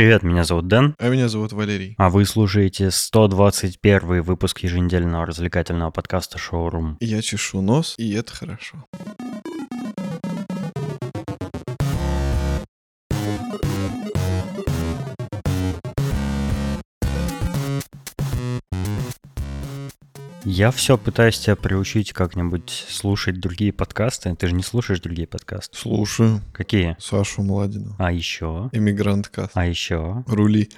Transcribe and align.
Привет, 0.00 0.22
меня 0.22 0.44
зовут 0.44 0.66
Дэн. 0.66 0.94
А 0.98 1.08
меня 1.10 1.28
зовут 1.28 1.52
Валерий. 1.52 1.94
А 1.98 2.08
вы 2.08 2.24
слушаете 2.24 2.90
121 2.90 4.22
выпуск 4.22 4.60
еженедельного 4.60 5.26
развлекательного 5.26 5.90
подкаста 5.90 6.38
«Шоурум». 6.38 6.96
Я 7.00 7.20
чешу 7.20 7.60
нос, 7.60 7.96
и 7.98 8.14
это 8.14 8.32
хорошо. 8.34 8.86
Я 20.52 20.72
все 20.72 20.98
пытаюсь 20.98 21.38
тебя 21.38 21.54
приучить 21.54 22.12
как-нибудь 22.12 22.70
слушать 22.88 23.38
другие 23.38 23.72
подкасты. 23.72 24.34
Ты 24.34 24.48
же 24.48 24.54
не 24.54 24.64
слушаешь 24.64 25.00
другие 25.00 25.28
подкасты. 25.28 25.78
Слушаю. 25.78 26.40
Какие? 26.52 26.96
Сашу 26.98 27.44
Младину. 27.44 27.94
А 28.00 28.10
еще? 28.10 28.68
Эмигрант 28.72 29.28
Каст. 29.28 29.52
А 29.54 29.64
еще? 29.64 30.24
Рули. 30.26 30.68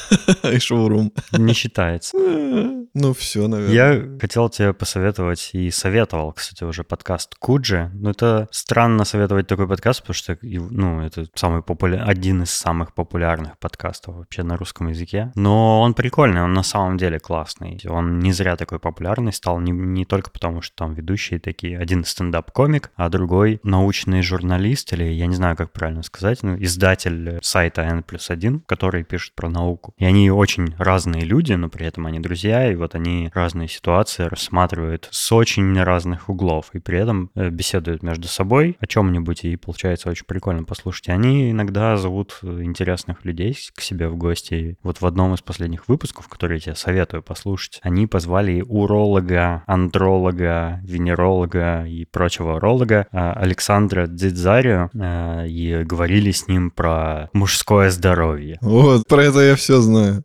И 0.42 0.58
шоурум. 0.58 1.12
Не 1.30 1.52
считается. 1.52 2.16
Ну, 2.16 3.14
все, 3.14 3.46
наверное. 3.46 3.72
Я 3.72 4.18
хотел 4.18 4.48
тебе 4.48 4.72
посоветовать 4.72 5.50
и 5.52 5.70
советовал, 5.70 6.32
кстати, 6.32 6.64
уже 6.64 6.82
подкаст 6.82 7.36
Куджи. 7.38 7.88
Но 7.94 8.10
это 8.10 8.48
странно 8.50 9.04
советовать 9.04 9.46
такой 9.46 9.68
подкаст, 9.68 10.00
потому 10.00 10.14
что, 10.14 10.36
ну, 10.42 11.00
это 11.02 11.26
самый 11.36 11.62
популя... 11.62 12.02
один 12.02 12.42
из 12.42 12.50
самых 12.50 12.94
популярных 12.94 13.58
подкастов 13.60 14.16
вообще 14.16 14.42
на 14.42 14.56
русском 14.56 14.88
языке. 14.88 15.30
Но 15.36 15.82
он 15.82 15.94
прикольный, 15.94 16.42
он 16.42 16.52
на 16.52 16.64
самом 16.64 16.96
деле 16.96 17.20
классный. 17.20 17.80
Он 17.88 18.18
не 18.18 18.32
зря 18.32 18.56
такой 18.56 18.80
популярный 18.80 19.19
популярный 19.20 19.32
стал 19.32 19.60
не, 19.60 19.72
не 19.72 20.04
только 20.04 20.30
потому, 20.30 20.62
что 20.62 20.74
там 20.76 20.94
ведущие 20.94 21.38
такие, 21.40 21.78
один 21.78 22.04
стендап-комик, 22.04 22.90
а 22.96 23.08
другой 23.08 23.60
научный 23.62 24.22
журналист, 24.22 24.92
или 24.92 25.04
я 25.04 25.26
не 25.26 25.34
знаю, 25.34 25.56
как 25.56 25.72
правильно 25.72 26.02
сказать, 26.02 26.42
ну, 26.42 26.56
издатель 26.58 27.38
сайта 27.42 27.82
N 27.82 28.02
плюс 28.02 28.30
1, 28.30 28.60
который 28.66 29.04
пишет 29.04 29.34
про 29.34 29.48
науку. 29.48 29.94
И 29.98 30.04
они 30.04 30.30
очень 30.30 30.74
разные 30.78 31.24
люди, 31.24 31.52
но 31.52 31.68
при 31.68 31.86
этом 31.86 32.06
они 32.06 32.20
друзья, 32.20 32.70
и 32.70 32.76
вот 32.76 32.94
они 32.94 33.30
разные 33.34 33.68
ситуации 33.68 34.24
рассматривают 34.24 35.08
с 35.10 35.32
очень 35.32 35.82
разных 35.82 36.28
углов, 36.28 36.70
и 36.72 36.78
при 36.78 36.98
этом 36.98 37.30
э, 37.34 37.50
беседуют 37.50 38.02
между 38.02 38.28
собой 38.28 38.76
о 38.80 38.86
чем-нибудь, 38.86 39.44
и 39.44 39.56
получается 39.56 40.10
очень 40.10 40.26
прикольно 40.26 40.64
послушать. 40.64 41.08
И 41.08 41.12
они 41.12 41.50
иногда 41.50 41.96
зовут 41.96 42.38
интересных 42.42 43.24
людей 43.24 43.56
к 43.74 43.80
себе 43.80 44.08
в 44.08 44.16
гости. 44.16 44.76
Вот 44.82 45.00
в 45.00 45.06
одном 45.06 45.34
из 45.34 45.40
последних 45.42 45.88
выпусков, 45.88 46.28
который 46.28 46.54
я 46.54 46.60
тебе 46.60 46.74
советую 46.74 47.22
послушать, 47.22 47.80
они 47.82 48.06
позвали 48.06 48.62
урок 48.66 49.09
астролога, 49.10 49.62
андролога, 49.66 50.80
венеролога 50.84 51.84
и 51.86 52.04
прочего 52.04 52.60
ролога 52.60 53.06
а, 53.12 53.32
Александра 53.32 54.06
Дзидзарио 54.06 54.90
а, 54.98 55.44
и 55.44 55.82
говорили 55.84 56.30
с 56.30 56.48
ним 56.48 56.70
про 56.70 57.28
мужское 57.32 57.90
здоровье. 57.90 58.58
Вот, 58.60 59.06
про 59.08 59.24
это 59.24 59.40
я 59.40 59.56
все 59.56 59.80
знаю. 59.80 60.22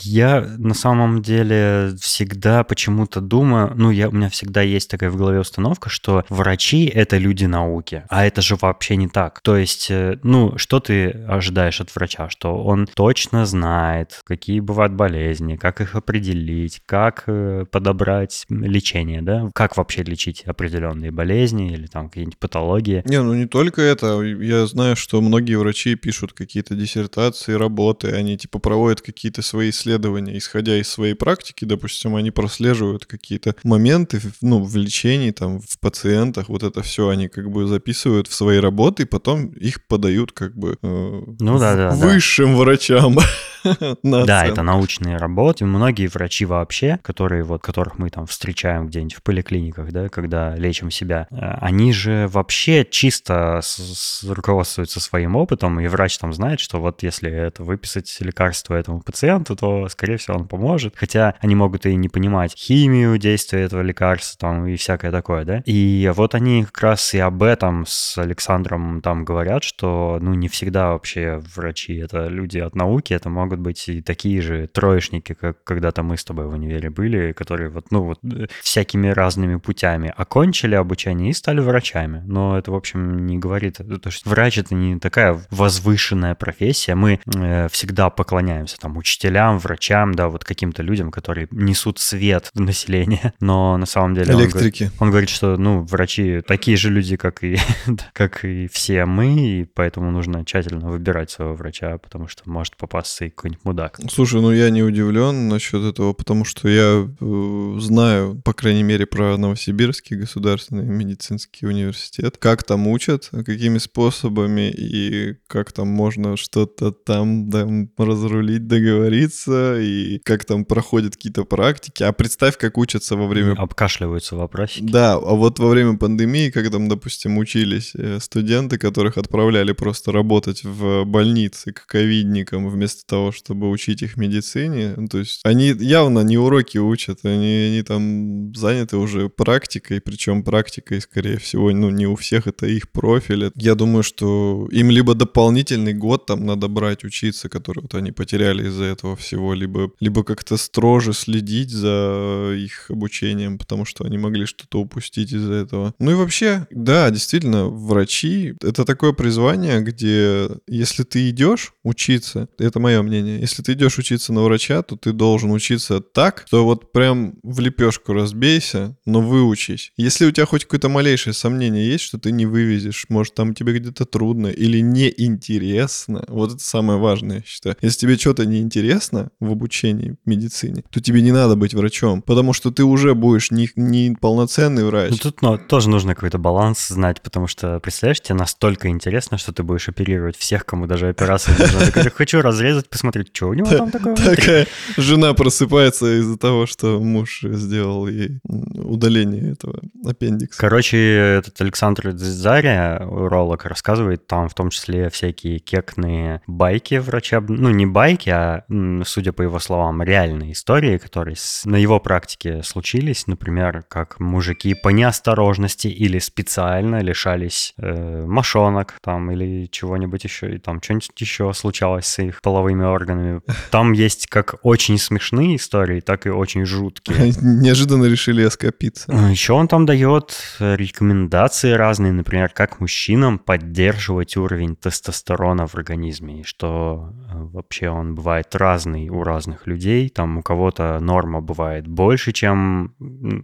Я 0.00 0.46
на 0.58 0.74
самом 0.74 1.22
деле 1.22 1.94
всегда 2.00 2.64
почему-то 2.64 3.20
думаю, 3.20 3.72
ну, 3.74 3.90
я, 3.90 4.08
у 4.08 4.12
меня 4.12 4.28
всегда 4.28 4.62
есть 4.62 4.90
такая 4.90 5.10
в 5.10 5.16
голове 5.16 5.40
установка, 5.40 5.90
что 5.90 6.24
врачи— 6.28 6.86
это 6.94 7.18
люди 7.18 7.46
науки, 7.46 8.04
а 8.08 8.24
это 8.24 8.42
же 8.42 8.56
вообще 8.60 8.96
не 8.96 9.08
так. 9.08 9.40
То 9.40 9.56
есть, 9.56 9.88
э, 9.90 10.18
ну, 10.22 10.56
что 10.58 10.80
ты 10.80 11.10
ожидаешь 11.28 11.80
от 11.80 11.94
врача? 11.94 12.28
Что 12.28 12.62
он 12.62 12.86
точно 12.86 13.46
знает, 13.46 14.20
какие 14.24 14.60
бывают 14.60 14.92
болезни, 14.92 15.56
как 15.56 15.80
их 15.80 15.94
определить, 15.94 16.82
как 16.86 17.24
э, 17.26 17.65
подобрать 17.70 18.44
лечение, 18.48 19.22
да? 19.22 19.50
Как 19.54 19.76
вообще 19.76 20.02
лечить 20.02 20.42
определенные 20.44 21.10
болезни 21.10 21.72
или 21.72 21.86
там 21.86 22.08
какие-нибудь 22.08 22.38
патологии? 22.38 23.02
Не, 23.06 23.22
ну 23.22 23.34
не 23.34 23.46
только 23.46 23.82
это. 23.82 24.20
Я 24.22 24.66
знаю, 24.66 24.96
что 24.96 25.20
многие 25.20 25.56
врачи 25.56 25.94
пишут 25.94 26.32
какие-то 26.32 26.74
диссертации, 26.74 27.52
работы, 27.52 28.08
они 28.10 28.36
типа 28.36 28.58
проводят 28.58 29.00
какие-то 29.00 29.42
свои 29.42 29.70
исследования, 29.70 30.36
исходя 30.38 30.78
из 30.78 30.88
своей 30.88 31.14
практики, 31.14 31.64
допустим, 31.64 32.16
они 32.16 32.30
прослеживают 32.30 33.06
какие-то 33.06 33.54
моменты, 33.64 34.20
ну, 34.40 34.62
в 34.62 34.76
лечении, 34.76 35.30
там, 35.30 35.60
в 35.60 35.78
пациентах, 35.78 36.48
вот 36.48 36.62
это 36.62 36.82
все 36.82 37.08
они 37.08 37.28
как 37.28 37.50
бы 37.50 37.66
записывают 37.66 38.28
в 38.28 38.34
свои 38.34 38.58
работы, 38.58 39.02
и 39.02 39.06
потом 39.06 39.48
их 39.48 39.84
подают 39.86 40.32
как 40.32 40.56
бы 40.56 40.78
э, 40.82 41.22
ну, 41.38 41.58
да, 41.58 41.76
да, 41.76 41.90
высшим 41.90 42.52
да. 42.52 42.58
врачам. 42.58 43.18
Да, 44.02 44.46
это 44.46 44.62
научные 44.62 45.16
работы. 45.16 45.64
Многие 45.64 46.06
врачи 46.06 46.44
вообще, 46.44 46.98
которые 47.02 47.42
вот, 47.42 47.62
которых 47.62 47.98
мы 47.98 48.10
там 48.10 48.26
встречаем 48.26 48.86
где-нибудь 48.86 49.14
в 49.14 49.22
поликлиниках, 49.22 49.92
да, 49.92 50.08
когда 50.08 50.54
лечим 50.56 50.90
себя, 50.90 51.26
э, 51.30 51.36
они 51.60 51.92
же 51.92 52.28
вообще 52.28 52.84
чисто 52.84 53.60
с, 53.62 53.76
с, 53.76 54.24
руководствуются 54.24 55.00
своим 55.00 55.36
опытом, 55.36 55.80
и 55.80 55.86
врач 55.88 56.18
там 56.18 56.32
знает, 56.32 56.60
что 56.60 56.80
вот 56.80 57.02
если 57.02 57.30
это 57.30 57.62
выписать 57.62 58.16
лекарство 58.20 58.74
этому 58.74 59.00
пациенту, 59.00 59.56
то, 59.56 59.88
скорее 59.88 60.16
всего, 60.16 60.36
он 60.36 60.48
поможет. 60.48 60.94
Хотя 60.96 61.34
они 61.40 61.54
могут 61.54 61.86
и 61.86 61.94
не 61.94 62.08
понимать 62.08 62.54
химию 62.56 63.18
действия 63.18 63.62
этого 63.62 63.82
лекарства 63.82 64.38
там 64.38 64.66
и 64.66 64.76
всякое 64.76 65.10
такое, 65.10 65.44
да. 65.44 65.62
И 65.64 66.10
вот 66.14 66.34
они 66.34 66.64
как 66.64 66.80
раз 66.80 67.14
и 67.14 67.18
об 67.18 67.42
этом 67.42 67.84
с 67.86 68.18
Александром 68.18 69.00
там 69.00 69.24
говорят, 69.24 69.62
что, 69.62 70.18
ну, 70.20 70.34
не 70.34 70.48
всегда 70.48 70.90
вообще 70.90 71.42
врачи— 71.54 71.96
это 71.96 72.26
люди 72.26 72.58
от 72.58 72.74
науки, 72.74 73.12
это 73.12 73.28
могут 73.28 73.55
быть 73.58 73.88
и 73.88 74.02
такие 74.02 74.40
же 74.42 74.66
троечники, 74.66 75.34
как 75.34 75.62
когда-то 75.64 76.02
мы 76.02 76.16
с 76.16 76.24
тобой 76.24 76.46
в 76.46 76.52
универе 76.52 76.90
были, 76.90 77.32
которые 77.32 77.70
вот, 77.70 77.90
ну 77.90 78.02
вот, 78.02 78.18
э, 78.24 78.46
всякими 78.62 79.08
разными 79.08 79.56
путями 79.56 80.12
окончили 80.16 80.74
обучение 80.74 81.30
и 81.30 81.32
стали 81.32 81.60
врачами. 81.60 82.22
Но 82.26 82.58
это, 82.58 82.72
в 82.72 82.74
общем, 82.74 83.26
не 83.26 83.38
говорит... 83.38 83.76
То 83.76 84.00
есть 84.04 84.26
врач— 84.26 84.58
это 84.58 84.74
не 84.74 84.98
такая 84.98 85.40
возвышенная 85.50 86.34
профессия. 86.34 86.94
Мы 86.94 87.20
э, 87.34 87.68
всегда 87.70 88.10
поклоняемся 88.10 88.78
там 88.78 88.96
учителям, 88.96 89.58
врачам, 89.58 90.14
да, 90.14 90.28
вот 90.28 90.44
каким-то 90.44 90.82
людям, 90.82 91.10
которые 91.10 91.48
несут 91.50 91.98
свет 91.98 92.50
в 92.54 92.60
население. 92.60 93.32
Но 93.40 93.76
на 93.76 93.86
самом 93.86 94.14
деле... 94.14 94.34
Электрики. 94.34 94.84
Он 94.84 94.90
говорит, 94.90 95.00
он 95.00 95.10
говорит, 95.10 95.30
что, 95.30 95.56
ну, 95.56 95.82
врачи 95.82 96.42
такие 96.46 96.76
же 96.76 96.90
люди, 96.90 97.16
как 97.16 97.42
и, 97.42 97.58
как 98.12 98.44
и 98.44 98.68
все 98.68 99.04
мы, 99.06 99.34
и 99.34 99.64
поэтому 99.64 100.10
нужно 100.10 100.44
тщательно 100.44 100.88
выбирать 100.88 101.30
своего 101.30 101.54
врача, 101.54 101.98
потому 101.98 102.28
что 102.28 102.42
может 102.48 102.76
попасться 102.76 103.24
и 103.24 103.30
какой-нибудь 103.36 103.64
мудак. 103.64 104.00
Слушай, 104.10 104.40
ну 104.40 104.50
я 104.50 104.70
не 104.70 104.82
удивлен 104.82 105.48
насчет 105.48 105.82
этого, 105.84 106.12
потому 106.14 106.44
что 106.44 106.68
я 106.68 107.08
э, 107.20 107.76
знаю, 107.80 108.40
по 108.44 108.52
крайней 108.52 108.82
мере, 108.82 109.06
про 109.06 109.36
Новосибирский 109.36 110.16
государственный 110.16 110.84
медицинский 110.84 111.66
университет. 111.66 112.36
Как 112.38 112.62
там 112.64 112.88
учат, 112.88 113.28
какими 113.30 113.78
способами 113.78 114.70
и 114.70 115.36
как 115.46 115.72
там 115.72 115.88
можно 115.88 116.36
что-то 116.36 116.90
там, 116.90 117.50
там 117.50 117.90
разрулить, 117.98 118.66
договориться, 118.66 119.78
и 119.80 120.18
как 120.24 120.44
там 120.44 120.64
проходят 120.64 121.16
какие-то 121.16 121.44
практики. 121.44 122.02
А 122.02 122.12
представь, 122.12 122.56
как 122.56 122.78
учатся 122.78 123.16
во 123.16 123.26
время... 123.26 123.52
Обкашливаются 123.52 124.36
вопросики. 124.36 124.82
Да, 124.82 125.14
а 125.14 125.34
вот 125.34 125.58
во 125.58 125.68
время 125.68 125.98
пандемии, 125.98 126.50
как 126.50 126.70
там, 126.70 126.88
допустим, 126.88 127.36
учились 127.38 127.92
э, 127.94 128.18
студенты, 128.20 128.78
которых 128.78 129.18
отправляли 129.18 129.72
просто 129.72 130.10
работать 130.10 130.64
в 130.64 131.04
больнице 131.04 131.72
к 131.72 131.86
ковидникам 131.86 132.68
вместо 132.68 133.06
того, 133.06 133.25
чтобы 133.32 133.70
учить 133.70 134.02
их 134.02 134.16
медицине, 134.16 134.94
то 135.10 135.18
есть 135.18 135.40
они 135.44 135.68
явно 135.68 136.20
не 136.20 136.38
уроки 136.38 136.78
учат, 136.78 137.20
они 137.24 137.66
они 137.66 137.82
там 137.82 138.54
заняты 138.54 138.96
уже 138.96 139.28
практикой, 139.28 140.00
причем 140.00 140.42
практикой, 140.42 141.00
скорее 141.00 141.38
всего, 141.38 141.70
ну, 141.70 141.90
не 141.90 142.06
у 142.06 142.16
всех 142.16 142.46
это 142.46 142.66
их 142.66 142.90
профиль. 142.90 143.50
Я 143.54 143.74
думаю, 143.74 144.02
что 144.02 144.68
им 144.70 144.90
либо 144.90 145.14
дополнительный 145.14 145.94
год 145.94 146.26
там 146.26 146.46
надо 146.46 146.68
брать, 146.68 147.04
учиться, 147.04 147.48
который 147.48 147.80
вот 147.80 147.94
они 147.94 148.12
потеряли 148.12 148.68
из-за 148.68 148.84
этого 148.84 149.16
всего, 149.16 149.54
либо, 149.54 149.90
либо 150.00 150.24
как-то 150.24 150.56
строже 150.56 151.12
следить 151.12 151.70
за 151.70 152.52
их 152.56 152.90
обучением, 152.90 153.58
потому 153.58 153.84
что 153.84 154.04
они 154.04 154.18
могли 154.18 154.46
что-то 154.46 154.80
упустить 154.80 155.32
из-за 155.32 155.54
этого. 155.54 155.94
Ну 155.98 156.10
и 156.10 156.14
вообще, 156.14 156.66
да, 156.70 157.10
действительно, 157.10 157.66
врачи— 157.66 158.54
это 158.62 158.84
такое 158.84 159.12
призвание, 159.12 159.80
где 159.80 160.48
если 160.66 161.02
ты 161.02 161.28
идешь 161.30 161.72
учиться, 161.82 162.48
это 162.58 162.80
мое 162.80 163.02
мнение, 163.02 163.15
если 163.16 163.62
ты 163.62 163.72
идешь 163.72 163.98
учиться 163.98 164.32
на 164.32 164.42
врача, 164.42 164.82
то 164.82 164.96
ты 164.96 165.12
должен 165.12 165.50
учиться 165.50 166.00
так, 166.00 166.44
что 166.46 166.64
вот 166.64 166.92
прям 166.92 167.34
в 167.42 167.60
лепешку 167.60 168.12
разбейся, 168.12 168.96
но 169.04 169.20
выучись. 169.20 169.92
Если 169.96 170.26
у 170.26 170.30
тебя 170.30 170.46
хоть 170.46 170.64
какое-то 170.64 170.88
малейшее 170.88 171.34
сомнение 171.34 171.86
есть, 171.86 172.04
что 172.04 172.18
ты 172.18 172.32
не 172.32 172.46
вывезешь, 172.46 173.06
может, 173.08 173.34
там 173.34 173.54
тебе 173.54 173.78
где-то 173.78 174.04
трудно 174.04 174.48
или 174.48 174.80
неинтересно, 174.80 176.24
вот 176.28 176.54
это 176.54 176.62
самое 176.62 176.98
важное, 176.98 177.36
я 177.36 177.42
считаю. 177.42 177.76
Если 177.80 178.00
тебе 178.00 178.16
что-то 178.16 178.46
неинтересно 178.46 179.30
в 179.40 179.52
обучении 179.52 180.16
медицине, 180.24 180.84
то 180.90 181.00
тебе 181.00 181.22
не 181.22 181.32
надо 181.32 181.56
быть 181.56 181.74
врачом, 181.74 182.22
потому 182.22 182.52
что 182.52 182.70
ты 182.70 182.84
уже 182.84 183.14
будешь 183.14 183.50
не, 183.50 183.68
не 183.76 184.16
полноценный 184.20 184.84
врач. 184.84 185.10
Ну, 185.10 185.16
тут 185.16 185.42
ну, 185.42 185.58
тоже 185.58 185.88
нужно 185.88 186.14
какой-то 186.14 186.38
баланс 186.38 186.88
знать, 186.88 187.22
потому 187.22 187.46
что, 187.46 187.80
представляешь, 187.80 188.20
тебе 188.20 188.34
настолько 188.34 188.88
интересно, 188.88 189.38
что 189.38 189.52
ты 189.52 189.62
будешь 189.62 189.88
оперировать 189.88 190.36
всех, 190.36 190.64
кому 190.64 190.86
даже 190.86 191.08
операция 191.08 191.56
нужна. 191.58 191.80
Ты 191.90 192.10
хочу 192.10 192.40
разрезать, 192.40 192.88
посмотреть, 192.88 193.05
посмотреть, 193.06 193.36
что 193.36 193.48
у 193.48 193.54
него 193.54 193.68
там 193.70 193.90
такое. 193.90 194.16
Такая 194.36 194.66
жена 194.96 195.34
просыпается 195.34 196.18
из-за 196.20 196.38
того, 196.38 196.66
что 196.66 197.00
муж 197.00 197.40
сделал 197.42 198.08
ей 198.08 198.40
удаление 198.44 199.52
этого 199.52 199.80
аппендикса. 200.04 200.60
Короче, 200.60 200.98
этот 200.98 201.60
Александр 201.60 202.12
Заря, 202.16 203.06
уролог, 203.08 203.64
рассказывает 203.64 204.26
там 204.26 204.48
в 204.48 204.54
том 204.54 204.70
числе 204.70 205.10
всякие 205.10 205.58
кекные 205.58 206.42
байки 206.46 206.96
врачебные, 206.96 207.60
ну 207.60 207.70
не 207.70 207.86
байки, 207.86 208.30
а, 208.30 208.64
судя 209.04 209.32
по 209.32 209.42
его 209.42 209.58
словам, 209.58 210.02
реальные 210.02 210.52
истории, 210.52 210.98
которые 210.98 211.36
на 211.64 211.76
его 211.76 212.00
практике 212.00 212.62
случились. 212.62 213.26
Например, 213.26 213.84
как 213.88 214.20
мужики 214.20 214.74
по 214.74 214.88
неосторожности 214.88 215.88
или 215.88 216.18
специально 216.18 217.00
лишались 217.00 217.74
э, 217.78 218.24
мошонок 218.26 218.94
там 219.02 219.30
или 219.30 219.66
чего-нибудь 219.66 220.24
еще, 220.24 220.54
и 220.54 220.58
там 220.58 220.82
что-нибудь 220.82 221.10
еще 221.18 221.52
случалось 221.52 222.06
с 222.06 222.22
их 222.22 222.40
половыми 222.42 222.84
органами. 222.96 223.40
Там 223.70 223.92
есть 223.92 224.26
как 224.26 224.56
очень 224.62 224.98
смешные 224.98 225.56
истории, 225.56 226.00
так 226.00 226.26
и 226.26 226.30
очень 226.30 226.64
жуткие. 226.64 227.32
Неожиданно 227.40 228.04
решили 228.04 228.42
оскопиться. 228.42 229.12
Еще 229.30 229.52
он 229.52 229.68
там 229.68 229.86
дает 229.86 230.56
рекомендации 230.58 231.72
разные, 231.72 232.12
например, 232.12 232.50
как 232.50 232.80
мужчинам 232.80 233.38
поддерживать 233.38 234.36
уровень 234.36 234.76
тестостерона 234.76 235.66
в 235.66 235.74
организме, 235.74 236.40
и 236.40 236.44
что 236.44 237.12
э, 237.30 237.38
вообще 237.38 237.88
он 237.88 238.14
бывает 238.14 238.54
разный 238.54 239.08
у 239.08 239.22
разных 239.22 239.66
людей. 239.66 240.08
Там 240.08 240.38
у 240.38 240.42
кого-то 240.42 240.98
норма 241.00 241.40
бывает 241.40 241.86
больше, 241.86 242.32
чем 242.32 242.94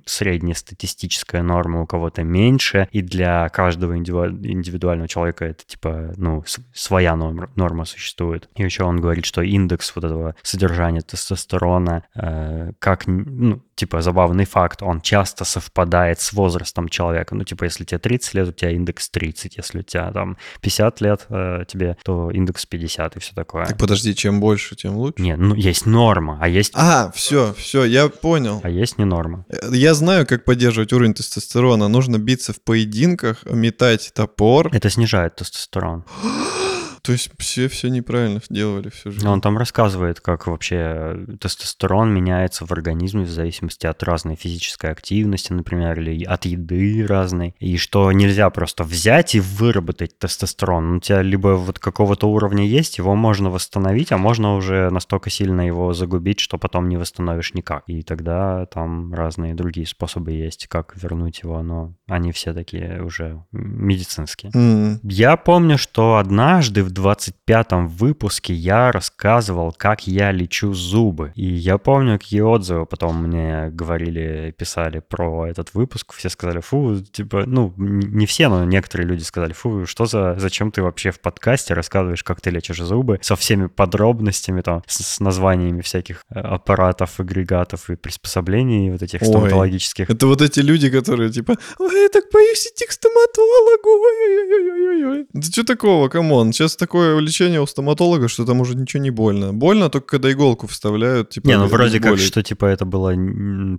среднестатистическая 0.07 1.43
норма, 1.43 1.83
у 1.83 1.87
кого-то 1.87 2.23
меньше, 2.23 2.89
и 2.91 3.03
для 3.03 3.49
каждого 3.51 3.97
индивиду- 3.97 4.47
индивидуального 4.47 5.09
человека 5.09 5.45
это 5.45 5.65
типа, 5.65 6.15
ну, 6.17 6.45
своя 6.73 7.17
норма, 7.17 7.51
норма 7.57 7.85
существует. 7.85 8.49
И 8.57 8.63
еще 8.63 8.85
он 8.85 9.01
говорит, 9.01 9.25
что 9.25 9.42
индекс 9.44 9.93
вот 9.94 10.05
этого 10.05 10.35
содержания 10.43 11.00
тестостерона, 11.00 12.05
э, 12.15 12.73
как, 12.79 13.06
ну, 13.06 13.62
типа, 13.75 14.00
забавный 14.03 14.44
факт, 14.44 14.83
он 14.83 15.00
часто 15.00 15.44
совпадает 15.44 16.21
с 16.21 16.33
возрастом 16.33 16.89
человека. 16.89 17.35
Ну, 17.35 17.44
типа, 17.44 17.65
если 17.65 17.85
тебе 17.85 17.99
30 17.99 18.35
лет, 18.35 18.49
у 18.49 18.53
тебя 18.53 18.71
индекс 18.71 19.09
30, 19.11 19.56
если 19.56 19.81
у 19.81 19.83
тебя 19.83 20.11
там 20.12 20.37
50 20.61 21.00
лет 21.00 21.27
э, 21.29 21.65
тебе, 21.67 21.97
то 22.05 22.31
индекс 22.31 22.67
50 22.67 23.17
и 23.17 23.21
все 23.21 23.35
такое. 23.35 23.67
Так 23.67 23.79
подожди, 23.79 24.15
чем 24.15 24.41
больше, 24.41 24.77
тем 24.77 24.97
лучше. 24.97 25.23
Нет, 25.23 25.39
ну, 25.39 25.55
есть 25.55 25.87
норма, 25.87 26.39
а 26.41 26.49
есть, 26.49 26.73
А, 26.75 27.11
все, 27.12 27.55
все, 27.55 27.85
я 27.85 28.09
понял. 28.09 28.61
а 28.62 28.71
есть 28.71 28.99
не 28.99 29.05
норма. 29.05 29.44
Я 29.71 29.94
знаю, 29.94 30.27
как 30.27 30.44
поддерживать 30.44 30.93
уровень 30.93 31.15
тестостерона. 31.15 31.89
Нужно 31.89 32.19
биться 32.19 32.53
в 32.53 32.61
поединках, 32.62 33.44
метать 33.47 34.12
топор. 34.15 34.69
Это 34.73 34.91
снижает 34.91 35.37
тестостерон. 35.37 36.05
То 37.03 37.13
есть 37.13 37.31
все 37.39 37.69
все 37.69 37.89
неправильно 37.89 38.41
делали 38.49 38.89
всю 38.91 39.11
жизнь. 39.11 39.27
Он 39.27 39.41
там 39.41 39.59
рассказывает, 39.59 40.21
как 40.21 40.47
вообще 40.47 41.27
тестостерон 41.41 42.15
меняется 42.15 42.65
в 42.65 42.71
организме 42.71 43.25
в 43.25 43.31
зависимости 43.31 43.87
от 43.87 44.03
разной 44.05 44.37
физической 44.37 44.91
активности, 44.93 45.53
например, 45.53 45.99
или 45.99 46.23
от 46.25 46.45
еды 46.45 47.05
разной, 47.07 47.57
и 47.59 47.77
что 47.77 48.13
нельзя 48.13 48.49
просто 48.51 48.85
взять 48.85 49.35
и 49.35 49.41
выработать 49.41 50.17
тестостерон. 50.19 50.97
У 50.97 51.01
тебя 51.01 51.23
либо 51.23 51.49
вот 51.49 51.81
какого-то 51.81 52.29
уровня 52.29 52.65
есть, 52.65 52.99
его 52.99 53.17
можно 53.17 53.51
восстановить, 53.51 54.13
а 54.13 54.17
можно 54.19 54.55
уже 54.55 54.89
настолько 54.91 55.29
сильно 55.29 55.67
его 55.67 55.93
загубить, 55.95 56.39
что 56.39 56.57
потом 56.57 56.89
не 56.89 56.99
восстановишь 56.99 57.55
никак. 57.55 57.83
И 57.89 58.03
тогда 58.03 58.67
там 58.67 59.13
разные 59.13 59.55
другие 59.55 59.89
способы 59.89 60.31
есть, 60.33 60.69
как 60.69 60.95
вернуть 60.97 61.41
его, 61.43 61.61
но 61.63 61.95
они 62.07 62.31
все 62.31 62.55
такие 62.55 63.03
уже 63.03 63.43
медицинские. 63.51 64.53
М, 64.55 65.01
Я 65.03 65.37
помню, 65.37 65.79
что 65.79 66.17
однажды 66.17 66.85
в 66.85 66.92
25-м 66.93 67.89
выпуске 67.89 68.55
я 68.55 68.93
рассказывал, 68.93 69.73
как 69.77 70.06
я 70.06 70.33
лечу 70.33 70.73
зубы. 70.75 71.33
И 71.35 71.47
я 71.47 71.79
помню, 71.79 72.19
какие 72.19 72.41
отзывы 72.41 72.87
потом 72.87 73.25
мне 73.25 73.71
говорили, 73.71 74.55
писали 74.56 75.00
про 75.00 75.47
этот 75.47 75.75
выпуск. 75.75 76.12
Все 76.12 76.29
сказали, 76.29 76.61
фу, 76.61 77.00
типа, 77.00 77.44
ну, 77.47 77.73
не 77.77 78.27
все, 78.27 78.49
но 78.49 78.65
некоторые 78.65 79.09
люди 79.09 79.23
сказали, 79.23 79.53
фу, 79.53 79.87
что 79.87 80.06
за, 80.06 80.37
зачем 80.39 80.71
ты 80.71 80.83
вообще 80.83 81.11
в 81.11 81.21
подкасте 81.21 81.75
рассказываешь, 81.75 82.25
как 82.25 82.41
ты 82.41 82.50
лечишь 82.50 82.79
зубы, 82.79 83.19
со 83.23 83.37
всеми 83.37 83.67
подробностями, 83.67 84.61
там, 84.61 84.83
с, 84.87 85.03
с 85.03 85.21
названиями 85.21 85.81
всяких 85.81 86.23
э, 86.31 86.39
аппаратов, 86.39 87.21
агрегатов 87.21 87.91
и 87.91 87.97
приспособлений 87.97 88.91
вот 88.91 89.03
этих 89.03 89.23
Ой. 89.23 89.29
стоматологических. 89.29 90.11
Это 90.11 90.27
вот 90.27 90.43
эти 90.43 90.61
люди, 90.61 90.91
которые 90.91 91.31
типа, 91.31 91.56
ой, 91.79 92.03
я 92.03 92.09
так 92.09 92.25
боюсь 92.33 92.67
идти 92.67 92.87
к 92.87 92.93
стоматологу. 92.93 93.89
ой-ой-ой-ой-ой». 93.89 95.27
Да 95.33 95.43
что 95.43 95.65
такого, 95.65 96.09
come 96.09 96.34
on. 96.34 96.53
Сейчас 96.53 96.77
такое 96.82 97.17
лечение 97.20 97.61
у 97.61 97.67
стоматолога, 97.67 98.26
что 98.26 98.44
там 98.44 98.61
уже 98.61 98.75
ничего 98.75 99.00
не 99.00 99.11
больно. 99.11 99.55
Больно 99.55 99.88
только 99.88 100.06
когда 100.06 100.32
иголку 100.32 100.67
вставляют. 100.67 101.31
Типа, 101.31 101.46
Не, 101.46 101.56
ну 101.56 101.67
вроде 101.67 102.00
как, 102.00 102.19
что 102.19 102.43
типа 102.43 102.67
это 102.67 102.84
было 102.84 103.14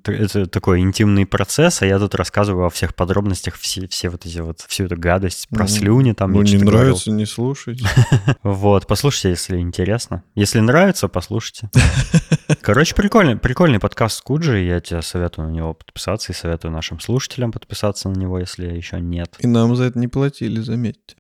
это 0.06 0.46
такой 0.46 0.80
интимный 0.80 1.26
процесс, 1.26 1.82
а 1.82 1.86
я 1.86 2.00
тут 2.00 2.16
рассказываю 2.16 2.68
о 2.68 2.70
всех 2.70 2.96
подробностях, 2.96 3.56
все, 3.56 3.90
все 3.90 4.10
вот 4.10 4.26
эти 4.26 4.40
вот, 4.40 4.62
всю 4.70 4.86
эту 4.86 4.96
гадость 4.96 5.50
про 5.50 5.64
Ну, 5.64 5.68
слюни 5.68 6.14
там. 6.14 6.32
Ну, 6.32 6.42
не 6.44 6.48
что-то 6.48 6.66
говорил. 6.66 6.82
нравится, 6.82 7.12
не 7.12 7.26
слушайте. 7.26 7.86
Вот, 8.44 8.88
послушайте, 8.88 9.30
если 9.32 9.58
интересно. 9.60 10.24
Если 10.36 10.60
нравится, 10.62 11.10
послушайте. 11.10 11.70
Короче, 12.62 12.96
прикольный, 12.96 13.36
прикольный 13.36 13.80
подкаст 13.80 14.22
Куджи, 14.22 14.60
я 14.60 14.80
тебе 14.80 15.02
советую 15.02 15.50
на 15.50 15.52
него 15.52 15.74
подписаться 15.74 16.32
и 16.32 16.36
советую 16.36 16.72
нашим 16.72 17.00
слушателям 17.02 17.52
подписаться 17.52 18.08
на 18.08 18.18
него, 18.18 18.40
если 18.40 18.68
еще 18.68 19.02
нет. 19.02 19.36
И 19.40 19.48
нам 19.48 19.76
за 19.76 19.86
это 19.86 20.00
не 20.00 20.08
платили, 20.08 20.62
заметьте. 20.62 21.16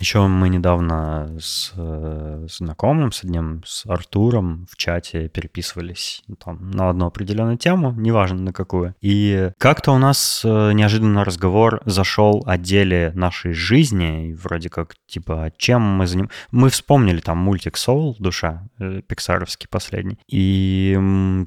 Еще 0.00 0.26
мы 0.26 0.48
недавно 0.48 1.36
с 1.40 1.72
э, 1.76 2.46
знакомым, 2.48 3.10
с 3.10 3.24
одним, 3.24 3.62
с 3.66 3.84
Артуром 3.86 4.66
в 4.70 4.76
чате 4.76 5.28
переписывались 5.28 6.22
ну, 6.28 6.36
там, 6.36 6.70
на 6.70 6.90
одну 6.90 7.06
определенную 7.06 7.58
тему, 7.58 7.92
неважно 7.92 8.40
на 8.40 8.52
какую. 8.52 8.94
И 9.00 9.50
как-то 9.58 9.92
у 9.92 9.98
нас 9.98 10.42
э, 10.44 10.72
неожиданно 10.72 11.24
разговор 11.24 11.80
зашел 11.84 12.44
о 12.46 12.56
деле 12.58 13.12
нашей 13.14 13.52
жизни, 13.52 14.28
и 14.28 14.34
вроде 14.34 14.68
как, 14.68 14.94
типа, 15.06 15.52
чем 15.56 15.82
мы 15.82 16.06
занимаемся. 16.06 16.36
Мы 16.52 16.70
вспомнили 16.70 17.18
там 17.18 17.38
мультик 17.38 17.76
Soul, 17.76 18.14
душа, 18.20 18.68
э, 18.78 19.02
пиксаровский 19.06 19.68
последний, 19.68 20.18
и 20.28 20.96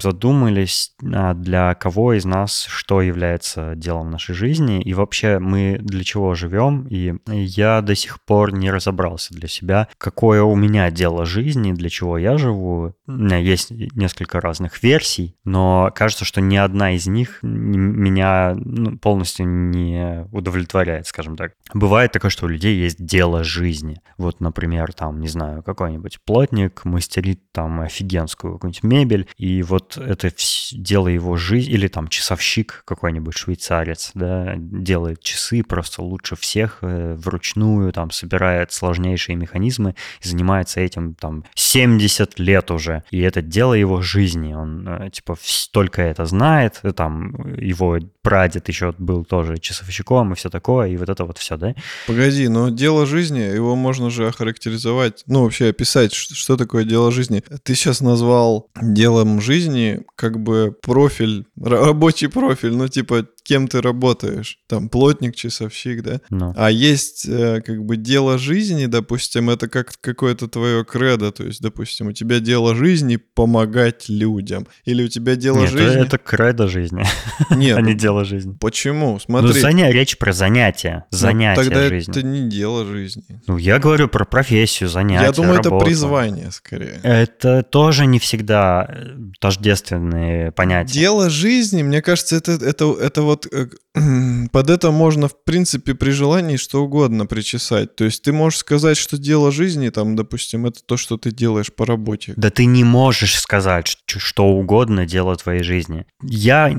задумались, 0.02 0.92
а 1.02 1.32
для 1.32 1.74
кого 1.74 2.12
из 2.12 2.24
нас 2.24 2.66
что 2.68 3.00
является 3.00 3.74
делом 3.76 4.10
нашей 4.10 4.34
жизни, 4.34 4.82
и 4.82 4.92
вообще 4.92 5.38
мы 5.38 5.78
для 5.80 6.04
чего 6.04 6.34
живем, 6.34 6.86
и 6.88 7.14
я 7.28 7.80
до 7.80 7.94
сих 7.94 8.22
пор 8.24 8.41
не 8.50 8.70
разобрался 8.70 9.34
для 9.34 9.48
себя, 9.48 9.88
какое 9.98 10.42
у 10.42 10.56
меня 10.56 10.90
дело 10.90 11.24
жизни, 11.24 11.72
для 11.72 11.88
чего 11.88 12.18
я 12.18 12.36
живу. 12.38 12.94
У 13.06 13.12
меня 13.12 13.36
есть 13.36 13.70
несколько 13.70 14.40
разных 14.40 14.82
версий, 14.82 15.36
но 15.44 15.92
кажется, 15.94 16.24
что 16.24 16.40
ни 16.40 16.56
одна 16.56 16.92
из 16.92 17.06
них 17.06 17.38
меня 17.42 18.54
ну, 18.56 18.98
полностью 18.98 19.46
не 19.46 20.26
удовлетворяет, 20.32 21.06
скажем 21.06 21.36
так. 21.36 21.52
Бывает 21.74 22.12
такое, 22.12 22.30
что 22.30 22.46
у 22.46 22.48
людей 22.48 22.76
есть 22.76 23.04
дело 23.04 23.44
жизни. 23.44 24.00
Вот, 24.18 24.40
например, 24.40 24.92
там, 24.92 25.20
не 25.20 25.28
знаю, 25.28 25.62
какой-нибудь 25.62 26.20
плотник 26.24 26.84
мастерит 26.84 27.52
там 27.52 27.80
офигенскую 27.80 28.54
какую-нибудь 28.54 28.82
мебель, 28.82 29.28
и 29.36 29.62
вот 29.62 29.96
это 29.96 30.30
дело 30.72 31.08
его 31.08 31.36
жизни, 31.36 31.72
или 31.72 31.88
там 31.88 32.08
часовщик 32.08 32.82
какой-нибудь 32.84 33.36
швейцарец, 33.36 34.12
да, 34.14 34.54
делает 34.56 35.20
часы 35.20 35.62
просто 35.62 36.02
лучше 36.02 36.36
всех 36.36 36.78
э, 36.82 37.14
вручную, 37.14 37.92
там, 37.92 38.10
собирает 38.10 38.31
сложнейшие 38.72 39.36
механизмы 39.36 39.94
и 40.22 40.28
занимается 40.28 40.80
этим 40.80 41.14
там 41.14 41.44
70 41.54 42.38
лет 42.38 42.70
уже. 42.70 43.02
И 43.10 43.20
это 43.20 43.42
дело 43.42 43.74
его 43.74 44.00
жизни. 44.02 44.54
Он, 44.54 44.88
э, 44.88 45.10
типа, 45.10 45.36
только 45.72 46.02
это 46.02 46.24
знает, 46.24 46.80
там 46.96 47.54
его 47.56 47.98
прадед 48.22 48.68
еще 48.68 48.94
был 48.98 49.24
тоже 49.24 49.58
часовщиком 49.58 50.32
и 50.32 50.36
все 50.36 50.48
такое, 50.48 50.88
и 50.88 50.96
вот 50.96 51.08
это 51.08 51.24
вот 51.24 51.38
все, 51.38 51.56
да? 51.56 51.74
Погоди, 52.06 52.48
но 52.48 52.68
дело 52.68 53.04
жизни, 53.06 53.40
его 53.40 53.74
можно 53.76 54.10
же 54.10 54.26
охарактеризовать, 54.28 55.24
ну, 55.26 55.42
вообще 55.42 55.68
описать, 55.68 56.12
ш- 56.14 56.34
что 56.34 56.56
такое 56.56 56.84
дело 56.84 57.10
жизни. 57.10 57.42
Ты 57.62 57.74
сейчас 57.74 58.00
назвал 58.00 58.70
делом 58.80 59.40
жизни 59.40 60.02
как 60.16 60.38
бы 60.40 60.74
профиль, 60.82 61.46
ра- 61.58 61.84
рабочий 61.86 62.28
профиль, 62.28 62.72
ну, 62.72 62.88
типа, 62.88 63.26
кем 63.42 63.66
ты 63.66 63.80
работаешь, 63.82 64.58
там, 64.68 64.88
плотник, 64.88 65.34
часовщик, 65.34 66.02
да? 66.02 66.20
Ну, 66.30 66.54
А 66.56 66.70
есть 66.70 67.26
э, 67.28 67.60
как 67.60 67.84
бы 67.84 67.96
дело 67.96 68.38
жизни, 68.38 68.86
допустим, 68.86 69.50
это 69.50 69.68
как 69.68 69.92
какое-то 70.00 70.46
твое 70.46 70.84
кредо, 70.84 71.32
то 71.32 71.44
есть, 71.44 71.60
допустим, 71.60 72.08
у 72.08 72.12
тебя 72.12 72.38
дело 72.38 72.74
жизни 72.76 73.16
помогать 73.16 74.08
людям, 74.08 74.66
или 74.84 75.02
у 75.04 75.08
тебя 75.08 75.34
дело 75.34 75.58
Нет, 75.62 75.70
жизни... 75.70 76.02
это 76.02 76.18
кредо 76.18 76.68
жизни, 76.68 77.04
Нет, 77.50 77.76
а 77.78 77.80
не 77.80 77.92
ну, 77.92 77.98
дело 78.12 78.24
жизни. 78.24 78.56
почему? 78.60 79.12
Ну, 79.12 79.18
Смотри. 79.18 79.60
заня... 79.60 79.90
речь 79.90 80.18
про 80.18 80.32
занятия, 80.32 81.06
ну, 81.10 81.18
занятия 81.18 81.62
Тогда 81.62 81.88
жизни. 81.88 82.10
это 82.10 82.22
не 82.22 82.48
дело 82.48 82.84
жизни. 82.84 83.40
Ну, 83.46 83.56
я 83.56 83.78
говорю 83.78 84.08
про 84.08 84.24
профессию, 84.24 84.88
занятия, 84.88 85.26
Я 85.26 85.32
думаю, 85.32 85.60
это 85.60 85.70
работу. 85.70 85.86
призвание 85.86 86.50
скорее. 86.50 87.00
Это 87.02 87.62
тоже 87.62 88.06
не 88.06 88.18
всегда 88.18 88.86
э, 88.88 89.16
тождественные 89.40 90.52
понятия. 90.52 90.92
Дело 90.92 91.30
жизни, 91.30 91.82
мне 91.82 92.02
кажется, 92.02 92.36
это, 92.36 92.52
это, 92.52 92.92
это 93.00 93.22
вот 93.22 93.46
э, 93.52 93.68
под 94.52 94.70
это 94.70 94.90
можно, 94.90 95.28
в 95.28 95.44
принципе, 95.44 95.94
при 95.94 96.10
желании 96.10 96.56
что 96.56 96.82
угодно 96.82 97.26
причесать. 97.26 97.94
То 97.96 98.04
есть 98.04 98.22
ты 98.22 98.32
можешь 98.32 98.60
сказать, 98.60 98.96
что 98.96 99.18
дело 99.18 99.52
жизни, 99.52 99.90
там, 99.90 100.16
допустим, 100.16 100.66
это 100.66 100.80
то, 100.84 100.96
что 100.96 101.16
ты 101.16 101.30
делаешь 101.30 101.72
по 101.72 101.84
работе. 101.84 102.32
Да 102.36 102.50
ты 102.50 102.64
не 102.64 102.84
можешь 102.84 103.38
сказать 103.38 103.96
что 104.06 104.44
угодно 104.46 105.06
дело 105.06 105.36
твоей 105.36 105.62
жизни. 105.62 106.06
Я 106.22 106.74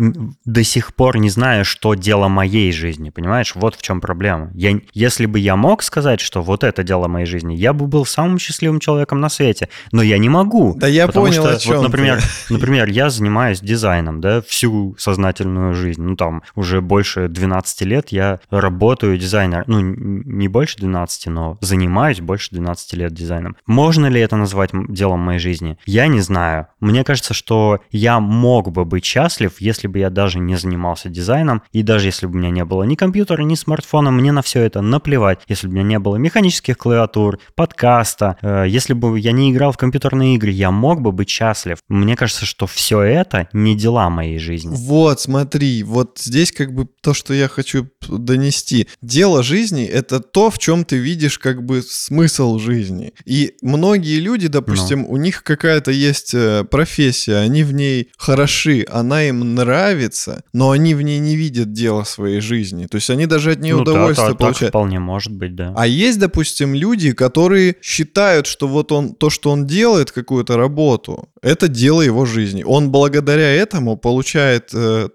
до 0.46 0.64
сих 0.64 0.96
пор 0.96 1.18
не 1.24 1.30
знаю, 1.30 1.64
что 1.64 1.96
дело 1.96 2.28
моей 2.28 2.72
жизни, 2.74 3.10
понимаешь? 3.10 3.54
Вот 3.56 3.76
в 3.76 3.82
чем 3.82 4.02
проблема. 4.02 4.52
Я, 4.54 4.80
если 4.94 5.26
бы 5.26 5.40
я 5.40 5.56
мог 5.56 5.82
сказать, 5.82 6.20
что 6.20 6.42
вот 6.42 6.64
это 6.64 6.84
дело 6.84 7.08
моей 7.08 7.26
жизни, 7.26 7.56
я 7.56 7.72
бы 7.72 7.88
был 7.88 8.06
самым 8.06 8.38
счастливым 8.40 8.80
человеком 8.80 9.22
на 9.22 9.30
свете. 9.30 9.70
Но 9.92 10.02
я 10.02 10.18
не 10.18 10.30
могу. 10.30 10.76
Да 10.76 10.88
я 10.88 11.08
понял, 11.08 11.42
что, 11.42 11.56
о 11.56 11.58
чем 11.58 11.78
вот, 11.78 11.84
например, 11.84 12.22
ты. 12.22 12.28
например, 12.54 12.90
я 12.90 13.10
занимаюсь 13.10 13.62
дизайном, 13.62 14.20
да, 14.20 14.42
всю 14.42 14.96
сознательную 15.00 15.74
жизнь. 15.74 16.02
Ну, 16.02 16.16
там, 16.18 16.44
уже 16.56 16.82
больше 16.82 17.30
12 17.30 17.82
лет 17.84 18.10
я 18.10 18.40
работаю 18.50 19.18
дизайнером. 19.18 19.64
Ну, 19.68 19.80
не 19.80 20.50
больше 20.50 20.78
12, 20.78 21.28
но 21.28 21.58
занимаюсь 21.62 22.20
больше 22.20 22.50
12 22.52 22.94
лет 22.94 23.14
дизайном. 23.14 23.56
Можно 23.66 24.08
ли 24.08 24.20
это 24.20 24.36
назвать 24.36 24.72
делом 24.90 25.22
моей 25.22 25.40
жизни? 25.40 25.78
Я 25.86 26.08
не 26.08 26.20
знаю. 26.20 26.68
Мне 26.82 27.06
кажется, 27.06 27.34
что 27.34 27.80
я 27.92 28.20
мог 28.20 28.72
бы 28.72 28.84
быть 28.84 29.06
счастлив, 29.06 29.54
если 29.60 29.88
бы 29.88 30.00
я 30.00 30.10
даже 30.10 30.40
не 30.40 30.58
занимался 30.58 31.08
дизайном, 31.14 31.62
и 31.72 31.84
даже 31.84 32.08
если 32.08 32.26
бы 32.26 32.34
у 32.34 32.38
меня 32.38 32.50
не 32.50 32.66
было 32.66 32.84
ни 32.84 32.96
компьютера, 32.96 33.42
ни 33.44 33.56
смартфона, 33.56 34.12
мне 34.12 34.32
на 34.32 34.42
все 34.42 34.62
это 34.62 34.82
наплевать. 34.82 35.40
Если 35.48 35.68
бы 35.68 35.72
у 35.74 35.76
меня 35.76 35.84
не 35.86 36.00
было 36.00 36.18
механических 36.18 36.78
клавиатур, 36.78 37.40
подкаста, 37.56 38.38
э, 38.42 38.66
если 38.68 38.94
бы 38.94 39.20
я 39.20 39.32
не 39.32 39.52
играл 39.52 39.72
в 39.72 39.78
компьютерные 39.78 40.36
игры, 40.36 40.52
я 40.52 40.72
мог 40.72 41.02
бы 41.02 41.12
быть 41.12 41.30
счастлив. 41.30 41.78
Мне 41.88 42.16
кажется, 42.16 42.46
что 42.46 42.68
все 42.68 43.02
это 43.02 43.48
не 43.54 43.76
дела 43.76 44.10
моей 44.10 44.40
жизни. 44.40 44.74
Вот, 44.76 45.22
смотри, 45.22 45.84
вот 45.84 46.18
здесь 46.20 46.52
как 46.52 46.74
бы 46.74 46.88
то, 47.02 47.14
что 47.14 47.34
я 47.34 47.48
хочу 47.48 47.88
донести. 48.08 48.88
Дело 49.02 49.44
жизни— 49.44 49.86
это 49.86 50.20
то, 50.20 50.50
в 50.50 50.58
чем 50.58 50.84
ты 50.86 50.98
видишь 50.98 51.38
как 51.40 51.64
бы 51.64 51.82
смысл 51.82 52.58
жизни. 52.60 53.14
И 53.26 53.54
многие 53.62 54.20
люди, 54.20 54.48
допустим, 54.48 55.02
Ну. 55.02 55.12
у 55.12 55.18
них 55.18 55.44
какая-то 55.44 55.92
есть 55.92 56.34
э, 56.34 56.64
профессия, 56.64 57.38
они 57.38 57.64
в 57.64 57.74
ней 57.74 58.10
хороши, 58.18 58.86
она 58.90 59.24
им 59.24 59.56
нравится, 59.56 60.44
но 60.54 60.72
они 60.72 60.96
в 60.96 61.02
ней 61.04 61.20
не 61.20 61.36
видят 61.36 61.72
дела 61.72 62.04
своей 62.04 62.40
жизни. 62.40 62.88
То 62.88 62.96
есть 62.96 63.10
они 63.10 63.26
даже 63.26 63.52
от 63.52 63.60
нее 63.60 63.76
Ну 63.76 63.84
да, 63.84 63.92
удовольствие 63.92 64.30
так 64.30 64.38
получают. 64.38 64.72
вполне 64.72 65.00
может 65.00 65.34
быть, 65.34 65.56
да. 65.56 65.74
А 65.76 65.88
есть, 65.88 66.20
допустим, 66.20 66.74
люди, 66.74 67.12
которые 67.12 67.76
считают, 67.82 68.48
что 68.48 68.68
вот 68.68 68.92
он 68.92 69.14
то, 69.16 69.30
что 69.30 69.52
он 69.52 69.68
делает 69.68 70.12
какую-то 70.12 70.58
работу, 70.58 71.30
это 71.42 71.68
дело 71.68 72.02
его 72.02 72.26
жизни. 72.26 72.64
Он 72.64 72.90
благодаря 72.90 73.52
этому 73.52 73.98
получает, 73.98 74.70
э, 74.74 75.10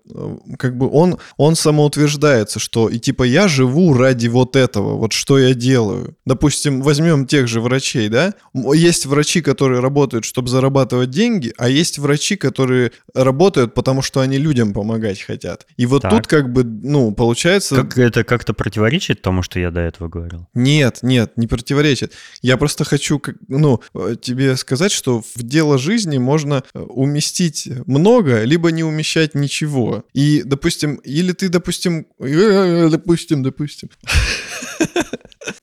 как 0.58 0.76
бы 0.76 0.88
он 0.90 1.18
он 1.36 1.56
самоутверждается, 1.56 2.58
что 2.58 2.88
и 2.88 2.98
типа 2.98 3.24
я 3.24 3.48
живу 3.48 3.94
ради 3.94 4.28
вот 4.28 4.56
этого, 4.56 4.96
вот 4.96 5.12
что 5.12 5.38
я 5.38 5.54
делаю. 5.54 6.16
Допустим, 6.26 6.82
возьмем 6.82 7.26
тех 7.26 7.48
же 7.48 7.60
врачей, 7.60 8.08
да? 8.08 8.34
Есть 8.54 9.06
врачи, 9.06 9.40
которые 9.40 9.80
работают, 9.80 10.24
чтобы 10.24 10.48
зарабатывать 10.48 11.10
деньги, 11.10 11.52
а 11.56 11.68
есть 11.68 11.98
врачи, 11.98 12.36
которые 12.36 12.92
работают, 13.14 13.74
потому 13.74 14.02
что 14.02 14.20
они 14.20 14.38
людям 14.38 14.72
помогать 14.72 15.20
хотят. 15.20 15.66
И 15.78 15.86
вот 15.86 16.02
Так. 16.02 16.10
тут 16.10 16.26
как 16.26 16.52
бы, 16.52 16.64
ну, 16.64 17.12
получается... 17.12 17.76
Как 17.76 17.96
это 17.96 18.24
как-то 18.24 18.52
противоречит 18.52 19.22
тому, 19.22 19.42
что 19.42 19.58
я 19.60 19.70
до 19.70 19.80
этого 19.80 20.08
говорил? 20.08 20.46
Нет, 20.52 20.98
нет, 21.02 21.32
не 21.36 21.46
противоречит. 21.46 22.12
Я 22.42 22.56
просто 22.56 22.84
хочу, 22.84 23.22
ну, 23.48 23.80
э, 23.94 24.16
тебе 24.20 24.56
сказать, 24.56 24.92
что 24.92 25.22
в 25.22 25.42
дело 25.42 25.78
жизни 25.78 26.18
можно 26.18 26.62
э, 26.74 26.78
уместить 26.80 27.68
много, 27.86 28.42
либо 28.42 28.72
не 28.72 28.82
умещать 28.84 29.34
ничего. 29.36 30.04
И, 30.12 30.42
допустим, 30.44 30.96
или 30.96 31.32
ты, 31.32 31.48
допустим, 31.48 32.06
э, 32.20 32.88
допустим, 32.90 33.42
допустим. 33.44 33.88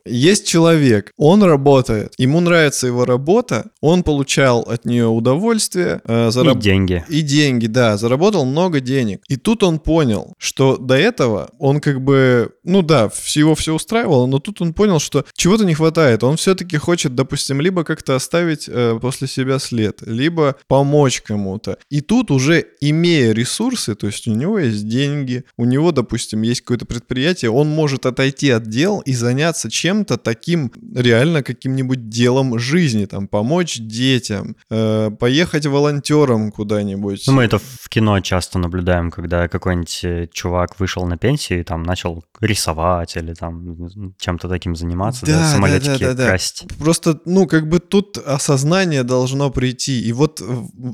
Есть 0.07 0.47
человек, 0.47 1.11
он 1.17 1.43
работает, 1.43 2.13
ему 2.17 2.39
нравится 2.39 2.85
его 2.87 3.05
работа, 3.05 3.71
он 3.81 4.03
получал 4.03 4.61
от 4.61 4.85
нее 4.85 5.07
удовольствие, 5.07 6.01
э, 6.05 6.27
И 6.27 6.31
зараб- 6.31 6.59
деньги. 6.59 7.03
и 7.09 7.21
деньги, 7.21 7.65
да, 7.67 7.97
заработал 7.97 8.45
много 8.45 8.79
денег. 8.81 9.23
И 9.27 9.35
тут 9.35 9.63
он 9.63 9.79
понял, 9.79 10.04
что 10.37 10.77
до 10.77 10.95
этого 10.95 11.49
он 11.59 11.81
как 11.81 12.01
бы, 12.01 12.51
ну 12.63 12.81
да, 12.81 13.09
всего 13.09 13.55
все 13.55 13.73
устраивало, 13.73 14.25
но 14.25 14.39
тут 14.39 14.61
он 14.61 14.73
понял, 14.73 14.99
что 14.99 15.25
чего-то 15.35 15.65
не 15.65 15.73
хватает. 15.73 16.23
Он 16.23 16.37
все-таки 16.37 16.77
хочет, 16.77 17.15
допустим, 17.15 17.61
либо 17.61 17.83
как-то 17.83 18.15
оставить 18.15 18.67
э, 18.67 18.97
после 19.01 19.27
себя 19.27 19.59
след, 19.59 20.01
либо 20.01 20.55
помочь 20.67 21.21
кому-то. 21.21 21.77
И 21.89 22.01
тут 22.01 22.31
уже 22.31 22.65
имея 22.81 23.33
ресурсы, 23.33 23.95
то 23.95 24.07
есть 24.07 24.27
у 24.27 24.33
него 24.33 24.59
есть 24.59 24.87
деньги, 24.87 25.45
у 25.57 25.65
него, 25.65 25.91
допустим, 25.91 26.41
есть 26.41 26.61
какое-то 26.61 26.85
предприятие, 26.85 27.51
он 27.51 27.69
может 27.69 28.05
отойти 28.05 28.49
от 28.49 28.67
дел 28.67 29.01
и 29.05 29.13
заняться 29.13 29.69
чем-то 29.69 30.17
таким 30.17 30.71
реально 30.95 31.43
каким-нибудь 31.43 32.09
делом 32.09 32.59
жизни, 32.59 33.05
там, 33.05 33.27
помочь 33.27 33.77
детям, 33.77 34.55
э, 34.69 35.11
поехать 35.19 35.65
волонтером 35.65 36.51
куда-нибудь. 36.51 37.23
Ну, 37.27 37.33
мы 37.33 37.43
это 37.43 37.59
в 37.59 37.89
кино 37.89 38.19
часто 38.19 38.59
наблюдаем, 38.59 39.11
когда 39.11 39.47
какой-нибудь 39.47 39.94
э, 40.03 40.27
чувак 40.31 40.79
вышел 40.79 41.05
на 41.05 41.17
пенсию 41.17 41.61
и 41.61 41.63
там 41.63 41.83
начал 41.83 42.23
рисовать 42.41 43.15
или 43.15 43.33
там 43.33 44.13
чем-то 44.17 44.49
таким 44.49 44.75
заниматься, 44.75 45.25
да, 45.25 45.33
Да, 45.33 45.39
да, 45.39 45.51
самолетики 45.51 45.99
да, 46.03 46.07
да, 46.07 46.13
да. 46.13 46.27
красить. 46.27 46.65
Просто, 46.77 47.19
ну, 47.25 47.47
как 47.47 47.69
бы 47.69 47.79
тут 47.79 48.17
осознание 48.17 49.03
должно 49.03 49.49
прийти. 49.51 50.01
И 50.01 50.11
вот 50.13 50.41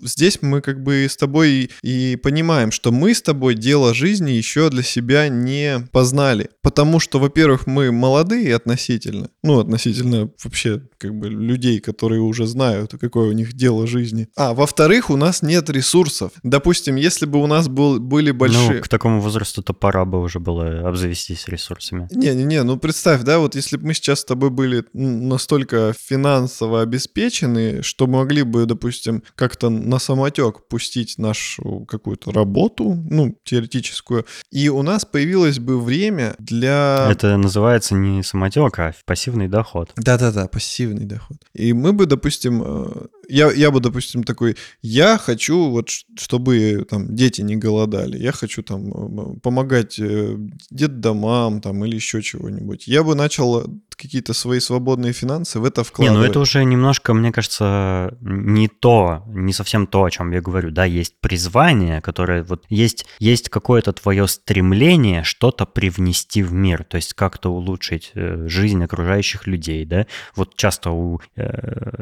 здесь 0.04 0.40
мы 0.42 0.62
как 0.62 0.84
бы 0.84 1.06
с 1.10 1.18
тобой 1.18 1.72
и 1.82 2.16
понимаем, 2.22 2.72
что 2.72 2.92
мы 2.92 3.14
с 3.14 3.22
тобой 3.22 3.56
дело 3.56 3.94
жизни 3.94 4.32
еще 4.32 4.70
для 4.70 4.84
себя 4.84 5.30
не 5.30 5.88
познали. 5.92 6.50
Потому 6.62 7.00
что, 7.00 7.20
во-первых, 7.20 7.68
мы 7.68 7.92
молодые 7.92 8.56
относительно, 8.56 9.30
ну, 9.44 9.60
относительно 9.60 10.30
вообще 10.44 10.82
как 10.98 11.16
бы 11.16 11.30
людей, 11.30 11.80
которые 11.80 12.22
уже 12.22 12.46
знают, 12.46 12.94
какое 13.00 13.30
у 13.30 13.34
них 13.34 13.54
дело 13.54 13.88
жизни. 13.88 14.28
А, 14.36 14.54
во-вторых, 14.54 15.10
у 15.10 15.18
нас 15.18 15.42
нет 15.42 15.70
ресурсов. 15.70 16.32
Допустим, 16.44 16.96
если 16.96 17.26
бы 17.26 17.42
у 17.42 17.48
нас 17.48 17.68
был, 17.68 18.00
были 18.00 18.32
большие... 18.32 18.78
Ну, 18.78 18.81
к 18.82 18.88
такому 18.88 19.22
возрасту-то 19.22 19.74
пора 19.74 20.06
бы 20.06 20.22
уже 20.22 20.40
было 20.40 20.88
обзавестись 20.88 21.48
ресурсами. 21.48 22.08
Не-не-не, 22.12 22.64
ну 22.64 22.78
представь, 22.78 23.24
да, 23.24 23.40
вот 23.40 23.56
если 23.56 23.78
бы 23.78 23.88
мы 23.88 23.94
сейчас 23.94 24.22
с 24.22 24.26
тобой 24.26 24.50
были 24.50 24.84
настолько 24.94 25.94
финансово 25.98 26.82
обеспечены, 26.82 27.82
что 27.82 28.08
могли 28.08 28.44
бы, 28.44 28.66
допустим, 28.66 29.24
как-то 29.36 29.70
на 29.70 30.00
самотек 30.00 30.68
пустить 30.68 31.18
нашу 31.18 31.86
какую-то 31.88 32.32
работу, 32.32 32.98
ну, 33.10 33.38
теоретическую, 33.44 34.26
и 34.52 34.70
у 34.70 34.82
нас 34.82 35.06
появилось 35.06 35.60
бы 35.60 35.80
время 35.82 36.36
для... 36.40 37.08
Это 37.10 37.38
называется 37.38 37.96
не 37.96 38.24
самотек, 38.24 38.78
а 38.80 38.94
пассивный 39.06 39.48
доход. 39.48 39.92
Да-да-да, 39.96 40.48
пассивный 40.48 41.06
доход. 41.06 41.38
И 41.54 41.74
мы 41.74 41.94
бы, 41.94 42.06
допустим, 42.06 42.64
э, 42.64 43.08
я, 43.30 43.52
я 43.52 43.72
бы, 43.72 43.80
допустим, 43.80 44.24
такой, 44.24 44.58
я 44.82 45.18
хочу 45.18 45.70
вот, 45.70 45.90
чтобы 45.90 46.86
там 46.90 47.16
дети 47.16 47.42
не 47.42 47.56
голодали, 47.56 48.18
я 48.18 48.32
хочу 48.32 48.64
там 48.72 49.40
помогать 49.40 50.00
э, 50.00 50.38
детдомам 50.70 51.62
там 51.62 51.86
или 51.86 51.96
еще 51.96 52.22
чего-нибудь. 52.22 52.88
Я 52.88 53.04
бы 53.04 53.16
начал 53.16 53.62
э, 53.62 53.66
какие-то 53.96 54.34
свои 54.34 54.60
свободные 54.60 55.14
финансы 55.14 55.60
в 55.60 55.66
это 55.66 55.82
Не, 55.82 55.86
вкладывать. 55.86 56.20
ну 56.20 56.26
это 56.26 56.40
уже 56.40 56.64
немножко, 56.64 57.14
мне 57.14 57.32
кажется, 57.32 58.18
не 58.22 58.68
то, 58.68 59.24
не 59.28 59.54
совсем 59.54 59.88
то, 59.88 60.04
о 60.04 60.10
чем 60.10 60.32
я 60.32 60.42
говорю. 60.42 60.72
Да, 60.72 60.86
есть 60.86 61.20
призвание, 61.20 62.02
которое 62.02 62.44
вот 62.44 62.66
есть, 62.70 63.06
есть 63.20 63.50
какое-то 63.50 63.94
твое 63.94 64.28
стремление 64.28 65.24
что-то 65.24 65.66
привнести 65.66 66.42
в 66.44 66.54
мир, 66.54 66.84
то 66.84 66.98
есть 66.98 67.14
как-то 67.14 67.50
улучшить 67.50 68.12
э, 68.16 68.48
жизнь 68.48 68.84
окружающих 68.84 69.48
людей, 69.48 69.86
да. 69.86 70.08
Вот 70.36 70.56
часто 70.56 70.92
у 70.92 71.22
э, 71.36 72.02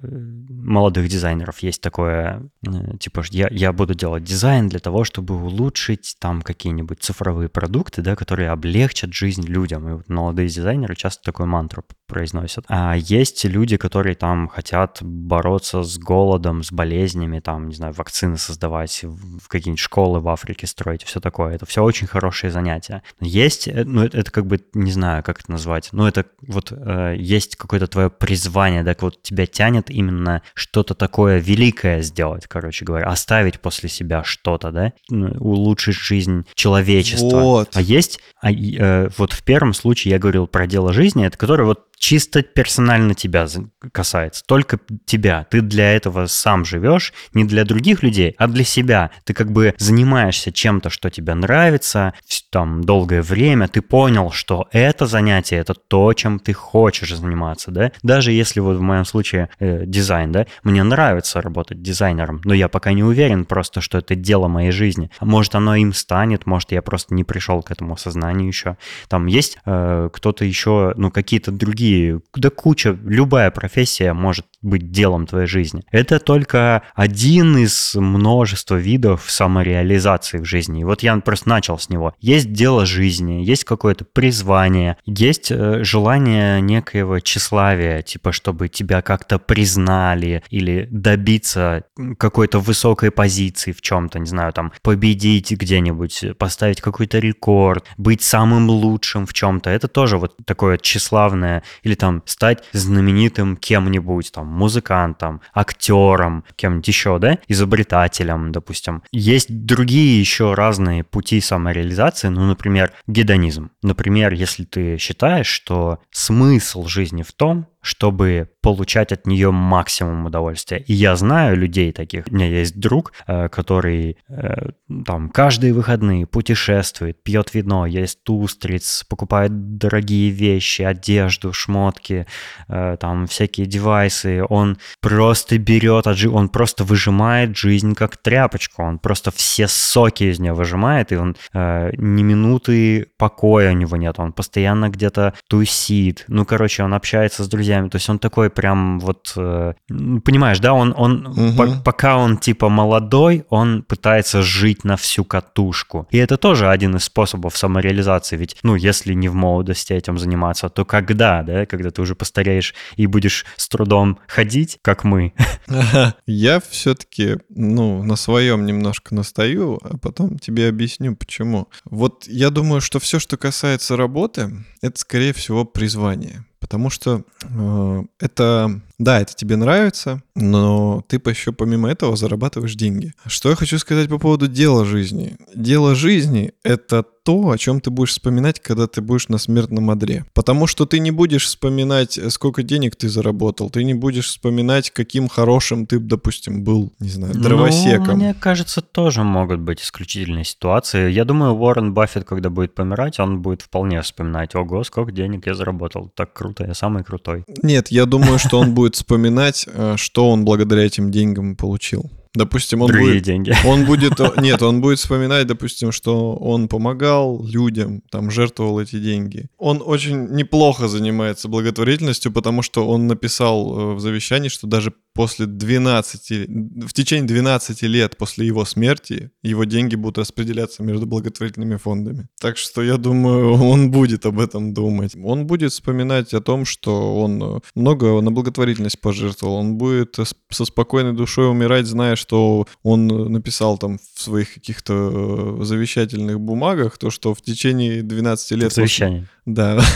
молодых 0.49 1.07
дизайнеров 1.09 1.59
есть 1.59 1.81
такое, 1.81 2.49
э, 2.65 2.97
типа, 2.97 3.23
я, 3.31 3.47
я 3.51 3.73
буду 3.73 3.93
делать 3.93 4.23
дизайн 4.23 4.69
для 4.69 4.79
того, 4.79 5.03
чтобы 5.03 5.35
улучшить 5.35 6.15
там 6.19 6.41
какие-нибудь 6.59 7.01
цифровые 7.01 7.47
продукты, 7.47 8.01
да, 8.01 8.17
которые 8.17 8.49
облегчат 8.49 9.13
жизнь 9.13 9.43
людям. 9.43 9.87
И 9.87 9.93
вот 9.93 10.09
молодые 10.09 10.49
дизайнеры 10.49 10.95
часто 10.95 11.23
такую 11.23 11.47
мантру 11.47 11.85
произносят. 12.09 12.65
А 12.67 12.95
есть 12.97 13.45
люди, 13.45 13.77
которые 13.77 14.15
там 14.15 14.49
хотят 14.49 14.97
бороться 15.01 15.83
с 15.83 15.97
голодом, 15.97 16.63
с 16.63 16.71
болезнями, 16.71 17.39
там, 17.39 17.69
не 17.69 17.75
знаю, 17.75 17.93
вакцины 17.93 18.37
создавать, 18.37 19.03
в 19.03 19.47
какие-нибудь 19.47 19.79
школы 19.79 20.19
в 20.19 20.27
Африке 20.27 20.67
строить, 20.67 21.03
все 21.03 21.21
такое. 21.21 21.55
Это 21.55 21.65
все 21.65 21.83
очень 21.83 22.07
хорошие 22.07 22.51
занятия. 22.51 23.03
Есть, 23.21 23.67
э, 23.67 23.83
ну, 23.85 24.03
это, 24.03 24.17
это 24.17 24.31
как 24.31 24.45
бы, 24.45 24.59
не 24.73 24.91
знаю, 24.91 25.23
как 25.23 25.39
это 25.39 25.51
назвать, 25.51 25.89
но 25.93 26.07
это 26.07 26.25
вот 26.41 26.71
э, 26.71 27.15
есть 27.17 27.55
какое-то 27.55 27.87
твое 27.87 28.09
призвание, 28.09 28.83
так 28.83 29.01
вот 29.01 29.21
тебя 29.21 29.45
тянет 29.45 29.89
именно 29.89 30.41
что-то 30.53 30.95
такое 30.95 31.37
великое 31.37 32.01
сделать, 32.01 32.47
короче 32.47 32.83
говоря, 32.83 33.07
оставить 33.07 33.59
после 33.59 33.87
себя 33.87 34.23
что-то, 34.23 34.71
да, 34.71 34.93
Ну, 35.09 35.31
улучшить 35.39 35.95
жизнь 35.95 36.45
человечества. 36.55 37.39
Вот. 37.39 37.69
А 37.75 37.81
есть, 37.81 38.19
а, 38.41 38.51
э, 38.51 39.09
вот 39.17 39.33
в 39.33 39.43
первом 39.43 39.73
случае 39.73 40.13
я 40.13 40.19
говорил 40.19 40.47
про 40.47 40.65
дело 40.67 40.91
жизни, 40.93 41.25
это 41.25 41.37
которое 41.37 41.65
вот 41.65 41.89
чисто 41.99 42.41
персонально 42.41 43.13
тебя 43.13 43.47
касается, 43.91 44.43
только 44.45 44.79
тебя. 45.05 45.45
Ты 45.51 45.61
для 45.61 45.93
этого 45.93 46.25
сам 46.25 46.65
живешь, 46.65 47.13
не 47.33 47.43
для 47.43 47.65
других 47.65 48.01
людей, 48.01 48.35
а 48.37 48.47
для 48.47 48.63
себя. 48.63 49.11
Ты 49.25 49.33
как 49.33 49.51
бы 49.51 49.75
занимаешься 49.77 50.51
чем-то, 50.51 50.89
что 50.89 51.09
тебе 51.09 51.33
нравится, 51.35 52.13
там 52.49 52.83
долгое 52.83 53.21
время, 53.21 53.67
ты 53.67 53.81
понял, 53.81 54.31
что 54.31 54.67
это 54.71 55.05
занятие, 55.05 55.57
это 55.57 55.73
то, 55.73 56.13
чем 56.13 56.39
ты 56.39 56.53
хочешь 56.53 57.15
заниматься, 57.15 57.69
да? 57.71 57.91
Даже 58.01 58.31
если 58.31 58.59
вот 58.59 58.77
в 58.77 58.81
моем 58.81 59.05
случае 59.05 59.49
э, 59.59 59.85
дизайн, 59.85 60.31
да, 60.31 60.47
мне 60.63 60.83
нравится 60.83 61.41
работать 61.41 61.81
дизайнером, 61.81 62.41
но 62.45 62.53
я 62.53 62.69
пока 62.69 62.93
не 62.93 63.03
уверен 63.03 63.45
просто, 63.45 63.81
что 63.81 63.97
это 63.97 64.15
дело 64.15 64.47
моей 64.47 64.71
жизни. 64.71 65.11
Может, 65.19 65.55
оно 65.55 65.75
им 65.75 65.93
станет, 65.93 66.45
может, 66.45 66.71
я 66.71 66.81
просто 66.81 67.13
не 67.13 67.23
пришел 67.23 67.61
к 67.61 67.71
этому 67.71 67.93
осознанию 67.95 68.47
еще. 68.47 68.77
Там 69.09 69.25
есть 69.25 69.57
э, 69.65 70.09
кто-то 70.11 70.45
еще, 70.45 70.93
ну, 70.95 71.11
какие-то 71.11 71.51
другие, 71.51 71.88
да 72.35 72.49
куча, 72.49 72.97
любая 73.03 73.51
профессия 73.51 74.13
может 74.13 74.45
быть 74.61 74.91
делом 74.91 75.25
твоей 75.25 75.47
жизни. 75.47 75.83
Это 75.91 76.19
только 76.19 76.83
один 76.93 77.57
из 77.57 77.95
множества 77.95 78.75
видов 78.75 79.25
самореализации 79.27 80.39
в 80.39 80.45
жизни. 80.45 80.81
И 80.81 80.83
вот 80.83 81.01
я 81.03 81.15
просто 81.17 81.49
начал 81.49 81.79
с 81.79 81.89
него. 81.89 82.13
Есть 82.19 82.51
дело 82.51 82.85
жизни, 82.85 83.43
есть 83.43 83.63
какое-то 83.63 84.05
призвание, 84.05 84.97
есть 85.05 85.51
э, 85.51 85.83
желание 85.83 86.61
некоего 86.61 87.19
тщеславия, 87.19 88.01
типа, 88.01 88.31
чтобы 88.31 88.67
тебя 88.67 89.01
как-то 89.01 89.39
признали 89.39 90.43
или 90.49 90.87
добиться 90.91 91.85
какой-то 92.17 92.59
высокой 92.59 93.11
позиции 93.11 93.71
в 93.71 93.81
чем-то, 93.81 94.19
не 94.19 94.27
знаю, 94.27 94.53
там, 94.53 94.73
победить 94.81 95.51
где-нибудь, 95.51 96.37
поставить 96.37 96.81
какой-то 96.81 97.19
рекорд, 97.19 97.85
быть 97.97 98.21
самым 98.21 98.69
лучшим 98.69 99.25
в 99.25 99.33
чем-то. 99.33 99.69
Это 99.69 99.87
тоже 99.87 100.17
вот 100.17 100.35
такое 100.45 100.77
тщеславное. 100.77 101.63
Или 101.83 101.95
там 101.95 102.21
стать 102.25 102.63
знаменитым 102.73 103.57
кем-нибудь, 103.57 104.31
там, 104.31 104.47
музыкантом, 104.47 105.41
актером, 105.53 106.43
кем-нибудь 106.55 106.87
еще, 106.87 107.19
да, 107.19 107.39
изобретателем, 107.47 108.51
допустим. 108.51 109.03
Есть 109.11 109.47
другие 109.65 110.19
еще 110.19 110.53
разные 110.53 111.03
пути 111.03 111.41
самореализации, 111.41 112.27
ну, 112.29 112.45
например, 112.45 112.91
гедонизм. 113.07 113.71
Например, 113.81 114.33
если 114.33 114.63
ты 114.63 114.97
считаешь, 114.97 115.47
что 115.47 115.99
смысл 116.11 116.85
жизни 116.85 117.23
в 117.23 117.31
том, 117.31 117.67
чтобы 117.81 118.49
получать 118.61 119.11
от 119.11 119.25
нее 119.25 119.51
максимум 119.51 120.25
удовольствия. 120.25 120.79
И 120.79 120.93
я 120.93 121.15
знаю 121.15 121.55
людей 121.55 121.91
таких. 121.93 122.25
У 122.29 122.35
меня 122.35 122.47
есть 122.47 122.77
друг, 122.77 123.13
э, 123.25 123.47
который 123.47 124.17
э, 124.27 124.71
там 125.05 125.29
каждые 125.29 125.73
выходные 125.73 126.25
путешествует, 126.25 127.23
пьет 127.23 127.53
вино, 127.53 127.85
ест 127.85 128.29
устриц, 128.29 129.05
покупает 129.07 129.77
дорогие 129.77 130.29
вещи, 130.29 130.81
одежду, 130.81 131.53
шмотки, 131.53 132.27
э, 132.67 132.97
там 132.99 133.27
всякие 133.27 133.65
девайсы. 133.65 134.43
Он 134.49 134.77
просто 134.99 135.57
берет, 135.57 136.05
он 136.07 136.49
просто 136.49 136.83
выжимает 136.83 137.55
жизнь 137.55 137.95
как 137.95 138.17
тряпочку. 138.17 138.83
Он 138.83 138.99
просто 138.99 139.31
все 139.31 139.67
соки 139.69 140.25
из 140.25 140.39
нее 140.39 140.53
выжимает, 140.53 141.11
и 141.11 141.15
он 141.15 141.35
ни 141.53 142.23
минуты 142.23 143.07
покоя 143.17 143.71
у 143.71 143.75
него 143.75 143.95
нет. 143.97 144.19
Он 144.19 144.33
постоянно 144.33 144.89
где-то 144.89 145.33
тусит. 145.47 146.25
Ну, 146.27 146.45
короче, 146.45 146.83
он 146.83 146.93
общается 146.93 147.43
с 147.43 147.47
друзьями 147.47 147.68
друзьями. 147.69 147.89
То 147.89 147.95
есть 147.97 148.09
он 148.09 148.19
такой 148.19 148.49
прям 148.49 148.99
вот, 148.99 149.33
э, 149.37 149.73
понимаешь, 149.87 150.59
да, 150.59 150.73
он, 150.73 150.93
он 150.97 151.27
угу. 151.27 151.57
по, 151.57 151.81
пока 151.83 152.17
он 152.17 152.37
типа 152.37 152.69
молодой, 152.69 153.45
он 153.49 153.83
пытается 153.83 154.41
жить 154.41 154.83
на 154.83 154.95
всю 154.95 155.23
катушку. 155.23 156.07
И 156.11 156.17
это 156.17 156.37
тоже 156.37 156.69
один 156.69 156.95
из 156.95 157.03
способов 157.03 157.57
самореализации. 157.57 158.37
Ведь, 158.37 158.57
ну, 158.63 158.75
если 158.75 159.13
не 159.13 159.29
в 159.29 159.35
молодости 159.35 159.93
этим 159.93 160.17
заниматься, 160.17 160.69
то 160.69 160.85
когда, 160.85 161.43
да, 161.43 161.65
когда 161.65 161.91
ты 161.91 162.01
уже 162.01 162.15
постареешь 162.15 162.73
и 162.95 163.07
будешь 163.07 163.45
с 163.55 163.67
трудом 163.67 164.17
ходить, 164.27 164.79
как 164.81 165.03
мы? 165.03 165.33
Я 166.25 166.59
все-таки, 166.69 167.37
ну, 167.49 168.03
на 168.03 168.15
своем 168.15 168.65
немножко 168.65 169.15
настаю, 169.15 169.79
а 169.83 169.97
потом 169.97 170.39
тебе 170.39 170.69
объясню, 170.69 171.15
почему. 171.15 171.67
Вот 171.85 172.25
я 172.27 172.49
думаю, 172.49 172.81
что 172.81 172.99
все, 172.99 173.19
что 173.19 173.37
касается 173.37 173.95
работы, 173.95 174.51
это, 174.81 174.99
скорее 174.99 175.33
всего, 175.33 175.65
призвание. 175.65 176.45
Потому 176.59 176.89
что 176.89 177.23
э, 177.41 178.03
это 178.19 178.81
да, 178.99 179.21
это 179.21 179.33
тебе 179.33 179.55
нравится, 179.55 180.21
но 180.35 181.03
ты 181.07 181.21
еще 181.25 181.53
помимо 181.53 181.89
этого 181.89 182.15
зарабатываешь 182.15 182.75
деньги. 182.75 183.13
Что 183.25 183.49
я 183.49 183.55
хочу 183.55 183.79
сказать 183.79 184.09
по 184.09 184.19
поводу 184.19 184.47
дела 184.47 184.85
жизни. 184.85 185.37
Дело 185.55 185.95
жизни— 185.95 186.51
это 186.63 187.05
то, 187.29 187.51
о 187.51 187.57
чем 187.57 187.79
ты 187.79 187.91
будешь 187.91 188.11
вспоминать, 188.11 188.59
когда 188.59 188.87
ты 188.87 189.01
будешь 189.01 189.27
на 189.27 189.37
смертном 189.37 189.91
одре. 189.91 190.25
Потому 190.33 190.65
что 190.65 190.85
ты 190.85 190.99
не 190.99 191.11
будешь 191.11 191.45
вспоминать, 191.45 192.19
сколько 192.29 192.63
денег 192.63 192.95
ты 192.95 193.07
заработал, 193.07 193.69
ты 193.69 193.83
не 193.83 193.93
будешь 193.93 194.27
вспоминать, 194.27 194.89
каким 194.89 195.27
хорошим 195.27 195.85
ты, 195.85 195.99
допустим, 195.99 196.63
был, 196.63 196.91
не 196.99 197.09
знаю, 197.09 197.33
ну, 197.35 197.41
дровосеком. 197.43 198.07
Ну, 198.07 198.15
мне 198.15 198.33
кажется, 198.33 198.81
тоже 198.81 199.23
могут 199.23 199.59
быть 199.59 199.81
исключительные 199.81 200.43
ситуации. 200.43 201.11
Я 201.11 201.23
думаю, 201.23 201.53
Уоррен 201.53 201.93
Баффет, 201.93 202.25
когда 202.25 202.49
будет 202.49 202.73
помирать, 202.73 203.19
он 203.19 203.41
будет 203.41 203.61
вполне 203.61 204.01
вспоминать, 204.01 204.55
ого, 204.55 204.83
сколько 204.83 205.11
денег 205.11 205.45
я 205.45 205.53
заработал, 205.53 206.11
так 206.15 206.33
круто, 206.33 206.65
я 206.65 206.73
самый 206.73 207.03
крутой. 207.03 207.43
Нет, 207.61 207.89
я 207.89 208.05
думаю, 208.05 208.39
что 208.39 208.59
он 208.59 208.73
будет 208.73 208.88
будет 208.89 208.95
вспоминать, 208.95 209.65
э, 209.67 209.95
что 209.97 210.29
он 210.29 210.45
благодаря 210.45 210.85
этим 210.85 211.11
деньгам 211.11 211.55
получил. 211.55 212.09
Допустим, 212.35 212.81
он 212.81 212.87
Другие 212.87 213.13
будет, 213.13 213.23
деньги. 213.23 213.53
Он 213.65 213.85
будет, 213.85 214.19
нет, 214.41 214.61
он 214.61 214.81
будет 214.81 214.99
вспоминать, 214.99 215.47
допустим, 215.47 215.91
что 215.91 216.35
он 216.35 216.67
помогал 216.67 217.43
людям, 217.43 218.01
там 218.11 218.29
жертвовал 218.29 218.79
эти 218.79 218.99
деньги. 218.99 219.47
Он 219.57 219.81
очень 219.83 220.27
неплохо 220.35 220.87
занимается 220.87 221.47
благотворительностью, 221.47 222.31
потому 222.31 222.61
что 222.61 222.87
он 222.87 223.07
написал 223.07 223.93
э, 223.93 223.95
в 223.95 223.99
завещании, 223.99 224.49
что 224.49 224.67
даже 224.67 224.93
после 225.19 225.47
12, 225.47 226.47
в 226.87 226.93
течение 226.93 227.27
12 227.27 227.81
лет 227.81 228.15
после 228.15 228.47
его 228.47 228.63
смерти 228.63 229.31
его 229.43 229.65
деньги 229.65 229.95
будут 229.95 230.19
распределяться 230.19 230.81
между 230.81 231.05
благотворительными 231.07 231.75
фондами. 231.75 232.29
Так 232.39 232.55
что 232.55 232.81
я 232.81 232.95
думаю, 232.95 233.51
он 233.55 233.91
будет 233.91 234.25
об 234.25 234.39
этом 234.39 234.73
думать. 234.73 235.17
Он 235.21 235.45
будет 235.45 235.73
вспоминать 235.73 236.33
о 236.33 236.39
том, 236.39 236.63
что 236.63 237.19
он 237.21 237.43
э, 237.43 237.59
много 237.75 238.21
на 238.21 238.31
благотворительность 238.31 239.01
пожертвовал. 239.01 239.55
Он 239.55 239.75
будет 239.75 240.15
со 240.51 240.63
спокойной 240.63 241.11
душой 241.11 241.51
умирать, 241.51 241.85
зная, 241.85 242.15
что 242.15 242.65
он 242.81 243.07
написал 243.07 243.77
там 243.77 243.97
в 243.97 244.21
своих 244.21 244.53
каких-то 244.53 245.57
э, 245.59 245.63
завещательных 245.65 246.39
бумагах, 246.39 246.97
то, 246.97 247.09
что 247.09 247.33
в 247.33 247.41
течение 247.41 248.03
12 248.03 248.51
лет... 248.51 248.71
Завещание. 248.71 249.21
После... 249.23 249.39
Да. 249.49 249.81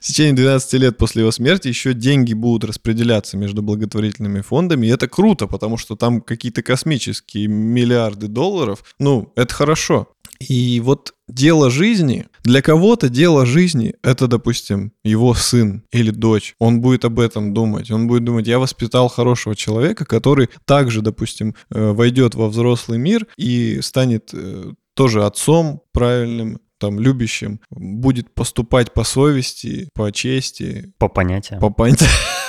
течение 0.00 0.32
12 0.32 0.72
лет 0.74 0.96
после 0.96 1.22
его 1.22 1.30
смерти 1.30 1.68
еще 1.68 1.92
деньги 1.92 2.32
будут 2.32 2.64
распределяться 2.64 3.36
между 3.36 3.49
благотворительными 3.58 4.40
фондами, 4.40 4.86
и 4.86 4.90
это 4.90 5.08
круто, 5.08 5.46
потому 5.46 5.76
что 5.76 5.96
там 5.96 6.20
какие-то 6.20 6.62
космические 6.62 7.48
миллиарды 7.48 8.28
долларов. 8.28 8.84
Ну, 8.98 9.32
это 9.36 9.52
хорошо. 9.52 10.08
И 10.40 10.80
вот 10.80 11.12
дело 11.28 11.68
жизни, 11.70 12.26
для 12.44 12.62
кого-то 12.62 13.10
дело 13.10 13.44
жизни— 13.44 13.94
это, 14.02 14.26
допустим, 14.26 14.92
его 15.04 15.34
сын 15.34 15.82
или 15.92 16.10
дочь. 16.10 16.54
Он 16.58 16.80
будет 16.80 17.04
об 17.04 17.20
этом 17.20 17.52
думать. 17.52 17.90
Он 17.90 18.08
будет 18.08 18.24
думать, 18.24 18.46
я 18.46 18.58
воспитал 18.58 19.08
хорошего 19.08 19.54
человека, 19.54 20.06
который 20.06 20.48
также, 20.64 21.02
допустим, 21.02 21.54
э, 21.70 21.92
войдет 21.92 22.34
во 22.34 22.48
взрослый 22.48 22.98
мир 22.98 23.26
и 23.36 23.80
станет 23.82 24.30
э, 24.32 24.72
тоже 24.94 25.26
отцом 25.26 25.82
правильным, 25.92 26.60
там, 26.78 26.98
любящим, 26.98 27.60
будет 27.70 28.32
поступать 28.32 28.94
по 28.94 29.04
совести, 29.04 29.90
по 29.94 30.10
чести. 30.10 30.94
По 30.98 31.08
понятиям. 31.08 31.60
По 31.60 31.68
понятиям. 31.68 32.10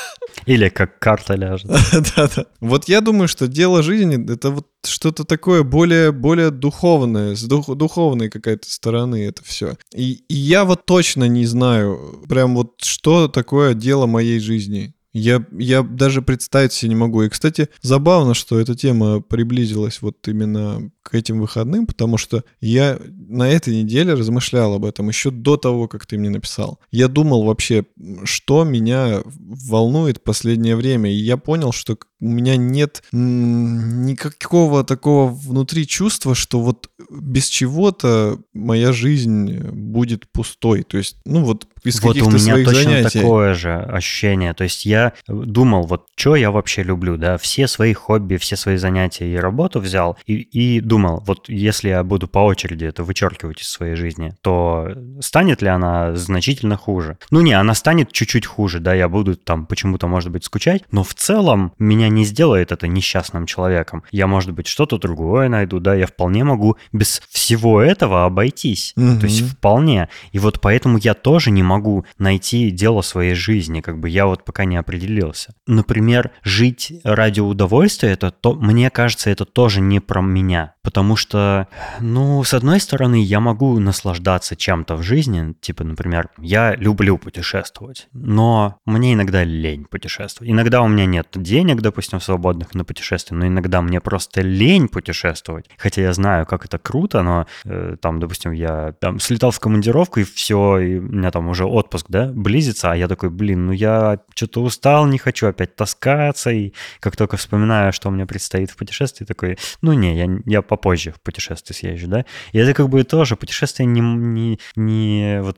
Или 0.45 0.69
как 0.69 0.99
карта 0.99 1.35
ляжет. 1.35 1.71
Да-да. 2.15 2.45
Вот 2.59 2.87
я 2.87 3.01
думаю, 3.01 3.27
что 3.27 3.47
дело 3.47 3.83
жизни— 3.83 4.31
это 4.33 4.51
вот 4.51 4.67
что-то 4.83 5.23
такое 5.23 5.63
более, 5.63 6.11
более 6.11 6.51
духовное, 6.51 7.35
с 7.35 7.43
дух, 7.43 7.75
духовной 7.75 8.29
какой-то 8.29 8.69
стороны 8.69 9.25
это 9.25 9.43
все. 9.43 9.75
И, 9.93 10.23
и 10.27 10.33
я 10.33 10.65
вот 10.65 10.85
точно 10.85 11.25
не 11.27 11.45
знаю, 11.45 12.23
прям 12.27 12.55
вот 12.55 12.73
что 12.81 13.27
такое 13.27 13.73
дело 13.73 14.05
моей 14.05 14.39
жизни. 14.39 14.93
Я, 15.13 15.45
я 15.57 15.83
даже 15.83 16.21
представить 16.21 16.71
себе 16.71 16.89
не 16.89 16.95
могу. 16.95 17.23
И, 17.23 17.29
кстати, 17.29 17.67
забавно, 17.81 18.33
что 18.33 18.59
эта 18.59 18.75
тема 18.75 19.19
приблизилась 19.19 20.01
вот 20.01 20.25
именно 20.27 20.89
к 21.03 21.15
этим 21.15 21.39
выходным, 21.39 21.85
потому 21.85 22.17
что 22.17 22.43
я 22.59 22.99
на 23.09 23.49
этой 23.49 23.75
неделе 23.75 24.13
размышлял 24.13 24.73
об 24.73 24.85
этом 24.85 25.07
еще 25.07 25.31
до 25.31 25.57
того, 25.57 25.87
как 25.87 26.05
ты 26.05 26.17
мне 26.17 26.29
написал. 26.29 26.79
Я 26.91 27.07
думал 27.07 27.43
вообще, 27.43 27.85
что 28.23 28.63
меня 28.63 29.21
волнует 29.25 30.17
в 30.17 30.23
последнее 30.23 30.75
время, 30.75 31.11
и 31.11 31.15
я 31.15 31.37
понял, 31.37 31.71
что 31.71 31.97
у 32.21 32.27
меня 32.27 32.55
нет 32.55 33.03
никакого 33.11 34.83
такого 34.83 35.31
внутри 35.31 35.87
чувства, 35.87 36.35
что 36.35 36.61
вот 36.61 36.89
без 37.09 37.47
чего-то 37.47 38.39
моя 38.53 38.91
жизнь 38.93 39.57
будет 39.57 40.29
пустой. 40.31 40.83
То 40.83 40.97
есть, 40.97 41.17
ну 41.25 41.43
вот 41.43 41.67
из 41.83 41.99
вот 42.01 42.17
у 42.17 42.29
меня 42.29 42.63
точно 42.63 42.73
занятий. 42.73 43.19
такое 43.19 43.55
же 43.55 43.73
ощущение. 43.73 44.53
То 44.53 44.63
есть 44.63 44.85
я 44.85 45.13
думал, 45.27 45.87
вот 45.87 46.05
что 46.15 46.35
я 46.35 46.51
вообще 46.51 46.83
люблю, 46.83 47.17
да, 47.17 47.39
все 47.39 47.67
свои 47.67 47.93
хобби, 47.93 48.37
все 48.37 48.55
свои 48.55 48.77
занятия 48.77 49.31
и 49.33 49.35
работу 49.35 49.79
взял, 49.79 50.17
и, 50.27 50.35
и 50.35 50.79
думал, 50.91 51.23
вот 51.25 51.47
если 51.47 51.87
я 51.87 52.03
буду 52.03 52.27
по 52.27 52.39
очереди 52.39 52.83
это 52.83 53.05
вычеркивать 53.05 53.61
из 53.61 53.69
своей 53.69 53.95
жизни, 53.95 54.33
то 54.41 54.89
станет 55.21 55.61
ли 55.61 55.69
она 55.69 56.15
значительно 56.17 56.75
хуже? 56.75 57.17
Ну 57.31 57.39
не, 57.39 57.53
она 57.53 57.73
станет 57.75 58.11
чуть-чуть 58.11 58.45
хуже, 58.45 58.81
да, 58.81 58.93
я 58.93 59.07
буду 59.07 59.37
там 59.37 59.67
почему-то, 59.67 60.07
может 60.07 60.31
быть, 60.31 60.43
скучать, 60.43 60.83
но 60.91 61.05
в 61.05 61.13
целом 61.13 61.71
меня 61.79 62.09
не 62.09 62.25
сделает 62.25 62.73
это 62.73 62.89
несчастным 62.89 63.45
человеком. 63.45 64.03
Я, 64.11 64.27
может 64.27 64.51
быть, 64.51 64.67
что-то 64.67 64.97
другое 64.97 65.47
найду, 65.47 65.79
да, 65.79 65.95
я 65.95 66.07
вполне 66.07 66.43
могу 66.43 66.75
без 66.91 67.21
всего 67.29 67.81
этого 67.81 68.25
обойтись. 68.25 68.91
Угу. 68.97 69.19
То 69.21 69.25
есть 69.27 69.49
вполне. 69.49 70.09
И 70.33 70.39
вот 70.39 70.59
поэтому 70.59 70.97
я 70.97 71.13
тоже 71.13 71.51
не 71.51 71.63
могу 71.63 72.05
найти 72.17 72.69
дело 72.69 73.01
своей 73.01 73.33
жизни, 73.33 73.79
как 73.79 73.97
бы 73.97 74.09
я 74.09 74.25
вот 74.25 74.43
пока 74.43 74.65
не 74.65 74.75
определился. 74.75 75.53
Например, 75.67 76.31
жить 76.43 76.91
ради 77.05 77.39
удовольствия, 77.39 78.09
это 78.09 78.29
то, 78.31 78.55
мне 78.55 78.89
кажется, 78.89 79.29
это 79.29 79.45
тоже 79.45 79.79
не 79.79 80.01
про 80.01 80.21
меня. 80.21 80.73
Потому 80.83 81.15
что, 81.15 81.67
ну, 81.99 82.43
с 82.43 82.53
одной 82.55 82.79
стороны, 82.79 83.21
я 83.21 83.39
могу 83.39 83.79
наслаждаться 83.79 84.55
чем-то 84.55 84.95
в 84.95 85.03
жизни, 85.03 85.53
типа, 85.61 85.83
например, 85.83 86.29
я 86.39 86.75
люблю 86.75 87.19
путешествовать, 87.19 88.07
но 88.13 88.79
мне 88.85 89.13
иногда 89.13 89.43
лень 89.43 89.85
путешествовать. 89.85 90.51
Иногда 90.51 90.81
у 90.81 90.87
меня 90.87 91.05
нет 91.05 91.27
денег, 91.35 91.81
допустим, 91.81 92.19
свободных 92.19 92.73
на 92.73 92.83
путешествие, 92.83 93.37
но 93.37 93.47
иногда 93.47 93.81
мне 93.81 94.01
просто 94.01 94.41
лень 94.41 94.87
путешествовать. 94.87 95.69
Хотя 95.77 96.01
я 96.01 96.13
знаю, 96.13 96.47
как 96.47 96.65
это 96.65 96.79
круто, 96.79 97.21
но 97.21 97.45
э, 97.63 97.95
там, 98.01 98.19
допустим, 98.19 98.51
я 98.51 98.93
там 98.99 99.19
слетал 99.19 99.51
в 99.51 99.59
командировку 99.59 100.19
и 100.19 100.23
все, 100.23 100.79
и 100.79 100.97
у 100.97 101.03
меня 101.03 101.29
там 101.29 101.47
уже 101.47 101.65
отпуск, 101.65 102.07
да, 102.09 102.31
близится, 102.33 102.91
а 102.91 102.95
я 102.95 103.07
такой, 103.07 103.29
блин, 103.29 103.67
ну 103.67 103.71
я 103.71 104.19
что-то 104.33 104.63
устал, 104.63 105.05
не 105.05 105.19
хочу 105.19 105.45
опять 105.45 105.75
таскаться, 105.75 106.49
и 106.49 106.73
как 106.99 107.15
только 107.15 107.37
вспоминаю, 107.37 107.93
что 107.93 108.09
меня 108.09 108.25
предстоит 108.25 108.71
в 108.71 108.77
путешествии, 108.77 109.25
такой, 109.25 109.59
ну 109.81 109.93
не, 109.93 110.17
я, 110.17 110.27
я 110.45 110.61
попозже 110.71 111.11
в 111.11 111.19
путешествие 111.19 111.75
съезжу, 111.75 112.07
да. 112.07 112.23
И 112.53 112.57
это 112.57 112.73
как 112.73 112.87
бы 112.87 113.03
тоже 113.03 113.35
путешествие 113.35 113.85
не, 113.85 113.99
не, 113.99 114.57
не 114.77 115.41
вот 115.41 115.57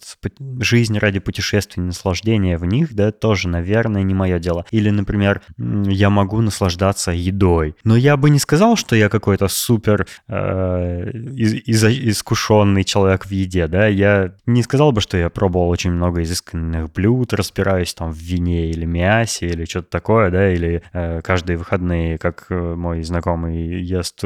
жизнь 0.60 0.98
ради 0.98 1.20
путешествий, 1.20 1.84
наслаждения 1.84 2.58
в 2.58 2.66
них, 2.66 2.96
да, 2.96 3.12
тоже, 3.12 3.48
наверное, 3.48 4.02
не 4.02 4.16
мое 4.16 4.40
дело. 4.40 4.66
Или, 4.72 4.90
например, 4.90 5.44
я 5.60 6.10
могу 6.10 6.42
наслаждаться 6.42 7.12
едой, 7.12 7.76
но 7.84 7.96
я 7.96 8.18
бы 8.18 8.32
не 8.32 8.40
сказал, 8.40 8.76
что 8.76 8.96
я 8.96 9.08
какой-то 9.08 9.50
супер 9.50 10.08
э, 10.28 11.12
из, 11.12 11.54
из, 11.54 11.84
искушенный 11.84 12.84
человек 12.84 13.28
в 13.28 13.30
еде, 13.30 13.68
да, 13.68 13.86
я 13.86 14.34
не 14.48 14.64
сказал 14.64 14.94
бы, 14.94 15.02
что 15.02 15.16
я 15.16 15.30
пробовал 15.30 15.70
очень 15.70 15.92
много 15.92 16.24
изысканных 16.24 16.92
блюд, 16.92 17.34
разбираюсь 17.34 17.94
там 17.94 18.12
в 18.12 18.18
вине 18.18 18.72
или 18.72 18.86
мясе 18.86 19.46
или 19.46 19.66
что-то 19.66 19.92
такое, 19.92 20.32
да, 20.32 20.52
или 20.52 20.82
э, 20.92 21.22
каждые 21.22 21.58
выходные, 21.58 22.18
как 22.18 22.48
э, 22.50 22.74
мой 22.76 23.04
знакомый 23.04 23.80
ест, 23.84 24.24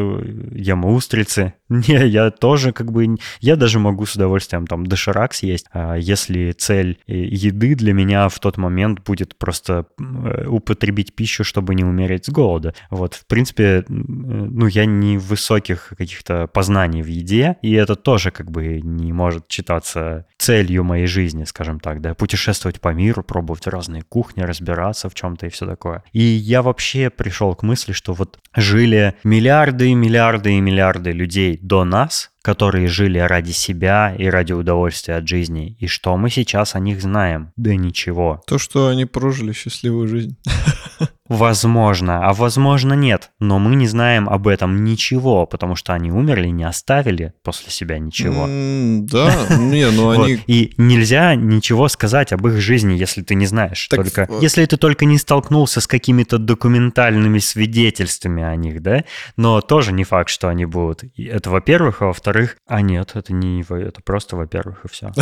ем 0.77 0.85
устрицы. 0.85 1.53
Не, 1.69 2.07
я 2.07 2.31
тоже 2.31 2.71
как 2.71 2.91
бы, 2.91 3.17
я 3.41 3.55
даже 3.55 3.79
могу 3.79 4.05
с 4.05 4.15
удовольствием 4.15 4.67
там 4.67 4.85
доширак 4.85 5.33
съесть, 5.33 5.65
а 5.73 5.95
если 5.95 6.51
цель 6.51 6.99
э, 7.07 7.13
еды 7.13 7.75
для 7.75 7.93
меня 7.93 8.29
в 8.29 8.39
тот 8.39 8.57
момент 8.57 9.03
будет 9.03 9.37
просто 9.37 9.85
э, 9.99 10.45
употребить 10.47 11.15
пищу, 11.15 11.43
чтобы 11.43 11.75
не 11.75 11.83
умереть 11.83 12.25
с 12.25 12.29
голода. 12.29 12.73
Вот, 12.89 13.15
в 13.15 13.25
принципе, 13.27 13.83
ну, 13.87 14.67
я 14.67 14.85
не 14.85 15.17
высоких 15.17 15.93
каких-то 15.97 16.47
познаний 16.47 17.01
в 17.01 17.07
еде, 17.07 17.57
и 17.61 17.73
это 17.73 17.95
тоже 17.95 18.31
как 18.31 18.51
бы 18.51 18.79
не 18.81 19.11
может 19.13 19.45
считаться 19.49 20.25
целью 20.37 20.83
моей 20.83 21.07
жизни, 21.07 21.43
скажем 21.43 21.79
так, 21.79 22.01
да, 22.01 22.13
путешествовать 22.13 22.79
по 22.79 22.93
миру, 22.93 23.23
пробовать 23.23 23.67
разные 23.67 24.03
кухни, 24.03 24.41
разбираться 24.41 25.09
в 25.09 25.15
чем-то 25.15 25.47
и 25.47 25.49
все 25.49 25.65
такое. 25.65 26.03
И 26.13 26.21
я 26.21 26.61
вообще 26.61 27.09
пришел 27.09 27.55
к 27.55 27.63
мысли, 27.63 27.91
что 27.91 28.13
вот 28.13 28.39
жили 28.55 29.15
миллиарды 29.23 29.89
и 29.89 29.95
миллиарды 29.95 30.53
и 30.53 30.59
миллиарды 30.67 31.11
людей 31.11 31.57
до 31.61 31.83
нас, 31.85 32.31
которые 32.41 32.87
жили 32.87 33.19
ради 33.19 33.51
себя 33.51 34.13
и 34.17 34.27
ради 34.27 34.53
удовольствия 34.53 35.15
от 35.15 35.27
жизни. 35.27 35.77
И 35.79 35.87
что 35.87 36.17
мы 36.17 36.29
сейчас 36.29 36.75
о 36.75 36.79
них 36.79 37.01
знаем? 37.01 37.51
Да 37.55 37.75
ничего. 37.75 38.41
То, 38.47 38.57
что 38.57 38.87
они 38.87 39.05
прожили 39.05 39.53
счастливую 39.53 40.07
жизнь. 40.07 40.37
Возможно, 41.29 42.27
а 42.27 42.33
возможно 42.33 42.93
нет. 42.93 43.31
Но 43.39 43.59
мы 43.59 43.75
не 43.75 43.87
знаем 43.87 44.29
об 44.29 44.47
этом 44.47 44.83
ничего, 44.83 45.45
потому 45.45 45.75
что 45.75 45.93
они 45.93 46.11
умерли, 46.11 46.47
не 46.47 46.63
оставили 46.63 47.33
после 47.43 47.71
себя 47.71 47.99
ничего. 47.99 48.47
Mm, 48.47 49.01
да, 49.01 49.47
не, 49.57 49.89
ну 49.91 50.09
они... 50.09 50.39
И 50.47 50.73
нельзя 50.77 51.35
ничего 51.35 51.87
сказать 51.87 52.33
об 52.33 52.47
их 52.47 52.59
жизни, 52.59 52.93
если 52.93 53.21
ты 53.21 53.35
не 53.35 53.45
знаешь. 53.45 53.87
Только, 53.87 54.27
если 54.41 54.65
ты 54.65 54.77
только 54.77 55.05
не 55.05 55.17
столкнулся 55.17 55.81
с 55.81 55.87
какими-то 55.87 56.37
документальными 56.37 57.39
свидетельствами 57.39 58.43
о 58.43 58.55
них, 58.55 58.81
да? 58.81 59.03
Но 59.35 59.61
тоже 59.61 59.91
не 59.93 60.03
факт, 60.03 60.29
что 60.29 60.47
они 60.47 60.65
будут. 60.65 61.03
Это 61.17 61.49
во-первых, 61.49 62.01
а 62.01 62.05
во-вторых, 62.05 62.57
а 62.67 62.81
нет, 62.81 63.11
это 63.13 63.33
не 63.33 63.63
это 63.69 64.01
просто 64.01 64.35
во-первых 64.35 64.85
и 64.85 64.87
все. 64.89 65.11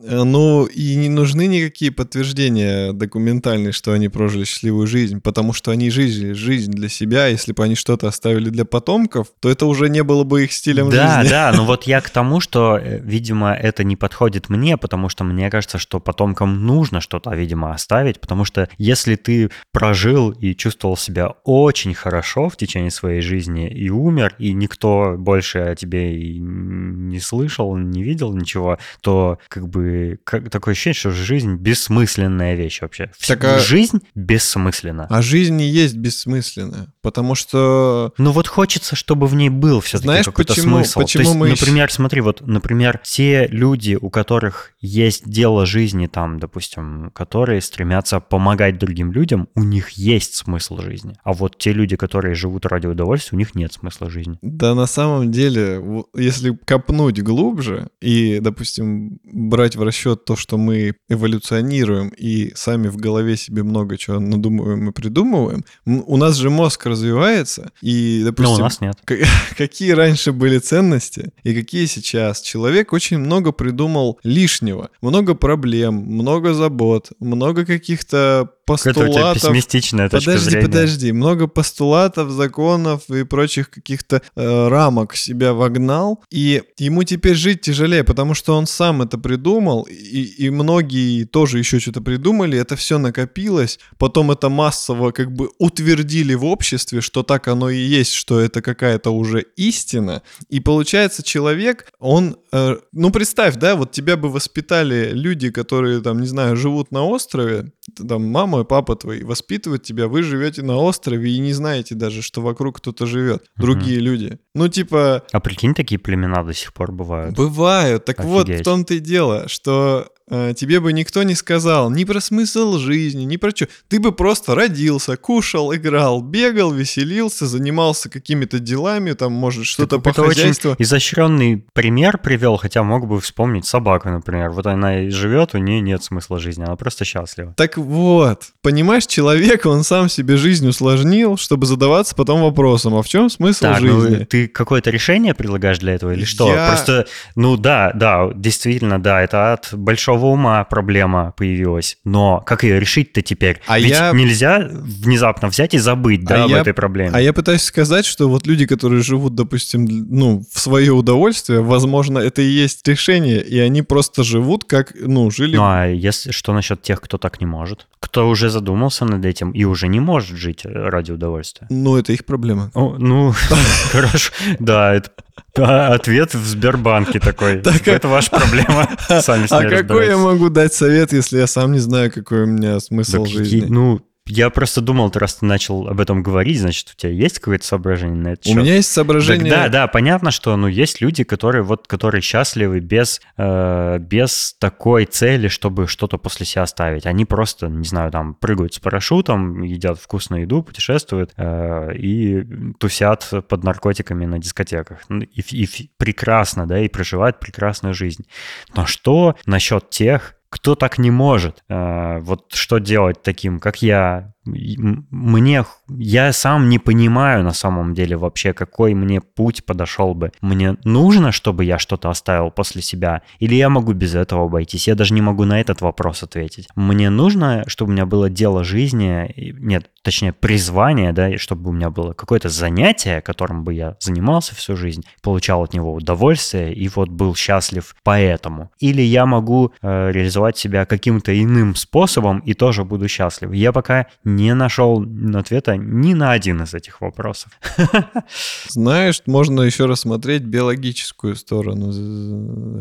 Ну 0.00 0.64
и 0.64 0.94
не 0.94 1.08
нужны 1.08 1.46
никакие 1.46 1.90
подтверждения 1.90 2.92
документальные, 2.92 3.72
что 3.72 3.92
они 3.92 4.08
прожили 4.08 4.44
счастливую 4.44 4.86
жизнь 4.86 4.97
жизнь, 4.98 5.20
потому 5.20 5.52
что 5.52 5.70
они 5.70 5.90
жили 5.90 6.32
жизнь 6.32 6.72
для 6.72 6.88
себя, 6.88 7.26
если 7.26 7.52
бы 7.52 7.62
они 7.62 7.76
что-то 7.76 8.08
оставили 8.08 8.50
для 8.50 8.64
потомков, 8.64 9.28
то 9.40 9.48
это 9.48 9.66
уже 9.66 9.88
не 9.88 10.02
было 10.02 10.24
бы 10.24 10.44
их 10.44 10.52
стилем 10.52 10.90
да, 10.90 11.20
жизни. 11.20 11.30
Да, 11.30 11.52
да, 11.52 11.56
но 11.56 11.64
вот 11.72 11.84
я 11.84 12.00
к 12.00 12.10
тому, 12.10 12.40
что, 12.40 12.76
э, 12.76 12.98
видимо, 12.98 13.52
это 13.54 13.84
не 13.84 13.96
подходит 13.96 14.48
мне, 14.48 14.76
потому 14.76 15.08
что 15.08 15.24
мне 15.24 15.50
кажется, 15.50 15.78
что 15.78 16.00
потомкам 16.00 16.66
нужно 16.66 17.00
что-то, 17.00 17.30
видимо, 17.34 17.72
оставить, 17.72 18.20
потому 18.20 18.44
что 18.44 18.68
если 18.76 19.14
ты 19.14 19.50
прожил 19.72 20.30
и 20.30 20.54
чувствовал 20.54 20.96
себя 20.96 21.28
очень 21.44 21.94
хорошо 21.94 22.48
в 22.48 22.56
течение 22.56 22.90
своей 22.90 23.20
жизни 23.20 23.68
и 23.68 23.90
умер, 23.90 24.34
и 24.38 24.52
никто 24.52 25.14
больше 25.16 25.58
о 25.58 25.74
тебе 25.76 26.18
и 26.20 26.38
не 26.38 27.20
слышал, 27.20 27.76
не 27.76 28.02
видел 28.02 28.34
ничего, 28.34 28.78
то 29.00 29.38
как 29.48 29.68
бы 29.68 30.18
как, 30.24 30.50
такое 30.50 30.72
ощущение, 30.72 30.94
что 30.94 31.10
жизнь 31.10 31.54
бессмысленная 31.54 32.54
вещь 32.54 32.80
вообще. 32.80 33.10
Так, 33.26 33.44
а... 33.44 33.58
Жизнь 33.58 34.00
бессмысленная 34.14 34.87
бессмысленно. 34.88 35.06
А 35.08 35.22
жизнь 35.22 35.56
не 35.56 35.68
есть 35.68 35.96
бессмысленная, 35.96 36.92
потому 37.02 37.34
что... 37.34 38.12
Ну 38.18 38.32
вот 38.32 38.46
хочется, 38.46 38.96
чтобы 38.96 39.26
в 39.26 39.34
ней 39.34 39.48
был 39.48 39.80
все-таки 39.80 40.24
какой-то 40.24 40.54
почему, 40.54 40.76
смысл. 40.76 41.00
Почему 41.00 41.22
То 41.22 41.28
есть, 41.28 41.40
мы... 41.40 41.48
например, 41.50 41.92
смотри, 41.92 42.20
вот, 42.20 42.40
например, 42.46 43.00
те 43.04 43.46
люди, 43.48 43.98
у 44.00 44.10
которых 44.10 44.72
есть 44.80 45.28
дело 45.28 45.66
жизни 45.66 46.06
там, 46.06 46.38
допустим, 46.38 47.10
которые 47.14 47.60
стремятся 47.60 48.20
помогать 48.20 48.78
другим 48.78 49.12
людям, 49.12 49.48
у 49.54 49.62
них 49.62 49.90
есть 49.90 50.34
смысл 50.34 50.78
жизни. 50.78 51.16
А 51.22 51.32
вот 51.32 51.58
те 51.58 51.72
люди, 51.72 51.96
которые 51.96 52.34
живут 52.34 52.66
ради 52.66 52.86
удовольствия, 52.86 53.36
у 53.36 53.38
них 53.38 53.54
нет 53.54 53.72
смысла 53.72 54.10
жизни. 54.10 54.38
Да 54.42 54.74
на 54.74 54.86
самом 54.86 55.30
деле, 55.30 55.82
если 56.14 56.58
копнуть 56.64 57.22
глубже 57.22 57.88
и, 58.00 58.38
допустим, 58.40 59.18
брать 59.24 59.76
в 59.76 59.82
расчет 59.82 60.24
то, 60.24 60.36
что 60.36 60.56
мы 60.56 60.94
эволюционируем 61.08 62.08
и 62.08 62.52
сами 62.54 62.88
в 62.88 62.96
голове 62.96 63.36
себе 63.36 63.62
много 63.62 63.96
чего 63.96 64.20
надумываем 64.20 64.77
мы 64.78 64.92
придумываем, 64.92 65.64
у 65.84 66.16
нас 66.16 66.36
же 66.36 66.50
мозг 66.50 66.86
развивается, 66.86 67.70
и, 67.80 68.22
допустим... 68.24 68.54
Но 68.54 68.60
у 68.60 68.64
нас 68.64 68.80
нет. 68.80 68.98
Какие 69.56 69.92
раньше 69.92 70.32
были 70.32 70.58
ценности 70.58 71.32
и 71.42 71.54
какие 71.54 71.86
сейчас? 71.86 72.40
Человек 72.40 72.92
очень 72.92 73.18
много 73.18 73.52
придумал 73.52 74.18
лишнего, 74.22 74.90
много 75.00 75.34
проблем, 75.34 75.94
много 75.94 76.54
забот, 76.54 77.12
много 77.20 77.64
каких-то 77.64 78.50
постулатов. 78.68 79.02
Это 79.02 79.10
у 79.10 79.12
тебя 79.12 79.34
пессимистичная 79.34 80.08
точка 80.08 80.30
подожди, 80.30 80.50
зрения. 80.50 80.66
Подожди, 80.66 81.12
много 81.12 81.46
постулатов, 81.46 82.30
законов 82.30 83.08
и 83.10 83.24
прочих 83.24 83.70
каких-то 83.70 84.22
э, 84.36 84.68
рамок 84.68 85.16
себя 85.16 85.52
вогнал, 85.52 86.22
и 86.30 86.62
ему 86.78 87.04
теперь 87.04 87.34
жить 87.34 87.62
тяжелее, 87.62 88.04
потому 88.04 88.34
что 88.34 88.56
он 88.56 88.66
сам 88.66 89.02
это 89.02 89.18
придумал, 89.18 89.82
и, 89.82 90.22
и 90.22 90.50
многие 90.50 91.24
тоже 91.24 91.58
еще 91.58 91.80
что-то 91.80 92.00
придумали, 92.00 92.58
это 92.58 92.76
все 92.76 92.98
накопилось, 92.98 93.78
потом 93.98 94.30
это 94.30 94.48
массово 94.48 95.10
как 95.10 95.32
бы 95.32 95.50
утвердили 95.58 96.34
в 96.34 96.44
обществе, 96.44 97.00
что 97.00 97.22
так 97.22 97.48
оно 97.48 97.70
и 97.70 97.78
есть, 97.78 98.12
что 98.12 98.40
это 98.40 98.62
какая-то 98.62 99.10
уже 99.10 99.44
истина, 99.56 100.22
и 100.48 100.60
получается 100.60 101.22
человек, 101.22 101.86
он, 101.98 102.36
э, 102.52 102.76
ну 102.92 103.10
представь, 103.10 103.56
да, 103.56 103.76
вот 103.76 103.92
тебя 103.92 104.16
бы 104.16 104.28
воспитали 104.28 105.10
люди, 105.12 105.50
которые 105.50 106.00
там, 106.00 106.20
не 106.20 106.26
знаю, 106.26 106.56
живут 106.56 106.92
на 106.92 107.04
острове, 107.04 107.72
там 107.96 108.26
мама 108.28 108.60
и 108.60 108.64
папа 108.64 108.96
твои 108.96 109.22
воспитывают 109.22 109.82
тебя, 109.82 110.08
вы 110.08 110.22
живете 110.22 110.62
на 110.62 110.76
острове 110.76 111.30
и 111.30 111.38
не 111.38 111.52
знаете 111.52 111.94
даже, 111.94 112.22
что 112.22 112.40
вокруг 112.40 112.78
кто-то 112.78 113.06
живет, 113.06 113.44
другие 113.56 113.98
mm-hmm. 113.98 114.02
люди. 114.02 114.38
Ну, 114.54 114.68
типа... 114.68 115.22
А 115.32 115.40
прикинь, 115.40 115.74
такие 115.74 115.98
племена 115.98 116.42
до 116.42 116.52
сих 116.52 116.72
пор 116.72 116.92
бывают. 116.92 117.34
Бывают. 117.34 118.04
Так 118.04 118.20
Офигеть. 118.20 118.32
вот, 118.32 118.48
в 118.48 118.62
том-то 118.62 118.94
и 118.94 118.98
дело, 118.98 119.48
что 119.48 120.08
тебе 120.28 120.80
бы 120.80 120.92
никто 120.92 121.22
не 121.22 121.34
сказал 121.34 121.90
ни 121.90 122.04
про 122.04 122.20
смысл 122.20 122.78
жизни, 122.78 123.24
ни 123.24 123.36
про 123.36 123.50
что. 123.50 123.68
Ты 123.88 124.00
бы 124.00 124.12
просто 124.12 124.54
родился, 124.54 125.16
кушал, 125.16 125.74
играл, 125.74 126.20
бегал, 126.20 126.72
веселился, 126.72 127.46
занимался 127.46 128.10
какими-то 128.10 128.58
делами, 128.58 129.12
там, 129.12 129.32
может, 129.32 129.66
что-то 129.66 129.98
по 129.98 130.12
хозяйству. 130.12 130.72
Очень 130.72 130.82
изощренный 130.82 131.64
пример 131.72 132.18
привел, 132.18 132.56
хотя 132.56 132.82
мог 132.82 133.06
бы 133.06 133.20
вспомнить 133.20 133.66
собаку, 133.66 134.08
например. 134.10 134.50
Вот 134.50 134.66
она 134.66 135.08
живет, 135.10 135.54
у 135.54 135.58
нее 135.58 135.80
нет 135.80 136.02
смысла 136.02 136.38
жизни, 136.38 136.64
она 136.64 136.76
просто 136.76 137.04
счастлива. 137.04 137.54
Так 137.56 137.78
вот, 137.78 138.44
понимаешь, 138.62 139.06
человек, 139.06 139.66
он 139.66 139.82
сам 139.84 140.08
себе 140.08 140.36
жизнь 140.36 140.68
усложнил, 140.68 141.36
чтобы 141.36 141.66
задаваться 141.66 142.14
потом 142.14 142.42
вопросом, 142.42 142.94
а 142.94 143.02
в 143.02 143.08
чем 143.08 143.30
смысл 143.30 143.60
так, 143.60 143.80
ну, 143.80 144.00
жизни? 144.00 144.16
Ну, 144.16 144.26
ты 144.26 144.48
какое-то 144.48 144.90
решение 144.90 145.34
предлагаешь 145.34 145.78
для 145.78 145.94
этого 145.94 146.12
или 146.12 146.24
что? 146.24 146.52
Я... 146.52 146.68
Просто, 146.68 147.06
ну 147.34 147.56
да, 147.56 147.92
да, 147.94 148.30
действительно, 148.34 149.00
да, 149.00 149.22
это 149.22 149.54
от 149.54 149.72
большого 149.72 150.17
ума 150.26 150.64
проблема 150.64 151.32
появилась. 151.36 151.98
Но 152.04 152.42
как 152.46 152.64
ее 152.64 152.80
решить-то 152.80 153.22
теперь? 153.22 153.60
А 153.66 153.78
Ведь 153.78 153.90
я... 153.90 154.12
нельзя 154.12 154.68
внезапно 154.70 155.48
взять 155.48 155.74
и 155.74 155.78
забыть, 155.78 156.24
да, 156.24 156.42
а 156.42 156.44
об 156.44 156.50
я... 156.50 156.60
этой 156.60 156.74
проблеме. 156.74 157.10
А 157.14 157.20
я 157.20 157.32
пытаюсь 157.32 157.62
сказать, 157.62 158.06
что 158.06 158.28
вот 158.28 158.46
люди, 158.46 158.66
которые 158.66 159.02
живут, 159.02 159.34
допустим, 159.34 159.86
ну, 159.86 160.44
в 160.52 160.58
свое 160.58 160.92
удовольствие, 160.92 161.60
возможно, 161.60 162.18
это 162.18 162.42
и 162.42 162.46
есть 162.46 162.86
решение, 162.86 163.42
и 163.42 163.58
они 163.58 163.82
просто 163.82 164.22
живут 164.22 164.64
как, 164.64 164.92
ну, 164.94 165.30
жили... 165.30 165.56
Ну, 165.56 165.62
а 165.64 165.86
если, 165.86 166.30
что 166.30 166.52
насчет 166.52 166.82
тех, 166.82 167.00
кто 167.00 167.18
так 167.18 167.40
не 167.40 167.46
может? 167.46 167.86
Кто 168.00 168.28
уже 168.28 168.50
задумался 168.50 169.04
над 169.04 169.24
этим 169.24 169.50
и 169.50 169.64
уже 169.64 169.88
не 169.88 170.00
может 170.00 170.36
жить 170.36 170.62
ради 170.64 171.12
удовольствия? 171.12 171.66
Ну, 171.70 171.96
это 171.96 172.12
их 172.12 172.24
проблема. 172.24 172.70
О, 172.74 172.96
ну, 172.98 173.32
хорошо. 173.92 174.32
Да, 174.58 174.94
это 174.94 175.10
ответ 175.54 176.34
в 176.34 176.44
Сбербанке 176.46 177.20
такой. 177.20 177.56
Это 177.60 178.08
ваша 178.08 178.30
проблема. 178.30 178.88
Сами 179.22 179.46
А 179.50 179.68
какой 179.68 180.06
я 180.06 180.16
могу 180.16 180.48
дать 180.48 180.74
совет, 180.74 181.12
если 181.12 181.38
я 181.38 181.46
сам 181.46 181.72
не 181.72 181.78
знаю, 181.78 182.12
какой 182.12 182.44
у 182.44 182.46
меня 182.46 182.80
смысл 182.80 183.24
жизни? 183.24 183.66
Ну, 183.68 184.00
я 184.28 184.50
просто 184.50 184.80
думал, 184.80 185.10
ты 185.10 185.18
раз 185.18 185.36
ты 185.36 185.46
начал 185.46 185.88
об 185.88 186.00
этом 186.00 186.22
говорить, 186.22 186.60
значит, 186.60 186.92
у 186.94 187.00
тебя 187.00 187.12
есть 187.12 187.38
какое-то 187.38 187.64
соображение 187.64 188.16
на 188.16 188.28
это? 188.28 188.50
У 188.50 188.54
меня 188.54 188.76
есть 188.76 188.90
соображение. 188.90 189.50
Так, 189.50 189.70
да, 189.70 189.80
да, 189.80 189.86
понятно, 189.86 190.30
что 190.30 190.56
ну, 190.56 190.66
есть 190.66 191.00
люди, 191.00 191.24
которые, 191.24 191.62
вот, 191.62 191.86
которые 191.86 192.20
счастливы 192.20 192.80
без, 192.80 193.20
э, 193.36 193.98
без 193.98 194.54
такой 194.58 195.06
цели, 195.06 195.48
чтобы 195.48 195.88
что-то 195.88 196.18
после 196.18 196.46
себя 196.46 196.62
оставить. 196.62 197.06
Они 197.06 197.24
просто, 197.24 197.68
не 197.68 197.86
знаю, 197.86 198.10
там, 198.10 198.34
прыгают 198.34 198.74
с 198.74 198.78
парашютом, 198.78 199.62
едят 199.62 199.98
вкусную 199.98 200.42
еду, 200.42 200.62
путешествуют 200.62 201.32
э, 201.36 201.94
и 201.96 202.44
тусят 202.78 203.28
под 203.48 203.64
наркотиками 203.64 204.26
на 204.26 204.38
дискотеках. 204.38 205.00
Ну, 205.08 205.22
и, 205.22 205.40
и 205.40 205.90
прекрасно, 205.96 206.66
да, 206.66 206.78
и 206.80 206.88
проживают 206.88 207.40
прекрасную 207.40 207.94
жизнь. 207.94 208.26
Но 208.74 208.86
что 208.86 209.36
насчет 209.46 209.90
тех, 209.90 210.37
кто 210.50 210.74
так 210.74 210.98
не 210.98 211.10
может? 211.10 211.62
Э, 211.68 212.18
вот 212.20 212.52
что 212.52 212.78
делать 212.78 213.22
таким, 213.22 213.60
как 213.60 213.82
я, 213.82 214.32
мне, 214.48 215.64
я 215.88 216.32
сам 216.32 216.68
не 216.68 216.78
понимаю 216.78 217.44
на 217.44 217.52
самом 217.52 217.94
деле 217.94 218.16
вообще, 218.16 218.52
какой 218.52 218.94
мне 218.94 219.20
путь 219.20 219.64
подошел 219.64 220.14
бы. 220.14 220.32
Мне 220.40 220.76
нужно, 220.84 221.32
чтобы 221.32 221.64
я 221.64 221.78
что-то 221.78 222.10
оставил 222.10 222.50
после 222.50 222.82
себя, 222.82 223.22
или 223.38 223.54
я 223.54 223.68
могу 223.68 223.92
без 223.92 224.14
этого 224.14 224.44
обойтись? 224.44 224.88
Я 224.88 224.94
даже 224.94 225.14
не 225.14 225.20
могу 225.20 225.44
на 225.44 225.60
этот 225.60 225.80
вопрос 225.80 226.22
ответить. 226.22 226.68
Мне 226.74 227.10
нужно, 227.10 227.64
чтобы 227.66 227.90
у 227.90 227.92
меня 227.92 228.06
было 228.06 228.30
дело 228.30 228.64
жизни, 228.64 229.32
нет, 229.58 229.90
точнее, 230.02 230.32
призвание, 230.32 231.12
да, 231.12 231.28
и 231.28 231.36
чтобы 231.36 231.70
у 231.70 231.72
меня 231.72 231.90
было 231.90 232.12
какое-то 232.12 232.48
занятие, 232.48 233.20
которым 233.20 233.64
бы 233.64 233.74
я 233.74 233.96
занимался 234.00 234.54
всю 234.54 234.76
жизнь, 234.76 235.04
получал 235.22 235.62
от 235.62 235.74
него 235.74 235.92
удовольствие 235.92 236.72
и 236.72 236.88
вот 236.88 237.08
был 237.08 237.34
счастлив 237.34 237.94
поэтому. 238.02 238.70
Или 238.78 239.02
я 239.02 239.26
могу 239.26 239.72
э, 239.82 240.10
реализовать 240.12 240.56
себя 240.56 240.86
каким-то 240.86 241.38
иным 241.38 241.74
способом 241.74 242.38
и 242.40 242.54
тоже 242.54 242.84
буду 242.84 243.08
счастлив. 243.08 243.52
Я 243.52 243.72
пока 243.72 244.06
не 244.24 244.37
нашел 244.54 245.04
ответа 245.34 245.76
ни 245.76 246.14
на 246.14 246.32
один 246.32 246.62
из 246.62 246.74
этих 246.74 247.00
вопросов. 247.00 247.52
Знаешь, 248.68 249.22
можно 249.26 249.62
еще 249.62 249.86
рассмотреть 249.86 250.42
биологическую 250.42 251.36
сторону 251.36 251.90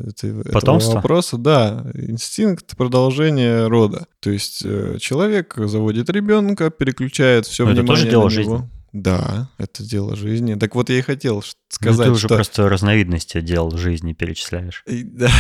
этого 0.08 0.43
Потомство? 0.52 0.96
вопроса. 0.96 1.38
Да, 1.38 1.86
инстинкт 1.93 2.76
продолжения 2.78 3.67
рода. 3.67 4.08
То 4.20 4.30
есть 4.30 4.62
э, 4.65 4.98
человек 5.00 5.54
заводит 5.58 6.10
ребенка, 6.10 6.70
переключает 6.70 7.46
все 7.46 7.65
Но 7.65 7.72
внимание 7.72 7.84
это 7.84 7.93
тоже 7.93 8.10
дело 8.10 8.30
на 8.30 8.34
него. 8.34 8.58
Жизни. 8.58 8.70
Да, 8.93 9.50
это 9.58 9.84
дело 9.84 10.15
жизни. 10.15 10.56
Так 10.56 10.74
вот 10.76 10.89
я 10.89 10.98
и 10.98 11.02
хотел 11.02 11.41
сказать, 11.69 11.97
ну, 11.99 12.03
ты 12.06 12.12
уже 12.12 12.27
что... 12.27 12.36
просто 12.36 12.69
разновидности 12.69 13.41
дел 13.41 13.71
жизни 13.77 14.13
перечисляешь. 14.13 14.84
Да. 15.17 15.32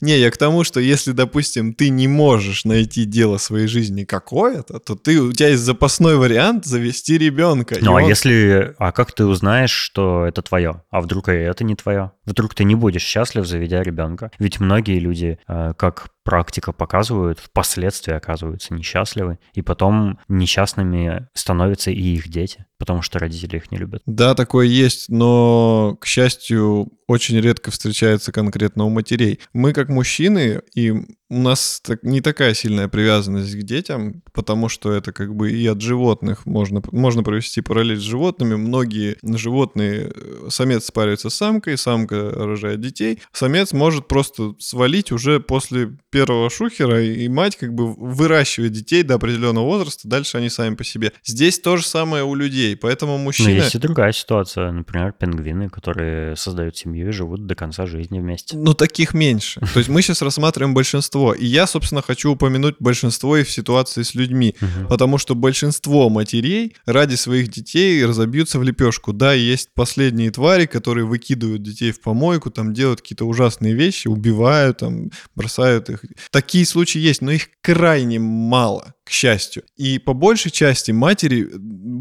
Не, 0.00 0.18
я 0.18 0.30
к 0.30 0.36
тому, 0.36 0.64
что 0.64 0.80
если, 0.80 1.12
допустим, 1.12 1.74
ты 1.74 1.88
не 1.90 2.08
можешь 2.08 2.64
найти 2.64 3.04
дело 3.04 3.36
своей 3.36 3.66
жизни 3.66 4.04
какое-то, 4.04 4.80
то 4.80 4.96
ты, 4.96 5.20
у 5.20 5.32
тебя 5.32 5.50
есть 5.50 5.62
запасной 5.62 6.16
вариант 6.16 6.64
завести 6.64 7.16
ребенка. 7.18 7.76
Ну, 7.80 7.92
а 7.92 8.02
он... 8.02 8.08
если... 8.08 8.74
А 8.78 8.92
как 8.92 9.12
ты 9.12 9.24
узнаешь, 9.26 9.70
что 9.70 10.26
это 10.26 10.42
твое? 10.42 10.82
А 10.90 11.00
вдруг 11.00 11.28
и 11.28 11.32
это 11.32 11.64
не 11.64 11.76
твое? 11.76 12.12
Вдруг 12.24 12.54
ты 12.54 12.64
не 12.64 12.74
будешь 12.74 13.02
счастлив, 13.02 13.46
заведя 13.46 13.82
ребенка? 13.82 14.30
Ведь 14.38 14.58
многие 14.58 14.98
люди, 14.98 15.38
э, 15.46 15.74
как 15.76 16.10
практика 16.24 16.72
показывают, 16.72 17.40
впоследствии 17.40 18.12
оказываются 18.12 18.74
несчастливы, 18.74 19.38
и 19.54 19.62
потом 19.62 20.18
несчастными 20.28 21.28
становятся 21.34 21.90
и 21.90 22.00
их 22.00 22.28
дети, 22.28 22.66
потому 22.78 23.02
что 23.02 23.18
родители 23.18 23.56
их 23.56 23.72
не 23.72 23.78
любят. 23.78 24.02
Да, 24.06 24.34
такое 24.34 24.66
есть, 24.66 25.08
но, 25.08 25.69
к 26.00 26.06
счастью, 26.06 26.92
очень 27.06 27.40
редко 27.40 27.70
встречается 27.70 28.32
конкретно 28.32 28.84
у 28.84 28.88
матерей. 28.88 29.40
Мы 29.52 29.72
как 29.72 29.88
мужчины, 29.88 30.62
и 30.74 30.92
у 31.30 31.38
нас 31.38 31.80
так, 31.84 32.02
не 32.02 32.20
такая 32.20 32.54
сильная 32.54 32.88
привязанность 32.88 33.54
к 33.54 33.62
детям, 33.62 34.22
потому 34.32 34.68
что 34.68 34.92
это 34.92 35.12
как 35.12 35.34
бы 35.34 35.52
и 35.52 35.64
от 35.66 35.80
животных 35.80 36.44
можно, 36.44 36.82
можно 36.90 37.22
провести 37.22 37.60
параллель 37.60 37.98
с 37.98 38.02
животными. 38.02 38.56
Многие 38.56 39.16
животные, 39.22 40.10
э, 40.12 40.48
самец 40.50 40.86
спаривается 40.86 41.30
с 41.30 41.34
самкой, 41.34 41.78
самка 41.78 42.30
рожает 42.30 42.80
детей. 42.80 43.20
Самец 43.32 43.72
может 43.72 44.08
просто 44.08 44.54
свалить 44.58 45.12
уже 45.12 45.38
после 45.38 45.96
первого 46.10 46.50
шухера, 46.50 47.00
и 47.00 47.28
мать 47.28 47.56
как 47.56 47.74
бы 47.74 47.94
выращивает 47.94 48.72
детей 48.72 49.04
до 49.04 49.14
определенного 49.14 49.64
возраста, 49.64 50.08
дальше 50.08 50.38
они 50.38 50.50
сами 50.50 50.74
по 50.74 50.82
себе. 50.82 51.12
Здесь 51.24 51.60
то 51.60 51.76
же 51.76 51.86
самое 51.86 52.24
у 52.24 52.34
людей, 52.34 52.76
поэтому 52.76 53.18
мужчина... 53.18 53.50
Но 53.50 53.54
есть 53.54 53.74
и 53.76 53.78
другая 53.78 54.10
ситуация, 54.12 54.72
например, 54.72 55.12
пингвины, 55.12 55.68
которые 55.68 56.34
создают 56.34 56.76
семью 56.76 57.10
и 57.10 57.12
живут 57.12 57.46
до 57.46 57.54
конца 57.54 57.86
жизни 57.86 58.18
вместе. 58.18 58.56
Ну, 58.56 58.74
таких 58.74 59.14
меньше. 59.14 59.60
То 59.60 59.78
есть 59.78 59.88
мы 59.88 60.02
сейчас 60.02 60.22
рассматриваем 60.22 60.74
большинство 60.74 61.19
большинство. 61.20 61.34
И 61.34 61.46
я, 61.46 61.66
собственно, 61.66 62.02
хочу 62.02 62.32
упомянуть 62.32 62.76
большинство 62.80 63.36
и 63.36 63.44
в 63.44 63.50
ситуации 63.50 64.02
с 64.02 64.14
людьми, 64.14 64.54
угу. 64.60 64.88
потому 64.88 65.18
что 65.18 65.34
большинство 65.34 66.08
матерей 66.08 66.76
ради 66.86 67.16
своих 67.16 67.48
детей 67.48 68.04
разобьются 68.04 68.58
в 68.58 68.62
лепешку. 68.62 69.12
Да, 69.12 69.32
есть 69.32 69.68
последние 69.74 70.30
твари, 70.30 70.66
которые 70.66 71.04
выкидывают 71.04 71.62
детей 71.62 71.92
в 71.92 72.00
помойку, 72.00 72.50
там 72.50 72.72
делают 72.72 73.00
какие-то 73.00 73.26
ужасные 73.26 73.74
вещи, 73.74 74.08
убивают, 74.08 74.78
там, 74.78 75.10
бросают 75.34 75.90
их. 75.90 76.04
Такие 76.30 76.64
случаи 76.66 76.98
есть, 76.98 77.22
но 77.22 77.32
их 77.32 77.48
крайне 77.62 78.18
мало 78.18 78.94
к 79.10 79.12
счастью. 79.12 79.64
И 79.76 79.98
по 79.98 80.14
большей 80.14 80.52
части 80.52 80.92
матери 80.92 81.50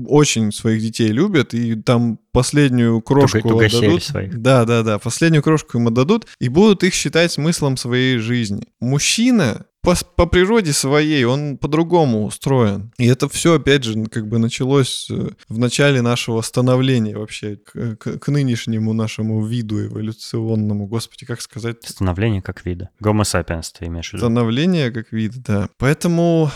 очень 0.05 0.51
своих 0.51 0.79
детей 0.79 1.07
любят, 1.07 1.55
и 1.55 1.73
там 1.73 2.19
последнюю 2.31 3.01
крошку 3.01 3.41
Туго, 3.41 3.65
отдадут. 3.65 4.03
Своих. 4.03 4.39
Да, 4.39 4.63
да, 4.63 4.83
да, 4.83 4.99
последнюю 4.99 5.41
крошку 5.41 5.79
им 5.79 5.87
отдадут, 5.87 6.27
и 6.39 6.49
будут 6.49 6.83
их 6.83 6.93
считать 6.93 7.31
смыслом 7.31 7.77
своей 7.77 8.19
жизни. 8.19 8.67
Мужчина 8.79 9.65
по, 9.81 9.95
по 10.15 10.27
природе 10.27 10.71
своей 10.71 11.23
он 11.23 11.57
по-другому 11.57 12.25
устроен. 12.25 12.93
И 12.99 13.07
это 13.07 13.27
все, 13.27 13.55
опять 13.55 13.85
же, 13.85 14.05
как 14.05 14.27
бы 14.27 14.37
началось 14.37 15.07
э, 15.09 15.29
в 15.47 15.57
начале 15.57 16.03
нашего 16.03 16.41
становления 16.41 17.17
вообще 17.17 17.55
к, 17.55 17.95
к, 17.95 18.19
к 18.19 18.27
нынешнему 18.27 18.93
нашему 18.93 19.43
виду 19.43 19.83
эволюционному. 19.87 20.85
Господи, 20.85 21.25
как 21.25 21.41
сказать? 21.41 21.77
Становление 21.83 22.43
как 22.43 22.65
вида. 22.67 22.89
Гомо 22.99 23.23
сапиенс 23.23 23.71
ты 23.71 23.85
имеешь 23.85 24.09
в 24.09 24.13
виду? 24.13 24.25
Становление 24.25 24.91
как 24.91 25.11
вид, 25.11 25.41
да. 25.41 25.69
Поэтому 25.79 26.51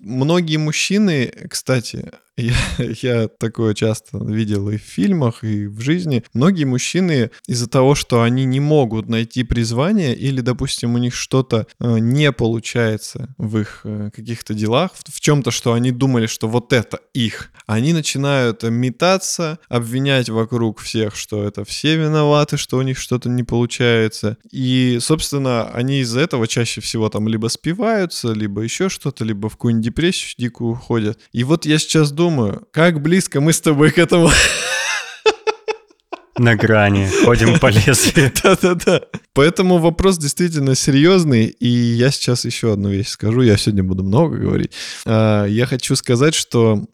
многие 0.00 0.56
мужчины, 0.56 1.32
кстати, 1.48 2.10
я, 2.36 2.54
я 3.02 3.28
такое 3.28 3.74
часто 3.74 4.18
видел 4.18 4.68
и 4.70 4.76
в 4.76 4.82
фильмах, 4.82 5.44
и 5.44 5.66
в 5.66 5.80
жизни. 5.80 6.24
Многие 6.32 6.64
мужчины 6.64 7.30
из-за 7.46 7.68
того, 7.68 7.94
что 7.94 8.22
они 8.22 8.44
не 8.44 8.60
могут 8.60 9.08
найти 9.08 9.44
призвание 9.44 10.16
или, 10.16 10.40
допустим, 10.40 10.94
у 10.94 10.98
них 10.98 11.14
что-то 11.14 11.66
э, 11.78 11.98
не 11.98 12.32
получается 12.32 13.34
в 13.38 13.58
их 13.58 13.80
э, 13.84 14.10
каких-то 14.14 14.54
делах, 14.54 14.92
в, 14.94 15.20
чем-то, 15.20 15.50
что 15.50 15.72
они 15.74 15.90
думали, 15.90 16.26
что 16.26 16.48
вот 16.48 16.72
это 16.72 16.98
их, 17.12 17.50
они 17.66 17.92
начинают 17.92 18.62
метаться, 18.62 19.58
обвинять 19.68 20.28
вокруг 20.28 20.80
всех, 20.80 21.14
что 21.14 21.44
это 21.44 21.64
все 21.64 21.96
виноваты, 21.96 22.56
что 22.56 22.78
у 22.78 22.82
них 22.82 22.98
что-то 22.98 23.28
не 23.28 23.42
получается. 23.42 24.38
И, 24.50 24.98
собственно, 25.00 25.70
они 25.70 26.00
из-за 26.00 26.20
этого 26.20 26.48
чаще 26.48 26.80
всего 26.80 27.08
там 27.08 27.28
либо 27.28 27.48
спиваются, 27.48 28.32
либо 28.32 28.62
еще 28.62 28.88
что-то, 28.88 29.24
либо 29.24 29.48
в 29.48 29.52
какую-нибудь 29.52 29.84
депрессию 29.84 30.34
дикую 30.38 30.72
уходят. 30.72 31.18
И 31.32 31.44
вот 31.44 31.66
я 31.66 31.78
сейчас 31.78 32.10
думаю, 32.12 32.19
как 32.72 33.00
близко 33.00 33.40
мы 33.40 33.52
с 33.52 33.60
тобой 33.60 33.90
к 33.90 33.98
этому 33.98 34.30
На 36.38 36.56
грани, 36.56 37.08
ходим 37.24 37.58
по 37.58 37.66
лезвию. 37.66 38.32
Да-да-да. 38.42 39.02
Поэтому 39.34 39.78
вопрос 39.78 40.16
действительно 40.16 40.74
серьезный, 40.74 41.46
и 41.46 41.68
я 41.68 42.10
сейчас 42.10 42.44
еще 42.46 42.72
одну 42.72 42.88
вещь 42.88 43.08
скажу, 43.08 43.42
я 43.42 43.56
сегодня 43.56 43.84
буду 43.84 44.04
много 44.04 44.38
говорить. 44.38 44.72
А, 45.04 45.44
я 45.44 45.66
хочу 45.66 45.96
сказать, 45.96 46.34
что 46.34 46.86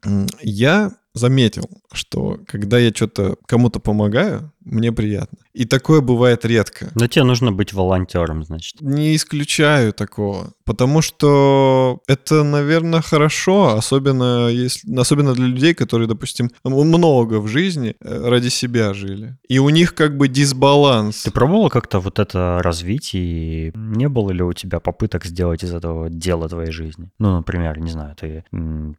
я 0.42 0.92
заметил, 1.14 1.70
что 1.92 2.40
когда 2.46 2.78
я 2.78 2.90
что-то 2.90 3.36
кому-то 3.46 3.78
помогаю, 3.78 4.52
мне 4.66 4.92
приятно. 4.92 5.38
И 5.54 5.64
такое 5.64 6.00
бывает 6.00 6.44
редко. 6.44 6.90
Но 6.94 7.06
тебе 7.06 7.24
нужно 7.24 7.52
быть 7.52 7.72
волонтером, 7.72 8.44
значит. 8.44 8.80
Не 8.80 9.14
исключаю 9.14 9.92
такого. 9.92 10.52
Потому 10.64 11.00
что 11.00 12.00
это, 12.08 12.42
наверное, 12.42 13.00
хорошо, 13.00 13.76
особенно, 13.76 14.48
если, 14.48 14.94
особенно 14.98 15.34
для 15.34 15.46
людей, 15.46 15.72
которые, 15.72 16.08
допустим, 16.08 16.50
много 16.64 17.40
в 17.40 17.46
жизни 17.46 17.94
э, 18.00 18.28
ради 18.28 18.48
себя 18.48 18.92
жили. 18.92 19.38
И 19.48 19.60
у 19.60 19.68
них 19.70 19.94
как 19.94 20.16
бы 20.16 20.26
дисбаланс. 20.26 21.22
Ты 21.22 21.30
пробовал 21.30 21.70
как-то 21.70 22.00
вот 22.00 22.18
это 22.18 22.58
развить, 22.62 23.10
и 23.14 23.70
не 23.74 24.08
было 24.08 24.32
ли 24.32 24.42
у 24.42 24.52
тебя 24.52 24.80
попыток 24.80 25.24
сделать 25.24 25.62
из 25.62 25.72
этого 25.72 26.10
дело 26.10 26.48
твоей 26.48 26.72
жизни? 26.72 27.10
Ну, 27.20 27.36
например, 27.36 27.78
не 27.78 27.90
знаю, 27.90 28.16
ты 28.16 28.44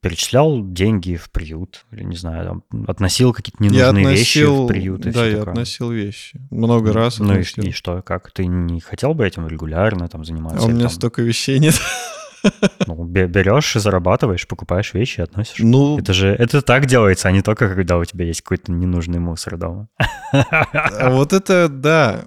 перечислял 0.02 0.66
деньги 0.66 1.18
в 1.18 1.30
приют, 1.30 1.86
или, 1.92 2.04
не 2.04 2.16
знаю, 2.16 2.64
там, 2.72 2.86
относил 2.88 3.34
какие-то 3.34 3.62
ненужные 3.62 3.90
относил, 3.90 4.10
вещи 4.10 4.40
в 4.40 4.68
приют 4.68 5.06
и 5.06 5.12
Да, 5.12 5.28
я 5.28 5.38
такое. 5.40 5.57
Относил 5.62 5.92
вещи. 5.92 6.40
Много 6.50 6.94
раз 6.94 7.20
Ну 7.20 7.38
и, 7.38 7.44
и 7.70 7.72
что, 7.72 8.02
как? 8.02 8.32
Ты 8.32 8.46
не 8.46 8.80
хотел 8.80 9.14
бы 9.14 9.26
этим 9.26 9.48
регулярно 9.48 10.08
там 10.08 10.26
заниматься? 10.26 10.64
А 10.64 10.66
у 10.66 10.70
меня 10.70 10.88
там, 10.88 10.92
столько 10.92 11.22
вещей 11.22 11.60
нет. 11.60 11.76
Ну, 12.88 13.04
бе- 13.04 13.28
берешь 13.28 13.76
и 13.76 13.80
зарабатываешь, 13.80 14.48
покупаешь 14.48 14.94
вещи 14.94 15.20
и 15.20 15.24
относишь. 15.24 15.60
Ну, 15.60 15.98
Это 16.00 16.14
же 16.14 16.30
это 16.30 16.62
так 16.62 16.86
делается, 16.86 17.28
а 17.28 17.32
не 17.32 17.42
только 17.42 17.74
когда 17.74 17.98
у 17.98 18.06
тебя 18.06 18.26
есть 18.26 18.42
какой-то 18.42 18.72
ненужный 18.72 19.20
мусор 19.20 19.58
дома. 19.58 19.88
а 20.32 21.10
вот 21.10 21.34
это, 21.34 21.68
да, 21.70 22.26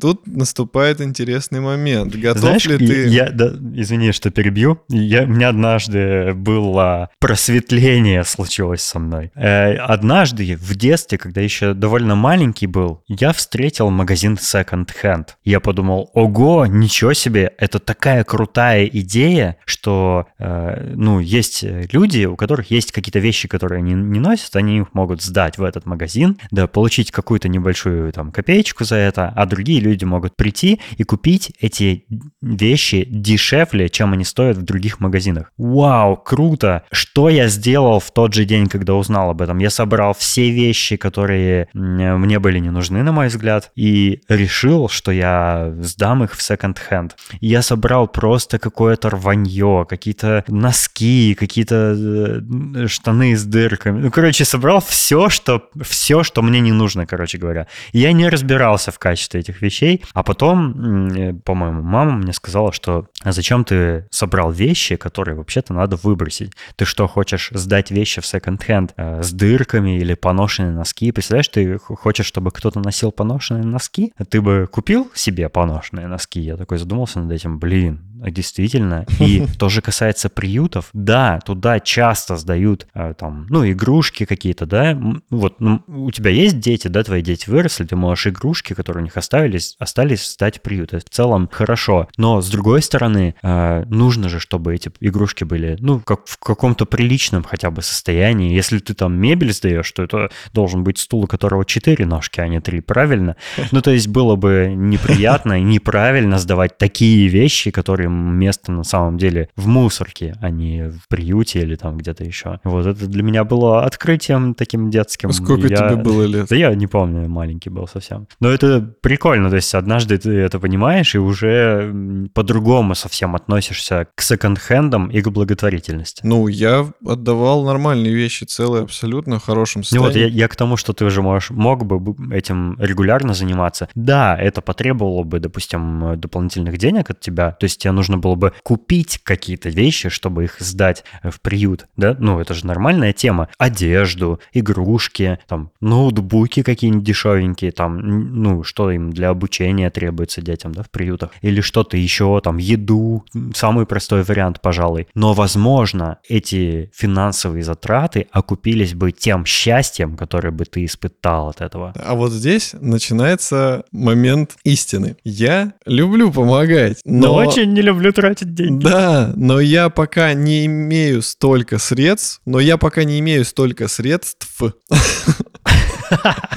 тут 0.00 0.26
наступает 0.26 1.00
интересный 1.00 1.60
момент. 1.60 2.14
Готов 2.14 2.40
Знаешь, 2.40 2.66
ли 2.66 2.78
ты... 2.78 3.08
я, 3.08 3.30
да, 3.30 3.52
извини, 3.74 4.12
что 4.12 4.30
перебью. 4.30 4.80
Я, 4.88 5.22
у 5.24 5.26
меня 5.26 5.48
однажды 5.50 6.32
было 6.34 7.10
просветление 7.18 8.24
случилось 8.24 8.82
со 8.82 8.98
мной. 8.98 9.30
Э, 9.34 9.74
однажды 9.74 10.56
в 10.56 10.74
детстве, 10.76 11.18
когда 11.18 11.40
еще 11.40 11.74
довольно 11.74 12.14
маленький 12.14 12.66
был, 12.66 13.02
я 13.08 13.32
встретил 13.32 13.90
магазин 13.90 14.34
Second 14.34 14.88
Hand. 15.02 15.28
Я 15.44 15.60
подумал, 15.60 16.10
ого, 16.14 16.66
ничего 16.66 17.12
себе, 17.12 17.52
это 17.58 17.78
такая 17.78 18.24
крутая 18.24 18.86
идея, 18.86 19.49
что, 19.64 20.26
э, 20.38 20.92
ну, 20.94 21.20
есть 21.20 21.64
люди, 21.92 22.24
у 22.24 22.36
которых 22.36 22.70
есть 22.70 22.92
какие-то 22.92 23.18
вещи, 23.18 23.48
которые 23.48 23.78
они 23.78 23.94
не 23.94 24.20
носят, 24.20 24.56
они 24.56 24.78
их 24.78 24.94
могут 24.94 25.22
сдать 25.22 25.58
в 25.58 25.64
этот 25.64 25.86
магазин, 25.86 26.38
да, 26.50 26.66
получить 26.66 27.10
какую-то 27.10 27.48
небольшую 27.48 28.12
там 28.12 28.32
копеечку 28.32 28.84
за 28.84 28.96
это, 28.96 29.32
а 29.34 29.46
другие 29.46 29.80
люди 29.80 30.04
могут 30.04 30.36
прийти 30.36 30.80
и 30.96 31.04
купить 31.04 31.52
эти 31.60 32.04
вещи 32.40 33.06
дешевле, 33.08 33.88
чем 33.88 34.12
они 34.12 34.24
стоят 34.24 34.56
в 34.56 34.62
других 34.62 35.00
магазинах. 35.00 35.52
Вау, 35.58 36.16
круто! 36.16 36.84
Что 36.90 37.28
я 37.28 37.48
сделал 37.48 38.00
в 38.00 38.10
тот 38.10 38.34
же 38.34 38.44
день, 38.44 38.68
когда 38.68 38.94
узнал 38.94 39.30
об 39.30 39.42
этом? 39.42 39.58
Я 39.58 39.70
собрал 39.70 40.14
все 40.14 40.50
вещи, 40.50 40.96
которые 40.96 41.68
мне 41.72 42.38
были 42.38 42.58
не 42.58 42.70
нужны, 42.70 43.02
на 43.02 43.12
мой 43.12 43.28
взгляд, 43.28 43.70
и 43.74 44.20
решил, 44.28 44.88
что 44.88 45.12
я 45.12 45.72
сдам 45.80 46.24
их 46.24 46.34
в 46.34 46.42
секонд-хенд. 46.42 47.16
Я 47.40 47.62
собрал 47.62 48.08
просто 48.08 48.58
какое-то 48.58 49.10
рванье, 49.40 49.86
какие-то 49.88 50.44
носки, 50.48 51.34
какие-то 51.38 51.96
э, 51.96 52.86
штаны 52.86 53.36
с 53.36 53.44
дырками. 53.44 54.00
Ну, 54.00 54.10
короче, 54.10 54.44
собрал 54.44 54.80
все, 54.80 55.28
что, 55.28 55.68
все, 55.82 56.22
что 56.22 56.42
мне 56.42 56.60
не 56.60 56.72
нужно, 56.72 57.06
короче 57.06 57.38
говоря. 57.38 57.66
И 57.92 57.98
я 57.98 58.12
не 58.12 58.28
разбирался 58.28 58.90
в 58.90 58.98
качестве 58.98 59.40
этих 59.40 59.62
вещей, 59.62 60.04
а 60.14 60.22
потом, 60.22 61.08
э, 61.08 61.34
по-моему, 61.44 61.82
мама 61.82 62.12
мне 62.12 62.32
сказала, 62.32 62.72
что 62.72 63.06
а 63.22 63.32
зачем 63.32 63.64
ты 63.64 64.06
собрал 64.10 64.50
вещи, 64.50 64.96
которые 64.96 65.34
вообще-то 65.34 65.74
надо 65.74 65.96
выбросить? 65.96 66.52
Ты 66.76 66.84
что, 66.84 67.06
хочешь 67.06 67.50
сдать 67.52 67.90
вещи 67.90 68.20
в 68.20 68.26
секонд-хенд 68.26 68.92
э, 68.96 69.22
с 69.22 69.32
дырками 69.32 69.98
или 69.98 70.14
поношенные 70.14 70.72
носки? 70.72 71.12
Представляешь, 71.12 71.48
ты 71.48 71.78
хочешь, 71.78 72.26
чтобы 72.26 72.50
кто-то 72.50 72.80
носил 72.80 73.12
поношенные 73.12 73.64
носки? 73.64 74.12
Ты 74.28 74.40
бы 74.40 74.68
купил 74.70 75.10
себе 75.14 75.48
поношенные 75.48 76.06
носки? 76.06 76.40
Я 76.40 76.56
такой 76.56 76.78
задумался 76.78 77.20
над 77.20 77.32
этим, 77.32 77.58
блин, 77.58 78.09
действительно. 78.30 79.06
И 79.18 79.46
тоже 79.58 79.82
касается 79.82 80.28
приютов. 80.28 80.90
Да, 80.92 81.40
туда 81.44 81.80
часто 81.80 82.36
сдают 82.36 82.86
э, 82.94 83.14
там, 83.18 83.46
ну, 83.48 83.68
игрушки 83.70 84.24
какие-то, 84.24 84.66
да. 84.66 85.00
Вот 85.30 85.60
ну, 85.60 85.82
у 85.86 86.10
тебя 86.10 86.30
есть 86.30 86.58
дети, 86.60 86.88
да, 86.88 87.02
твои 87.02 87.22
дети 87.22 87.48
выросли, 87.48 87.84
ты 87.84 87.96
можешь 87.96 88.26
игрушки, 88.26 88.74
которые 88.74 89.02
у 89.02 89.04
них 89.04 89.16
остались, 89.16 89.76
остались 89.78 90.32
сдать 90.32 90.62
приют. 90.62 90.92
Это 90.92 91.04
в 91.06 91.10
целом 91.10 91.48
хорошо. 91.50 92.08
Но 92.16 92.40
с 92.40 92.50
другой 92.50 92.82
стороны, 92.82 93.34
э, 93.42 93.84
нужно 93.86 94.28
же, 94.28 94.40
чтобы 94.40 94.74
эти 94.74 94.90
игрушки 95.00 95.44
были, 95.44 95.76
ну, 95.80 96.00
как 96.00 96.26
в 96.26 96.38
каком-то 96.38 96.86
приличном 96.86 97.44
хотя 97.44 97.70
бы 97.70 97.82
состоянии. 97.82 98.54
Если 98.54 98.78
ты 98.78 98.94
там 98.94 99.14
мебель 99.18 99.52
сдаешь, 99.52 99.90
то 99.92 100.02
это 100.02 100.30
должен 100.52 100.84
быть 100.84 100.98
стул, 100.98 101.24
у 101.24 101.26
которого 101.26 101.64
четыре 101.64 102.06
ножки, 102.06 102.40
а 102.40 102.48
не 102.48 102.60
три, 102.60 102.80
правильно? 102.80 103.36
Ну, 103.72 103.80
то 103.80 103.90
есть 103.90 104.08
было 104.08 104.36
бы 104.36 104.72
неприятно 104.74 105.60
и 105.60 105.62
неправильно 105.62 106.38
сдавать 106.38 106.78
такие 106.78 107.28
вещи, 107.28 107.70
которые 107.70 108.09
место 108.10 108.72
на 108.72 108.84
самом 108.84 109.18
деле 109.18 109.48
в 109.56 109.66
мусорке, 109.66 110.34
а 110.40 110.50
не 110.50 110.90
в 110.90 111.08
приюте 111.08 111.60
или 111.60 111.76
там 111.76 111.96
где-то 111.98 112.24
еще. 112.24 112.60
Вот 112.64 112.86
это 112.86 113.06
для 113.06 113.22
меня 113.22 113.44
было 113.44 113.84
открытием 113.84 114.54
таким 114.54 114.90
детским. 114.90 115.32
Сколько 115.32 115.68
Я- 115.68 115.76
тебе 115.76 115.96
было 115.96 116.24
лет? 116.24 116.46
Да 116.48 116.56
я 116.56 116.74
не 116.74 116.86
помню, 116.86 117.28
маленький 117.28 117.70
был 117.70 117.86
совсем. 117.86 118.26
Но 118.40 118.48
это 118.48 118.80
прикольно, 119.02 119.50
то 119.50 119.56
есть 119.56 119.74
однажды 119.74 120.18
ты 120.18 120.30
это 120.32 120.58
понимаешь 120.58 121.14
и 121.14 121.18
уже 121.18 122.28
по-другому 122.34 122.94
совсем 122.94 123.34
относишься 123.34 124.06
к 124.14 124.22
секонд-хендам 124.22 125.08
и 125.10 125.20
к 125.20 125.28
благотворительности. 125.28 126.22
Ну, 126.24 126.48
я 126.48 126.86
отдавал 127.06 127.64
нормальные 127.64 128.14
вещи, 128.14 128.44
целые, 128.44 128.82
абсолютно 128.84 129.38
в 129.38 129.44
хорошем 129.44 129.80
Ну 129.80 129.84
состоянии. 129.84 130.06
вот 130.06 130.16
я, 130.16 130.26
я 130.26 130.48
к 130.48 130.56
тому, 130.56 130.76
что 130.76 130.92
ты 130.92 131.04
уже 131.04 131.22
можешь, 131.22 131.50
мог 131.50 131.84
бы 131.84 132.34
этим 132.34 132.76
регулярно 132.80 133.34
заниматься. 133.34 133.88
Да, 133.94 134.36
это 134.36 134.60
потребовало 134.60 135.22
бы, 135.24 135.38
допустим, 135.40 136.18
дополнительных 136.20 136.78
денег 136.78 137.10
от 137.10 137.20
тебя. 137.20 137.52
То 137.52 137.64
есть 137.64 137.80
тебе 137.80 137.92
нужно 138.00 138.16
было 138.16 138.34
бы 138.34 138.54
купить 138.62 139.20
какие-то 139.22 139.68
вещи, 139.68 140.08
чтобы 140.08 140.44
их 140.44 140.56
сдать 140.58 141.04
в 141.22 141.38
приют, 141.42 141.86
да? 141.98 142.16
Ну, 142.18 142.40
это 142.40 142.54
же 142.54 142.66
нормальная 142.66 143.12
тема. 143.12 143.48
Одежду, 143.58 144.40
игрушки, 144.54 145.38
там, 145.46 145.70
ноутбуки 145.82 146.62
какие-нибудь 146.62 147.04
дешевенькие, 147.04 147.72
там, 147.72 147.98
ну, 148.42 148.64
что 148.64 148.90
им 148.90 149.12
для 149.12 149.28
обучения 149.28 149.90
требуется 149.90 150.40
детям, 150.40 150.72
да, 150.72 150.82
в 150.82 150.88
приютах. 150.88 151.32
Или 151.42 151.60
что-то 151.60 151.98
еще, 151.98 152.40
там, 152.42 152.56
еду. 152.56 153.26
Самый 153.54 153.84
простой 153.84 154.22
вариант, 154.22 154.62
пожалуй. 154.62 155.06
Но, 155.14 155.34
возможно, 155.34 156.16
эти 156.26 156.90
финансовые 156.94 157.64
затраты 157.64 158.28
окупились 158.30 158.94
бы 158.94 159.12
тем 159.12 159.44
счастьем, 159.44 160.16
которое 160.16 160.52
бы 160.52 160.64
ты 160.64 160.86
испытал 160.86 161.50
от 161.50 161.60
этого. 161.60 161.92
А 162.02 162.14
вот 162.14 162.32
здесь 162.32 162.74
начинается 162.80 163.84
момент 163.92 164.56
истины. 164.64 165.16
Я 165.22 165.74
люблю 165.84 166.32
помогать, 166.32 167.00
но... 167.04 167.26
Но 167.26 167.34
очень 167.34 167.74
не 167.74 167.82
люблю 167.82 167.89
тратить 168.12 168.54
деньги. 168.54 168.84
Да, 168.84 169.32
но 169.36 169.60
я 169.60 169.90
пока 169.90 170.34
не 170.34 170.66
имею 170.66 171.22
столько 171.22 171.78
средств, 171.78 172.40
но 172.46 172.60
я 172.60 172.76
пока 172.76 173.04
не 173.04 173.18
имею 173.20 173.44
столько 173.44 173.88
средств. 173.88 174.60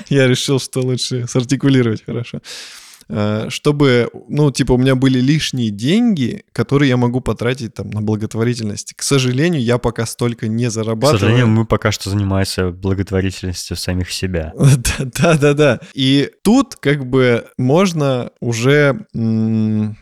Я 0.10 0.28
решил, 0.28 0.60
что 0.60 0.82
лучше 0.82 1.28
сартикулировать 1.28 2.04
хорошо. 2.06 2.42
Э, 3.10 3.48
Чтобы, 3.50 4.10
ну, 4.28 4.52
типа, 4.52 4.74
у 4.74 4.78
меня 4.78 4.96
были 4.96 5.20
лишние 5.20 5.70
деньги, 5.70 6.44
которые 6.52 6.90
я 6.90 6.98
могу 6.98 7.22
потратить 7.22 7.74
там 7.74 7.90
на 7.90 8.02
благотворительность. 8.02 8.94
К 8.96 9.02
сожалению, 9.04 9.62
я 9.62 9.78
пока 9.78 10.06
столько 10.06 10.48
не 10.48 10.68
К 10.68 10.72
зарабатываю. 10.72 11.20
сожалению, 11.20 11.48
мы 11.48 11.66
пока 11.66 11.92
что 11.92 12.10
занимаемся 12.10 12.70
благотворительностью 12.72 13.78
самих 13.78 14.12
себя. 14.12 14.54
Да, 15.20 15.38
да, 15.38 15.54
да. 15.54 15.80
И 15.94 16.30
тут 16.44 16.76
как 16.76 17.06
бы 17.08 17.46
можно 17.58 18.32
уже 18.40 19.06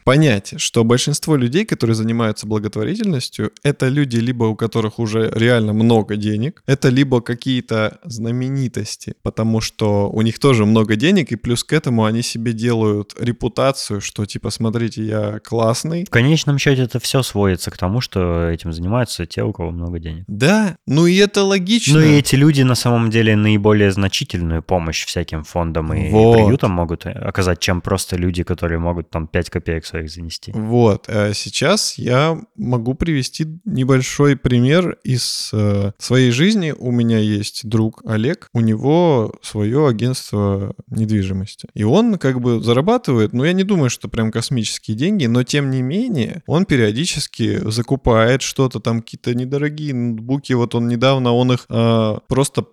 понять, 0.03 0.53
что 0.57 0.83
большинство 0.83 1.35
людей, 1.35 1.65
которые 1.65 1.95
занимаются 1.95 2.47
благотворительностью, 2.47 3.51
это 3.63 3.87
люди 3.87 4.17
либо 4.17 4.45
у 4.45 4.55
которых 4.55 4.99
уже 4.99 5.31
реально 5.35 5.73
много 5.73 6.15
денег, 6.15 6.63
это 6.67 6.89
либо 6.89 7.21
какие-то 7.21 7.99
знаменитости, 8.03 9.15
потому 9.23 9.61
что 9.61 10.09
у 10.09 10.21
них 10.21 10.39
тоже 10.39 10.65
много 10.65 10.95
денег, 10.95 11.31
и 11.31 11.35
плюс 11.35 11.63
к 11.63 11.73
этому 11.73 12.05
они 12.05 12.21
себе 12.21 12.53
делают 12.53 12.90
делают 12.91 13.15
репутацию, 13.19 14.01
что 14.01 14.25
типа, 14.25 14.49
смотрите, 14.49 15.03
я 15.03 15.39
классный. 15.39 16.05
В 16.05 16.09
конечном 16.09 16.57
счете 16.57 16.83
это 16.83 16.99
все 16.99 17.23
сводится 17.23 17.71
к 17.71 17.77
тому, 17.77 18.01
что 18.01 18.49
этим 18.49 18.73
занимаются 18.73 19.25
те, 19.25 19.43
у 19.43 19.53
кого 19.53 19.71
много 19.71 19.99
денег. 19.99 20.25
Да, 20.27 20.75
ну 20.87 21.05
и 21.07 21.15
это 21.17 21.43
логично. 21.43 21.99
Ну 21.99 22.05
и 22.05 22.17
эти 22.17 22.35
люди 22.35 22.61
на 22.63 22.75
самом 22.75 23.09
деле 23.09 23.35
наиболее 23.35 23.91
значительную 23.91 24.61
помощь 24.61 25.05
всяким 25.05 25.43
фондам 25.43 25.93
и 25.93 26.09
Вот. 26.09 26.35
приютам 26.35 26.71
могут 26.71 27.05
оказать, 27.05 27.59
чем 27.59 27.81
просто 27.81 28.17
люди, 28.17 28.43
которые 28.43 28.79
могут 28.79 29.09
там 29.09 29.27
5 29.27 29.49
копеек 29.49 29.85
своих 29.85 30.09
занести. 30.09 30.51
Вот, 30.53 31.05
а 31.07 31.33
сейчас 31.33 31.97
я 31.97 32.37
могу 32.55 32.93
привести 32.93 33.47
небольшой 33.65 34.35
пример 34.35 34.97
из 35.03 35.49
э, 35.53 35.91
своей 35.97 36.31
жизни. 36.31 36.73
У 36.77 36.91
меня 36.91 37.19
есть 37.19 37.67
друг 37.67 38.01
Олег, 38.05 38.49
у 38.53 38.61
него 38.61 39.33
свое 39.41 39.87
агентство 39.87 40.73
недвижимости. 40.87 41.67
И 41.73 41.83
он 41.83 42.17
как 42.17 42.41
бы 42.41 42.59
зарабатывает, 42.81 43.33
ну 43.33 43.43
я 43.43 43.53
не 43.53 43.63
думаю, 43.63 43.89
что 43.89 44.07
прям 44.07 44.31
космические 44.31 44.97
деньги, 44.97 45.25
но 45.27 45.43
тем 45.43 45.69
не 45.69 45.81
менее 45.81 46.43
он 46.47 46.65
периодически 46.65 47.69
закупает 47.69 48.41
что-то, 48.41 48.79
там 48.79 49.01
какие-то 49.01 49.35
недорогие 49.35 49.93
ноутбуки. 49.93 50.53
Вот 50.53 50.75
он 50.75 50.87
недавно, 50.87 51.31
он 51.31 51.51
их 51.53 51.65
э, 51.69 52.17
просто, 52.27 52.65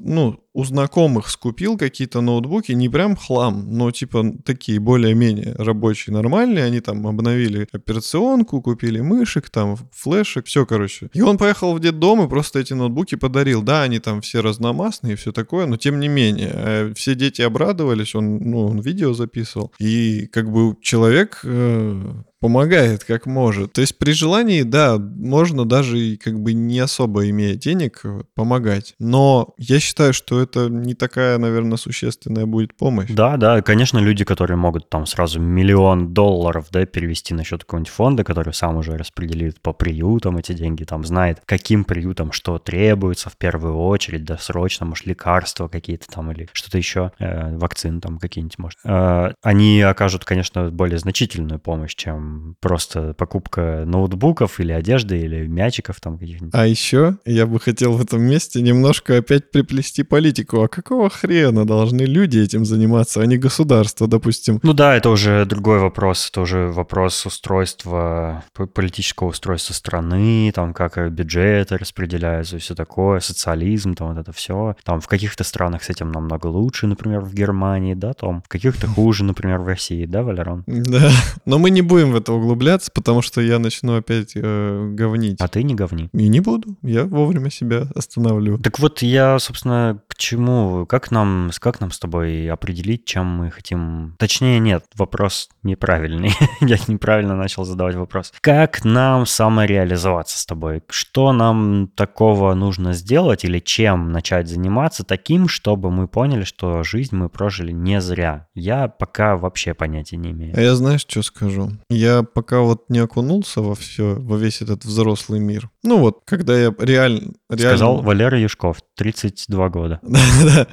ну, 0.00 0.40
у 0.54 0.64
знакомых 0.64 1.28
скупил 1.30 1.76
какие-то 1.76 2.20
ноутбуки, 2.20 2.72
не 2.72 2.88
прям 2.88 3.16
хлам, 3.16 3.66
но 3.76 3.90
типа 3.90 4.24
такие 4.44 4.78
более-менее 4.78 5.54
рабочие, 5.58 6.14
нормальные. 6.14 6.64
Они 6.64 6.80
там 6.80 7.06
обновили 7.06 7.68
операционку, 7.72 8.62
купили 8.62 9.00
мышек, 9.00 9.50
там 9.50 9.76
флешек, 9.92 10.46
все, 10.46 10.64
короче. 10.64 11.10
И 11.12 11.20
он 11.20 11.38
поехал 11.38 11.74
в 11.74 11.80
детдом 11.80 12.24
и 12.24 12.28
просто 12.28 12.60
эти 12.60 12.72
ноутбуки 12.72 13.16
подарил. 13.16 13.62
Да, 13.62 13.82
они 13.82 13.98
там 13.98 14.20
все 14.20 14.40
разномастные 14.40 15.14
и 15.14 15.16
все 15.16 15.32
такое, 15.32 15.66
но 15.66 15.76
тем 15.76 15.98
не 15.98 16.06
менее, 16.06 16.50
э, 16.54 16.92
все 16.94 17.16
дети 17.16 17.42
обрадовались, 17.42 18.14
он, 18.14 18.38
ну, 18.38 18.66
он 18.66 18.80
видео 18.80 19.12
записывал. 19.12 19.72
И 19.80 20.28
как 20.28 20.50
бы 20.52 20.76
человек 20.80 21.40
э, 21.42 22.12
помогает 22.44 23.04
как 23.04 23.24
может. 23.24 23.72
То 23.72 23.80
есть 23.80 23.96
при 23.96 24.12
желании, 24.12 24.64
да, 24.64 24.98
можно 24.98 25.64
даже 25.64 25.98
и 25.98 26.18
как 26.18 26.38
бы 26.38 26.52
не 26.52 26.78
особо 26.78 27.30
имея 27.30 27.54
денег 27.54 28.02
э, 28.04 28.20
помогать. 28.34 28.94
Но 28.98 29.54
я 29.56 29.80
считаю, 29.80 30.12
что 30.12 30.38
это 30.42 30.68
не 30.68 30.92
такая, 30.92 31.38
наверное, 31.38 31.78
существенная 31.78 32.44
будет 32.44 32.76
помощь. 32.76 33.08
Да, 33.08 33.38
да, 33.38 33.62
конечно, 33.62 33.98
люди, 33.98 34.26
которые 34.26 34.58
могут 34.58 34.90
там 34.90 35.06
сразу 35.06 35.40
миллион 35.40 36.12
долларов, 36.12 36.66
да, 36.70 36.84
перевести 36.84 37.32
на 37.32 37.44
счет 37.44 37.64
какого-нибудь 37.64 37.90
фонда, 37.90 38.24
который 38.24 38.52
сам 38.52 38.76
уже 38.76 38.98
распределит 38.98 39.62
по 39.62 39.72
приютам 39.72 40.36
эти 40.36 40.52
деньги, 40.52 40.84
там 40.84 41.02
знает, 41.02 41.40
каким 41.46 41.82
приютам 41.84 42.30
что 42.30 42.58
требуется 42.58 43.30
в 43.30 43.38
первую 43.38 43.78
очередь, 43.78 44.26
да, 44.26 44.36
срочно, 44.36 44.84
может, 44.84 45.06
лекарства 45.06 45.68
какие-то 45.68 46.08
там 46.08 46.30
или 46.30 46.50
что-то 46.52 46.76
еще, 46.76 47.10
э, 47.18 47.56
вакцин 47.56 48.02
там 48.02 48.18
какие-нибудь, 48.18 48.58
может. 48.58 48.78
Э, 48.84 49.32
они 49.42 49.80
окажут, 49.80 50.26
конечно, 50.26 50.70
более 50.70 50.98
значительную 50.98 51.58
помощь, 51.58 51.94
чем 51.94 52.33
просто 52.60 53.14
покупка 53.14 53.84
ноутбуков 53.86 54.60
или 54.60 54.72
одежды, 54.72 55.18
или 55.18 55.46
мячиков 55.46 56.00
там 56.00 56.18
каких-нибудь. 56.18 56.54
А 56.54 56.66
еще 56.66 57.16
я 57.24 57.46
бы 57.46 57.60
хотел 57.60 57.92
в 57.92 58.02
этом 58.02 58.22
месте 58.22 58.62
немножко 58.62 59.18
опять 59.18 59.50
приплести 59.50 60.02
политику. 60.02 60.62
А 60.62 60.68
какого 60.68 61.10
хрена 61.10 61.66
должны 61.66 62.02
люди 62.02 62.38
этим 62.38 62.64
заниматься, 62.64 63.20
а 63.20 63.26
не 63.26 63.36
государство, 63.36 64.06
допустим? 64.06 64.60
Ну 64.62 64.72
да, 64.72 64.96
это 64.96 65.10
уже 65.10 65.44
другой 65.44 65.78
вопрос. 65.78 66.28
Это 66.30 66.40
уже 66.40 66.68
вопрос 66.68 67.26
устройства, 67.26 68.44
политического 68.74 69.28
устройства 69.28 69.74
страны, 69.74 70.52
там 70.54 70.72
как 70.72 70.98
э, 70.98 71.08
бюджеты 71.08 71.76
распределяются 71.76 72.56
и 72.56 72.58
все 72.58 72.74
такое, 72.74 73.20
социализм, 73.20 73.94
там 73.94 74.08
вот 74.08 74.18
это 74.18 74.32
все. 74.32 74.76
Там 74.84 75.00
в 75.00 75.06
каких-то 75.08 75.44
странах 75.44 75.82
с 75.84 75.90
этим 75.90 76.12
намного 76.12 76.46
лучше, 76.46 76.86
например, 76.86 77.20
в 77.20 77.34
Германии, 77.34 77.94
да, 77.94 78.12
Том? 78.12 78.42
В 78.42 78.48
каких-то 78.48 78.86
хуже, 78.94 79.24
например, 79.24 79.58
в 79.58 79.66
России, 79.66 80.06
да, 80.06 80.22
Валерон? 80.22 80.64
Да, 80.66 81.10
но 81.44 81.58
мы 81.58 81.70
не 81.70 81.82
будем 81.82 82.12
в 82.12 82.16
это 82.24 82.32
углубляться, 82.32 82.90
потому 82.92 83.20
что 83.20 83.40
я 83.42 83.58
начну 83.58 83.96
опять 83.96 84.32
э, 84.34 84.90
говнить. 84.92 85.36
А 85.40 85.48
ты 85.48 85.62
не 85.62 85.74
говни. 85.74 86.08
И 86.12 86.28
не 86.28 86.40
буду, 86.40 86.76
я 86.82 87.04
вовремя 87.04 87.50
себя 87.50 87.86
остановлю. 87.94 88.58
Так 88.58 88.78
вот, 88.78 89.02
я, 89.02 89.38
собственно, 89.38 90.00
к 90.08 90.14
чему, 90.16 90.86
как 90.86 91.10
нам, 91.10 91.50
как 91.58 91.80
нам 91.80 91.90
с 91.90 91.98
тобой 91.98 92.48
определить, 92.48 93.04
чем 93.04 93.26
мы 93.26 93.50
хотим... 93.50 94.16
Точнее, 94.18 94.58
нет, 94.58 94.84
вопрос 94.96 95.50
неправильный. 95.62 96.32
Я 96.60 96.78
неправильно 96.88 97.36
начал 97.36 97.64
задавать 97.64 97.96
вопрос. 97.96 98.32
Как 98.40 98.84
нам 98.84 99.26
самореализоваться 99.26 100.38
с 100.38 100.46
тобой? 100.46 100.82
Что 100.88 101.32
нам 101.32 101.88
такого 101.94 102.54
нужно 102.54 102.94
сделать 102.94 103.44
или 103.44 103.58
чем 103.58 104.12
начать 104.12 104.48
заниматься 104.48 105.04
таким, 105.04 105.48
чтобы 105.48 105.90
мы 105.90 106.08
поняли, 106.08 106.44
что 106.44 106.82
жизнь 106.84 107.16
мы 107.16 107.28
прожили 107.28 107.72
не 107.72 108.00
зря? 108.00 108.48
Я 108.54 108.88
пока 108.88 109.36
вообще 109.36 109.74
понятия 109.74 110.16
не 110.16 110.30
имею. 110.30 110.56
А 110.56 110.60
я 110.60 110.74
знаешь, 110.74 111.02
что 111.02 111.22
скажу? 111.22 111.70
Я 111.90 112.13
пока 112.22 112.60
вот 112.60 112.84
не 112.88 112.98
окунулся 112.98 113.60
во 113.60 113.74
все, 113.74 114.14
во 114.14 114.36
весь 114.36 114.62
этот 114.62 114.84
взрослый 114.84 115.40
мир. 115.40 115.70
Ну 115.82 115.98
вот, 115.98 116.20
когда 116.24 116.58
я 116.58 116.74
реально... 116.78 117.32
реально... 117.48 117.76
Сказал 117.76 118.02
Валера 118.02 118.40
Юшков, 118.40 118.78
32 118.96 119.68
года. 119.70 120.00
Да-да. 120.02 120.66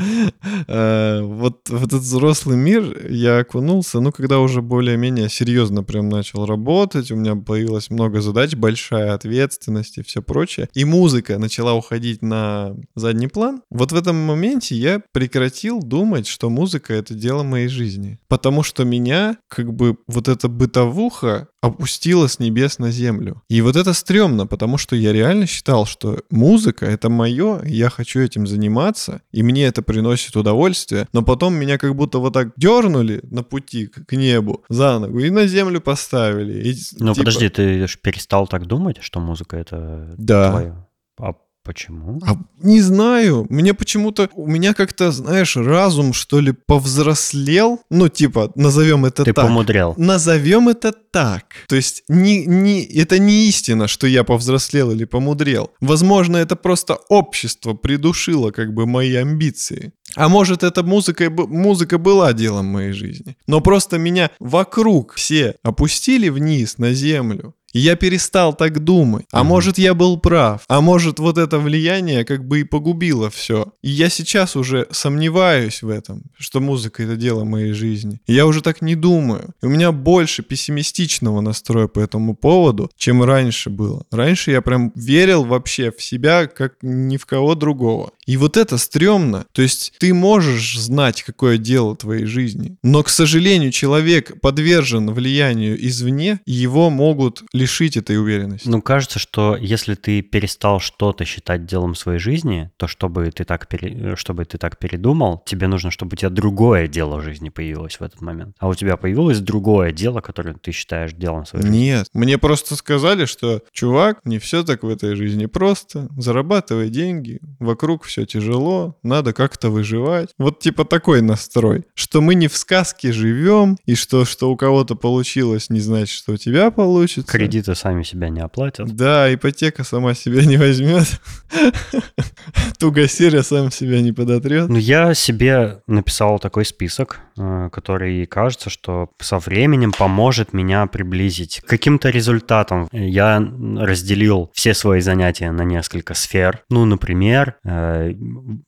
Э, 0.67 1.21
Вот 1.21 1.69
в 1.69 1.85
этот 1.85 2.01
взрослый 2.01 2.57
мир 2.57 3.07
я 3.09 3.39
окунулся, 3.39 3.99
ну, 3.99 4.11
когда 4.11 4.39
уже 4.39 4.61
более-менее 4.61 5.29
серьезно 5.29 5.83
прям 5.83 6.09
начал 6.09 6.45
работать, 6.45 7.11
у 7.11 7.15
меня 7.15 7.35
появилось 7.35 7.89
много 7.89 8.21
задач, 8.21 8.55
большая 8.55 9.13
ответственность 9.13 9.97
и 9.97 10.03
все 10.03 10.21
прочее, 10.21 10.69
и 10.73 10.85
музыка 10.85 11.37
начала 11.37 11.73
уходить 11.73 12.21
на 12.21 12.75
задний 12.95 13.27
план. 13.27 13.61
Вот 13.69 13.91
в 13.91 13.95
этом 13.95 14.15
моменте 14.15 14.75
я 14.75 15.01
прекратил 15.11 15.79
думать, 15.79 16.27
что 16.27 16.49
музыка— 16.49 16.93
это 16.95 17.13
дело 17.13 17.43
моей 17.43 17.67
жизни. 17.67 18.19
Потому 18.27 18.63
что 18.63 18.83
меня, 18.83 19.37
как 19.47 19.73
бы, 19.73 19.97
вот 20.07 20.27
эта 20.27 20.47
бытовуха 20.47 21.20
опустила 21.61 22.27
с 22.27 22.39
небес 22.39 22.79
на 22.79 22.91
землю. 22.91 23.41
И 23.49 23.61
вот 23.61 23.75
это 23.75 23.93
стрёмно, 23.93 24.47
потому 24.47 24.77
что 24.77 24.95
я 24.95 25.13
реально 25.13 25.45
считал, 25.45 25.85
что 25.85 26.19
музыка— 26.29 26.85
это 26.87 27.09
мое, 27.09 27.61
я 27.65 27.89
хочу 27.89 28.19
этим 28.19 28.47
заниматься, 28.47 29.21
и 29.31 29.43
мне 29.43 29.65
это 29.65 29.81
приносит 29.81 30.35
удовольствие, 30.35 31.07
но 31.13 31.21
потом 31.21 31.53
меня 31.55 31.77
как 31.77 31.95
будто 31.95 32.19
вот 32.19 32.33
так 32.33 32.49
дернули 32.57 33.21
на 33.23 33.43
пути 33.43 33.87
к 33.87 34.11
небу 34.15 34.63
за 34.69 34.99
ногу 34.99 35.19
и 35.19 35.29
на 35.29 35.47
землю 35.47 35.81
поставили. 35.81 36.69
И, 36.69 36.75
Ну, 36.99 37.13
типа, 37.13 37.25
подожди, 37.25 37.49
ты 37.49 37.87
ж 37.87 37.97
перестал 38.01 38.47
так 38.47 38.65
думать, 38.65 38.97
что 39.01 39.19
музыка 39.19 39.57
это 39.57 40.13
Да. 40.17 40.49
твое? 40.51 40.87
А 41.19 41.33
почему? 41.63 42.19
А 42.25 42.37
не 42.61 42.81
знаю, 42.81 43.45
мне 43.49 43.73
почему-то, 43.73 44.29
у 44.33 44.47
меня 44.47 44.73
как-то, 44.73 45.11
знаешь, 45.11 45.55
разум, 45.55 46.13
что 46.13 46.39
ли, 46.39 46.51
повзрослел, 46.51 47.79
ну, 47.89 48.07
типа, 48.09 48.51
назовем 48.55 49.05
это 49.05 49.23
Ты 49.23 49.33
так. 49.33 49.45
помудрял. 49.45 49.93
Назовем 49.97 50.69
это 50.69 50.91
так. 50.91 51.45
То 51.67 51.75
есть 51.75 52.03
не, 52.07 52.45
не, 52.45 52.83
это 52.83 53.19
не 53.19 53.47
истина, 53.47 53.87
что 53.87 54.07
я 54.07 54.23
повзрослел 54.23 54.91
или 54.91 55.05
помудрел. 55.05 55.71
Возможно, 55.81 56.37
это 56.37 56.55
просто 56.55 56.95
общество 57.09 57.73
придушило 57.73 58.51
как 58.51 58.73
бы 58.73 58.85
мои 58.85 59.15
амбиции. 59.15 59.93
А 60.15 60.29
может, 60.29 60.63
эта 60.63 60.83
музыка, 60.83 61.29
музыка 61.29 61.97
была 61.97 62.33
делом 62.33 62.65
моей 62.65 62.91
жизни. 62.91 63.37
Но 63.47 63.61
просто 63.61 63.97
меня 63.97 64.29
вокруг 64.39 65.13
все 65.13 65.55
опустили 65.63 66.29
вниз 66.29 66.77
на 66.77 66.93
землю. 66.93 67.55
Я 67.73 67.95
перестал 67.95 68.53
так 68.55 68.83
думать. 68.83 69.25
А 69.31 69.39
Мгм. 69.39 69.47
может, 69.47 69.77
я 69.77 69.93
был 69.93 70.17
прав. 70.19 70.61
А 70.67 70.81
может, 70.81 71.19
вот 71.19 71.37
это 71.37 71.59
влияние 71.59 72.25
как 72.25 72.45
бы 72.47 72.61
и 72.61 72.63
погубило 72.63 73.29
все. 73.29 73.65
И 73.81 73.89
я 73.89 74.09
сейчас 74.09 74.55
уже 74.55 74.87
сомневаюсь 74.91 75.81
в 75.83 75.89
этом, 75.89 76.23
что 76.37 76.59
музыка— 76.59 77.03
это 77.03 77.15
дело 77.15 77.43
моей 77.43 77.73
жизни. 77.73 78.19
И 78.27 78.33
я 78.33 78.45
уже 78.45 78.61
так 78.61 78.81
не 78.81 78.95
думаю. 78.95 79.49
И 79.61 79.65
у 79.65 79.69
меня 79.69 79.91
больше 79.91 80.43
пессимистичного 80.43 81.41
настроя 81.41 81.87
по 81.87 81.99
этому 81.99 82.35
поводу, 82.35 82.89
чем 82.97 83.23
раньше 83.23 83.69
было. 83.69 84.03
Раньше 84.11 84.51
я 84.51 84.61
прям 84.61 84.91
верил 84.95 85.43
вообще 85.43 85.91
в 85.91 86.01
себя, 86.01 86.47
как 86.47 86.73
ни 86.81 87.17
в 87.17 87.25
кого 87.25 87.55
другого. 87.55 88.11
И 88.25 88.37
вот 88.37 88.57
это 88.57 88.77
стрёмно. 88.77 89.45
То 89.51 89.61
есть 89.61 89.93
ты 89.99 90.13
можешь 90.13 90.77
знать, 90.79 91.23
какое 91.23 91.57
дело 91.57 91.95
твоей 91.95 92.25
жизни, 92.25 92.75
но, 92.83 93.03
к 93.03 93.09
сожалению, 93.09 93.71
человек 93.71 94.39
подвержен 94.41 95.11
влиянию 95.11 95.75
извне, 95.87 96.39
и 96.45 96.51
его 96.51 96.89
могут 96.89 97.43
лишить 97.61 97.97
этой 97.97 98.17
уверенности. 98.17 98.67
Ну, 98.67 98.81
кажется, 98.81 99.19
что 99.19 99.55
если 99.55 99.95
ты 99.95 100.21
перестал 100.21 100.79
что-то 100.79 101.25
считать 101.25 101.65
делом 101.65 101.95
своей 101.95 102.19
жизни, 102.19 102.71
то 102.77 102.87
чтобы 102.87 103.29
ты 103.31 103.43
так, 103.43 103.67
пере- 103.67 104.15
чтобы 104.15 104.45
ты 104.45 104.57
так 104.57 104.77
передумал, 104.79 105.43
тебе 105.45 105.67
нужно, 105.67 105.91
чтобы 105.91 106.13
у 106.13 106.15
тебя 106.15 106.29
другое 106.29 106.87
дело 106.87 107.17
в 107.17 107.23
жизни 107.23 107.49
появилось 107.49 107.99
в 107.99 108.03
этот 108.03 108.21
момент. 108.21 108.55
А 108.59 108.67
у 108.67 108.73
тебя 108.73 108.97
появилось 108.97 109.39
другое 109.39 109.91
дело, 109.91 110.21
которое 110.21 110.55
ты 110.55 110.71
считаешь 110.71 111.13
делом 111.13 111.45
своей 111.45 111.65
жизни. 111.65 111.77
Нет, 111.77 112.07
мне 112.13 112.37
просто 112.37 112.75
сказали, 112.75 113.25
что, 113.25 113.61
чувак, 113.71 114.19
не 114.25 114.39
все 114.39 114.63
так 114.63 114.83
в 114.83 114.87
этой 114.87 115.15
жизни 115.15 115.45
просто. 115.45 116.07
Зарабатывай 116.17 116.89
деньги, 116.89 117.39
вокруг 117.59 118.03
все 118.03 118.25
тяжело, 118.25 118.97
надо 119.03 119.33
как-то 119.33 119.69
выживать. 119.69 120.29
Вот 120.37 120.59
типа 120.59 120.85
такой 120.85 121.21
настрой, 121.21 121.85
что 121.93 122.21
мы 122.21 122.35
не 122.35 122.47
в 122.47 122.57
сказке 122.57 123.11
живем, 123.11 123.77
и 123.85 123.95
что, 123.95 124.25
что 124.25 124.51
у 124.51 124.57
кого-то 124.57 124.95
получилось, 124.95 125.69
не 125.69 125.79
значит, 125.79 126.15
что 126.15 126.33
у 126.33 126.37
тебя 126.37 126.71
получится. 126.71 127.31
Кредиты 127.51 127.75
сами 127.75 128.03
себя 128.03 128.29
не 128.29 128.39
оплатят. 128.39 128.95
Да, 128.95 129.33
ипотека 129.33 129.83
сама 129.83 130.13
себя 130.13 130.45
не 130.45 130.55
возьмет. 130.55 131.19
Туго 132.79 133.07
серия 133.09 133.43
сам 133.43 133.71
себя 133.71 134.01
не 134.01 134.13
подотрет. 134.13 134.69
Ну, 134.69 134.77
я 134.77 135.13
себе 135.13 135.81
написал 135.85 136.39
такой 136.39 136.63
список, 136.63 137.19
э, 137.37 137.69
который 137.71 138.25
кажется, 138.25 138.69
что 138.69 139.09
со 139.19 139.37
временем 139.37 139.91
поможет 139.91 140.53
меня 140.53 140.85
приблизить 140.87 141.59
к 141.59 141.67
каким-то 141.67 142.09
результатам. 142.09 142.87
Я 142.93 143.45
разделил 143.77 144.49
все 144.53 144.73
свои 144.73 145.01
занятия 145.01 145.51
на 145.51 145.63
несколько 145.63 146.13
сфер. 146.13 146.63
Ну, 146.69 146.85
например, 146.85 147.57
э, 147.65 148.13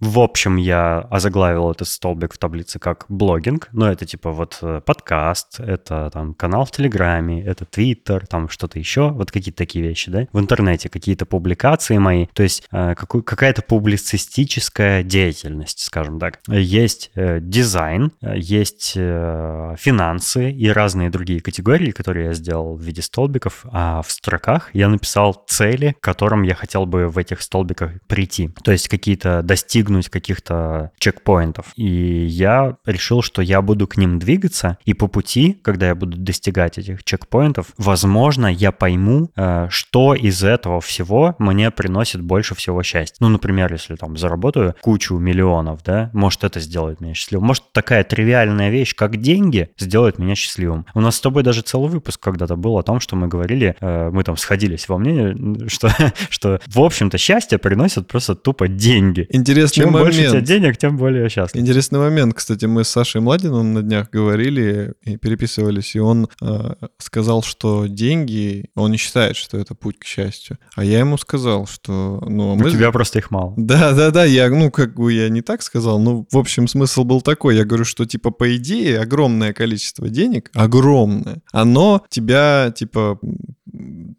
в 0.01 0.19
общем, 0.19 0.57
я 0.57 0.99
озаглавил 0.99 1.71
этот 1.71 1.87
столбик 1.87 2.33
в 2.33 2.37
таблице 2.37 2.79
как 2.79 3.05
блогинг. 3.07 3.69
Ну, 3.71 3.85
это 3.85 4.05
типа 4.05 4.31
вот 4.31 4.59
э, 4.61 4.81
подкаст, 4.85 5.61
это 5.61 6.09
там 6.11 6.33
канал 6.33 6.65
в 6.65 6.71
Телеграме, 6.71 7.41
это 7.43 7.63
Твиттер, 7.65 8.27
там 8.27 8.49
что-то 8.49 8.72
еще, 8.79 9.09
вот 9.11 9.31
какие-то 9.31 9.57
такие 9.57 9.85
вещи, 9.85 10.11
да? 10.11 10.27
В 10.31 10.39
интернете 10.39 10.89
какие-то 10.89 11.25
публикации 11.25 11.97
мои, 11.97 12.27
то 12.33 12.43
есть 12.43 12.67
какая-то 12.69 13.61
публицистическая 13.61 15.03
деятельность, 15.03 15.79
скажем 15.79 16.19
так. 16.19 16.39
Есть 16.47 17.11
э, 17.15 17.39
дизайн, 17.41 18.11
есть 18.21 18.93
э, 18.95 19.75
финансы 19.77 20.51
и 20.51 20.69
разные 20.69 21.09
другие 21.09 21.41
категории, 21.41 21.91
которые 21.91 22.27
я 22.27 22.33
сделал 22.33 22.75
в 22.75 22.81
виде 22.81 23.01
столбиков, 23.01 23.65
а 23.71 24.01
в 24.01 24.11
строках 24.11 24.69
я 24.73 24.89
написал 24.89 25.33
цели, 25.47 25.95
к 25.99 26.03
которым 26.03 26.43
я 26.43 26.55
хотел 26.55 26.85
бы 26.85 27.07
в 27.07 27.17
этих 27.17 27.41
столбиках 27.41 27.91
прийти. 28.07 28.49
То 28.63 28.71
есть 28.71 28.87
какие-то 28.87 29.41
достигнуть 29.43 30.09
каких-то 30.09 30.91
чекпоинтов. 30.99 31.73
И 31.75 32.25
я 32.25 32.77
решил, 32.85 33.21
что 33.21 33.41
я 33.41 33.61
буду 33.61 33.87
к 33.87 33.97
ним 33.97 34.19
двигаться, 34.19 34.77
и 34.85 34.93
по 34.93 35.07
пути, 35.07 35.59
когда 35.61 35.87
я 35.87 35.95
буду 35.95 36.17
достигать 36.17 36.77
этих 36.77 37.03
чекпоинтов, 37.03 37.67
возможно, 37.77 38.47
я 38.63 38.71
пойму, 38.71 39.29
э, 39.35 39.67
что 39.69 40.15
из 40.15 40.41
этого 40.41 40.79
всего 40.79 41.35
мне 41.37 41.69
приносит 41.69 42.21
больше 42.21 42.55
всего 42.55 42.81
счастья. 42.81 43.17
Ну, 43.19 43.27
например, 43.27 43.71
если 43.73 43.95
там 43.95 44.15
заработаю 44.15 44.73
кучу 44.81 45.17
миллионов, 45.17 45.83
да, 45.83 46.09
может 46.13 46.45
это 46.45 46.61
сделает 46.61 47.01
меня 47.01 47.13
счастливым. 47.13 47.47
Может 47.47 47.63
такая 47.73 48.05
тривиальная 48.05 48.69
вещь, 48.69 48.95
как 48.95 49.17
деньги, 49.17 49.69
сделает 49.77 50.17
меня 50.17 50.35
счастливым. 50.35 50.85
У 50.93 51.01
нас 51.01 51.17
с 51.17 51.21
тобой 51.21 51.43
даже 51.43 51.61
целый 51.61 51.89
выпуск 51.89 52.21
когда-то 52.21 52.55
был 52.55 52.77
о 52.77 52.83
том, 52.83 53.01
что 53.01 53.17
мы 53.17 53.27
говорили, 53.27 53.75
э, 53.81 54.09
мы 54.11 54.23
там 54.23 54.37
сходились 54.37 54.87
во 54.87 54.97
мнении, 54.97 55.67
что, 55.67 55.91
что 56.29 56.61
в 56.67 56.79
общем-то 56.79 57.17
счастье 57.17 57.57
приносит 57.57 58.07
просто 58.07 58.33
тупо 58.33 58.69
деньги. 58.69 59.27
Интересный 59.29 59.83
Чем 59.83 59.91
момент. 59.91 60.15
больше 60.15 60.27
у 60.27 60.31
тебя 60.31 60.41
денег, 60.41 60.77
тем 60.77 60.95
более 60.95 61.27
счастлив. 61.27 61.61
Интересный 61.61 61.99
момент. 61.99 62.33
Кстати, 62.33 62.65
мы 62.65 62.85
с 62.85 62.89
Сашей 62.89 63.19
Младином 63.19 63.73
на 63.73 63.81
днях 63.81 64.09
говорили 64.09 64.93
и 65.03 65.17
переписывались, 65.17 65.95
и 65.95 65.99
он 65.99 66.29
э, 66.41 66.75
сказал, 66.97 67.43
что 67.43 67.87
деньги, 67.87 68.52
он 68.75 68.91
не 68.91 68.97
считает, 68.97 69.35
что 69.35 69.57
это 69.57 69.75
путь 69.75 69.99
к 69.99 70.05
счастью. 70.05 70.57
А 70.75 70.83
я 70.83 70.99
ему 70.99 71.17
сказал, 71.17 71.67
что... 71.67 72.23
Ну, 72.27 72.55
мы... 72.55 72.67
У 72.67 72.69
тебя 72.69 72.91
просто 72.91 73.19
их 73.19 73.31
мало. 73.31 73.53
Да, 73.57 73.93
да, 73.93 74.11
да, 74.11 74.23
я, 74.23 74.49
ну, 74.49 74.71
как 74.71 74.95
бы 74.95 75.11
я 75.13 75.29
не 75.29 75.41
так 75.41 75.61
сказал, 75.61 75.99
но, 75.99 76.25
в 76.29 76.37
общем, 76.37 76.67
смысл 76.67 77.03
был 77.03 77.21
такой. 77.21 77.55
Я 77.55 77.65
говорю, 77.65 77.85
что, 77.85 78.05
типа, 78.05 78.31
по 78.31 78.55
идее, 78.55 78.99
огромное 78.99 79.53
количество 79.53 80.09
денег, 80.09 80.49
огромное, 80.53 81.41
оно 81.51 82.03
тебя, 82.09 82.73
типа, 82.75 83.19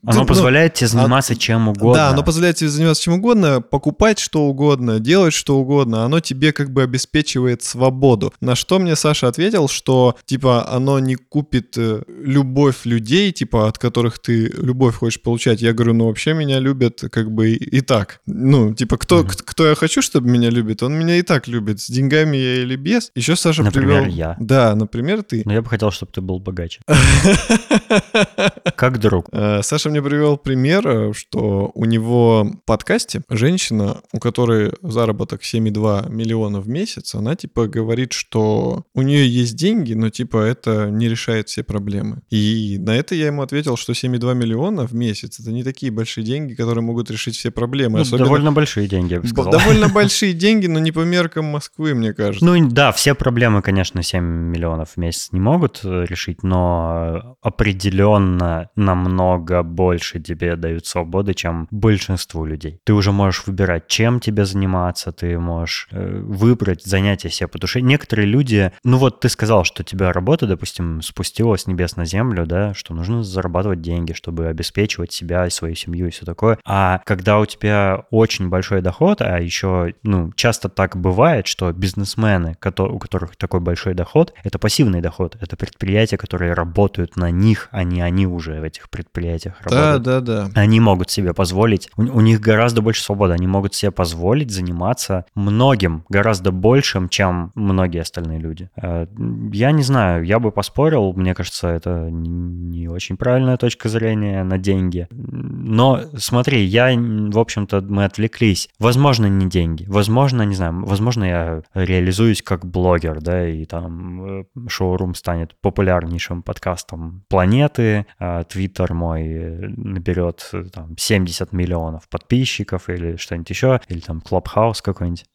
оно 0.06 0.20
ну, 0.20 0.26
позволяет 0.26 0.74
тебе 0.74 0.88
заниматься 0.88 1.32
а, 1.32 1.36
чем 1.36 1.68
угодно. 1.68 1.94
Да, 1.94 2.08
оно 2.10 2.22
позволяет 2.22 2.56
тебе 2.56 2.70
заниматься 2.70 3.02
чем 3.02 3.14
угодно, 3.14 3.60
покупать 3.60 4.18
что 4.18 4.42
угодно, 4.42 5.00
делать 5.00 5.34
что 5.34 5.58
угодно. 5.58 6.04
Оно 6.04 6.20
тебе 6.20 6.52
как 6.52 6.70
бы 6.70 6.82
обеспечивает 6.82 7.62
свободу. 7.62 8.32
На 8.40 8.54
что 8.54 8.78
мне 8.78 8.96
Саша 8.96 9.28
ответил, 9.28 9.68
что 9.68 10.16
типа 10.26 10.68
оно 10.70 10.98
не 10.98 11.14
купит 11.14 11.74
э, 11.76 12.02
любовь 12.08 12.84
людей, 12.84 13.32
типа 13.32 13.68
от 13.68 13.78
которых 13.78 14.18
ты 14.18 14.46
любовь 14.46 14.96
хочешь 14.96 15.20
получать. 15.20 15.62
Я 15.62 15.72
говорю, 15.72 15.94
ну 15.94 16.06
вообще 16.06 16.34
меня 16.34 16.58
любят 16.58 17.04
как 17.10 17.30
бы 17.30 17.52
и 17.52 17.80
так. 17.80 18.20
Ну, 18.26 18.74
типа, 18.74 18.96
кто, 18.96 19.20
mm-hmm. 19.20 19.42
кто 19.44 19.66
я 19.66 19.74
хочу, 19.74 20.02
чтобы 20.02 20.28
меня 20.28 20.50
любит, 20.50 20.82
он 20.82 20.94
меня 20.94 21.16
и 21.16 21.22
так 21.22 21.48
любит. 21.48 21.80
С 21.80 21.88
деньгами 21.88 22.36
я 22.36 22.62
или 22.62 22.76
без. 22.76 23.10
Еще 23.14 23.36
Саша 23.36 23.62
например, 23.62 24.02
привел... 24.02 24.16
я. 24.16 24.36
Да, 24.38 24.74
например, 24.74 25.22
ты. 25.22 25.42
Но 25.44 25.52
я 25.52 25.62
бы 25.62 25.68
хотел, 25.68 25.90
чтобы 25.90 26.12
ты 26.12 26.20
был 26.20 26.38
богаче. 26.38 26.80
Как 28.76 28.98
друг. 28.98 29.28
Э, 29.32 29.60
Саша 29.62 29.90
мне 29.94 30.02
привел 30.02 30.36
пример, 30.36 30.88
э, 30.88 31.12
что 31.12 31.70
у 31.72 31.84
него 31.84 32.42
в 32.44 32.66
подкасте 32.66 33.22
женщина, 33.30 34.00
у 34.12 34.18
которой 34.18 34.72
заработок 34.82 35.42
7,2 35.42 36.10
миллиона 36.10 36.60
в 36.60 36.68
месяц, 36.68 37.14
она 37.14 37.36
типа 37.36 37.68
говорит, 37.68 38.12
что 38.12 38.82
у 38.92 39.02
нее 39.02 39.28
есть 39.28 39.54
деньги, 39.54 39.94
но 39.94 40.10
типа 40.10 40.38
это 40.38 40.90
не 40.90 41.08
решает 41.08 41.48
все 41.48 41.62
проблемы. 41.62 42.22
И 42.28 42.76
на 42.80 42.96
это 42.96 43.14
я 43.14 43.26
ему 43.26 43.42
ответил, 43.42 43.76
что 43.76 43.92
7,2 43.92 44.34
миллиона 44.34 44.84
в 44.84 44.94
месяц 44.94 45.38
это 45.38 45.52
не 45.52 45.62
такие 45.62 45.92
большие 45.92 46.24
деньги, 46.24 46.54
которые 46.54 46.82
могут 46.82 47.08
решить 47.08 47.36
все 47.36 47.52
проблемы. 47.52 47.98
Ну, 47.98 48.02
Особенно... 48.02 48.24
Довольно 48.24 48.50
большие 48.50 48.88
деньги, 48.88 49.12
я 49.12 49.20
бы 49.20 49.28
сказал. 49.28 49.52
Довольно 49.52 49.88
большие 49.94 50.32
деньги, 50.32 50.66
но 50.66 50.80
не 50.80 50.90
по 50.90 51.04
меркам 51.04 51.44
Москвы, 51.44 51.94
мне 51.94 52.12
кажется. 52.14 52.44
Ну 52.44 52.68
да, 52.68 52.90
все 52.90 53.14
проблемы, 53.14 53.62
конечно, 53.62 54.02
7 54.02 54.24
миллионов 54.24 54.94
в 54.94 54.96
месяц 54.96 55.28
не 55.30 55.38
могут 55.38 55.82
э, 55.84 56.04
решить, 56.08 56.42
но 56.42 57.36
определенно 57.42 58.70
намного 58.74 59.62
больше 59.62 59.83
тебе 59.92 60.56
дают 60.56 60.86
свободы, 60.86 61.34
чем 61.34 61.68
большинству 61.70 62.44
людей. 62.44 62.80
Ты 62.84 62.92
уже 62.92 63.12
можешь 63.12 63.46
выбирать, 63.46 63.86
чем 63.88 64.20
тебе 64.20 64.44
заниматься, 64.44 65.12
ты 65.12 65.38
можешь 65.38 65.88
э, 65.90 66.20
выбрать 66.20 66.84
занятие 66.84 67.30
себе 67.30 67.48
по 67.48 67.58
душе. 67.58 67.80
Некоторые 67.80 68.26
люди, 68.26 68.72
ну 68.84 68.98
вот 68.98 69.20
ты 69.20 69.28
сказал, 69.28 69.64
что 69.64 69.84
тебя 69.84 70.12
работа, 70.12 70.46
допустим, 70.46 71.02
спустилась 71.02 71.62
с 71.62 71.66
небес 71.66 71.96
на 71.96 72.04
землю, 72.04 72.46
да, 72.46 72.74
что 72.74 72.94
нужно 72.94 73.22
зарабатывать 73.22 73.80
деньги, 73.80 74.12
чтобы 74.12 74.46
обеспечивать 74.46 75.12
себя 75.12 75.46
и 75.46 75.50
свою 75.50 75.74
семью 75.74 76.08
и 76.08 76.10
все 76.10 76.24
такое. 76.24 76.58
А 76.64 77.00
когда 77.04 77.38
у 77.38 77.46
тебя 77.46 78.04
очень 78.10 78.48
большой 78.48 78.80
доход, 78.80 79.22
а 79.22 79.38
еще, 79.40 79.94
ну, 80.02 80.32
часто 80.34 80.68
так 80.68 80.96
бывает, 80.96 81.46
что 81.46 81.72
бизнесмены, 81.72 82.56
у 82.78 82.98
которых 82.98 83.36
такой 83.36 83.60
большой 83.60 83.94
доход, 83.94 84.34
это 84.42 84.58
пассивный 84.58 85.00
доход, 85.00 85.36
это 85.40 85.56
предприятия, 85.56 86.16
которые 86.16 86.52
работают 86.52 87.16
на 87.16 87.30
них, 87.30 87.68
а 87.70 87.84
не 87.84 88.00
они 88.00 88.26
уже 88.26 88.60
в 88.60 88.64
этих 88.64 88.90
предприятиях 88.90 89.56
да, 89.74 89.98
Да, 89.98 90.20
да, 90.20 90.50
Они 90.54 90.80
могут 90.80 91.10
себе 91.10 91.34
позволить, 91.34 91.90
у, 91.96 92.02
у 92.02 92.20
них 92.20 92.40
гораздо 92.40 92.82
больше 92.82 93.02
свободы, 93.02 93.32
они 93.34 93.46
могут 93.46 93.74
себе 93.74 93.90
позволить 93.90 94.50
заниматься 94.50 95.24
многим, 95.34 96.04
гораздо 96.08 96.52
большим, 96.52 97.08
чем 97.08 97.52
многие 97.54 98.00
остальные 98.00 98.38
люди. 98.38 98.70
Э, 98.80 99.06
я 99.52 99.72
не 99.72 99.82
знаю, 99.82 100.24
я 100.24 100.38
бы 100.38 100.50
поспорил, 100.50 101.12
мне 101.14 101.34
кажется, 101.34 101.68
это 101.68 102.08
не 102.10 102.88
очень 102.88 103.16
правильная 103.16 103.56
точка 103.56 103.88
зрения 103.88 104.44
на 104.44 104.58
деньги. 104.58 105.06
Но 105.10 106.00
смотри, 106.16 106.64
я, 106.64 106.94
в 106.94 107.38
общем-то, 107.38 107.80
мы 107.82 108.04
отвлеклись. 108.04 108.68
Возможно, 108.78 109.26
не 109.26 109.46
деньги, 109.48 109.84
возможно, 109.88 110.42
не 110.42 110.54
знаю, 110.54 110.84
возможно, 110.84 111.24
я 111.24 111.62
реализуюсь 111.74 112.42
как 112.42 112.66
блогер, 112.66 113.20
да, 113.20 113.48
и 113.48 113.64
там 113.64 114.40
э, 114.40 114.44
шоурум 114.68 115.14
станет 115.14 115.56
популярнейшим 115.60 116.42
подкастом 116.42 117.24
планеты, 117.28 118.06
а 118.18 118.44
твиттер 118.44 118.94
мой 118.94 119.63
наберет 119.68 120.48
э, 120.52 120.64
там 120.72 120.96
70 120.96 121.52
миллионов 121.52 122.08
подписчиков 122.08 122.88
или 122.88 123.16
что-нибудь 123.16 123.50
еще, 123.50 123.80
или 123.88 124.00
там 124.00 124.22
Clubhouse 124.24 124.80
какой-нибудь. 124.82 125.24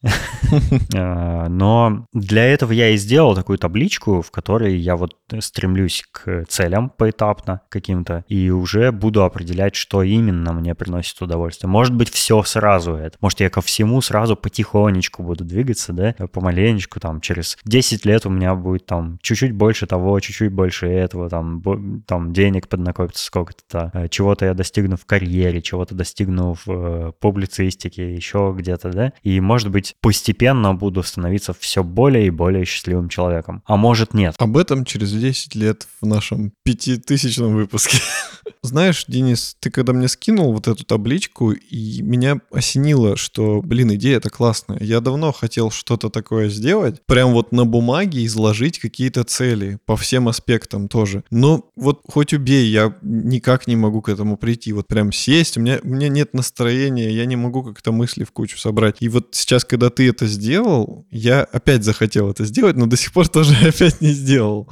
А, 0.94 1.48
но 1.48 2.06
для 2.12 2.44
этого 2.44 2.72
я 2.72 2.90
и 2.90 2.96
сделал 2.96 3.34
такую 3.34 3.58
табличку, 3.58 4.22
в 4.22 4.30
которой 4.30 4.76
я 4.76 4.96
вот 4.96 5.14
стремлюсь 5.38 6.04
к 6.10 6.44
целям 6.48 6.90
поэтапно 6.90 7.60
каким-то, 7.68 8.24
и 8.28 8.50
уже 8.50 8.90
буду 8.90 9.24
определять, 9.24 9.76
что 9.76 10.02
именно 10.02 10.52
мне 10.52 10.74
приносит 10.74 11.20
удовольствие. 11.22 11.70
Может 11.70 11.94
быть, 11.94 12.10
все 12.10 12.42
сразу 12.42 12.94
это. 12.94 13.16
Может, 13.20 13.40
я 13.40 13.50
ко 13.50 13.60
всему 13.60 14.00
сразу 14.00 14.36
потихонечку 14.36 15.22
буду 15.22 15.44
двигаться, 15.44 15.92
да, 15.92 16.14
помаленечку, 16.32 17.00
там, 17.00 17.20
через 17.20 17.56
10 17.64 18.04
лет 18.04 18.26
у 18.26 18.30
меня 18.30 18.54
будет 18.54 18.86
там 18.86 19.18
чуть-чуть 19.22 19.52
больше 19.52 19.86
того, 19.86 20.18
чуть-чуть 20.20 20.52
больше 20.52 20.86
этого, 20.86 21.28
там, 21.28 22.02
там 22.06 22.32
денег 22.32 22.68
поднакопится 22.68 23.24
сколько-то, 23.24 23.90
э, 23.94 24.08
чего-то 24.20 24.44
я 24.44 24.52
достигну 24.52 24.98
в 24.98 25.06
карьере, 25.06 25.62
чего-то 25.62 25.94
достигну 25.94 26.54
в 26.66 26.70
э, 26.70 27.12
публицистике, 27.20 28.14
еще 28.14 28.54
где-то, 28.54 28.90
да, 28.90 29.12
и, 29.22 29.40
может 29.40 29.70
быть, 29.70 29.94
постепенно 30.02 30.74
буду 30.74 31.02
становиться 31.02 31.54
все 31.58 31.82
более 31.82 32.26
и 32.26 32.30
более 32.30 32.66
счастливым 32.66 33.08
человеком. 33.08 33.62
А 33.64 33.78
может, 33.78 34.12
нет. 34.12 34.34
Об 34.36 34.58
этом 34.58 34.84
через 34.84 35.12
10 35.12 35.54
лет 35.54 35.86
в 36.02 36.06
нашем 36.06 36.52
пятитысячном 36.64 37.54
выпуске. 37.54 37.96
Знаешь, 38.62 39.06
Денис, 39.08 39.56
ты 39.58 39.70
когда 39.70 39.94
мне 39.94 40.06
скинул 40.06 40.52
вот 40.52 40.68
эту 40.68 40.84
табличку, 40.84 41.52
и 41.52 42.02
меня 42.02 42.40
осенило, 42.52 43.16
что, 43.16 43.62
блин, 43.62 43.94
идея-то 43.94 44.28
классная. 44.28 44.80
Я 44.82 45.00
давно 45.00 45.32
хотел 45.32 45.70
что-то 45.70 46.10
такое 46.10 46.50
сделать, 46.50 47.00
прям 47.06 47.32
вот 47.32 47.52
на 47.52 47.64
бумаге 47.64 48.26
изложить 48.26 48.78
какие-то 48.78 49.24
цели 49.24 49.78
по 49.86 49.96
всем 49.96 50.28
аспектам 50.28 50.88
тоже. 50.88 51.24
Но 51.30 51.70
вот 51.74 52.02
хоть 52.06 52.34
убей, 52.34 52.66
я 52.66 52.94
никак 53.00 53.66
не 53.66 53.76
могу 53.76 54.02
к 54.02 54.09
этому 54.10 54.36
прийти. 54.36 54.72
Вот 54.72 54.86
прям 54.86 55.12
сесть, 55.12 55.56
у 55.56 55.60
меня, 55.60 55.78
у 55.82 55.88
меня 55.88 56.08
нет 56.08 56.34
настроения, 56.34 57.10
я 57.10 57.26
не 57.26 57.36
могу 57.36 57.62
как-то 57.62 57.92
мысли 57.92 58.24
в 58.24 58.32
кучу 58.32 58.58
собрать. 58.58 58.96
И 59.00 59.08
вот 59.08 59.28
сейчас, 59.32 59.64
когда 59.64 59.90
ты 59.90 60.08
это 60.08 60.26
сделал, 60.26 61.06
я 61.10 61.42
опять 61.42 61.84
захотел 61.84 62.30
это 62.30 62.44
сделать, 62.44 62.76
но 62.76 62.86
до 62.86 62.96
сих 62.96 63.12
пор 63.12 63.28
тоже 63.28 63.54
опять 63.66 64.00
не 64.00 64.12
сделал. 64.12 64.68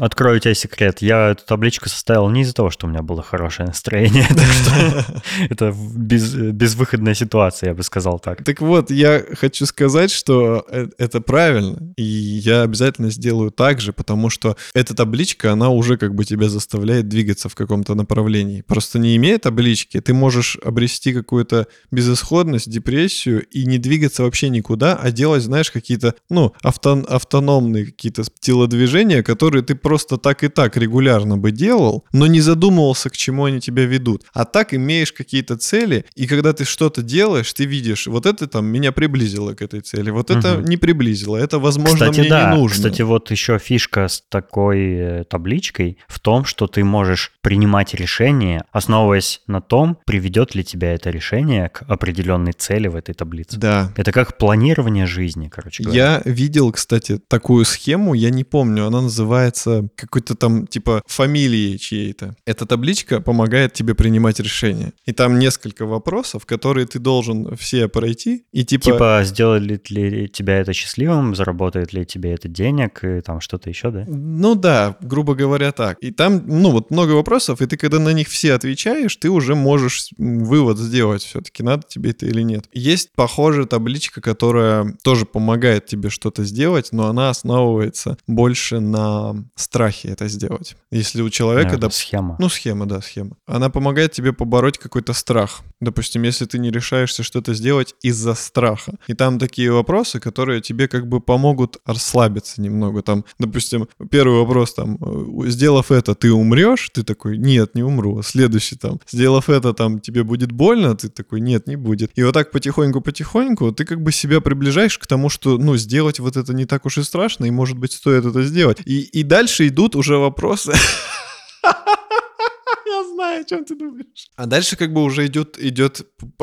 Открою 0.00 0.40
тебе 0.40 0.54
секрет. 0.54 1.02
Я 1.02 1.30
эту 1.30 1.44
табличку 1.46 1.88
составил 1.88 2.28
не 2.28 2.42
из-за 2.42 2.54
того, 2.54 2.70
что 2.70 2.86
у 2.86 2.90
меня 2.90 3.02
был 3.02 3.12
было 3.12 3.22
хорошее 3.22 3.66
настроение. 3.66 4.26
Это 5.50 5.74
безвыходная 5.74 7.14
ситуация, 7.14 7.68
я 7.68 7.74
бы 7.74 7.82
сказал 7.82 8.18
так. 8.18 8.44
Так 8.44 8.60
вот, 8.60 8.90
я 8.90 9.22
хочу 9.38 9.66
сказать, 9.66 10.10
что 10.10 10.64
э, 10.68 10.88
это 10.98 11.20
правильно, 11.20 11.92
и 11.96 12.02
я 12.02 12.62
обязательно 12.62 13.10
сделаю 13.10 13.50
так 13.50 13.80
же, 13.80 13.92
потому 13.92 14.30
что 14.30 14.56
эта 14.74 14.94
табличка, 14.94 15.52
она 15.52 15.68
уже 15.68 15.96
как 15.96 16.14
бы 16.14 16.24
тебя 16.24 16.48
заставляет 16.48 17.08
двигаться 17.08 17.48
в 17.48 17.54
каком-то 17.54 17.94
направлении. 17.94 18.62
Просто 18.72 18.98
не 18.98 19.16
имея 19.16 19.38
таблички, 19.38 20.00
ты 20.00 20.14
можешь 20.14 20.56
обрести 20.64 21.12
какую-то 21.12 21.66
безысходность, 21.90 22.70
депрессию 22.70 23.44
и 23.50 23.66
не 23.66 23.76
двигаться 23.76 24.22
вообще 24.22 24.48
никуда, 24.48 24.94
а 24.96 25.10
делать, 25.10 25.42
знаешь, 25.42 25.70
какие-то, 25.70 26.14
ну, 26.30 26.54
авто, 26.62 27.04
автономные 27.06 27.84
какие-то 27.84 28.22
телодвижения, 28.40 29.22
которые 29.22 29.62
ты 29.62 29.74
просто 29.74 30.16
так 30.16 30.42
и 30.42 30.48
так 30.48 30.78
регулярно 30.78 31.36
бы 31.36 31.50
делал, 31.50 32.04
но 32.12 32.26
не 32.26 32.40
задумывался, 32.40 33.10
к 33.10 33.16
чему 33.16 33.44
они 33.44 33.60
тебя 33.60 33.84
ведут. 33.84 34.24
А 34.32 34.46
так 34.46 34.72
имеешь 34.72 35.12
какие-то 35.12 35.58
цели, 35.58 36.06
и 36.14 36.26
когда 36.26 36.54
ты 36.54 36.64
что-то 36.64 37.02
делаешь, 37.02 37.52
ты 37.52 37.66
видишь, 37.66 38.06
вот 38.06 38.24
это 38.24 38.46
там 38.46 38.64
меня 38.66 38.92
приблизило 38.92 39.52
к 39.52 39.60
этой 39.60 39.80
цели, 39.80 40.08
вот 40.08 40.30
угу. 40.30 40.38
это 40.38 40.62
не 40.62 40.78
приблизило, 40.78 41.36
это, 41.36 41.58
возможно, 41.58 42.06
Кстати, 42.06 42.20
мне 42.20 42.30
да. 42.30 42.50
не 42.50 42.56
нужно. 42.56 42.76
Кстати, 42.76 43.02
вот 43.02 43.30
еще 43.30 43.58
фишка 43.58 44.08
с 44.08 44.22
такой 44.28 44.94
э, 44.94 45.24
табличкой 45.24 45.98
в 46.08 46.20
том, 46.20 46.46
что 46.46 46.66
ты 46.66 46.84
можешь 46.84 47.32
принимать 47.42 47.94
решение, 47.94 48.61
основываясь 48.70 49.42
на 49.46 49.60
том, 49.60 49.98
приведет 50.06 50.54
ли 50.54 50.64
тебя 50.64 50.94
это 50.94 51.10
решение 51.10 51.68
к 51.68 51.82
определенной 51.82 52.52
цели 52.52 52.88
в 52.88 52.96
этой 52.96 53.14
таблице. 53.14 53.58
Да. 53.58 53.92
Это 53.96 54.12
как 54.12 54.38
планирование 54.38 55.06
жизни, 55.06 55.48
короче 55.48 55.82
говоря. 55.82 56.22
Я 56.24 56.32
видел, 56.32 56.72
кстати, 56.72 57.18
такую 57.28 57.64
схему, 57.64 58.14
я 58.14 58.30
не 58.30 58.44
помню, 58.44 58.86
она 58.86 59.02
называется 59.02 59.88
какой-то 59.96 60.34
там 60.34 60.66
типа 60.66 61.02
фамилии 61.06 61.76
чьей-то. 61.76 62.36
Эта 62.46 62.66
табличка 62.66 63.20
помогает 63.20 63.72
тебе 63.72 63.94
принимать 63.94 64.40
решения. 64.40 64.92
И 65.04 65.12
там 65.12 65.38
несколько 65.38 65.86
вопросов, 65.86 66.46
которые 66.46 66.86
ты 66.86 66.98
должен 66.98 67.56
все 67.56 67.88
пройти. 67.88 68.44
И 68.52 68.64
типа... 68.64 68.84
Типа, 68.84 69.20
сделали 69.24 69.80
ли 69.88 70.28
тебя 70.28 70.58
это 70.58 70.72
счастливым, 70.72 71.34
заработает 71.34 71.92
ли 71.92 72.04
тебе 72.04 72.32
это 72.32 72.48
денег, 72.48 73.04
и 73.04 73.20
там 73.20 73.40
что-то 73.40 73.68
еще, 73.68 73.90
да? 73.90 74.04
Ну 74.06 74.54
да, 74.54 74.96
грубо 75.00 75.34
говоря, 75.34 75.72
так. 75.72 75.98
И 76.00 76.10
там, 76.10 76.42
ну 76.46 76.70
вот 76.70 76.90
много 76.90 77.12
вопросов, 77.12 77.60
и 77.60 77.66
ты 77.66 77.76
когда 77.76 77.98
на 77.98 78.12
них 78.12 78.28
все 78.28 78.51
отвечаешь, 78.54 79.16
ты 79.16 79.30
уже 79.30 79.54
можешь 79.54 80.10
вывод 80.18 80.78
сделать 80.78 81.22
все-таки, 81.22 81.62
надо 81.62 81.84
тебе 81.88 82.10
это 82.10 82.26
или 82.26 82.42
нет. 82.42 82.66
Есть 82.72 83.12
похожая 83.14 83.66
табличка, 83.66 84.20
которая 84.20 84.96
тоже 85.02 85.26
помогает 85.26 85.86
тебе 85.86 86.10
что-то 86.10 86.44
сделать, 86.44 86.88
но 86.92 87.06
она 87.06 87.30
основывается 87.30 88.16
больше 88.26 88.80
на 88.80 89.34
страхе 89.54 90.08
это 90.08 90.28
сделать. 90.28 90.76
Если 90.90 91.22
у 91.22 91.30
человека... 91.30 91.76
Да, 91.76 91.90
схема. 91.90 92.36
Ну, 92.38 92.48
схема, 92.48 92.86
да, 92.86 93.00
схема. 93.00 93.36
Она 93.46 93.70
помогает 93.70 94.12
тебе 94.12 94.32
побороть 94.32 94.78
какой-то 94.78 95.12
страх. 95.12 95.62
Допустим, 95.80 96.22
если 96.22 96.44
ты 96.44 96.58
не 96.58 96.70
решаешься 96.70 97.22
что-то 97.22 97.54
сделать 97.54 97.94
из-за 98.02 98.34
страха. 98.34 98.94
И 99.06 99.14
там 99.14 99.38
такие 99.38 99.72
вопросы, 99.72 100.20
которые 100.20 100.60
тебе 100.60 100.88
как 100.88 101.08
бы 101.08 101.20
помогут 101.20 101.78
расслабиться 101.84 102.60
немного. 102.60 103.02
Там, 103.02 103.24
допустим, 103.38 103.88
первый 104.10 104.38
вопрос 104.38 104.74
там, 104.74 104.98
э, 105.00 105.48
сделав 105.48 105.90
это, 105.90 106.14
ты 106.14 106.32
умрешь? 106.32 106.90
Ты 106.92 107.02
такой, 107.02 107.38
нет, 107.38 107.74
не 107.74 107.82
умру. 107.82 108.22
Следующий 108.42 108.74
там, 108.74 108.98
сделав 109.08 109.48
это, 109.48 109.72
там, 109.72 110.00
тебе 110.00 110.24
будет 110.24 110.50
больно? 110.50 110.96
Ты 110.96 111.08
такой, 111.08 111.40
нет, 111.40 111.68
не 111.68 111.76
будет. 111.76 112.10
И 112.16 112.24
вот 112.24 112.34
так 112.34 112.50
потихоньку-потихоньку 112.50 113.70
ты 113.70 113.84
как 113.84 114.02
бы 114.02 114.10
себя 114.10 114.40
приближаешь 114.40 114.98
к 114.98 115.06
тому, 115.06 115.28
что, 115.28 115.58
ну, 115.58 115.76
сделать 115.76 116.18
вот 116.18 116.36
это 116.36 116.52
не 116.52 116.66
так 116.66 116.84
уж 116.84 116.98
и 116.98 117.04
страшно, 117.04 117.44
и, 117.44 117.52
может 117.52 117.78
быть, 117.78 117.92
стоит 117.92 118.24
это 118.24 118.42
сделать. 118.42 118.78
И, 118.84 119.02
и 119.02 119.22
дальше 119.22 119.68
идут 119.68 119.94
уже 119.94 120.16
вопросы. 120.16 120.72
Я 121.62 123.04
знаю, 123.14 123.42
о 123.42 123.44
чем 123.44 123.64
ты 123.64 123.76
думаешь. 123.76 124.28
А 124.34 124.46
дальше 124.46 124.74
как 124.74 124.92
бы 124.92 125.04
уже 125.04 125.26
идет, 125.26 125.56
идет 125.60 126.04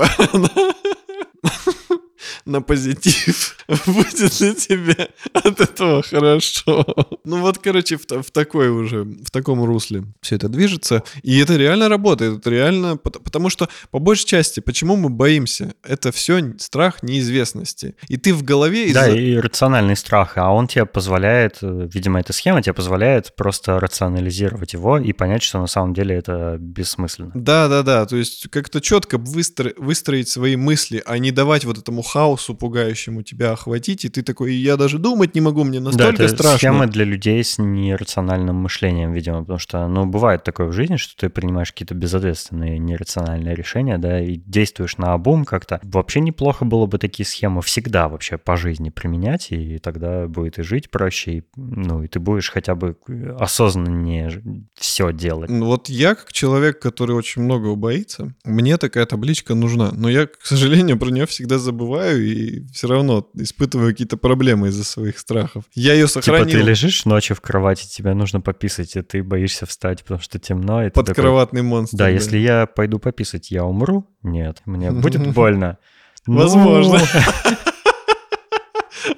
на 2.46 2.62
позитив. 2.62 3.58
Будет 3.86 4.40
ли 4.40 4.56
тебе 4.56 5.10
от 5.34 5.60
этого 5.62 6.02
хорошо? 6.04 6.86
Ну 7.24 7.42
вот, 7.42 7.58
короче, 7.58 7.98
в, 7.98 8.06
в 8.06 8.32
такой 8.32 8.70
уже, 8.70 9.04
в 9.04 9.32
таком 9.32 9.64
русле 9.64 10.04
все 10.22 10.36
это 10.36 10.50
движется. 10.50 11.04
И 11.24 11.38
это 11.40 11.56
реально 11.56 11.90
работает. 11.90 12.40
Это 12.40 12.50
реально... 12.50 12.98
Потому 12.98 13.50
что, 13.50 13.70
по 13.92 14.00
большей 14.00 14.26
части, 14.26 14.60
почему 14.60 14.96
мы 14.96 15.10
боимся? 15.10 15.74
Это 15.84 16.12
все 16.12 16.56
страх 16.60 17.04
неизвестности. 17.04 17.96
И 18.08 18.18
ты 18.18 18.34
в 18.34 18.44
голове... 18.44 18.94
Да, 18.94 19.10
и 19.10 19.36
рациональный 19.36 19.96
страх. 19.96 20.38
А 20.38 20.52
он 20.52 20.68
тебе 20.68 20.86
позволяет, 20.86 21.58
видимо, 21.62 22.20
эта 22.20 22.34
схема 22.34 22.62
тебе 22.62 22.74
позволяет 22.74 23.36
просто 23.36 23.80
рационализировать 23.80 24.74
его 24.74 24.98
и 24.98 25.14
понять, 25.14 25.44
что 25.44 25.60
на 25.60 25.68
самом 25.68 25.94
деле 25.94 26.16
это 26.16 26.58
бессмысленно. 26.60 27.32
Да, 27.34 27.68
да, 27.68 27.84
да. 27.84 28.06
То 28.06 28.16
есть 28.16 28.50
как-то 28.50 28.82
четко 28.82 29.18
выстро... 29.18 29.74
выстроить 29.78 30.30
свои 30.30 30.56
мысли, 30.56 31.02
а 31.06 31.18
не 31.18 31.32
давать 31.32 31.66
вот 31.66 31.78
этому 31.78 32.02
хаосу 32.14 32.56
пугающему 32.56 33.24
тебя 33.24 33.52
охватить, 33.52 34.06
и 34.06 34.10
ты 34.10 34.22
такой, 34.22 34.54
я 34.54 34.78
даже 34.78 35.00
думать 35.00 35.36
не 35.36 35.42
могу, 35.42 35.64
мне 35.64 35.80
настолько 35.80 36.18
да, 36.18 36.24
это 36.26 36.36
страшно. 36.36 36.58
схема 36.58 36.88
для 36.88 37.06
людей 37.06 37.44
с 37.44 37.58
нерациональным 37.58 38.56
мышлением, 38.56 39.14
видимо, 39.14 39.42
потому 39.42 39.60
что, 39.60 39.88
ну, 39.88 40.06
бывает 40.06 40.44
такое 40.44 40.68
в 40.68 40.74
жизни, 40.74 40.98
что 40.98 41.16
ты 41.16 41.30
принимаешь 41.30 41.72
какие-то 41.72 41.96
безответственные, 41.96 42.80
нерациональные 42.80 43.56
решения, 43.56 43.98
да, 43.98 44.20
и 44.22 44.36
действуешь 44.36 44.98
на 44.98 45.14
обум 45.14 45.46
как-то. 45.46 45.80
Вообще 45.84 46.20
неплохо 46.20 46.66
было 46.66 46.86
бы 46.86 46.98
такие 46.98 47.26
схемы 47.26 47.62
всегда 47.62 48.08
вообще 48.10 48.38
по 48.38 48.58
жизни 48.58 48.90
применять, 48.90 49.52
и 49.52 49.78
тогда 49.80 50.28
будет 50.28 50.60
и 50.60 50.64
жить 50.64 50.90
проще, 50.90 51.32
и, 51.32 51.44
ну, 51.56 52.04
и 52.04 52.08
ты 52.08 52.20
будешь 52.20 52.50
хотя 52.50 52.76
бы 52.76 52.98
осознаннее 53.40 54.32
все 54.76 55.12
делать. 55.14 55.50
Ну, 55.50 55.66
вот 55.66 55.90
я, 55.90 56.16
как 56.16 56.34
человек, 56.34 56.80
который 56.80 57.16
очень 57.16 57.42
многого 57.42 57.76
боится, 57.76 58.34
мне 58.44 58.78
такая 58.78 59.06
табличка 59.06 59.56
нужна, 59.56 59.92
но 59.92 60.10
я, 60.10 60.26
к 60.26 60.44
сожалению, 60.44 60.98
про 60.98 61.10
нее 61.10 61.26
всегда 61.26 61.58
забываю 61.58 61.99
и 62.08 62.66
все 62.72 62.88
равно 62.88 63.30
испытываю 63.36 63.92
какие-то 63.92 64.18
проблемы 64.18 64.70
из-за 64.70 64.84
своих 64.84 65.20
страхов. 65.20 65.64
Я 65.74 65.94
ее 65.94 66.08
сохранил. 66.08 66.46
Типа 66.46 66.58
ты 66.58 66.64
лежишь 66.64 67.06
ночью 67.06 67.36
в 67.36 67.42
кровати, 67.42 67.88
тебе 67.88 68.14
нужно 68.14 68.42
пописать, 68.42 68.96
и 68.96 69.02
ты 69.02 69.24
боишься 69.24 69.66
встать, 69.66 70.04
потому 70.04 70.22
что 70.22 70.40
темно. 70.40 70.86
И 70.86 70.90
Подкроватный 70.90 71.62
такой... 71.62 71.70
монстр. 71.70 71.98
Да, 71.98 72.06
да, 72.06 72.10
если 72.10 72.38
я 72.38 72.66
пойду 72.66 73.00
пописать, 73.00 73.52
я 73.52 73.64
умру? 73.66 74.08
Нет, 74.24 74.62
мне 74.66 74.92
будет 74.92 75.28
больно. 75.34 75.78
Возможно. 76.26 77.00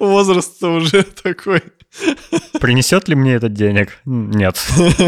Возраст 0.00 0.62
уже 0.62 1.02
такой. 1.22 1.62
Принесет 2.60 3.08
ли 3.08 3.14
мне 3.14 3.34
этот 3.34 3.52
денег? 3.52 3.98
Нет. 4.04 4.56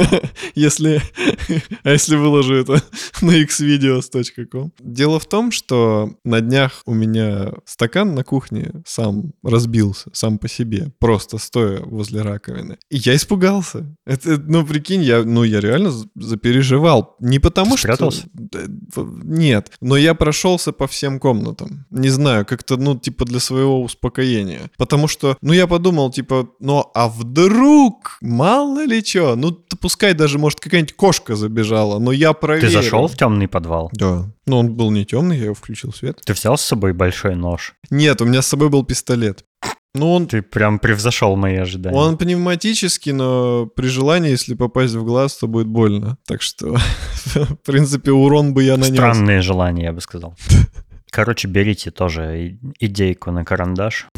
Если... 0.54 1.00
А 1.82 1.90
если 1.90 2.16
выложу 2.16 2.54
это 2.54 2.82
на 3.20 3.32
xvideos.com? 3.42 4.72
Дело 4.80 5.18
в 5.18 5.26
том, 5.26 5.50
что 5.50 6.14
на 6.24 6.40
днях 6.40 6.82
у 6.86 6.94
меня 6.94 7.52
стакан 7.64 8.14
на 8.14 8.24
кухне 8.24 8.72
сам 8.86 9.32
разбился, 9.42 10.10
сам 10.12 10.38
по 10.38 10.48
себе, 10.48 10.92
просто 10.98 11.38
стоя 11.38 11.80
возле 11.80 12.22
раковины. 12.22 12.78
И 12.90 12.96
я 12.96 13.14
испугался. 13.14 13.86
Это, 14.06 14.38
ну, 14.38 14.66
прикинь, 14.66 15.02
я, 15.02 15.22
ну, 15.24 15.44
я 15.44 15.60
реально 15.60 15.92
запереживал. 16.14 17.16
Не 17.20 17.38
потому 17.38 17.76
Ты 17.76 17.94
что... 17.94 18.10
Нет. 18.96 19.72
Но 19.80 19.96
я 19.96 20.14
прошелся 20.14 20.72
по 20.72 20.86
всем 20.86 21.18
комнатам. 21.18 21.86
Не 21.90 22.08
знаю, 22.08 22.46
как-то, 22.46 22.76
ну, 22.76 22.98
типа 22.98 23.24
для 23.24 23.40
своего 23.40 23.82
успокоения. 23.82 24.70
Потому 24.76 25.08
что, 25.08 25.36
ну, 25.40 25.52
я 25.52 25.66
подумал, 25.66 26.10
типа, 26.10 26.48
ну, 26.60 26.90
а 26.94 27.08
вдруг, 27.08 28.18
мало 28.20 28.84
ли 28.84 29.04
что, 29.04 29.36
ну 29.36 29.52
пускай 29.80 30.14
даже, 30.14 30.38
может, 30.38 30.60
какая-нибудь 30.60 30.94
кошка 30.94 31.36
забежала, 31.36 31.98
но 31.98 32.12
я 32.12 32.32
проверил. 32.32 32.68
Ты 32.68 32.82
зашел 32.82 33.06
в 33.06 33.16
темный 33.16 33.48
подвал? 33.48 33.90
Да. 33.92 34.30
Но 34.46 34.58
он 34.58 34.74
был 34.74 34.90
не 34.90 35.04
темный, 35.04 35.38
я 35.38 35.44
его 35.44 35.54
включил 35.54 35.92
свет. 35.92 36.20
Ты 36.24 36.32
взял 36.32 36.58
с 36.58 36.62
собой 36.62 36.92
большой 36.92 37.34
нож? 37.34 37.74
Нет, 37.90 38.20
у 38.20 38.24
меня 38.24 38.42
с 38.42 38.46
собой 38.46 38.68
был 38.68 38.84
пистолет. 38.84 39.44
Ну, 39.94 40.12
он... 40.12 40.26
Ты 40.26 40.42
прям 40.42 40.80
превзошел 40.80 41.36
мои 41.36 41.56
ожидания. 41.56 41.96
Он 41.96 42.18
пневматический, 42.18 43.12
но 43.12 43.66
при 43.66 43.86
желании, 43.86 44.30
если 44.30 44.54
попасть 44.54 44.94
в 44.94 45.04
глаз, 45.04 45.36
то 45.36 45.46
будет 45.46 45.68
больно. 45.68 46.18
Так 46.26 46.42
что, 46.42 46.76
в 47.24 47.56
принципе, 47.64 48.10
урон 48.10 48.54
бы 48.54 48.64
я 48.64 48.76
нанес. 48.76 48.92
Странные 48.92 49.40
желания, 49.40 49.84
я 49.84 49.92
бы 49.92 50.00
сказал. 50.00 50.34
Короче, 51.10 51.46
берите 51.46 51.92
тоже 51.92 52.58
идейку 52.80 53.30
на 53.30 53.44
карандаш. 53.44 54.08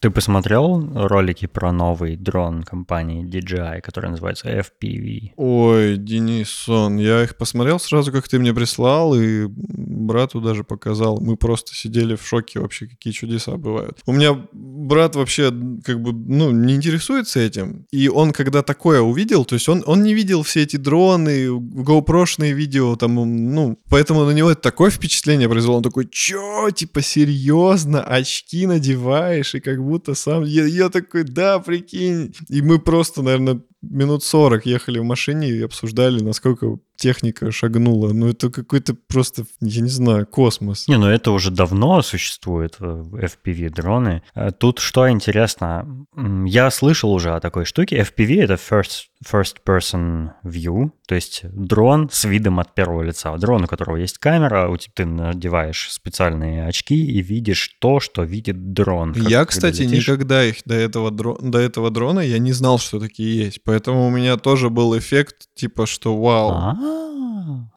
Ты 0.00 0.08
посмотрел 0.08 0.90
ролики 0.94 1.44
про 1.44 1.72
новый 1.72 2.16
дрон 2.16 2.62
компании 2.62 3.22
DJI, 3.22 3.82
который 3.82 4.08
называется 4.08 4.48
FPV? 4.48 5.32
Ой, 5.36 5.98
Денисон, 5.98 6.96
я 6.96 7.22
их 7.22 7.36
посмотрел 7.36 7.78
сразу, 7.78 8.10
как 8.10 8.26
ты 8.26 8.38
мне 8.38 8.54
прислал, 8.54 9.14
и 9.14 9.46
брату 9.46 10.40
даже 10.40 10.64
показал. 10.64 11.20
Мы 11.20 11.36
просто 11.36 11.74
сидели 11.74 12.16
в 12.16 12.26
шоке 12.26 12.60
вообще, 12.60 12.86
какие 12.86 13.12
чудеса 13.12 13.58
бывают. 13.58 13.98
У 14.06 14.12
меня 14.12 14.38
брат 14.52 15.16
вообще 15.16 15.52
как 15.84 16.00
бы, 16.00 16.14
ну, 16.14 16.50
не 16.50 16.76
интересуется 16.76 17.40
этим. 17.40 17.84
И 17.90 18.08
он, 18.08 18.32
когда 18.32 18.62
такое 18.62 19.02
увидел, 19.02 19.44
то 19.44 19.54
есть 19.54 19.68
он, 19.68 19.82
он 19.84 20.02
не 20.02 20.14
видел 20.14 20.42
все 20.44 20.62
эти 20.62 20.76
дроны, 20.76 21.48
GoPro-шные 21.48 22.52
видео, 22.52 22.96
там, 22.96 23.16
ну, 23.16 23.78
поэтому 23.90 24.24
на 24.24 24.30
него 24.30 24.50
это 24.50 24.62
такое 24.62 24.88
впечатление 24.88 25.50
произвело. 25.50 25.76
Он 25.76 25.82
такой, 25.82 26.08
чё, 26.10 26.70
типа, 26.70 27.02
серьезно, 27.02 28.02
очки 28.02 28.66
надеваешь, 28.66 29.54
и 29.54 29.60
как 29.60 29.84
бы 29.84 29.89
будто 29.90 30.14
сам... 30.14 30.44
Я, 30.44 30.64
я 30.66 30.88
такой, 30.88 31.24
да, 31.24 31.58
прикинь. 31.58 32.34
И 32.48 32.62
мы 32.62 32.78
просто, 32.78 33.22
наверное, 33.22 33.60
минут 33.82 34.24
40 34.24 34.66
ехали 34.66 34.98
в 34.98 35.04
машине 35.04 35.48
и 35.48 35.62
обсуждали, 35.62 36.20
насколько 36.20 36.78
техника 37.00 37.50
шагнула. 37.50 38.12
Ну, 38.12 38.28
это 38.28 38.50
какой-то 38.50 38.94
просто, 38.94 39.44
я 39.60 39.80
не 39.80 39.88
знаю, 39.88 40.26
космос. 40.26 40.86
Не, 40.86 40.98
ну 40.98 41.06
это 41.06 41.30
уже 41.32 41.50
давно 41.50 42.02
существует 42.02 42.76
FPV-дроны. 42.78 44.22
Э, 44.34 44.50
тут 44.52 44.78
что 44.78 45.10
интересно, 45.10 46.06
я 46.44 46.70
слышал 46.70 47.12
уже 47.12 47.34
о 47.34 47.40
такой 47.40 47.64
штуке. 47.64 48.00
FPV— 48.00 48.42
это 48.44 48.54
first, 48.54 49.06
first 49.26 49.56
person 49.66 50.32
view, 50.44 50.90
то 51.08 51.14
есть 51.14 51.42
дрон 51.44 52.10
с 52.12 52.24
видом 52.24 52.60
от 52.60 52.74
первого 52.74 53.02
лица. 53.02 53.34
Дрон, 53.36 53.64
у 53.64 53.66
которого 53.66 53.96
есть 53.96 54.18
камера, 54.18 54.70
ты 54.94 55.06
надеваешь 55.06 55.88
специальные 55.90 56.66
очки 56.66 56.94
и 56.94 57.22
видишь 57.22 57.76
то, 57.80 58.00
что 58.00 58.24
видит 58.24 58.72
дрон. 58.74 59.14
Я, 59.16 59.44
кстати, 59.46 59.82
летишь. 59.82 60.06
никогда 60.06 60.44
их 60.44 60.56
до 60.66 60.74
этого, 60.74 61.10
до 61.10 61.58
этого 61.58 61.90
дрона, 61.90 62.20
я 62.20 62.38
не 62.38 62.52
знал, 62.52 62.78
что 62.78 63.00
такие 63.00 63.46
есть. 63.46 63.64
Поэтому 63.70 64.08
у 64.08 64.10
меня 64.10 64.36
тоже 64.36 64.68
был 64.68 64.98
эффект, 64.98 65.46
типа, 65.54 65.86
что 65.86 66.20
вау. 66.20 66.50
А-а-а. 66.50 67.09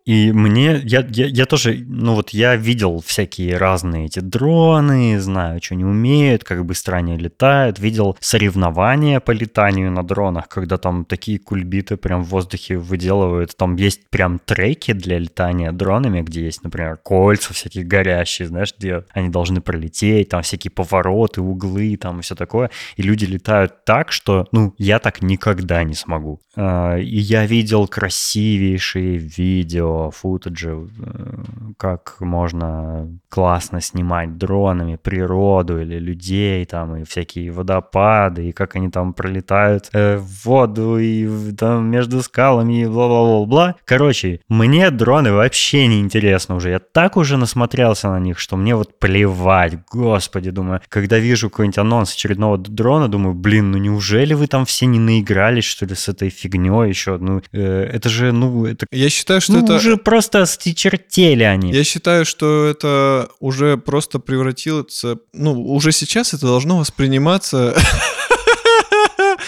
И 0.06 0.34
мне, 0.34 0.82
я, 0.84 1.06
я, 1.10 1.28
я 1.28 1.46
тоже, 1.46 1.84
ну 1.88 2.16
вот 2.16 2.32
я 2.32 2.58
видел 2.58 3.02
всякие 3.06 3.56
разные 3.56 4.08
эти 4.08 4.20
дроны, 4.20 5.20
знаю, 5.20 5.62
что 5.64 5.76
они 5.76 5.86
умеют, 5.86 6.44
как 6.44 6.66
быстро 6.66 6.98
они 6.98 7.16
летают, 7.18 7.80
видел 7.80 8.18
соревнования 8.20 9.22
по 9.22 9.32
летанию 9.32 9.92
на 9.92 10.04
дронах, 10.04 10.50
когда 10.50 10.78
там 10.78 11.06
такие 11.06 11.40
кульбиты 11.40 11.96
прям 11.96 12.24
в 12.24 12.30
воздухе 12.30 12.78
выделывают, 12.78 13.56
там 13.56 13.78
есть 13.78 14.10
прям 14.10 14.40
треки 14.40 14.92
для 14.92 15.20
летания 15.20 15.72
дронами, 15.72 16.22
где 16.22 16.44
есть, 16.44 16.64
например, 16.64 16.98
кольца 16.98 17.54
всякие 17.54 17.86
горящие, 17.86 18.50
знаешь, 18.50 18.74
где 18.78 19.06
они 19.12 19.30
должны 19.30 19.62
пролететь, 19.62 20.30
там 20.30 20.42
всякие 20.42 20.72
повороты, 20.72 21.40
углы, 21.40 21.96
там 21.96 22.20
и 22.20 22.24
все 22.24 22.36
такое, 22.36 22.72
и 22.98 23.04
люди 23.04 23.24
летают 23.24 23.86
так, 23.86 24.12
что, 24.12 24.48
ну, 24.52 24.76
я 24.78 25.00
так 25.00 25.22
никогда 25.22 25.84
не 25.86 25.94
смогу. 25.94 26.42
А, 26.56 26.98
и 26.98 27.20
я 27.20 27.46
видел 27.46 27.88
красивейшие 27.88 29.18
видео, 29.18 29.93
видео, 29.94 30.12
футажи, 30.12 30.88
э, 31.00 31.34
как 31.78 32.16
можно 32.20 33.10
классно 33.30 33.82
снимать 33.82 34.38
дронами 34.38 34.98
природу 35.02 35.82
или 35.82 36.00
людей 36.00 36.66
там, 36.66 36.96
и 36.96 37.04
всякие 37.04 37.52
водопады, 37.52 38.50
и 38.50 38.52
как 38.52 38.76
они 38.76 38.90
там 38.90 39.14
пролетают 39.14 39.90
э, 39.94 40.18
в 40.18 40.46
воду 40.46 40.98
и 40.98 41.52
там 41.54 41.86
между 41.86 42.22
скалами 42.22 42.82
и 42.82 42.86
бла-бла-бла-бла. 42.86 43.76
Короче, 43.86 44.40
мне 44.50 44.92
дроны 44.92 45.32
вообще 45.32 45.88
не 45.88 46.00
интересны 46.00 46.56
уже. 46.56 46.70
Я 46.70 46.80
так 46.80 47.18
уже 47.18 47.38
насмотрелся 47.38 48.10
на 48.10 48.20
них, 48.20 48.40
что 48.40 48.58
мне 48.58 48.76
вот 48.76 49.00
плевать. 49.00 49.78
Господи, 49.92 50.52
думаю, 50.52 50.82
когда 50.90 51.20
вижу 51.20 51.50
какой-нибудь 51.50 51.78
анонс 51.78 52.14
очередного 52.14 52.58
дрона, 52.58 53.08
думаю, 53.08 53.34
блин, 53.34 53.72
ну 53.72 53.78
неужели 53.78 54.34
вы 54.34 54.48
там 54.48 54.66
все 54.66 54.86
не 54.86 55.00
наигрались, 55.00 55.66
что 55.66 55.86
ли, 55.86 55.96
с 55.96 56.10
этой 56.10 56.30
фигней 56.30 56.90
еще? 56.90 57.18
Ну, 57.18 57.42
э, 57.52 57.90
это 57.94 58.10
же, 58.10 58.32
ну, 58.32 58.66
это... 58.66 58.86
Я 58.92 59.10
считаю, 59.10 59.42
что 59.42 59.54
ну, 59.54 59.64
это 59.64 59.80
уже 59.84 59.98
просто 59.98 60.46
стичертели 60.46 61.44
они. 61.44 61.72
Я 61.72 61.84
считаю, 61.84 62.26
что 62.26 62.66
это 62.66 63.30
уже 63.40 63.78
просто 63.78 64.20
превратилось... 64.20 65.04
Ну, 65.34 65.62
уже 65.74 65.92
сейчас 65.92 66.34
это 66.34 66.46
должно 66.46 66.78
восприниматься 66.78 67.76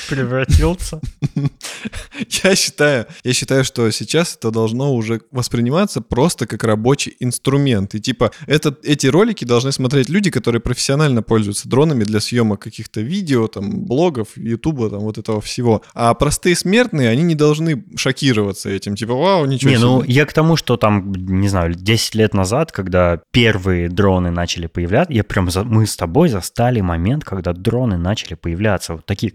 превратился. 0.09 0.99
Я 2.43 2.55
считаю, 2.55 3.05
я 3.23 3.33
считаю, 3.33 3.63
что 3.63 3.89
сейчас 3.91 4.35
это 4.35 4.51
должно 4.51 4.93
уже 4.93 5.21
восприниматься 5.31 6.01
просто 6.01 6.47
как 6.47 6.63
рабочий 6.63 7.15
инструмент. 7.19 7.95
И 7.95 7.99
типа 7.99 8.31
это, 8.47 8.75
эти 8.83 9.07
ролики 9.07 9.45
должны 9.45 9.71
смотреть 9.71 10.09
люди, 10.09 10.31
которые 10.31 10.61
профессионально 10.61 11.21
пользуются 11.21 11.67
дронами 11.67 12.03
для 12.03 12.19
съемок 12.19 12.61
каких-то 12.61 13.01
видео, 13.01 13.47
там, 13.47 13.85
блогов, 13.85 14.29
ютуба, 14.35 14.89
там, 14.89 14.99
вот 14.99 15.17
этого 15.17 15.41
всего. 15.41 15.81
А 15.93 16.13
простые 16.13 16.55
смертные, 16.55 17.09
они 17.09 17.23
не 17.23 17.35
должны 17.35 17.83
шокироваться 17.95 18.69
этим. 18.69 18.95
Типа, 18.95 19.13
вау, 19.13 19.45
ничего 19.45 19.71
Не, 19.71 19.77
себе. 19.77 19.85
ну 19.85 20.03
я 20.03 20.25
к 20.25 20.33
тому, 20.33 20.55
что 20.55 20.77
там, 20.77 21.11
не 21.13 21.49
знаю, 21.49 21.73
10 21.73 22.15
лет 22.15 22.33
назад, 22.33 22.71
когда 22.71 23.21
первые 23.31 23.89
дроны 23.89 24.31
начали 24.31 24.67
появляться, 24.67 25.13
я 25.13 25.23
прям, 25.23 25.49
за, 25.49 25.63
мы 25.63 25.85
с 25.85 25.95
тобой 25.95 26.29
застали 26.29 26.81
момент, 26.81 27.23
когда 27.23 27.53
дроны 27.53 27.97
начали 27.97 28.35
появляться. 28.35 28.93
Вот 28.93 29.05
такие 29.05 29.31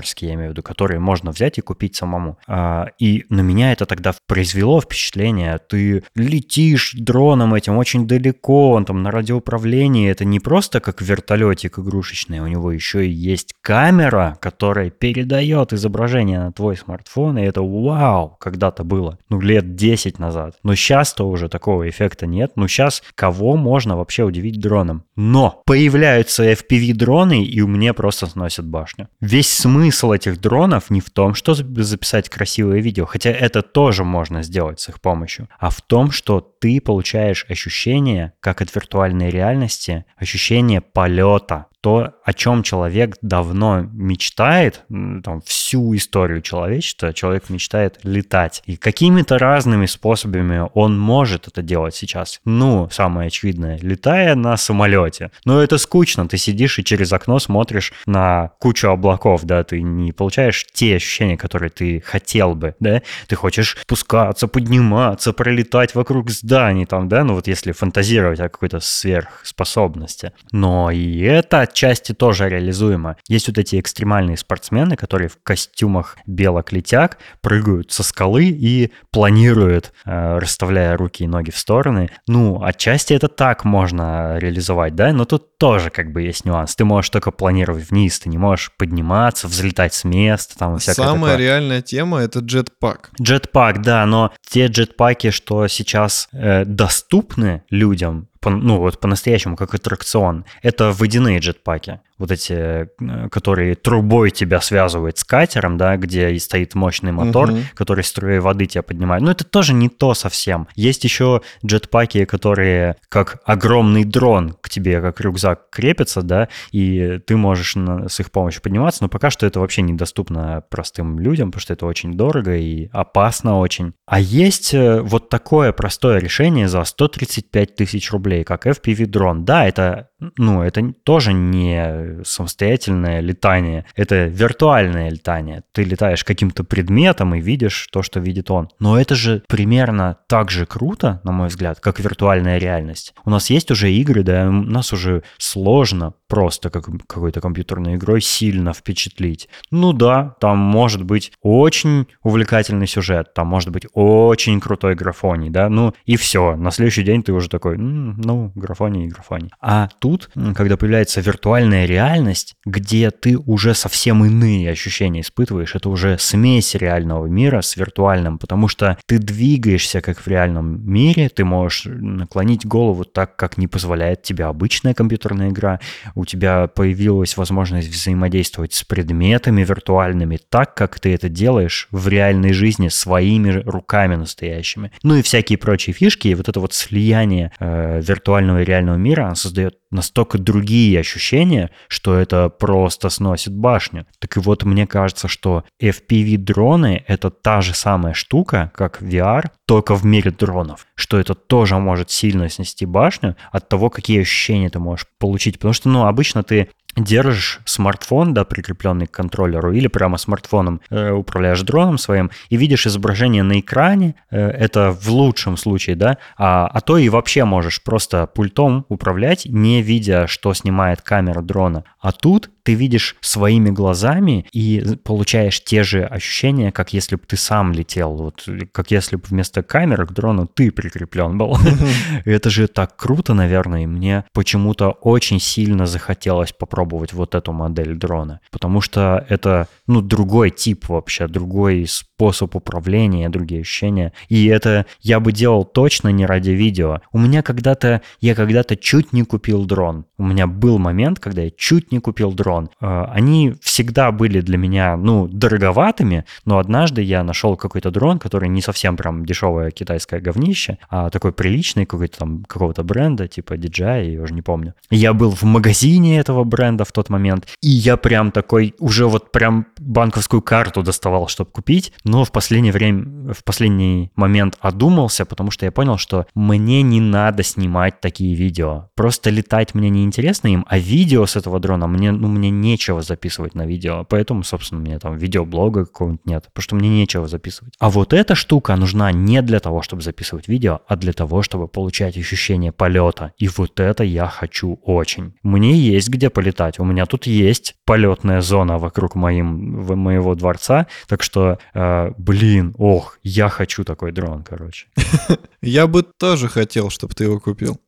консюмерские, 0.00 0.30
я 0.30 0.34
имею 0.34 0.50
в 0.50 0.52
виду, 0.52 0.62
которые 0.62 1.00
можно 1.00 1.30
взять 1.30 1.58
и 1.58 1.60
купить 1.60 1.96
самому. 1.96 2.38
А, 2.46 2.86
и 2.98 3.24
на 3.28 3.40
меня 3.40 3.72
это 3.72 3.86
тогда 3.86 4.14
произвело 4.26 4.80
впечатление. 4.80 5.58
Ты 5.68 6.02
летишь 6.14 6.94
дроном 6.96 7.54
этим 7.54 7.76
очень 7.76 8.06
далеко, 8.06 8.70
он 8.72 8.84
там 8.84 9.02
на 9.02 9.10
радиоуправлении. 9.10 10.10
Это 10.10 10.24
не 10.24 10.40
просто 10.40 10.80
как 10.80 11.02
вертолетик 11.02 11.78
игрушечный, 11.78 12.40
у 12.40 12.46
него 12.46 12.72
еще 12.72 13.06
и 13.06 13.10
есть 13.10 13.54
камера, 13.62 14.36
которая 14.40 14.90
передает 14.90 15.72
изображение 15.72 16.40
на 16.40 16.52
твой 16.52 16.76
смартфон, 16.76 17.38
и 17.38 17.42
это 17.42 17.62
вау, 17.62 18.36
когда-то 18.40 18.84
было. 18.84 19.18
Ну, 19.28 19.40
лет 19.40 19.74
10 19.74 20.18
назад. 20.18 20.56
Но 20.62 20.74
сейчас-то 20.74 21.28
уже 21.28 21.48
такого 21.48 21.88
эффекта 21.88 22.26
нет. 22.26 22.52
Ну, 22.56 22.68
сейчас 22.68 23.02
кого 23.14 23.56
можно 23.56 23.96
вообще 23.96 24.24
удивить 24.24 24.60
дроном? 24.60 25.04
Но 25.16 25.62
появляются 25.66 26.50
FPV-дроны, 26.52 27.42
и 27.42 27.60
у 27.60 27.66
меня 27.66 27.94
просто 27.94 28.26
сносят 28.26 28.66
башню. 28.66 29.08
Весь 29.20 29.52
смысл 29.52 29.89
этих 30.14 30.40
дронов 30.40 30.90
не 30.90 31.00
в 31.00 31.10
том, 31.10 31.34
что 31.34 31.54
записать 31.54 32.28
красивое 32.28 32.80
видео, 32.80 33.06
хотя 33.06 33.30
это 33.30 33.62
тоже 33.62 34.04
можно 34.04 34.42
сделать 34.42 34.80
с 34.80 34.88
их 34.88 35.00
помощью, 35.00 35.48
а 35.58 35.70
в 35.70 35.80
том, 35.82 36.10
что 36.10 36.40
ты 36.40 36.80
получаешь 36.80 37.46
ощущение, 37.48 38.32
как 38.40 38.60
от 38.62 38.74
виртуальной 38.74 39.30
реальности, 39.30 40.04
ощущение 40.16 40.80
полета, 40.80 41.66
то, 41.80 42.14
о 42.24 42.32
чем 42.32 42.62
человек 42.62 43.16
давно 43.22 43.80
мечтает, 43.92 44.82
там, 44.88 45.40
всю 45.44 45.94
историю 45.96 46.42
человечества, 46.42 47.12
человек 47.12 47.48
мечтает 47.48 47.98
летать. 48.02 48.62
И 48.66 48.76
какими-то 48.76 49.38
разными 49.38 49.86
способами 49.86 50.68
он 50.74 50.98
может 50.98 51.48
это 51.48 51.62
делать 51.62 51.94
сейчас. 51.94 52.40
Ну, 52.44 52.88
самое 52.90 53.28
очевидное, 53.28 53.78
летая 53.80 54.34
на 54.34 54.56
самолете. 54.56 55.30
Но 55.44 55.62
это 55.62 55.78
скучно, 55.78 56.28
ты 56.28 56.36
сидишь 56.36 56.78
и 56.78 56.84
через 56.84 57.12
окно 57.12 57.38
смотришь 57.38 57.92
на 58.06 58.50
кучу 58.58 58.88
облаков, 58.88 59.44
да, 59.44 59.64
ты 59.64 59.80
не 59.80 60.12
получаешь 60.12 60.66
те 60.72 60.96
ощущения, 60.96 61.36
которые 61.36 61.70
ты 61.70 62.02
хотел 62.04 62.54
бы, 62.54 62.74
да, 62.80 63.02
ты 63.26 63.36
хочешь 63.36 63.76
спускаться, 63.80 64.48
подниматься, 64.48 65.32
пролетать 65.32 65.94
вокруг 65.94 66.30
зданий, 66.30 66.84
там, 66.84 67.08
да, 67.08 67.24
ну 67.24 67.34
вот 67.34 67.46
если 67.46 67.72
фантазировать 67.72 68.40
о 68.40 68.48
какой-то 68.48 68.80
сверхспособности. 68.80 70.32
Но 70.52 70.90
и 70.90 71.20
это 71.20 71.69
отчасти 71.70 72.12
тоже 72.12 72.48
реализуемо. 72.48 73.16
Есть 73.28 73.48
вот 73.48 73.58
эти 73.58 73.80
экстремальные 73.80 74.36
спортсмены, 74.36 74.96
которые 74.96 75.28
в 75.28 75.38
костюмах 75.42 76.16
белок-летяг 76.26 77.18
прыгают 77.40 77.92
со 77.92 78.02
скалы 78.02 78.46
и 78.46 78.92
планируют, 79.10 79.92
э, 80.04 80.38
расставляя 80.38 80.96
руки 80.96 81.24
и 81.24 81.26
ноги 81.26 81.50
в 81.50 81.58
стороны. 81.58 82.10
Ну, 82.26 82.62
отчасти 82.62 83.14
это 83.14 83.28
так 83.28 83.64
можно 83.64 84.38
реализовать, 84.38 84.94
да, 84.94 85.12
но 85.12 85.24
тут 85.24 85.58
тоже 85.58 85.90
как 85.90 86.12
бы 86.12 86.22
есть 86.22 86.44
нюанс. 86.44 86.74
Ты 86.74 86.84
можешь 86.84 87.10
только 87.10 87.30
планировать 87.30 87.90
вниз, 87.90 88.18
ты 88.20 88.28
не 88.28 88.38
можешь 88.38 88.72
подниматься, 88.76 89.46
взлетать 89.46 89.94
с 89.94 90.04
места, 90.04 90.58
там 90.58 90.76
и 90.76 90.78
всякое 90.78 91.06
Самая 91.06 91.32
такое. 91.32 91.36
реальная 91.36 91.82
тема— 91.82 92.18
это 92.20 92.40
джетпак. 92.40 93.10
Джетпак, 93.20 93.82
да, 93.82 94.04
но 94.06 94.32
те 94.48 94.66
джетпаки, 94.66 95.30
что 95.30 95.68
сейчас 95.68 96.28
э, 96.32 96.64
доступны 96.64 97.62
людям, 97.70 98.29
по, 98.40 98.50
ну 98.50 98.78
вот 98.78 99.00
по-настоящему 99.00 99.56
как 99.56 99.74
аттракцион, 99.74 100.44
это 100.62 100.92
водяные 100.92 101.38
джетпаки 101.38 102.00
вот 102.20 102.30
эти, 102.30 102.52
э, 102.52 103.28
которые 103.30 103.74
трубой 103.74 104.30
тебя 104.30 104.60
связывают 104.60 105.18
с 105.18 105.24
катером, 105.24 105.78
да, 105.78 105.96
где 105.96 106.38
стоит 106.38 106.74
мощный 106.74 107.12
мотор, 107.12 107.50
угу. 107.50 107.58
который 107.74 108.04
струей 108.04 108.40
воды 108.40 108.66
тебя 108.66 108.82
поднимает. 108.82 109.22
Но 109.22 109.30
это 109.30 109.44
тоже 109.44 109.72
не 109.72 109.88
то 109.88 110.12
совсем. 110.12 110.68
Есть 110.76 111.02
еще 111.02 111.40
джетпаки, 111.64 112.26
которые 112.26 112.96
как 113.08 113.40
огромный 113.44 114.04
дрон 114.04 114.54
к 114.60 114.68
тебе, 114.68 115.00
как 115.00 115.20
рюкзак 115.20 115.70
крепятся, 115.70 116.20
да, 116.20 116.48
и 116.72 117.18
ты 117.26 117.36
можешь 117.36 117.74
с 117.74 118.20
их 118.20 118.30
помощью 118.30 118.62
подниматься, 118.62 119.02
но 119.02 119.08
пока 119.08 119.30
что 119.30 119.46
это 119.46 119.58
вообще 119.60 119.80
недоступно 119.80 120.62
простым 120.68 121.18
людям, 121.18 121.50
потому 121.50 121.62
что 121.62 121.72
это 121.72 121.86
очень 121.86 122.12
дорого 122.12 122.54
и 122.54 122.90
опасно 122.92 123.58
очень. 123.58 123.94
А 124.06 124.20
есть 124.20 124.74
э, 124.74 125.00
вот 125.00 125.30
такое 125.30 125.72
простое 125.72 126.18
решение 126.18 126.68
за 126.68 126.84
135 126.84 127.76
тысяч 127.76 128.10
рублей, 128.12 128.44
как 128.44 128.66
FPV-дрон. 128.66 129.46
Да, 129.46 129.66
это 129.66 130.10
ну, 130.36 130.62
это 130.62 130.92
тоже 131.04 131.32
не 131.32 132.09
самостоятельное 132.24 133.20
летание, 133.20 133.86
это 133.94 134.24
виртуальное 134.26 135.10
летание. 135.10 135.62
Ты 135.72 135.84
летаешь 135.84 136.24
каким-то 136.24 136.64
предметом 136.64 137.34
и 137.34 137.40
видишь 137.40 137.88
то, 137.92 138.02
что 138.02 138.20
видит 138.20 138.50
он. 138.50 138.68
Но 138.78 139.00
это 139.00 139.14
же 139.14 139.42
примерно 139.48 140.18
так 140.28 140.50
же 140.50 140.66
круто, 140.66 141.20
на 141.24 141.32
мой 141.32 141.48
взгляд, 141.48 141.80
как 141.80 142.00
виртуальная 142.00 142.58
реальность. 142.58 143.14
У 143.24 143.30
нас 143.30 143.50
есть 143.50 143.70
уже 143.70 143.90
игры, 143.92 144.22
да, 144.22 144.48
у 144.48 144.52
нас 144.52 144.92
уже 144.92 145.22
сложно 145.38 146.14
просто 146.30 146.70
как 146.70 146.86
какой-то 147.08 147.40
компьютерной 147.40 147.96
игрой 147.96 148.20
сильно 148.20 148.72
впечатлить. 148.72 149.48
Ну 149.72 149.92
да, 149.92 150.36
там 150.40 150.58
может 150.58 151.02
быть 151.02 151.32
очень 151.42 152.06
увлекательный 152.22 152.86
сюжет, 152.86 153.34
там 153.34 153.48
может 153.48 153.70
быть 153.70 153.86
очень 153.92 154.60
крутой 154.60 154.94
графоний, 154.94 155.50
да, 155.50 155.68
ну 155.68 155.92
и 156.06 156.16
все. 156.16 156.54
На 156.54 156.70
следующий 156.70 157.02
день 157.02 157.24
ты 157.24 157.32
уже 157.32 157.48
такой, 157.48 157.76
ну, 157.76 158.52
графоний 158.54 159.06
и 159.06 159.08
графоний. 159.08 159.50
А 159.60 159.88
тут, 159.98 160.30
когда 160.54 160.76
появляется 160.76 161.20
виртуальная 161.20 161.84
реальность, 161.84 162.54
где 162.64 163.10
ты 163.10 163.36
уже 163.36 163.74
совсем 163.74 164.24
иные 164.24 164.70
ощущения 164.70 165.22
испытываешь, 165.22 165.74
это 165.74 165.88
уже 165.88 166.16
смесь 166.18 166.76
реального 166.76 167.26
мира 167.26 167.60
с 167.60 167.76
виртуальным, 167.76 168.38
потому 168.38 168.68
что 168.68 168.96
ты 169.06 169.18
двигаешься 169.18 170.00
как 170.00 170.18
в 170.18 170.28
реальном 170.28 170.88
мире, 170.88 171.28
ты 171.28 171.44
можешь 171.44 171.86
наклонить 171.86 172.64
голову 172.64 173.04
так, 173.04 173.34
как 173.34 173.58
не 173.58 173.66
позволяет 173.66 174.22
тебе 174.22 174.44
обычная 174.44 174.94
компьютерная 174.94 175.48
игра, 175.48 175.80
у 176.20 176.24
тебя 176.26 176.66
появилась 176.66 177.36
возможность 177.36 177.88
взаимодействовать 177.88 178.74
с 178.74 178.84
предметами 178.84 179.64
виртуальными 179.64 180.38
так, 180.48 180.74
как 180.74 181.00
ты 181.00 181.14
это 181.14 181.28
делаешь 181.28 181.88
в 181.90 182.08
реальной 182.08 182.52
жизни 182.52 182.88
своими 182.88 183.62
руками 183.64 184.16
настоящими. 184.16 184.92
Ну 185.02 185.16
и 185.16 185.22
всякие 185.22 185.58
прочие 185.58 185.94
фишки, 185.94 186.28
и 186.28 186.34
вот 186.34 186.48
это 186.48 186.60
вот 186.60 186.74
слияние 186.74 187.52
э, 187.58 188.00
виртуального 188.02 188.62
и 188.62 188.64
реального 188.64 188.96
мира 188.96 189.32
создает 189.34 189.76
настолько 189.90 190.38
другие 190.38 191.00
ощущения, 191.00 191.70
что 191.88 192.16
это 192.16 192.48
просто 192.48 193.08
сносит 193.08 193.54
башню. 193.54 194.06
Так 194.18 194.36
и 194.36 194.40
вот 194.40 194.62
мне 194.64 194.86
кажется, 194.86 195.28
что 195.28 195.64
FPV-дроны— 195.82 197.02
это 197.06 197.30
та 197.30 197.60
же 197.60 197.74
самая 197.74 198.14
штука, 198.14 198.70
как 198.74 199.02
VR, 199.02 199.46
только 199.66 199.94
в 199.94 200.04
мире 200.04 200.30
дронов, 200.30 200.86
что 200.94 201.18
это 201.18 201.34
тоже 201.34 201.76
может 201.76 202.10
сильно 202.10 202.48
снести 202.48 202.86
башню 202.86 203.36
от 203.52 203.68
того, 203.68 203.90
какие 203.90 204.20
ощущения 204.20 204.68
ты 204.68 204.78
можешь 204.78 205.06
получить. 205.18 205.58
Потому 205.58 205.74
что, 205.74 205.88
ну, 205.88 206.06
обычно 206.10 206.42
ты 206.42 206.68
держишь 206.96 207.60
смартфон, 207.64 208.34
да, 208.34 208.44
прикрепленный 208.44 209.06
к 209.06 209.10
контроллеру, 209.10 209.72
или 209.72 209.86
прямо 209.86 210.18
смартфоном 210.18 210.80
э, 210.90 211.10
управляешь 211.10 211.62
дроном 211.62 211.98
своим 211.98 212.30
и 212.48 212.56
видишь 212.56 212.86
изображение 212.86 213.42
на 213.42 213.60
экране, 213.60 214.14
э, 214.30 214.38
это 214.38 214.92
в 214.92 215.08
лучшем 215.08 215.56
случае, 215.56 215.96
да, 215.96 216.18
а, 216.36 216.66
а 216.66 216.80
то 216.80 216.98
и 216.98 217.08
вообще 217.08 217.44
можешь 217.44 217.82
просто 217.82 218.26
пультом 218.26 218.84
управлять, 218.88 219.46
не 219.46 219.82
видя, 219.82 220.26
что 220.26 220.52
снимает 220.54 221.00
камера 221.02 221.42
дрона. 221.42 221.84
А 222.00 222.12
тут 222.12 222.50
ты 222.62 222.74
видишь 222.74 223.16
своими 223.20 223.70
глазами 223.70 224.46
и 224.52 224.96
получаешь 225.02 225.62
те 225.62 225.82
же 225.82 226.04
ощущения, 226.04 226.72
как 226.72 226.92
если 226.92 227.16
бы 227.16 227.22
ты 227.26 227.36
сам 227.36 227.72
летел, 227.72 228.14
вот 228.14 228.48
как 228.72 228.90
если 228.90 229.16
бы 229.16 229.22
вместо 229.26 229.62
камеры 229.62 230.06
к 230.06 230.12
дрону 230.12 230.46
ты 230.46 230.70
прикреплен 230.70 231.38
был. 231.38 231.56
Это 232.24 232.50
же 232.50 232.68
так 232.68 232.96
круто, 232.96 233.34
наверное, 233.34 233.84
и 233.84 233.86
мне 233.86 234.24
почему-то 234.32 234.90
очень 234.90 235.40
сильно 235.40 235.86
захотелось 235.86 236.52
попробовать 236.52 236.79
вот 237.12 237.34
эту 237.34 237.52
модель 237.52 237.94
дрона, 237.94 238.40
потому 238.50 238.80
что 238.80 239.24
это, 239.28 239.68
ну, 239.86 240.00
другой 240.00 240.50
тип 240.50 240.88
вообще, 240.88 241.26
другой 241.26 241.86
способ 242.20 242.54
управления, 242.54 243.30
другие 243.30 243.62
ощущения. 243.62 244.12
И 244.28 244.46
это 244.46 244.84
я 245.00 245.20
бы 245.20 245.32
делал 245.32 245.64
точно 245.64 246.08
не 246.08 246.26
ради 246.26 246.50
видео. 246.50 247.00
У 247.12 247.18
меня 247.18 247.40
когда-то, 247.42 248.02
я 248.20 248.34
когда-то 248.34 248.76
чуть 248.76 249.14
не 249.14 249.22
купил 249.22 249.64
дрон. 249.64 250.04
У 250.18 250.24
меня 250.24 250.46
был 250.46 250.78
момент, 250.78 251.18
когда 251.18 251.42
я 251.42 251.50
чуть 251.50 251.92
не 251.92 251.98
купил 251.98 252.32
дрон 252.32 252.68
э, 252.78 253.04
они 253.08 253.54
всегда 253.62 254.12
были 254.12 254.42
для 254.42 254.58
меня, 254.58 254.98
ну, 254.98 255.28
дороговатыми, 255.28 256.24
но 256.44 256.58
однажды 256.58 257.00
я 257.00 257.24
нашел 257.24 257.56
какой-то 257.56 257.90
дрон, 257.90 258.18
который 258.18 258.50
не 258.50 258.60
совсем 258.60 258.98
прям 258.98 259.24
дешевое 259.24 259.70
китайское 259.70 260.20
говнище, 260.20 260.76
а 260.90 261.08
такой 261.08 261.32
приличный 261.32 261.86
какой-то 261.86 262.18
там 262.18 262.44
какого-то 262.44 262.82
бренда, 262.82 263.28
типа 263.28 263.54
DJI, 263.54 264.12
я 264.12 264.22
уже 264.22 264.34
не 264.34 264.42
помню. 264.42 264.74
Я 264.90 265.14
был 265.14 265.30
в 265.30 265.44
магазине 265.44 266.18
этого 266.18 266.44
бренда 266.44 266.84
в 266.84 266.92
тот 266.92 267.08
момент, 267.08 267.46
и 267.62 267.70
я 267.70 267.96
прям 267.96 268.30
такой, 268.30 268.74
уже 268.78 269.06
вот 269.06 269.32
прям 269.32 269.66
банковскую 269.78 270.42
карту 270.42 270.82
доставал, 270.82 271.26
чтобы 271.28 271.50
купить, 271.50 271.92
но 272.10 272.24
в 272.24 272.32
последнее 272.32 272.72
время, 272.72 273.32
в 273.32 273.44
последний 273.44 274.10
момент 274.16 274.56
одумался, 274.60 275.24
потому 275.24 275.52
что 275.52 275.64
я 275.64 275.70
понял, 275.70 275.96
что 275.96 276.26
мне 276.34 276.82
не 276.82 277.00
надо 277.00 277.44
снимать 277.44 278.00
такие 278.00 278.34
видео. 278.34 278.88
Просто 278.96 279.30
летать 279.30 279.76
мне 279.76 279.90
не 279.90 280.02
интересно 280.02 280.48
им, 280.48 280.66
а 280.68 280.78
видео 280.78 281.24
с 281.24 281.36
этого 281.36 281.60
дрона 281.60 281.86
мне, 281.86 282.10
ну, 282.10 282.26
мне 282.26 282.50
нечего 282.50 283.00
записывать 283.00 283.54
на 283.54 283.64
видео, 283.64 284.04
поэтому, 284.08 284.42
собственно, 284.42 284.80
мне 284.80 284.98
там 284.98 285.16
видеоблога 285.16 285.84
какого-нибудь 285.84 286.26
нет, 286.26 286.44
потому 286.52 286.62
что 286.62 286.74
мне 286.74 286.88
нечего 286.88 287.28
записывать. 287.28 287.74
А 287.78 287.90
вот 287.90 288.12
эта 288.12 288.34
штука 288.34 288.74
нужна 288.74 289.12
не 289.12 289.40
для 289.40 289.60
того, 289.60 289.82
чтобы 289.82 290.02
записывать 290.02 290.48
видео, 290.48 290.80
а 290.88 290.96
для 290.96 291.12
того, 291.12 291.42
чтобы 291.42 291.68
получать 291.68 292.16
ощущение 292.16 292.72
полета. 292.72 293.34
И 293.38 293.46
вот 293.46 293.78
это 293.78 294.02
я 294.02 294.26
хочу 294.26 294.80
очень. 294.82 295.34
Мне 295.44 295.76
есть 295.76 296.08
где 296.08 296.28
полетать. 296.28 296.80
У 296.80 296.84
меня 296.84 297.06
тут 297.06 297.26
есть 297.26 297.76
полетная 297.84 298.40
зона 298.40 298.78
вокруг 298.78 299.14
моим, 299.14 299.86
моего 299.96 300.34
дворца, 300.34 300.88
так 301.06 301.22
что, 301.22 301.58
э, 301.72 301.99
блин, 302.18 302.74
ох, 302.78 303.18
я 303.22 303.48
хочу 303.48 303.84
такой 303.84 304.12
дрон, 304.12 304.42
короче. 304.42 304.86
Я 305.62 305.86
бы 305.86 306.02
тоже 306.02 306.48
хотел, 306.48 306.90
чтобы 306.90 307.14
ты 307.14 307.24
его 307.24 307.40
купил. 307.40 307.80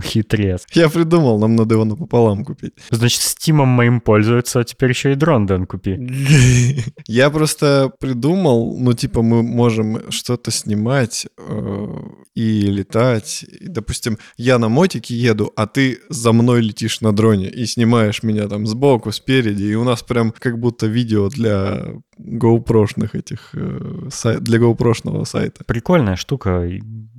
Хитрец. 0.02 0.66
Я 0.72 0.88
придумал, 0.88 1.38
нам 1.38 1.56
надо 1.56 1.74
его 1.74 1.84
напополам 1.84 2.44
купить. 2.44 2.74
Значит, 2.90 3.22
стимом 3.22 3.68
моим 3.68 4.00
пользуются, 4.00 4.60
а 4.60 4.64
теперь 4.64 4.90
еще 4.90 5.12
и 5.12 5.14
дрон 5.14 5.46
Дэн 5.46 5.66
купи. 5.66 5.96
Я 7.06 7.30
просто 7.30 7.92
придумал, 8.00 8.78
ну, 8.78 8.92
типа, 8.92 9.22
мы 9.22 9.42
можем 9.42 10.10
что-то 10.10 10.50
снимать 10.50 11.26
э, 11.36 11.86
и 12.34 12.62
летать. 12.62 13.44
Допустим, 13.60 14.18
я 14.36 14.58
на 14.58 14.68
мотике 14.68 15.14
еду, 15.14 15.52
а 15.56 15.66
ты 15.66 16.00
за 16.08 16.32
мной 16.32 16.60
летишь 16.60 17.00
на 17.00 17.12
дроне 17.12 17.48
и 17.48 17.66
снимаешь 17.66 18.22
меня 18.22 18.48
там 18.48 18.66
сбоку, 18.66 19.12
спереди, 19.12 19.64
и 19.64 19.74
у 19.74 19.84
нас 19.84 20.02
прям 20.02 20.32
как 20.38 20.58
будто 20.58 20.86
видео 20.86 21.28
для 21.28 21.94
GoPro-шных 22.18 23.14
этих, 23.14 23.54
э, 23.54 24.38
для 24.40 24.58
GoPro-шного 24.58 25.24
сайта. 25.24 25.64
Прикольная 25.64 26.16
штука. 26.16 26.68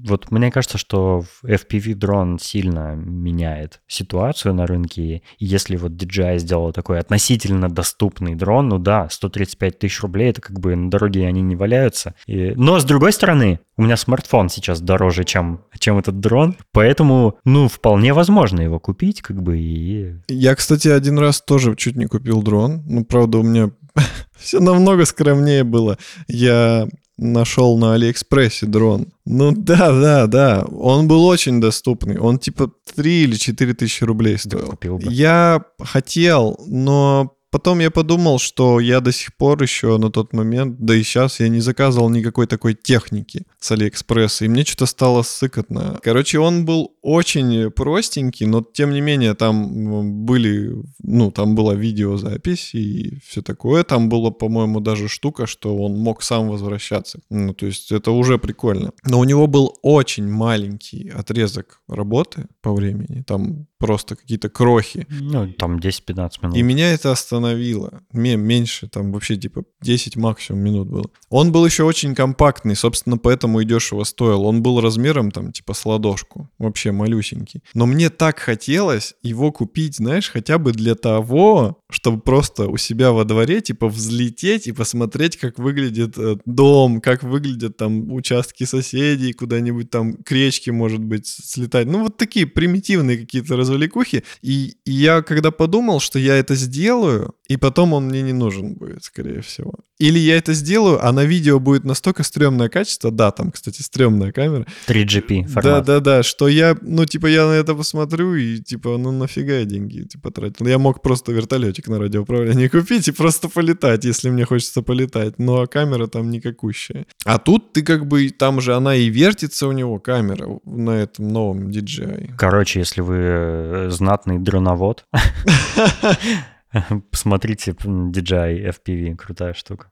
Вот 0.07 0.32
мне 0.32 0.51
кажется, 0.51 0.77
что 0.77 1.23
FPV 1.43 1.95
дрон 1.95 2.39
сильно 2.70 2.95
меняет 2.95 3.82
ситуацию 3.88 4.53
на 4.53 4.67
рынке. 4.67 5.01
И 5.01 5.22
если 5.39 5.76
вот 5.76 5.93
DJI 5.93 6.39
сделал 6.39 6.72
такой 6.72 6.99
относительно 6.99 7.70
доступный 7.70 8.36
дрон, 8.36 8.70
ну 8.70 8.78
да, 8.78 9.07
135 9.09 9.80
тысяч 9.80 10.01
рублей, 10.01 10.30
это 10.30 10.41
как 10.41 10.59
бы 10.59 10.76
на 10.76 10.89
дороге 10.89 11.28
они 11.28 11.41
не 11.41 11.55
валяются. 11.55 12.13
И... 12.28 12.53
Но 12.55 12.80
с 12.80 12.86
другой 12.86 13.11
стороны, 13.11 13.59
у 13.78 13.84
меня 13.84 13.97
смартфон 13.97 14.49
сейчас 14.49 14.82
дороже, 14.82 15.24
чем, 15.24 15.61
чем 15.80 15.97
этот 15.97 16.20
дрон, 16.20 16.55
поэтому, 16.72 17.38
ну, 17.45 17.67
вполне 17.67 18.13
возможно 18.13 18.61
его 18.61 18.80
купить, 18.80 19.22
как 19.22 19.41
бы, 19.41 19.57
и... 19.57 20.15
Я, 20.28 20.55
кстати, 20.55 20.88
один 20.88 21.17
раз 21.20 21.41
тоже 21.41 21.76
чуть 21.76 21.95
не 21.95 22.05
купил 22.05 22.41
дрон. 22.41 22.84
Ну, 22.86 23.05
правда, 23.05 23.39
у 23.39 23.43
меня 23.43 23.72
все 24.38 24.59
намного 24.59 25.05
скромнее 25.05 25.63
было. 25.63 25.97
Я 26.28 26.88
нашел 27.20 27.78
на 27.78 27.93
Алиэкспрессе 27.93 28.65
дрон. 28.65 29.07
Ну 29.26 29.51
да, 29.51 29.91
да, 29.91 30.28
да. 30.28 30.65
Он 30.72 31.07
был 31.07 31.26
очень 31.26 31.59
доступный. 31.61 32.17
Он 32.17 32.39
типа 32.39 32.72
3 32.95 33.24
или 33.24 33.36
4 33.36 33.74
тысячи 33.74 34.03
рублей 34.03 34.38
стоил. 34.38 34.78
Я 35.01 35.63
хотел, 35.80 36.59
но 36.67 37.36
Потом 37.52 37.80
я 37.80 37.89
подумал, 37.89 38.38
что 38.38 38.80
я 38.80 39.00
до 39.02 39.12
сих 39.12 39.36
пор 39.36 39.62
еще 39.62 39.97
на 39.97 40.12
тот 40.12 40.34
момент, 40.34 40.78
да 40.80 40.95
и 40.95 41.04
сейчас, 41.04 41.39
я 41.39 41.50
не 41.50 41.62
заказывал 41.62 42.10
никакой 42.10 42.45
такой 42.45 42.76
техники 42.76 43.45
с 43.60 43.72
Алиэкспресса, 43.72 44.45
и 44.45 44.47
мне 44.47 44.64
что-то 44.64 44.86
стало 44.86 45.24
сыкотно. 45.24 46.00
Короче, 46.04 46.39
он 46.39 46.66
был 46.66 46.95
очень 47.02 47.72
простенький, 47.72 48.45
но 48.45 48.62
тем 48.62 48.91
не 48.91 49.02
менее 49.02 49.34
там 49.34 50.26
были, 50.26 50.76
ну, 51.02 51.32
там 51.32 51.56
была 51.56 51.74
видеозапись 51.74 52.76
и 52.76 53.20
все 53.26 53.41
такое. 53.41 53.84
Там 53.84 54.10
было, 54.10 54.30
по-моему, 54.30 54.80
даже 54.80 55.08
штука, 55.08 55.47
что 55.47 55.76
он 55.76 55.97
мог 55.97 56.22
сам 56.22 56.50
возвращаться. 56.50 57.20
Ну, 57.30 57.54
то 57.54 57.66
есть 57.66 57.91
это 57.91 58.12
уже 58.12 58.38
прикольно. 58.38 58.91
Но 59.06 59.20
у 59.20 59.24
него 59.24 59.47
был 59.47 59.76
очень 59.82 60.28
маленький 60.28 61.10
отрезок 61.10 61.82
работы 61.88 62.45
по 62.62 62.74
времени. 62.74 63.24
Там 63.26 63.68
просто 63.80 64.15
какие-то 64.15 64.49
крохи. 64.49 65.07
Ну, 65.09 65.51
там 65.53 65.77
10-15 65.77 66.32
минут. 66.41 66.57
И 66.57 66.61
меня 66.61 66.91
это 66.91 67.11
остановило. 67.11 68.01
Мне 68.11 68.36
меньше, 68.36 68.88
там 68.88 69.11
вообще 69.11 69.38
типа 69.38 69.63
10 69.82 70.17
максимум 70.17 70.61
минут 70.61 70.89
было. 70.89 71.05
Он 71.30 71.51
был 71.51 71.65
еще 71.65 71.84
очень 71.84 72.13
компактный, 72.13 72.75
собственно, 72.75 73.17
поэтому 73.17 73.61
и 73.61 73.65
дешево 73.65 74.03
стоил. 74.03 74.43
Он 74.43 74.61
был 74.61 74.82
размером 74.82 75.32
там 75.32 75.51
типа 75.51 75.73
с 75.73 75.86
ладошку, 75.86 76.49
вообще 76.59 76.91
малюсенький. 76.91 77.63
Но 77.73 77.86
мне 77.86 78.09
так 78.09 78.39
хотелось 78.39 79.15
его 79.23 79.51
купить, 79.51 79.95
знаешь, 79.95 80.30
хотя 80.30 80.57
бы 80.57 80.73
для 80.73 80.95
того, 80.95 81.82
чтобы 81.89 82.19
просто 82.19 82.67
у 82.67 82.77
себя 82.77 83.11
во 83.11 83.23
дворе 83.23 83.61
типа 83.61 83.88
взлететь 83.88 84.67
и 84.67 84.73
посмотреть, 84.73 85.38
как 85.38 85.57
выглядит 85.57 86.17
э, 86.17 86.38
дом, 86.45 86.99
как 86.99 87.23
выглядят 87.23 87.77
там 87.77 88.11
участки 88.11 88.65
соседей, 88.65 89.32
куда-нибудь 89.32 89.89
там 89.89 90.13
к 90.13 90.32
речке, 90.32 90.71
может 90.73 90.99
быть, 90.99 91.27
слетать. 91.27 91.88
Ну 91.88 92.03
вот 92.03 92.17
такие 92.17 92.45
примитивные 92.45 93.17
какие-то 93.17 93.55
развлекухи. 93.70 94.24
И, 94.41 94.78
и 94.86 94.91
я 94.91 95.22
когда 95.22 95.51
подумал, 95.51 95.99
что 95.99 96.20
я 96.20 96.36
это 96.36 96.55
сделаю, 96.55 97.34
и 97.47 97.57
потом 97.57 97.93
он 97.93 98.05
мне 98.05 98.22
не 98.22 98.34
нужен 98.34 98.76
будет, 98.76 99.03
скорее 99.03 99.41
всего. 99.41 99.74
Или 100.00 100.18
я 100.18 100.38
это 100.38 100.54
сделаю, 100.54 101.06
а 101.06 101.12
на 101.12 101.26
видео 101.26 101.60
будет 101.60 101.84
настолько 101.84 102.24
стрёмное 102.24 102.70
качество, 102.70 103.12
да, 103.12 103.32
там, 103.32 103.52
кстати, 103.52 103.82
стрёмная 103.82 104.32
камера. 104.32 104.66
3GP 104.88 105.47
формат. 105.47 105.86
Да-да-да, 105.86 106.24
что 106.24 106.47
я, 106.47 106.78
ну, 106.82 107.06
типа, 107.06 107.28
я 107.28 107.45
на 107.45 107.54
это 107.54 107.76
посмотрю 107.76 108.36
и, 108.36 108.60
типа, 108.60 108.97
ну, 108.97 109.12
нафига 109.12 109.60
я 109.60 109.66
деньги, 109.66 110.04
типа, 110.04 110.32
тратил. 110.32 110.68
Я 110.68 110.80
мог 110.80 111.02
просто 111.02 111.34
вертолетик 111.34 111.88
на 111.89 112.00
радиоуправлении 112.00 112.68
купить 112.70 113.10
и 113.10 113.12
просто 113.12 113.50
полетать, 113.50 114.06
если 114.06 114.30
мне 114.30 114.45
хочется 114.45 114.82
полетать. 114.82 115.38
Ну, 115.38 115.62
а 115.62 115.68
камера 115.68 116.08
там 116.08 116.30
никакущая. 116.30 117.06
А 117.26 117.38
тут 117.38 117.74
ты 117.74 117.84
как 117.84 118.08
бы, 118.08 118.30
там 118.30 118.62
же 118.62 118.76
она 118.76 118.95
и 118.95 119.10
вертится 119.10 119.68
у 119.68 119.74
него, 119.74 120.00
камера, 120.00 120.60
на 120.66 120.91
этом 120.91 121.28
новом 121.28 121.70
DJI. 121.70 122.36
Короче, 122.38 122.80
если 122.80 123.02
вы 123.02 123.18
э, 123.18 123.89
знатный 123.89 124.39
дроновод, 124.39 125.06
посмотрите 127.11 127.72
DJI 127.72 128.74
FPV, 128.74 129.15
крутая 129.15 129.53
штука. 129.53 129.89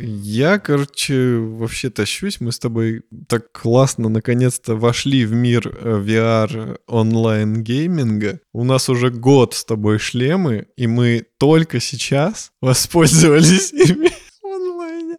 Я, 0.00 0.60
короче, 0.60 1.38
вообще 1.38 1.90
тащусь. 1.90 2.40
Мы 2.40 2.52
с 2.52 2.58
тобой 2.60 3.02
так 3.28 3.50
классно 3.50 4.08
наконец-то 4.08 4.76
вошли 4.76 5.24
в 5.24 5.32
мир 5.32 5.66
э, 5.66 6.00
VR 6.00 6.78
онлайн-гейминга. 6.86 8.40
У 8.52 8.62
нас 8.62 8.88
уже 8.88 9.10
год 9.10 9.54
с 9.54 9.64
тобой 9.64 9.98
шлемы, 9.98 10.68
и 10.76 10.86
мы 10.86 11.26
только 11.38 11.80
сейчас 11.80 12.52
воспользовались 12.60 13.72
ими 13.72 14.10
в 14.42 14.46
онлайне. 14.46 15.16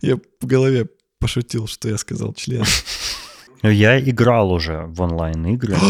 Я 0.00 0.16
в 0.40 0.46
голове 0.46 0.88
пошутил, 1.18 1.66
что 1.66 1.88
я 1.88 1.98
сказал 1.98 2.34
член. 2.34 2.64
Я 3.62 4.00
играл 4.00 4.52
уже 4.52 4.86
в 4.86 5.00
онлайн-игры. 5.00 5.76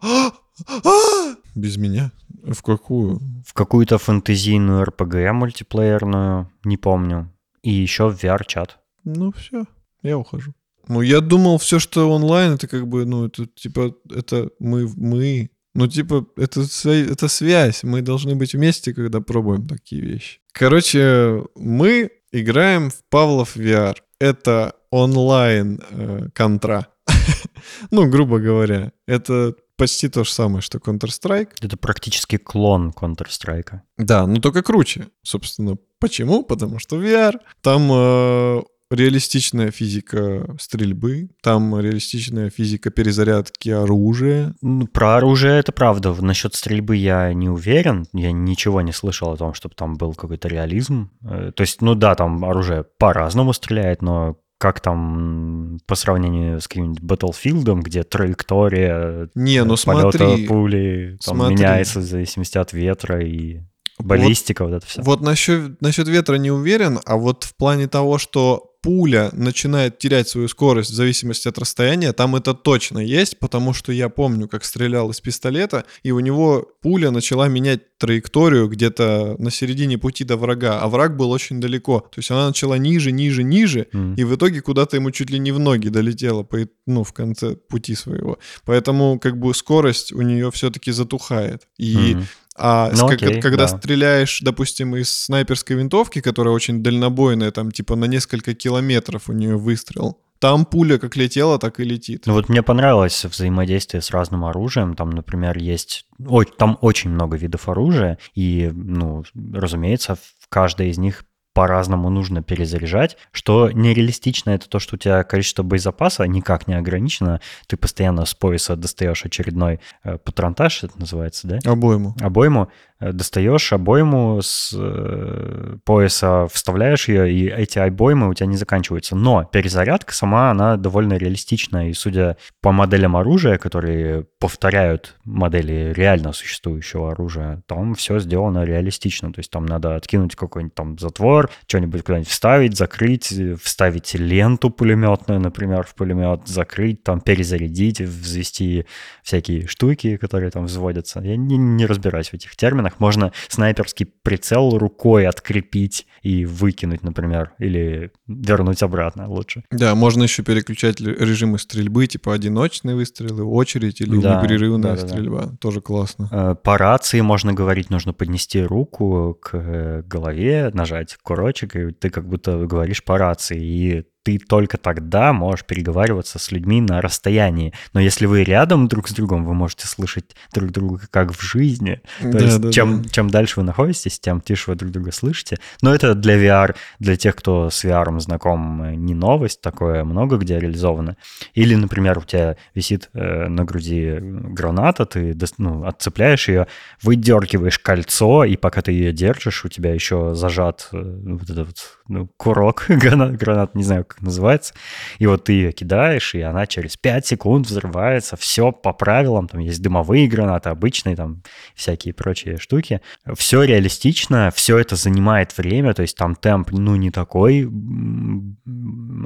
Без 1.54 1.76
меня? 1.76 2.12
В 2.42 2.62
какую? 2.62 3.20
В 3.46 3.52
какую-то 3.52 3.98
фэнтезийную 3.98 4.84
RPG 4.84 5.32
мультиплеерную, 5.32 6.50
не 6.64 6.76
помню. 6.76 7.32
И 7.62 7.70
еще 7.70 8.08
в 8.08 8.22
VR-чат. 8.22 8.78
Ну 9.04 9.32
все, 9.32 9.64
я 10.02 10.16
ухожу. 10.16 10.54
Ну, 10.88 11.02
я 11.02 11.20
думал, 11.20 11.58
все, 11.58 11.78
что 11.78 12.10
онлайн, 12.10 12.54
это 12.54 12.66
как 12.66 12.88
бы, 12.88 13.04
ну, 13.04 13.26
это 13.26 13.46
типа, 13.46 13.94
это 14.10 14.50
мы, 14.58 14.88
мы, 14.96 15.50
ну, 15.74 15.86
типа, 15.86 16.26
это, 16.36 16.62
это 16.62 17.28
связь. 17.28 17.84
Мы 17.84 18.02
должны 18.02 18.34
быть 18.34 18.54
вместе, 18.54 18.94
когда 18.94 19.20
пробуем 19.20 19.68
такие 19.68 20.02
вещи. 20.02 20.40
Короче, 20.52 21.44
мы 21.54 22.10
играем 22.32 22.90
в 22.90 23.02
Павлов 23.08 23.56
VR. 23.56 23.96
Это 24.18 24.74
онлайн 24.90 25.80
э, 25.90 26.28
контра. 26.34 26.88
ну, 27.90 28.08
грубо 28.08 28.38
говоря, 28.38 28.92
это 29.06 29.54
почти 29.76 30.08
то 30.08 30.24
же 30.24 30.30
самое, 30.30 30.60
что 30.60 30.78
Counter-Strike. 30.78 31.52
Это 31.62 31.76
практически 31.76 32.36
клон 32.36 32.90
Counter-Strike. 32.90 33.80
Да, 33.98 34.26
но 34.26 34.40
только 34.40 34.62
круче. 34.62 35.08
Собственно, 35.22 35.78
почему? 35.98 36.42
Потому 36.42 36.78
что 36.78 37.02
VR. 37.02 37.38
Там 37.62 37.90
э, 37.90 38.62
реалистичная 38.90 39.70
физика 39.70 40.54
стрельбы, 40.58 41.30
там 41.42 41.78
реалистичная 41.78 42.50
физика 42.50 42.90
перезарядки 42.90 43.70
оружия. 43.70 44.54
Ну, 44.60 44.86
про 44.86 45.16
оружие 45.16 45.60
это 45.60 45.72
правда. 45.72 46.12
Насчет 46.20 46.54
стрельбы 46.54 46.96
я 46.96 47.32
не 47.32 47.48
уверен. 47.48 48.06
Я 48.12 48.32
ничего 48.32 48.80
не 48.80 48.92
слышал 48.92 49.32
о 49.32 49.36
том, 49.36 49.54
чтобы 49.54 49.74
там 49.76 49.94
был 49.94 50.14
какой-то 50.14 50.48
реализм. 50.48 51.10
Э, 51.22 51.52
то 51.54 51.60
есть, 51.62 51.80
ну 51.80 51.94
да, 51.94 52.14
там 52.16 52.44
оружие 52.44 52.84
по-разному 52.98 53.52
стреляет, 53.52 54.02
но 54.02 54.36
как 54.60 54.80
там 54.80 55.78
по 55.86 55.94
сравнению 55.94 56.60
с 56.60 56.68
каким-нибудь 56.68 57.00
Battlefield, 57.00 57.80
где 57.80 58.02
траектория 58.02 59.30
не, 59.34 59.64
ну 59.64 59.74
смотри, 59.76 60.46
пули 60.46 61.16
там, 61.24 61.36
смотри. 61.36 61.56
меняется 61.56 62.00
в 62.00 62.02
зависимости 62.02 62.58
от 62.58 62.74
ветра 62.74 63.24
и 63.24 63.62
баллистика, 64.02 64.64
вот, 64.64 64.70
вот 64.70 64.76
это 64.76 64.86
все. 64.86 65.02
Вот 65.02 65.20
насчет, 65.20 65.80
насчет 65.80 66.08
ветра 66.08 66.36
не 66.36 66.50
уверен, 66.50 67.00
а 67.04 67.16
вот 67.16 67.44
в 67.44 67.54
плане 67.54 67.88
того, 67.88 68.18
что 68.18 68.70
пуля 68.82 69.30
начинает 69.32 69.98
терять 69.98 70.28
свою 70.28 70.48
скорость 70.48 70.90
в 70.90 70.94
зависимости 70.94 71.48
от 71.48 71.58
расстояния, 71.58 72.12
там 72.12 72.36
это 72.36 72.54
точно 72.54 72.98
есть, 72.98 73.38
потому 73.38 73.72
что 73.72 73.92
я 73.92 74.08
помню, 74.08 74.48
как 74.48 74.64
стрелял 74.64 75.10
из 75.10 75.20
пистолета, 75.20 75.84
и 76.02 76.12
у 76.12 76.20
него 76.20 76.66
пуля 76.82 77.10
начала 77.10 77.48
менять 77.48 77.98
траекторию 77.98 78.68
где-то 78.68 79.36
на 79.38 79.50
середине 79.50 79.98
пути 79.98 80.24
до 80.24 80.36
врага, 80.36 80.80
а 80.80 80.88
враг 80.88 81.16
был 81.16 81.30
очень 81.30 81.60
далеко. 81.60 82.00
То 82.00 82.18
есть 82.18 82.30
она 82.30 82.48
начала 82.48 82.78
ниже, 82.78 83.12
ниже, 83.12 83.42
ниже, 83.42 83.88
mm. 83.92 84.16
и 84.16 84.24
в 84.24 84.34
итоге 84.34 84.62
куда-то 84.62 84.96
ему 84.96 85.10
чуть 85.10 85.30
ли 85.30 85.38
не 85.38 85.52
в 85.52 85.58
ноги 85.58 85.88
долетела, 85.88 86.42
по, 86.42 86.58
ну, 86.86 87.04
в 87.04 87.12
конце 87.12 87.56
пути 87.56 87.94
своего. 87.94 88.38
Поэтому 88.64 89.18
как 89.18 89.38
бы 89.38 89.54
скорость 89.54 90.12
у 90.12 90.22
нее 90.22 90.50
все-таки 90.50 90.90
затухает. 90.90 91.68
И 91.76 92.14
mm. 92.14 92.24
А 92.60 92.90
ну, 92.94 93.08
как, 93.08 93.22
окей, 93.22 93.40
когда 93.40 93.66
да. 93.66 93.78
стреляешь, 93.78 94.40
допустим, 94.42 94.94
из 94.96 95.10
снайперской 95.10 95.76
винтовки, 95.76 96.20
которая 96.20 96.54
очень 96.54 96.82
дальнобойная, 96.82 97.50
там 97.50 97.70
типа 97.70 97.96
на 97.96 98.04
несколько 98.04 98.54
километров 98.54 99.28
у 99.28 99.32
нее 99.32 99.56
выстрел, 99.56 100.18
там 100.40 100.64
пуля 100.64 100.98
как 100.98 101.16
летела, 101.16 101.58
так 101.58 101.80
и 101.80 101.84
летит. 101.84 102.24
Ну 102.26 102.32
вот 102.32 102.48
мне 102.48 102.62
понравилось 102.62 103.24
взаимодействие 103.24 104.00
с 104.00 104.10
разным 104.10 104.46
оружием. 104.46 104.94
Там, 104.94 105.10
например, 105.10 105.58
есть... 105.58 106.06
Ой, 106.26 106.46
там 106.46 106.78
очень 106.80 107.10
много 107.10 107.36
видов 107.36 107.68
оружия, 107.68 108.18
и, 108.34 108.70
ну, 108.72 109.22
разумеется, 109.52 110.16
в 110.16 110.48
каждой 110.48 110.88
из 110.88 110.98
них 110.98 111.24
по-разному 111.52 112.10
нужно 112.10 112.42
перезаряжать. 112.42 113.16
Что 113.32 113.70
нереалистично, 113.70 114.50
это 114.50 114.68
то, 114.68 114.78
что 114.78 114.96
у 114.96 114.98
тебя 114.98 115.22
количество 115.24 115.62
боезапаса 115.62 116.24
никак 116.24 116.68
не 116.68 116.74
ограничено. 116.74 117.40
Ты 117.66 117.76
постоянно 117.76 118.24
с 118.24 118.34
пояса 118.34 118.76
достаешь 118.76 119.24
очередной 119.24 119.80
э, 120.04 120.18
патронтаж, 120.18 120.84
это 120.84 120.98
называется, 120.98 121.48
да? 121.48 121.58
Обойму. 121.64 122.14
Обойму. 122.20 122.70
Э, 123.00 123.12
достаешь 123.12 123.72
обойму 123.72 124.40
с 124.42 124.74
э, 124.76 125.76
пояса, 125.84 126.46
вставляешь 126.52 127.08
ее, 127.08 127.32
и 127.32 127.48
эти 127.48 127.78
обоймы 127.78 128.28
у 128.28 128.34
тебя 128.34 128.46
не 128.46 128.56
заканчиваются. 128.56 129.16
Но 129.16 129.44
перезарядка 129.44 130.14
сама, 130.14 130.50
она 130.50 130.76
довольно 130.76 131.14
реалистичная. 131.14 131.88
И 131.88 131.94
судя 131.94 132.36
по 132.60 132.72
моделям 132.72 133.16
оружия, 133.16 133.56
которые 133.56 134.26
повторяют 134.38 135.16
модели 135.24 135.92
реально 135.96 136.32
существующего 136.32 137.12
оружия, 137.12 137.62
там 137.66 137.94
все 137.94 138.18
сделано 138.18 138.64
реалистично. 138.64 139.32
То 139.32 139.40
есть 139.40 139.50
там 139.50 139.64
надо 139.64 139.96
откинуть 139.96 140.36
какой-нибудь 140.36 140.74
там 140.74 140.98
затвор, 140.98 141.50
что-нибудь 141.66 142.02
куда-нибудь 142.02 142.28
вставить, 142.28 142.76
закрыть, 142.76 143.32
вставить 143.62 144.14
ленту 144.14 144.68
пулеметную, 144.70 145.40
например, 145.40 145.84
в 145.84 145.94
пулемет, 145.94 146.46
закрыть, 146.46 147.02
там 147.02 147.22
перезарядить, 147.22 148.00
взвести 148.00 148.84
всякие 149.22 149.66
штуки, 149.66 150.18
которые 150.18 150.50
там 150.50 150.66
взводятся. 150.66 151.20
Я 151.20 151.36
не, 151.36 151.56
не 151.56 151.86
разбираюсь 151.86 152.28
в 152.28 152.34
этих 152.34 152.56
терминах 152.56 152.89
странах. 152.90 153.00
Можно 153.00 153.32
снайперский 153.48 154.06
прицел 154.06 154.76
рукой 154.78 155.26
открепить 155.26 156.06
и 156.22 156.44
выкинуть, 156.44 157.02
например, 157.02 157.52
или 157.58 158.12
вернуть 158.26 158.82
обратно 158.82 159.28
лучше. 159.28 159.64
Да, 159.70 159.94
можно 159.94 160.24
еще 160.24 160.42
переключать 160.42 161.00
режимы 161.00 161.58
стрельбы, 161.58 162.06
типа 162.06 162.34
одиночные 162.34 162.96
выстрелы, 162.96 163.44
очередь 163.44 164.00
или 164.00 164.20
да, 164.20 164.42
непрерывная 164.42 164.96
да, 164.96 165.00
да, 165.00 165.08
стрельба. 165.08 165.46
Да. 165.46 165.56
Тоже 165.56 165.80
классно. 165.80 166.28
Э, 166.30 166.54
по 166.62 166.76
рации 166.78 167.20
можно 167.20 167.52
говорить, 167.52 167.90
нужно 167.90 168.12
поднести 168.12 168.62
руку 168.62 169.38
к 169.40 169.50
э, 169.54 170.02
голове, 170.06 170.70
нажать 170.74 171.16
курочек, 171.22 171.76
и 171.76 171.90
ты 171.92 172.10
как 172.10 172.28
будто 172.28 172.66
говоришь 172.66 173.02
по 173.02 173.18
рации, 173.18 173.60
и 173.60 174.04
ты 174.22 174.38
только 174.38 174.76
тогда 174.76 175.32
можешь 175.32 175.64
переговариваться 175.64 176.38
с 176.38 176.50
людьми 176.52 176.80
на 176.80 177.00
расстоянии. 177.00 177.72
Но 177.94 178.00
если 178.00 178.26
вы 178.26 178.44
рядом 178.44 178.86
друг 178.86 179.08
с 179.08 179.12
другом, 179.12 179.44
вы 179.44 179.54
можете 179.54 179.86
слышать 179.86 180.36
друг 180.52 180.70
друга 180.70 181.00
как 181.10 181.32
в 181.32 181.42
жизни. 181.42 182.00
То 182.20 182.30
да, 182.30 182.38
есть 182.38 182.60
да, 182.60 182.72
чем, 182.72 183.02
да. 183.02 183.08
чем 183.08 183.30
дальше 183.30 183.60
вы 183.60 183.66
находитесь, 183.66 184.20
тем 184.20 184.40
тише 184.40 184.70
вы 184.70 184.76
друг 184.76 184.92
друга 184.92 185.12
слышите. 185.12 185.58
Но 185.80 185.94
это 185.94 186.14
для 186.14 186.36
VR, 186.36 186.76
для 186.98 187.16
тех, 187.16 187.34
кто 187.34 187.70
с 187.70 187.84
VR 187.84 188.18
знаком, 188.20 189.04
не 189.04 189.14
новость, 189.14 189.60
такое 189.60 190.04
много 190.04 190.36
где 190.36 190.58
реализовано. 190.58 191.16
Или, 191.54 191.74
например, 191.74 192.18
у 192.18 192.22
тебя 192.22 192.56
висит 192.74 193.08
э, 193.14 193.48
на 193.48 193.64
груди 193.64 194.18
граната, 194.20 195.06
ты 195.06 195.36
ну, 195.58 195.84
отцепляешь 195.84 196.48
ее, 196.48 196.66
выдергиваешь 197.02 197.78
кольцо, 197.78 198.44
и 198.44 198.56
пока 198.56 198.82
ты 198.82 198.92
ее 198.92 199.12
держишь, 199.12 199.64
у 199.64 199.68
тебя 199.68 199.94
еще 199.94 200.34
зажат 200.34 200.88
э, 200.92 200.98
вот 200.98 201.48
этот 201.48 201.98
ну, 202.08 202.28
курок 202.36 202.84
гранат, 202.88 203.36
гранат, 203.36 203.74
не 203.74 203.84
знаю, 203.84 204.06
как 204.10 204.22
называется. 204.22 204.74
И 205.18 205.26
вот 205.26 205.44
ты 205.44 205.52
ее 205.52 205.72
кидаешь, 205.72 206.34
и 206.34 206.40
она 206.40 206.66
через 206.66 206.96
5 206.96 207.26
секунд 207.26 207.66
взрывается. 207.66 208.36
Все 208.36 208.72
по 208.72 208.92
правилам. 208.92 209.48
Там 209.48 209.60
есть 209.60 209.82
дымовые 209.82 210.28
гранаты, 210.28 210.68
обычные, 210.68 211.16
там 211.16 211.42
всякие 211.74 212.14
прочие 212.14 212.58
штуки. 212.58 213.00
Все 213.34 213.62
реалистично, 213.62 214.52
все 214.54 214.78
это 214.78 214.96
занимает 214.96 215.56
время. 215.56 215.94
То 215.94 216.02
есть 216.02 216.16
там 216.16 216.34
темп, 216.34 216.70
ну, 216.72 216.96
не 216.96 217.10
такой 217.10 217.68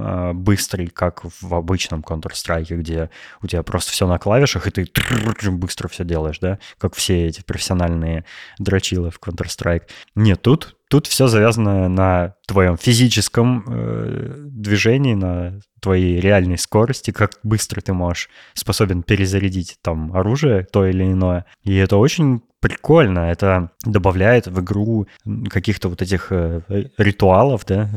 а, 0.01 0.33
быстрый, 0.33 0.89
как 0.89 1.23
в 1.25 1.55
обычном 1.55 2.01
Counter-Strike, 2.01 2.77
где 2.77 3.11
у 3.43 3.47
тебя 3.47 3.63
просто 3.63 3.93
все 3.93 4.07
на 4.07 4.19
клавишах, 4.19 4.67
и 4.67 4.71
ты 4.71 5.51
быстро 5.51 5.89
все 5.89 6.05
делаешь, 6.05 6.39
да, 6.39 6.59
как 6.79 6.95
все 6.95 7.27
эти 7.27 7.43
профессиональные 7.43 8.25
дрочилы 8.59 9.11
в 9.11 9.19
Counter-Strike. 9.19 9.85
Нет, 10.15 10.43
тут 10.43 10.77
Тут 10.89 11.07
все 11.07 11.27
завязано 11.27 11.89
на 11.89 12.35
твоем 12.47 12.77
физическом 12.77 13.65
э, 13.67 14.35
движении, 14.47 15.15
на 15.15 15.61
твоей 15.81 16.21
реальной 16.21 16.59
скорости, 16.59 17.11
как 17.11 17.39
быстро 17.43 17.81
ты 17.81 17.93
можешь 17.93 18.29
способен 18.55 19.03
перезарядить 19.03 19.79
там 19.83 20.15
оружие 20.15 20.67
то 20.71 20.87
или 20.87 21.05
иное. 21.05 21.47
И 21.63 21.75
это 21.75 21.97
очень 21.97 22.43
прикольно. 22.61 23.31
Это 23.31 23.71
добавляет 23.85 24.47
в 24.47 24.61
игру 24.61 25.07
каких-то 25.51 25.89
вот 25.89 26.01
этих 26.01 26.29
э, 26.31 26.63
ритуалов, 26.97 27.65
да, 27.67 27.91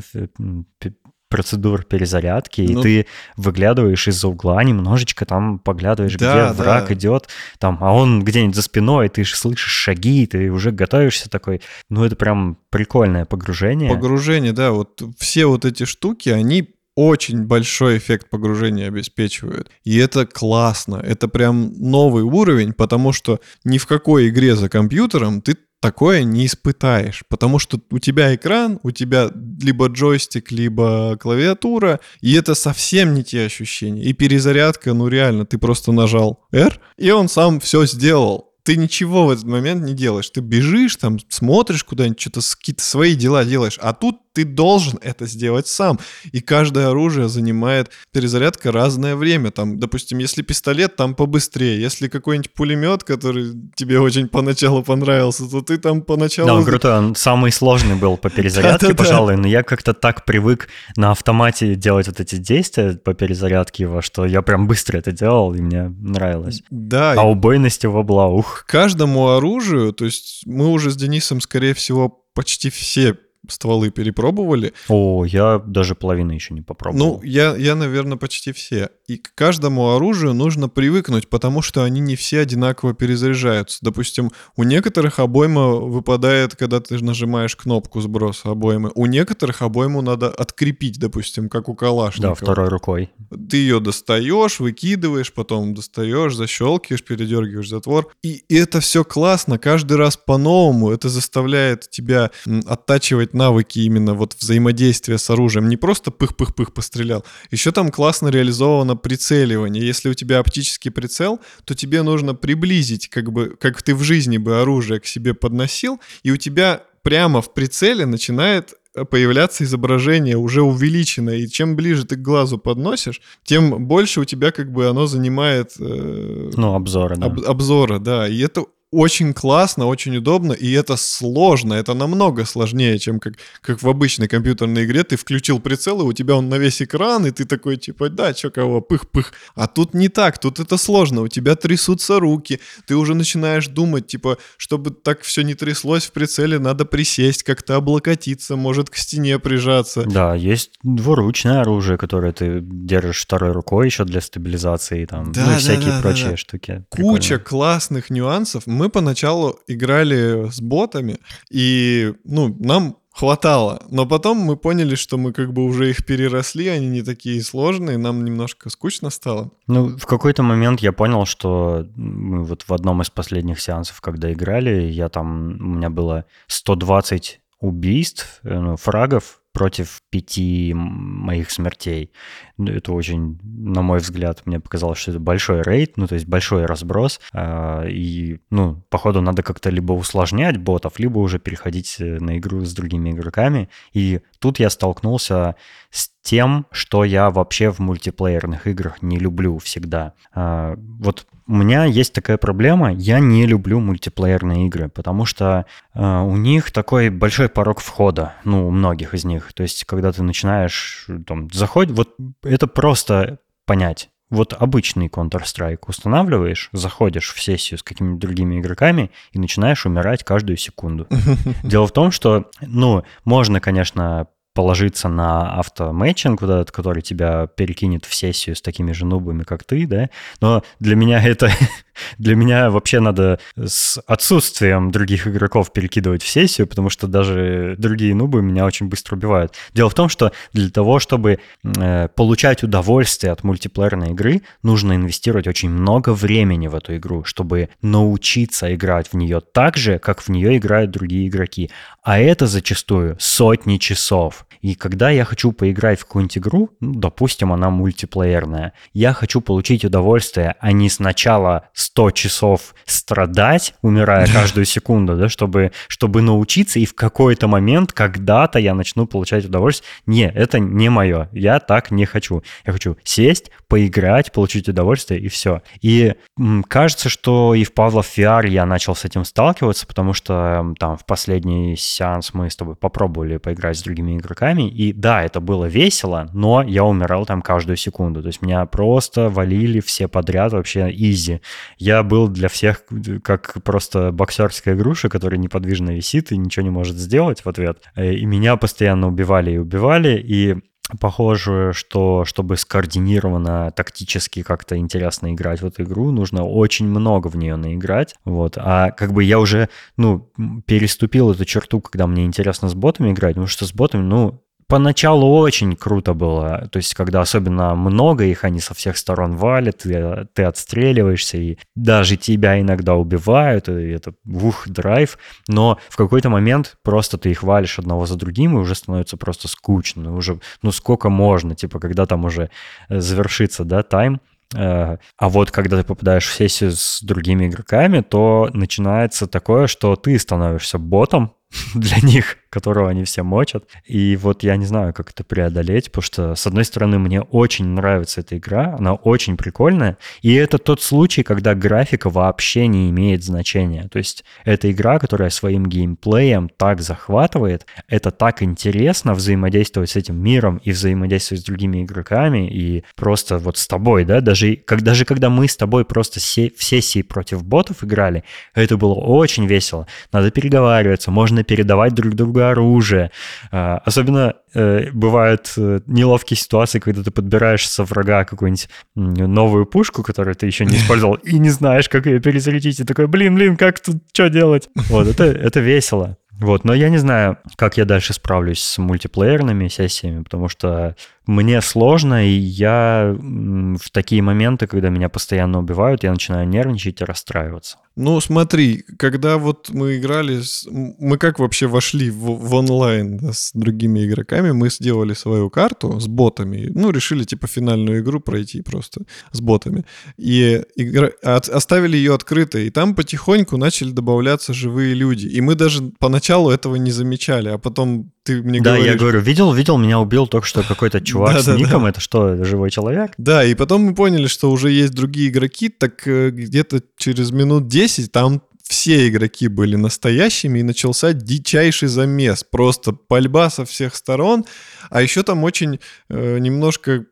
процедур 1.38 1.84
перезарядки, 1.84 2.62
ну, 2.62 2.80
и 2.80 2.84
ты 2.84 3.06
выглядываешь 3.36 4.08
из-за 4.08 4.28
угла, 4.28 4.64
немножечко 4.64 5.24
там 5.24 5.60
поглядываешь, 5.60 6.16
да, 6.16 6.50
где 6.50 6.54
враг 6.64 6.88
да. 6.88 6.94
идет, 6.96 7.28
там, 7.60 7.78
а 7.80 7.94
он 7.94 8.24
где-нибудь 8.24 8.56
за 8.56 8.64
спиной, 8.64 9.10
ты 9.10 9.24
слышишь 9.24 9.72
шаги, 9.72 10.26
ты 10.26 10.50
уже 10.50 10.72
готовишься 10.72 11.30
такой. 11.30 11.62
Ну, 11.92 12.04
это 12.04 12.16
прям 12.16 12.58
прикольное 12.72 13.26
погружение. 13.26 13.94
Погружение, 13.94 14.52
да, 14.52 14.72
вот 14.72 15.00
все 15.20 15.46
вот 15.46 15.64
эти 15.64 15.86
штуки, 15.86 16.30
они 16.30 16.74
очень 16.96 17.44
большой 17.44 18.00
эффект 18.00 18.32
погружения 18.32 18.88
обеспечивают. 18.88 19.70
И 19.84 19.96
это 19.98 20.26
классно. 20.26 20.96
Это 20.96 21.28
прям 21.28 21.72
новый 21.78 22.24
уровень, 22.24 22.74
потому 22.74 23.14
что 23.14 23.40
ни 23.64 23.78
в 23.78 23.86
какой 23.86 24.30
игре 24.30 24.56
за 24.56 24.70
компьютером 24.70 25.42
ты 25.44 25.56
такое 25.80 26.24
не 26.24 26.46
испытаешь, 26.46 27.24
потому 27.30 27.60
что 27.60 27.80
у 27.92 28.00
тебя 28.00 28.34
экран, 28.36 28.80
у 28.84 28.92
тебя 28.92 29.30
либо 29.62 29.88
джойстик, 29.88 30.52
либо 30.52 31.18
клавиатура, 31.20 32.00
и 32.22 32.34
это 32.34 32.56
совсем 32.56 33.14
не 33.14 33.24
те 33.24 33.46
ощущения. 33.46 34.04
И 34.04 34.14
перезарядка, 34.14 34.94
ну 34.94 35.08
реально, 35.08 35.46
ты 35.46 35.58
просто 35.58 35.92
нажал 35.92 36.46
R, 36.52 36.80
и 36.98 37.12
он 37.12 37.30
сам 37.30 37.60
все 37.60 37.86
сделал 37.86 38.47
ты 38.68 38.76
ничего 38.76 39.26
в 39.26 39.30
этот 39.30 39.46
момент 39.46 39.86
не 39.86 39.94
делаешь. 39.94 40.30
Ты 40.30 40.42
бежишь, 40.42 40.98
там, 40.98 41.20
смотришь 41.30 41.86
куда-нибудь, 41.86 42.20
что-то 42.20 42.42
какие-то 42.60 42.84
свои 42.84 43.16
дела 43.16 43.46
делаешь. 43.46 43.80
А 43.82 43.94
тут 43.94 44.18
ты 44.34 44.44
должен 44.44 45.00
это 45.02 45.26
сделать 45.26 45.68
сам. 45.68 46.00
И 46.32 46.42
каждое 46.42 46.90
оружие 46.90 47.30
занимает 47.30 47.90
перезарядка 48.12 48.72
разное 48.72 49.16
время. 49.16 49.52
Там, 49.52 49.80
допустим, 49.80 50.20
если 50.20 50.42
пистолет, 50.42 50.98
там 50.98 51.16
побыстрее. 51.16 51.82
Если 51.82 52.10
какой-нибудь 52.10 52.54
пулемет, 52.54 53.06
который 53.06 53.54
тебе 53.74 54.02
очень 54.02 54.28
поначалу 54.28 54.84
понравился, 54.84 55.50
то 55.50 55.62
ты 55.62 55.78
там 55.78 56.02
поначалу... 56.02 56.50
Да, 56.50 56.54
он 56.56 56.66
крутой. 56.66 56.98
Он 56.98 57.16
самый 57.16 57.54
сложный 57.54 57.96
был 57.96 58.18
по 58.18 58.30
перезарядке, 58.30 58.94
пожалуй. 58.94 59.38
Но 59.38 59.48
я 59.48 59.64
как-то 59.64 59.94
так 59.94 60.26
привык 60.26 60.68
на 60.98 61.12
автомате 61.12 61.76
делать 61.76 62.08
вот 62.08 62.20
эти 62.20 62.36
действия 62.36 62.94
по 62.94 63.14
перезарядке 63.14 63.84
его, 63.84 64.02
что 64.02 64.26
я 64.26 64.42
прям 64.42 64.68
быстро 64.68 64.98
это 64.98 65.14
делал, 65.14 65.56
и 65.56 65.62
мне 65.62 65.92
нравилось. 66.02 66.62
Да. 66.70 67.14
А 67.14 67.24
убойность 67.24 67.84
его 67.84 68.04
была, 68.04 68.28
ух. 68.28 68.57
Каждому 68.66 69.30
оружию, 69.30 69.94
то 69.94 70.06
есть 70.06 70.44
мы 70.46 70.68
уже 70.68 70.92
с 70.92 70.96
Денисом, 70.96 71.42
скорее 71.42 71.74
всего, 71.74 72.10
почти 72.34 72.70
все 72.70 73.18
стволы 73.48 73.92
перепробовали. 73.92 74.74
О, 74.88 75.26
я 75.26 75.62
даже 75.66 75.96
половины 75.96 76.34
еще 76.34 76.54
не 76.54 76.62
попробовал. 76.62 77.18
Ну, 77.18 77.24
я, 77.24 77.56
я, 77.56 77.76
наверное, 77.76 78.18
почти 78.18 78.52
все. 78.52 78.90
И 79.08 79.18
к 79.18 79.34
каждому 79.36 79.96
оружию 79.96 80.34
нужно 80.34 80.68
привыкнуть, 80.70 81.30
потому 81.30 81.62
что 81.62 81.84
они 81.84 82.00
не 82.00 82.16
все 82.16 82.42
одинаково 82.42 82.94
перезаряжаются. 82.94 83.80
Допустим, 83.82 84.32
у 84.56 84.64
некоторых 84.64 85.20
обойма 85.20 85.76
выпадает, 85.76 86.56
когда 86.56 86.80
ты 86.80 87.02
нажимаешь 87.04 87.56
кнопку 87.56 88.02
сброса 88.02 88.52
обоймы. 88.52 88.92
У 88.96 89.06
некоторых 89.06 89.62
обойму 89.62 90.02
надо 90.02 90.28
открепить, 90.30 91.00
допустим, 91.00 91.50
как 91.50 91.70
у 91.70 91.76
Калашникова. 91.76 92.36
Да, 92.36 92.46
второй 92.46 92.68
рукой. 92.68 93.12
Ты 93.50 93.58
ее 93.58 93.80
достаешь, 93.80 94.60
выкидываешь, 94.60 95.34
потом 95.34 95.74
достаешь, 95.74 96.36
защелкиваешь, 96.36 97.04
передергиваешь 97.04 97.70
затвор. 97.70 98.10
И 98.24 98.44
это 98.50 98.82
все 98.82 99.04
классно, 99.04 99.58
каждый 99.58 99.98
раз 99.98 100.18
по-новому. 100.18 100.92
Это 100.92 101.10
заставляет 101.10 101.90
тебя 101.90 102.32
оттачивать 102.66 103.27
навыки 103.34 103.80
именно 103.80 104.14
вот 104.14 104.36
взаимодействия 104.40 105.18
с 105.18 105.30
оружием. 105.30 105.70
Не 105.70 105.78
просто 105.78 106.12
пых-пых-пых 106.12 106.74
пострелял. 106.74 107.26
Еще 107.52 107.72
там 107.72 107.90
классно 107.92 108.30
реализовано 108.30 108.96
прицеливание. 108.96 109.86
Если 109.86 110.10
у 110.10 110.14
тебя 110.14 110.40
оптический 110.40 110.92
прицел, 110.92 111.40
то 111.66 111.76
тебе 111.76 112.02
нужно 112.02 112.36
приблизить, 112.36 113.10
как 113.10 113.32
бы, 113.32 113.56
как 113.60 113.82
ты 113.82 113.96
в 113.96 114.04
жизни 114.04 114.38
бы 114.38 114.62
оружие 114.62 115.00
к 115.00 115.06
себе 115.06 115.34
подносил, 115.34 116.00
и 116.24 116.32
у 116.32 116.38
тебя 116.38 116.84
прямо 117.02 117.42
в 117.42 117.54
прицеле 117.54 118.06
начинает 118.06 118.74
э, 118.94 119.06
появляться 119.06 119.64
изображение 119.64 120.38
уже 120.38 120.62
увеличенное, 120.62 121.38
и 121.38 121.48
чем 121.48 121.76
ближе 121.76 122.06
ты 122.06 122.16
к 122.16 122.22
глазу 122.22 122.58
подносишь, 122.58 123.22
тем 123.44 123.88
больше 123.88 124.22
у 124.22 124.26
тебя 124.26 124.52
как 124.52 124.72
бы 124.72 124.88
оно 124.88 125.08
занимает... 125.08 125.72
Э, 125.80 126.52
ну, 126.56 126.74
обзора, 126.74 127.16
да. 127.16 127.28
Об, 127.28 127.40
обзора, 127.46 128.00
да, 128.00 128.28
и 128.28 128.40
это 128.40 128.66
очень 128.92 129.34
классно, 129.34 129.86
очень 129.88 130.16
удобно, 130.18 130.54
и 130.54 130.72
это 130.72 130.96
сложно, 130.96 131.74
это 131.74 131.94
намного 131.94 132.46
сложнее, 132.46 133.00
чем 133.00 133.20
как, 133.20 133.34
как 133.62 133.82
в 133.82 133.90
обычной 133.90 134.28
компьютерной 134.28 134.86
игре. 134.86 135.04
Ты 135.04 135.18
включил 135.18 135.60
прицел, 135.60 136.02
и 136.02 136.04
у 136.06 136.14
тебя 136.14 136.36
он 136.36 136.48
на 136.48 136.58
весь 136.58 136.82
экран, 136.82 137.26
и 137.26 137.32
ты 137.32 137.46
такой, 137.46 137.76
типа, 137.76 138.10
да, 138.10 138.34
чё 138.34 138.50
кого, 138.50 138.80
пых-пых. 138.80 139.34
А 139.56 139.68
тут 139.68 139.94
не 139.94 140.08
так, 140.08 140.40
тут 140.40 140.60
это 140.60 140.78
сложно, 140.78 141.22
у 141.22 141.28
тебя 141.28 141.56
трясутся 141.56 142.20
руки, 142.20 142.62
ты 142.86 142.96
уже 142.96 143.14
начинаешь 143.14 143.68
думать, 143.68 144.08
типа, 144.08 144.38
чтобы 144.58 144.92
так 144.92 145.22
все 145.22 145.42
не 145.42 145.54
тряслось 145.54 146.06
в 146.06 146.12
прицеле, 146.12 146.58
надо 146.58 146.86
присесть, 146.86 147.44
как-то 147.44 147.76
облокотиться, 147.76 148.56
может 148.56 148.90
к 148.90 148.96
стене 148.96 149.38
прижаться. 149.38 150.04
Да, 150.04 150.34
есть 150.34 150.72
двуручное 150.84 151.62
оружие, 151.62 151.98
которое 151.98 152.32
ты 152.32 152.60
держишь 152.62 153.24
второй 153.24 153.52
рукой 153.52 153.88
еще 153.88 154.06
для 154.06 154.22
стабилизации, 154.22 155.06
там, 155.06 155.34
да, 155.34 155.42
ну 155.46 155.52
и 155.52 155.54
да, 155.56 155.60
всякие 155.60 155.92
да, 155.92 156.02
прочие 156.02 156.26
да, 156.26 156.32
да. 156.32 156.38
штуки. 156.38 156.86
Куча 156.90 157.36
Прикольно. 157.36 157.44
классных 157.44 158.10
нюансов 158.10 158.66
мы 158.78 158.90
поначалу 158.90 159.60
играли 159.68 160.50
с 160.50 160.62
ботами, 160.62 161.18
и, 161.50 162.14
ну, 162.24 162.56
нам 162.60 162.98
хватало. 163.18 163.82
Но 163.90 164.06
потом 164.06 164.38
мы 164.38 164.58
поняли, 164.58 164.96
что 164.96 165.18
мы 165.18 165.34
как 165.34 165.52
бы 165.52 165.64
уже 165.64 165.90
их 165.90 166.06
переросли, 166.06 166.68
они 166.68 166.88
не 166.88 167.02
такие 167.02 167.42
сложные, 167.42 167.98
нам 167.98 168.24
немножко 168.24 168.70
скучно 168.70 169.10
стало. 169.10 169.50
Ну, 169.68 169.98
в 169.98 170.06
какой-то 170.06 170.44
момент 170.44 170.82
я 170.82 170.92
понял, 170.92 171.26
что 171.26 171.88
мы 171.96 172.44
вот 172.44 172.64
в 172.68 172.74
одном 172.74 173.02
из 173.02 173.10
последних 173.10 173.60
сеансов, 173.60 174.02
когда 174.02 174.32
играли, 174.32 174.84
я 174.84 175.10
там, 175.10 175.58
у 175.60 175.76
меня 175.76 175.90
было 175.90 176.26
120 176.48 177.40
убийств, 177.60 178.40
э, 178.44 178.60
ну, 178.60 178.78
фрагов, 178.78 179.42
против 179.52 180.04
пяти 180.12 180.74
моих 180.76 181.50
смертей. 181.50 182.12
Ну, 182.58 182.72
это 182.72 182.92
очень, 182.94 183.40
на 183.44 183.82
мой 183.82 184.00
взгляд, 184.00 184.42
мне 184.46 184.60
показалось, 184.60 184.98
что 184.98 185.12
это 185.12 185.20
большой 185.20 185.62
рейд, 185.62 185.98
ну, 185.98 186.08
то 186.08 186.16
есть 186.16 186.28
большой 186.28 186.66
разброс. 186.66 187.20
А, 187.32 187.86
и, 187.86 188.40
ну, 188.50 188.84
походу, 188.90 189.22
надо 189.22 189.44
как-то 189.44 189.70
либо 189.70 189.94
усложнять 189.94 190.58
ботов, 190.58 191.00
либо 191.00 191.20
уже 191.20 191.40
переходить 191.40 191.98
э, 192.00 192.18
на 192.20 192.38
игру 192.38 192.66
с 192.66 192.74
другими 192.74 193.12
игроками. 193.12 193.70
И 193.94 194.22
тут 194.40 194.60
я 194.60 194.70
столкнулся 194.70 195.56
с 195.92 196.10
тем, 196.22 196.66
что 196.72 197.04
я 197.04 197.30
вообще 197.30 197.72
в 197.72 197.80
мультиплеерных 197.80 198.68
играх 198.68 199.02
не 199.02 199.18
люблю 199.18 199.58
всегда. 199.60 200.14
А, 200.34 200.76
вот 201.00 201.28
у 201.48 201.54
меня 201.54 201.86
есть 201.86 202.12
такая 202.12 202.38
проблема, 202.38 202.92
я 202.92 203.20
не 203.20 203.46
люблю 203.46 203.80
мультиплеерные 203.80 204.68
игры, 204.68 204.90
потому 204.90 205.26
что 205.26 205.66
э, 205.94 206.20
у 206.20 206.36
них 206.36 206.72
такой 206.72 207.10
большой 207.10 207.48
порог 207.48 207.80
входа, 207.80 208.34
ну, 208.44 208.68
у 208.68 208.72
многих 208.72 209.14
из 209.14 209.24
них. 209.24 209.54
То 209.54 209.64
есть, 209.64 209.86
когда 209.86 210.12
ты 210.12 210.24
начинаешь, 210.24 211.08
там, 211.26 211.50
заходить, 211.52 211.96
вот 211.96 212.16
это 212.48 212.68
просто 212.68 213.40
понять. 213.66 214.10
Вот 214.30 214.54
обычный 214.54 215.08
Counter-Strike 215.08 215.80
устанавливаешь, 215.88 216.70
заходишь 216.74 217.34
в 217.34 217.42
сессию 217.42 217.78
с 217.78 217.84
какими-то 217.84 218.20
другими 218.20 218.60
игроками 218.60 219.10
и 219.32 219.40
начинаешь 219.40 219.86
умирать 219.86 220.26
каждую 220.26 220.58
секунду. 220.58 221.08
Дело 221.64 221.88
в 221.88 221.94
том, 221.94 222.12
что, 222.12 222.50
ну, 222.62 223.04
можно, 223.24 223.62
конечно, 223.62 224.28
положиться 224.58 225.08
на 225.08 225.60
автомэтчинг, 225.60 226.42
вот 226.42 226.50
этот, 226.50 226.72
который 226.72 227.04
тебя 227.04 227.46
перекинет 227.46 228.06
в 228.06 228.16
сессию 228.16 228.56
с 228.56 228.62
такими 228.64 228.92
же 228.92 229.06
нубами, 229.06 229.44
как 229.44 229.64
ты, 229.64 229.86
да, 229.86 230.10
но 230.42 230.64
для 230.80 230.96
меня 230.96 231.24
это 231.24 231.52
для 232.18 232.36
меня 232.36 232.72
вообще 232.72 233.00
надо 233.00 233.40
с 233.56 234.02
отсутствием 234.08 234.90
других 234.90 235.28
игроков 235.28 235.72
перекидывать 235.72 236.24
в 236.24 236.28
сессию, 236.28 236.66
потому 236.66 236.90
что 236.90 237.06
даже 237.06 237.76
другие 237.78 238.16
нубы 238.16 238.42
меня 238.42 238.66
очень 238.66 238.88
быстро 238.88 239.16
убивают. 239.16 239.54
Дело 239.76 239.92
в 239.92 239.94
том, 239.94 240.10
что 240.10 240.32
для 240.54 240.72
того, 240.72 240.98
чтобы 240.98 241.38
э, 241.64 242.08
получать 242.16 242.64
удовольствие 242.64 243.32
от 243.34 243.44
мультиплеерной 243.44 244.12
игры, 244.14 244.42
нужно 244.64 244.94
инвестировать 244.96 245.48
очень 245.48 245.70
много 245.70 246.14
времени 246.14 246.68
в 246.68 246.74
эту 246.74 246.96
игру, 246.96 247.24
чтобы 247.26 247.70
научиться 247.84 248.74
играть 248.74 249.10
в 249.12 249.14
нее 249.16 249.40
так 249.40 249.78
же, 249.78 250.00
как 250.00 250.22
в 250.22 250.30
нее 250.30 250.58
играют 250.58 250.90
другие 250.90 251.28
игроки. 251.28 251.70
А 252.02 252.18
это 252.18 252.48
зачастую 252.48 253.18
сотни 253.20 253.78
часов. 253.78 254.47
И 254.62 254.76
когда 254.76 255.10
я 255.10 255.24
хочу 255.24 255.52
поиграть 255.52 256.00
в 256.00 256.06
какую-нибудь 256.06 256.38
игру, 256.38 256.70
ну, 256.80 256.94
допустим, 256.94 257.54
она 257.54 257.70
мультиплеерная, 257.70 258.74
я 258.94 259.14
хочу 259.14 259.42
получить 259.42 259.86
удовольствие, 259.86 260.56
а 260.60 260.72
не 260.72 260.90
сначала 260.90 261.70
100 261.74 262.12
часов 262.12 262.76
страдать, 262.86 263.76
умирая 263.82 264.28
каждую 264.34 264.66
секунду, 264.66 265.16
да, 265.16 265.30
чтобы, 265.30 265.72
чтобы 265.88 266.22
научиться, 266.22 266.80
и 266.80 266.86
в 266.86 266.96
какой-то 266.96 267.48
момент, 267.48 267.94
когда-то 267.94 268.60
я 268.60 268.74
начну 268.74 269.06
получать 269.06 269.46
удовольствие. 269.46 269.88
Не, 270.06 270.30
это 270.30 270.60
не 270.60 270.90
мое, 270.90 271.30
я 271.32 271.60
так 271.60 271.92
не 271.92 272.06
хочу. 272.06 272.44
Я 272.66 272.74
хочу 272.74 272.98
сесть, 273.04 273.52
поиграть, 273.68 274.32
получить 274.32 274.70
удовольствие, 274.70 275.20
и 275.20 275.28
все. 275.28 275.62
И 275.82 276.16
м, 276.40 276.64
кажется, 276.64 277.10
что 277.10 277.54
и 277.54 277.64
в 277.64 277.74
Павлов 277.74 278.18
VR 278.18 278.48
я 278.48 278.66
начал 278.66 278.96
с 278.96 279.06
этим 279.06 279.26
сталкиваться, 279.26 279.86
потому 279.86 280.14
что 280.14 280.74
там 280.80 280.98
в 280.98 281.06
последний 281.06 281.76
сеанс 281.76 282.34
мы 282.34 282.50
с 282.50 282.56
тобой 282.56 282.76
попробовали 282.76 283.38
поиграть 283.38 283.78
с 283.78 283.84
другими 283.84 284.18
игроками, 284.18 284.37
игроками, 284.38 284.70
и 284.70 284.94
да, 284.94 285.24
это 285.24 285.40
было 285.40 285.66
весело, 285.66 286.30
но 286.34 286.62
я 286.62 286.84
умирал 286.84 287.26
там 287.26 287.42
каждую 287.42 287.78
секунду. 287.78 288.22
То 288.22 288.28
есть 288.28 288.42
меня 288.42 288.66
просто 288.66 289.30
валили 289.30 289.80
все 289.80 290.08
подряд 290.08 290.54
вообще 290.54 290.90
изи. 290.92 291.42
Я 291.78 292.04
был 292.04 292.28
для 292.28 292.48
всех 292.48 292.84
как 293.24 293.58
просто 293.64 294.12
боксерская 294.12 294.76
груша, 294.76 295.10
которая 295.10 295.40
неподвижно 295.40 295.92
висит 295.92 296.32
и 296.32 296.38
ничего 296.38 296.64
не 296.64 296.70
может 296.70 296.98
сделать 296.98 297.42
в 297.42 297.50
ответ. 297.50 297.82
Э, 297.96 298.14
и 298.14 298.26
меня 298.26 298.56
постоянно 298.58 299.08
убивали 299.08 299.52
и 299.52 299.58
убивали, 299.58 300.18
и 300.18 300.58
Похоже, 301.00 301.72
что 301.74 302.24
чтобы 302.24 302.56
скоординированно, 302.56 303.72
тактически 303.72 304.42
как-то 304.42 304.78
интересно 304.78 305.34
играть 305.34 305.62
в 305.62 305.66
эту 305.66 305.84
игру, 305.84 306.12
нужно 306.12 306.46
очень 306.46 306.88
много 306.88 307.28
в 307.28 307.36
нее 307.36 307.58
наиграть. 307.58 308.16
Вот. 308.24 308.54
А 308.58 308.92
как 308.92 309.12
бы 309.12 309.24
я 309.24 309.40
уже, 309.40 309.70
ну, 309.98 310.30
переступил 310.66 311.32
эту 311.32 311.44
черту, 311.44 311.82
когда 311.82 312.08
мне 312.08 312.24
интересно 312.24 312.70
с 312.70 312.74
ботами 312.74 313.12
играть, 313.12 313.34
потому 313.34 313.48
что 313.48 313.66
с 313.66 313.74
ботами, 313.74 314.04
ну, 314.04 314.42
поначалу 314.68 315.38
очень 315.38 315.76
круто 315.76 316.14
было, 316.14 316.68
то 316.72 316.78
есть 316.78 316.94
когда 316.94 317.22
особенно 317.22 317.76
много 317.76 318.26
их, 318.26 318.44
они 318.44 318.60
со 318.60 318.74
всех 318.74 318.98
сторон 318.98 319.36
валят, 319.36 319.80
ты, 319.80 320.28
ты 320.34 320.44
отстреливаешься, 320.44 321.38
и 321.38 321.58
даже 321.76 322.18
тебя 322.18 322.60
иногда 322.60 322.96
убивают, 322.96 323.70
и 323.70 323.90
это 323.90 324.14
ух, 324.26 324.68
драйв, 324.68 325.18
но 325.48 325.80
в 325.90 325.96
какой-то 325.96 326.30
момент 326.30 326.78
просто 326.84 327.18
ты 327.18 327.32
их 327.32 327.44
валишь 327.44 327.80
одного 327.80 328.06
за 328.06 328.16
другим, 328.16 328.58
и 328.58 328.62
уже 328.62 328.76
становится 328.76 329.18
просто 329.18 329.48
скучно, 329.48 330.04
ну 330.04 330.16
уже, 330.16 330.40
ну 330.62 330.72
сколько 330.72 331.10
можно, 331.10 331.56
типа 331.56 331.80
когда 331.80 332.06
там 332.06 332.26
уже 332.26 332.50
э, 332.90 333.00
завершится, 333.00 333.64
да, 333.64 333.84
тайм, 333.84 334.20
э, 334.54 334.98
а 335.18 335.30
вот 335.30 335.52
когда 335.52 335.78
ты 335.78 335.84
попадаешь 335.84 336.28
в 336.28 336.34
сессию 336.34 336.72
с 336.72 337.02
другими 337.02 337.48
игроками, 337.48 338.02
то 338.02 338.50
начинается 338.54 339.28
такое, 339.28 339.68
что 339.68 339.96
ты 339.96 340.20
становишься 340.20 340.78
ботом 340.78 341.37
для 341.76 341.98
них, 342.02 342.38
которого 342.50 342.90
они 342.90 343.04
все 343.04 343.24
мочат. 343.24 343.66
И 343.86 344.18
вот 344.18 344.44
я 344.44 344.56
не 344.58 344.66
знаю, 344.66 344.94
как 344.94 345.12
это 345.12 345.24
преодолеть, 345.24 345.92
потому 345.92 346.04
что, 346.04 346.36
с 346.36 346.48
одной 346.48 346.66
стороны, 346.66 347.00
мне 347.00 347.22
очень 347.22 347.66
нравится 347.68 348.22
эта 348.22 348.38
игра, 348.38 348.76
она 348.78 348.94
очень 348.94 349.38
прикольная, 349.38 349.98
и 350.22 350.34
это 350.34 350.58
тот 350.58 350.82
случай, 350.82 351.24
когда 351.24 351.56
графика 351.56 352.10
вообще 352.10 352.68
не 352.68 352.90
имеет 352.90 353.24
значения. 353.24 353.88
То 353.90 353.98
есть 353.98 354.24
это 354.44 354.72
игра, 354.72 355.00
которая 355.00 355.30
своим 355.30 355.66
геймплеем 355.66 356.50
так 356.50 356.82
захватывает, 356.82 357.66
это 357.88 358.12
так 358.12 358.44
интересно 358.44 359.14
взаимодействовать 359.14 359.92
с 359.92 359.96
этим 359.96 360.18
миром 360.22 360.58
и 360.64 360.72
взаимодействовать 360.72 361.44
с 361.44 361.46
другими 361.46 361.84
игроками, 361.84 362.50
и 362.50 362.84
просто 362.96 363.38
вот 363.38 363.58
с 363.58 363.68
тобой, 363.68 364.06
да, 364.06 364.22
даже, 364.22 364.56
как, 364.56 364.82
даже 364.82 365.06
когда 365.06 365.30
мы 365.30 365.48
с 365.48 365.56
тобой 365.56 365.86
просто 365.86 366.20
се, 366.20 366.52
в 366.56 366.64
сессии 366.64 367.02
против 367.02 367.44
ботов 367.44 367.84
играли, 367.84 368.24
это 368.54 368.78
было 368.78 368.94
очень 368.94 369.46
весело. 369.46 369.88
Надо 370.12 370.32
переговариваться, 370.32 371.12
можно 371.12 371.37
передавать 371.44 371.94
друг 371.94 372.16
другу 372.16 372.42
оружие. 372.42 373.12
А, 373.52 373.82
особенно 373.86 374.36
э, 374.54 374.92
бывают 374.92 375.54
э, 375.58 375.80
неловкие 375.86 376.38
ситуации, 376.38 376.80
когда 376.80 377.04
ты 377.04 377.12
подбираешь 377.12 377.68
со 377.68 377.84
врага 377.84 378.26
какую-нибудь 378.26 378.70
новую 378.96 379.66
пушку, 379.66 380.04
которую 380.04 380.36
ты 380.36 380.46
еще 380.46 380.66
не 380.66 380.78
использовал, 380.78 381.16
и 381.16 381.38
не 381.40 381.50
знаешь, 381.50 381.90
как 381.90 382.06
ее 382.06 382.20
перезарядить, 382.20 382.80
и 382.80 382.84
такой, 382.84 383.08
блин, 383.08 383.36
блин, 383.36 383.58
как 383.58 383.80
тут, 383.80 383.98
что 384.12 384.30
делать? 384.30 384.70
Вот, 384.90 385.08
это, 385.08 385.26
это 385.26 385.60
весело. 385.60 386.18
Вот, 386.40 386.66
но 386.66 386.74
я 386.74 386.90
не 386.90 386.98
знаю, 386.98 387.40
как 387.56 387.78
я 387.78 387.86
дальше 387.86 388.14
справлюсь 388.14 388.62
с 388.62 388.78
мультиплеерными 388.78 389.68
сессиями, 389.70 390.22
потому 390.22 390.50
что 390.50 390.96
мне 391.28 391.62
сложно, 391.62 392.26
и 392.26 392.32
я 392.32 393.16
в 393.20 393.90
такие 393.92 394.22
моменты, 394.22 394.66
когда 394.66 394.90
меня 394.90 395.10
постоянно 395.10 395.60
убивают, 395.60 396.04
я 396.04 396.12
начинаю 396.12 396.48
нервничать 396.48 397.02
и 397.02 397.06
расстраиваться. 397.06 397.78
Ну, 397.98 398.22
смотри, 398.22 398.84
когда 399.00 399.38
вот 399.40 399.70
мы 399.72 399.98
играли, 399.98 400.40
мы 400.70 401.18
как 401.18 401.40
вообще 401.40 401.66
вошли 401.66 402.12
в, 402.12 402.16
в 402.16 402.54
онлайн 402.54 403.18
да, 403.18 403.34
с 403.34 403.52
другими 403.54 404.06
игроками, 404.06 404.52
мы 404.52 404.70
сделали 404.70 405.14
свою 405.14 405.50
карту 405.50 406.00
с 406.00 406.08
ботами, 406.08 406.72
ну, 406.76 406.92
решили 406.92 407.24
типа 407.24 407.48
финальную 407.48 408.02
игру 408.02 408.20
пройти 408.20 408.62
просто 408.62 409.02
с 409.32 409.42
ботами, 409.42 409.84
и 410.16 410.64
игра... 410.76 411.10
от... 411.24 411.50
оставили 411.50 411.98
ее 411.98 412.14
открытой, 412.14 412.68
и 412.68 412.70
там 412.70 412.94
потихоньку 412.94 413.58
начали 413.58 413.90
добавляться 413.90 414.54
живые 414.54 414.94
люди, 414.94 415.26
и 415.26 415.42
мы 415.42 415.56
даже 415.56 415.92
поначалу 416.00 416.52
этого 416.52 416.76
не 416.76 416.92
замечали, 416.92 417.50
а 417.50 417.58
потом 417.58 418.12
ты 418.28 418.44
мне 418.44 418.60
да, 418.60 418.72
говоришь... 418.76 418.94
я 418.94 419.00
говорю, 419.00 419.22
видел, 419.22 419.54
видел, 419.54 419.78
меня 419.78 420.02
убил 420.02 420.28
только 420.28 420.46
что 420.46 420.62
какой-то 420.62 421.00
чувак 421.00 421.40
с 421.40 421.48
ником, 421.58 421.86
это 421.86 422.02
что, 422.02 422.44
живой 422.44 422.70
человек? 422.70 423.14
Да, 423.18 423.46
и 423.46 423.56
потом 423.56 423.84
мы 423.84 423.96
поняли, 423.96 424.28
что 424.28 424.52
уже 424.52 424.70
есть 424.70 424.94
другие 424.94 425.30
игроки, 425.30 425.70
так 425.70 426.06
э, 426.06 426.32
где-то 426.32 426.82
через 426.98 427.32
минут 427.32 427.68
10 427.68 428.12
там 428.12 428.42
все 428.64 429.08
игроки 429.08 429.48
были 429.48 429.78
настоящими, 429.78 430.60
и 430.60 430.64
начался 430.64 431.14
дичайший 431.14 431.88
замес. 431.88 432.44
Просто 432.44 432.92
пальба 432.92 433.50
со 433.50 433.64
всех 433.64 433.96
сторон. 433.96 434.44
А 434.90 435.02
еще 435.02 435.24
там 435.24 435.46
очень 435.46 435.80
э, 436.10 436.40
немножко 436.40 437.06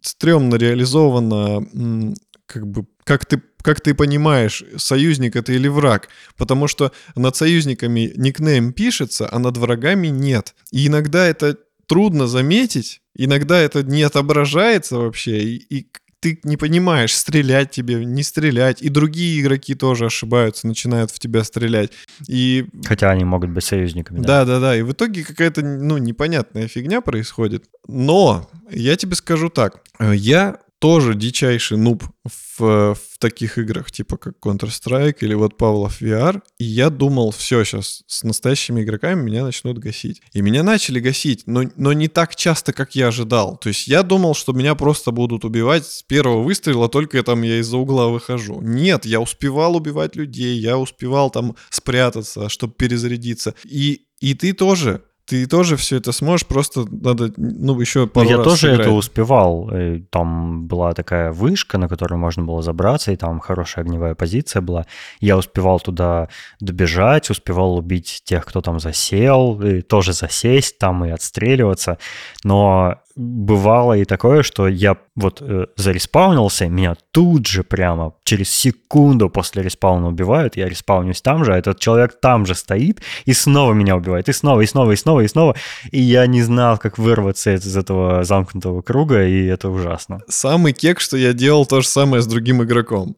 стрёмно 0.00 0.54
реализовано, 0.54 2.14
как 2.46 2.66
бы, 2.66 2.86
как 3.04 3.26
ты 3.26 3.42
как 3.64 3.80
ты 3.80 3.94
понимаешь, 3.94 4.62
союзник 4.76 5.36
это 5.36 5.52
или 5.52 5.68
враг? 5.68 6.08
Потому 6.36 6.68
что 6.68 6.92
над 7.16 7.34
союзниками 7.34 8.12
никнейм 8.14 8.74
пишется, 8.74 9.26
а 9.32 9.38
над 9.38 9.56
врагами 9.56 10.08
нет. 10.08 10.54
И 10.70 10.86
иногда 10.86 11.26
это 11.26 11.56
трудно 11.86 12.26
заметить, 12.26 13.00
иногда 13.16 13.58
это 13.58 13.82
не 13.82 14.02
отображается 14.02 14.98
вообще, 14.98 15.42
и, 15.42 15.56
и 15.78 15.86
ты 16.20 16.40
не 16.44 16.58
понимаешь, 16.58 17.14
стрелять 17.14 17.70
тебе, 17.70 18.04
не 18.04 18.22
стрелять. 18.22 18.82
И 18.82 18.90
другие 18.90 19.40
игроки 19.40 19.74
тоже 19.74 20.06
ошибаются, 20.06 20.66
начинают 20.66 21.10
в 21.10 21.18
тебя 21.18 21.42
стрелять. 21.42 21.90
И... 22.28 22.66
Хотя 22.84 23.10
они 23.10 23.24
могут 23.24 23.50
быть 23.50 23.64
союзниками. 23.64 24.20
Да, 24.20 24.44
да, 24.44 24.60
да. 24.60 24.76
И 24.76 24.82
в 24.82 24.92
итоге 24.92 25.24
какая-то, 25.24 25.62
ну, 25.62 25.96
непонятная 25.98 26.68
фигня 26.68 27.00
происходит. 27.00 27.64
Но 27.88 28.48
я 28.70 28.96
тебе 28.96 29.16
скажу 29.16 29.48
так. 29.48 29.82
Я 30.00 30.58
тоже 30.84 31.14
дичайший 31.14 31.78
нуб 31.78 32.04
в, 32.24 32.94
в 32.94 33.18
таких 33.18 33.56
играх, 33.56 33.90
типа 33.90 34.18
как 34.18 34.34
Counter-Strike 34.38 35.16
или 35.20 35.32
вот 35.32 35.56
Павлов 35.56 36.02
VR. 36.02 36.42
И 36.58 36.64
я 36.64 36.90
думал, 36.90 37.30
все, 37.30 37.64
сейчас 37.64 38.02
с 38.06 38.22
настоящими 38.22 38.82
игроками 38.82 39.22
меня 39.22 39.44
начнут 39.44 39.78
гасить. 39.78 40.20
И 40.34 40.42
меня 40.42 40.62
начали 40.62 41.00
гасить, 41.00 41.44
но, 41.46 41.62
но 41.76 41.94
не 41.94 42.08
так 42.08 42.36
часто, 42.36 42.74
как 42.74 42.94
я 42.96 43.08
ожидал. 43.08 43.56
То 43.56 43.70
есть 43.70 43.88
я 43.88 44.02
думал, 44.02 44.34
что 44.34 44.52
меня 44.52 44.74
просто 44.74 45.10
будут 45.10 45.46
убивать 45.46 45.86
с 45.86 46.02
первого 46.02 46.42
выстрела, 46.42 46.90
только 46.90 47.22
там 47.22 47.40
я 47.40 47.60
из-за 47.60 47.78
угла 47.78 48.08
выхожу. 48.08 48.60
Нет, 48.60 49.06
я 49.06 49.22
успевал 49.22 49.76
убивать 49.76 50.16
людей, 50.16 50.58
я 50.58 50.76
успевал 50.76 51.30
там 51.30 51.56
спрятаться, 51.70 52.50
чтобы 52.50 52.74
перезарядиться. 52.74 53.54
И, 53.64 54.02
и 54.20 54.34
ты 54.34 54.52
тоже 54.52 55.00
ты 55.26 55.46
тоже 55.46 55.76
все 55.76 55.96
это 55.96 56.12
сможешь, 56.12 56.46
просто 56.46 56.84
надо, 56.90 57.32
ну, 57.36 57.80
еще 57.80 58.00
ну, 58.00 58.06
пару 58.08 58.24
ну, 58.24 58.30
я 58.30 58.36
раз 58.36 58.46
тоже 58.46 58.60
сыграть. 58.60 58.80
это 58.80 58.90
успевал. 58.90 59.70
Э, 59.72 60.00
там 60.10 60.66
была 60.66 60.92
такая 60.92 61.32
вышка, 61.32 61.78
на 61.78 61.88
которую 61.88 62.18
можно 62.18 62.44
было 62.44 62.62
забраться, 62.62 63.12
и 63.12 63.16
там 63.16 63.40
хорошая 63.40 63.84
огневая 63.84 64.14
позиция 64.14 64.60
была. 64.60 64.86
Я 65.20 65.38
успевал 65.38 65.80
туда 65.80 66.28
добежать, 66.60 67.30
успевал 67.30 67.76
убить 67.76 68.22
тех, 68.24 68.44
кто 68.44 68.60
там 68.60 68.80
засел, 68.80 69.60
и 69.62 69.80
тоже 69.80 70.12
засесть 70.12 70.78
там 70.78 71.04
и 71.04 71.10
отстреливаться. 71.10 71.98
Но 72.42 72.96
бывало 73.16 73.96
и 73.96 74.04
такое, 74.04 74.42
что 74.42 74.68
я 74.68 74.96
вот 75.14 75.40
э, 75.40 75.66
зареспаунился, 75.76 76.68
меня 76.68 76.96
тут 77.12 77.46
же 77.46 77.62
прямо 77.62 78.14
через 78.24 78.50
секунду 78.50 79.30
после 79.30 79.62
респауна 79.62 80.08
убивают, 80.08 80.56
я 80.56 80.68
респаунюсь 80.68 81.22
там 81.22 81.44
же, 81.44 81.54
а 81.54 81.58
этот 81.58 81.78
человек 81.78 82.18
там 82.20 82.46
же 82.46 82.54
стоит 82.54 83.02
и 83.24 83.32
снова 83.32 83.72
меня 83.72 83.96
убивает, 83.96 84.28
и 84.28 84.32
снова, 84.32 84.60
и 84.60 84.66
снова, 84.66 84.92
и 84.92 84.96
снова, 84.96 85.20
и 85.20 85.28
снова, 85.28 85.54
и 85.90 86.00
я 86.00 86.26
не 86.26 86.42
знал, 86.42 86.78
как 86.78 86.98
вырваться 86.98 87.54
из 87.54 87.76
этого 87.76 88.24
замкнутого 88.24 88.82
круга, 88.82 89.24
и 89.24 89.46
это 89.46 89.68
ужасно. 89.68 90.20
Самый 90.28 90.72
кек, 90.72 91.00
что 91.00 91.16
я 91.16 91.32
делал 91.32 91.66
то 91.66 91.80
же 91.80 91.88
самое 91.88 92.22
с 92.22 92.26
другим 92.26 92.62
игроком. 92.62 93.16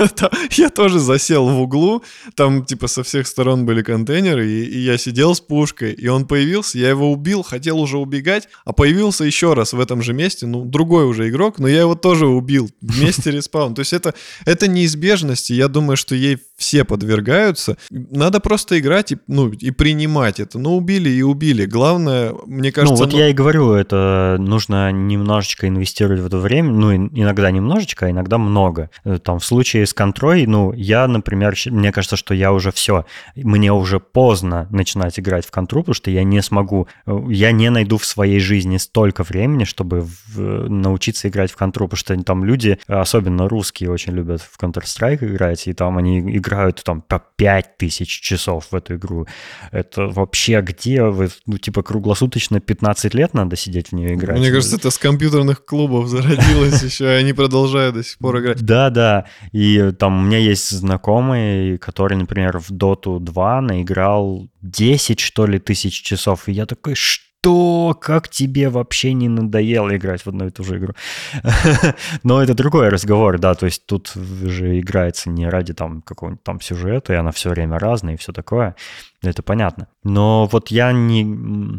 я 0.52 0.70
тоже 0.70 0.98
засел 0.98 1.48
в 1.48 1.60
углу, 1.60 2.02
там 2.34 2.64
типа 2.64 2.88
со 2.88 3.02
всех 3.02 3.26
сторон 3.26 3.66
были 3.66 3.82
контейнеры, 3.82 4.48
и, 4.48 4.64
и 4.64 4.78
я 4.80 4.98
сидел 4.98 5.34
с 5.34 5.40
пушкой, 5.40 5.92
и 5.92 6.08
он 6.08 6.26
появился, 6.26 6.78
я 6.78 6.90
его 6.90 7.12
убил, 7.12 7.42
хотел 7.42 7.80
уже 7.80 7.98
убегать, 7.98 8.48
а 8.64 8.72
появился 8.72 9.24
еще 9.24 9.54
раз 9.54 9.72
в 9.72 9.80
этом 9.80 10.02
же 10.02 10.12
месте, 10.12 10.46
ну, 10.46 10.64
другой 10.64 11.04
уже 11.04 11.28
игрок, 11.28 11.58
но 11.58 11.68
я 11.68 11.80
его 11.80 11.94
тоже 11.94 12.26
убил, 12.26 12.70
вместе 12.80 13.30
респаун. 13.30 13.74
То 13.74 13.80
есть 13.80 13.92
это, 13.92 14.14
это 14.44 14.68
неизбежность, 14.68 15.50
и 15.50 15.54
я 15.54 15.68
думаю, 15.68 15.96
что 15.96 16.14
ей 16.14 16.38
все 16.56 16.84
подвергаются. 16.84 17.76
Надо 17.90 18.40
просто 18.40 18.78
играть 18.78 19.12
и, 19.12 19.18
ну, 19.26 19.48
и 19.48 19.70
принимать 19.70 20.40
это. 20.40 20.58
Ну, 20.58 20.76
убили 20.76 21.08
и 21.08 21.22
убили. 21.22 21.64
Главное, 21.64 22.34
мне 22.46 22.70
кажется... 22.70 22.94
Ну, 22.94 23.00
вот 23.00 23.12
ну... 23.12 23.18
я 23.18 23.28
и 23.28 23.32
говорю, 23.32 23.72
это 23.72 24.36
нужно 24.38 24.92
немножечко 24.92 25.68
инвестировать 25.68 26.20
в 26.20 26.26
это 26.26 26.38
время, 26.38 26.72
ну, 26.72 26.94
иногда 26.94 27.50
немножечко, 27.50 28.06
а 28.06 28.10
иногда 28.10 28.38
много. 28.38 28.90
Там 29.22 29.38
в 29.38 29.44
случае 29.44 29.86
через 29.90 29.94
контроль, 29.94 30.44
ну, 30.46 30.72
я, 30.72 31.06
например, 31.08 31.54
мне 31.66 31.92
кажется, 31.92 32.16
что 32.16 32.34
я 32.34 32.52
уже 32.52 32.70
все, 32.70 33.04
мне 33.36 33.72
уже 33.72 34.00
поздно 34.00 34.66
начинать 34.70 35.18
играть 35.18 35.46
в 35.46 35.50
контру, 35.50 35.80
потому 35.80 35.94
что 35.94 36.10
я 36.10 36.24
не 36.24 36.42
смогу, 36.42 36.86
э, 37.06 37.18
я 37.30 37.52
не 37.52 37.70
найду 37.70 37.96
в 37.96 38.04
своей 38.04 38.40
жизни 38.40 38.78
столько 38.78 39.22
времени, 39.22 39.64
чтобы 39.64 40.00
в, 40.00 40.68
научиться 40.68 41.28
играть 41.28 41.50
в 41.50 41.56
контру, 41.56 41.86
потому 41.86 41.98
что 41.98 42.22
там 42.22 42.44
люди, 42.44 42.78
особенно 42.86 43.48
русские, 43.48 43.90
очень 43.90 44.12
любят 44.12 44.42
в 44.42 44.62
Counter-Strike 44.62 45.24
играть, 45.24 45.68
и 45.68 45.72
там 45.72 45.98
они 45.98 46.20
играют 46.36 46.82
там 46.84 47.02
по 47.02 47.22
5000 47.36 48.20
часов 48.20 48.66
в 48.70 48.74
эту 48.74 48.94
игру. 48.94 49.26
Это 49.72 50.06
вообще 50.06 50.60
где 50.60 51.04
вы, 51.04 51.28
ну, 51.46 51.58
типа, 51.58 51.82
круглосуточно 51.82 52.60
15 52.60 53.14
лет 53.14 53.34
надо 53.34 53.56
сидеть 53.56 53.88
в 53.88 53.92
нее 53.94 54.14
играть? 54.14 54.38
Мне 54.38 54.50
кажется, 54.50 54.76
это 54.76 54.90
с 54.90 54.98
компьютерных 54.98 55.64
клубов 55.64 56.08
зародилось 56.08 56.82
еще, 56.84 57.04
и 57.04 57.20
они 57.20 57.32
продолжают 57.32 57.94
до 57.94 58.04
сих 58.04 58.18
пор 58.18 58.40
играть. 58.40 58.60
Да, 58.62 58.90
да. 58.90 59.26
И 59.52 59.79
там 59.98 60.18
у 60.18 60.22
меня 60.22 60.38
есть 60.38 60.70
знакомый, 60.70 61.78
который, 61.78 62.16
например, 62.16 62.58
в 62.58 62.70
Dota 62.70 63.18
2 63.18 63.60
наиграл 63.60 64.48
10, 64.62 65.20
что 65.20 65.46
ли, 65.46 65.58
тысяч 65.58 66.02
часов. 66.02 66.48
И 66.48 66.52
я 66.52 66.66
такой, 66.66 66.94
что, 66.94 67.96
как 68.00 68.28
тебе 68.28 68.68
вообще 68.68 69.12
не 69.12 69.28
надоело 69.28 69.96
играть 69.96 70.22
в 70.22 70.28
одну 70.28 70.46
и 70.46 70.50
ту 70.50 70.64
же 70.64 70.78
игру. 70.78 70.94
Но 72.22 72.42
это 72.42 72.54
другой 72.54 72.88
разговор, 72.88 73.38
да, 73.38 73.54
то 73.54 73.66
есть 73.66 73.86
тут 73.86 74.12
же 74.14 74.78
играется 74.78 75.30
не 75.30 75.48
ради 75.48 75.74
там 75.74 76.02
какого-нибудь 76.02 76.42
там 76.42 76.60
сюжета, 76.60 77.12
и 77.12 77.16
она 77.16 77.30
все 77.32 77.50
время 77.50 77.78
разная 77.78 78.14
и 78.14 78.18
все 78.18 78.32
такое 78.32 78.76
это 79.22 79.42
понятно. 79.42 79.88
Но 80.02 80.48
вот 80.50 80.68
я 80.68 80.92
не, 80.92 81.22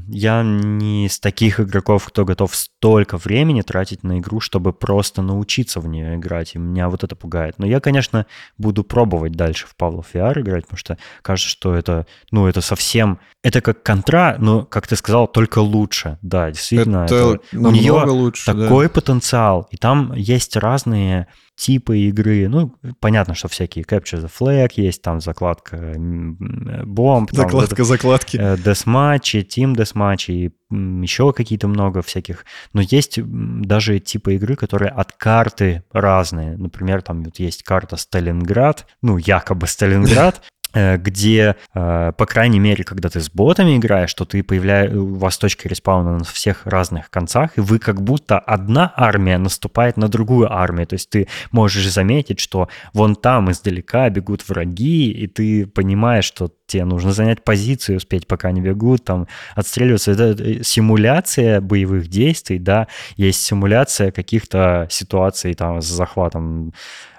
я 0.08 0.44
не 0.44 1.08
из 1.08 1.20
таких 1.20 1.60
игроков, 1.60 2.06
кто 2.06 2.24
готов 2.24 2.56
столько 2.56 3.18
времени 3.18 3.62
тратить 3.62 4.04
на 4.04 4.20
игру, 4.20 4.40
чтобы 4.40 4.74
просто 4.74 5.24
научиться 5.24 5.80
в 5.80 5.88
нее 5.88 6.16
играть, 6.16 6.54
и 6.54 6.60
меня 6.60 6.88
вот 6.90 7.04
это 7.04 7.16
пугает. 7.16 7.56
Но 7.58 7.66
я, 7.66 7.80
конечно, 7.80 8.28
буду 8.58 8.84
пробовать 8.84 9.32
дальше 9.32 9.66
в 9.66 9.76
Павлов 9.76 10.14
VR 10.14 10.42
играть, 10.42 10.66
потому 10.66 10.78
что 10.78 10.98
кажется, 11.24 11.50
что 11.50 11.74
это, 11.74 12.06
ну, 12.30 12.46
это 12.46 12.62
совсем, 12.62 13.20
это 13.44 13.62
как 13.62 13.82
контра, 13.82 14.36
но, 14.38 14.64
как 14.64 14.86
ты 14.86 14.96
сказал, 14.96 15.28
только 15.28 15.60
лучше. 15.60 16.20
Да, 16.22 16.52
действительно, 16.52 17.06
это, 17.06 17.40
это 17.52 17.60
у 17.60 17.72
нее 17.72 17.94
лучше, 17.94 18.46
такой 18.46 18.86
да. 18.86 18.94
потенциал, 18.94 19.68
и 19.72 19.78
там 19.78 20.14
есть 20.14 20.56
разные 20.56 21.28
типы 21.56 22.00
игры. 22.00 22.48
Ну, 22.48 22.74
понятно, 23.00 23.36
что 23.36 23.48
всякие 23.48 23.86
Capture 23.86 24.24
the 24.24 24.32
Flag 24.40 24.72
есть, 24.76 25.02
там 25.02 25.22
закладка 25.22 25.96
бомб. 25.98 27.32
Закладка 27.32 27.76
там, 27.76 27.86
закладки. 27.86 28.38
Десматчи, 28.64 29.38
Team 29.38 29.76
Deathmatch 29.76 30.32
и 30.32 30.52
еще 30.70 31.34
какие-то 31.34 31.68
много 31.68 32.02
всяких. 32.02 32.46
Но 32.74 32.82
есть 32.82 33.20
даже 33.24 34.00
типы 34.00 34.36
игры, 34.36 34.56
которые 34.56 34.90
от 34.90 35.12
карты 35.12 35.84
разные. 35.92 36.58
Например, 36.58 37.02
там 37.02 37.24
вот 37.24 37.40
есть 37.40 37.64
карта 37.64 37.98
Сталинград, 37.98 38.88
ну, 39.02 39.18
якобы 39.18 39.68
Сталинград, 39.68 40.42
Э, 40.42 40.61
где, 40.74 41.56
э, 41.74 42.12
по 42.18 42.26
крайней 42.26 42.60
мере, 42.60 42.84
когда 42.84 43.10
ты 43.10 43.20
с 43.20 43.30
ботами 43.30 43.78
играешь, 43.78 44.10
что 44.10 44.26
ты 44.26 44.44
появляешь, 44.44 44.92
у 44.94 45.16
вас 45.16 45.38
точки 45.38 45.68
респауна 45.68 46.18
на 46.20 46.24
всех 46.24 46.66
разных 46.66 47.10
концах, 47.10 47.58
и 47.58 47.62
вы 47.62 47.80
как 47.80 48.02
будто 48.02 48.40
одна 48.40 48.92
армия 48.96 49.38
наступает 49.38 49.98
на 49.98 50.08
другую 50.08 50.52
армию. 50.52 50.88
То 50.88 50.96
есть 50.96 51.10
ты 51.10 51.28
можешь 51.52 51.88
заметить, 51.90 52.40
что 52.40 52.70
вон 52.94 53.16
там 53.16 53.52
издалека 53.52 54.10
бегут 54.10 54.48
враги, 54.48 55.12
и 55.12 55.28
ты 55.28 55.66
понимаешь, 55.66 56.26
что 56.26 56.52
тебе 56.72 56.86
нужно 56.86 57.12
занять 57.12 57.44
позицию, 57.44 57.98
успеть, 57.98 58.28
пока 58.28 58.48
они 58.50 58.62
бегут, 58.62 59.04
там, 59.04 59.28
отстреливаться. 59.56 60.12
Это 60.12 60.42
э, 60.42 60.64
симуляция 60.64 61.60
боевых 61.62 62.08
действий, 62.08 62.60
да, 62.60 62.88
есть 63.18 63.44
симуляция 63.44 64.12
каких-то 64.12 64.88
ситуаций 64.90 65.54
там 65.54 65.82
с 65.82 65.86
захватом 65.86 66.74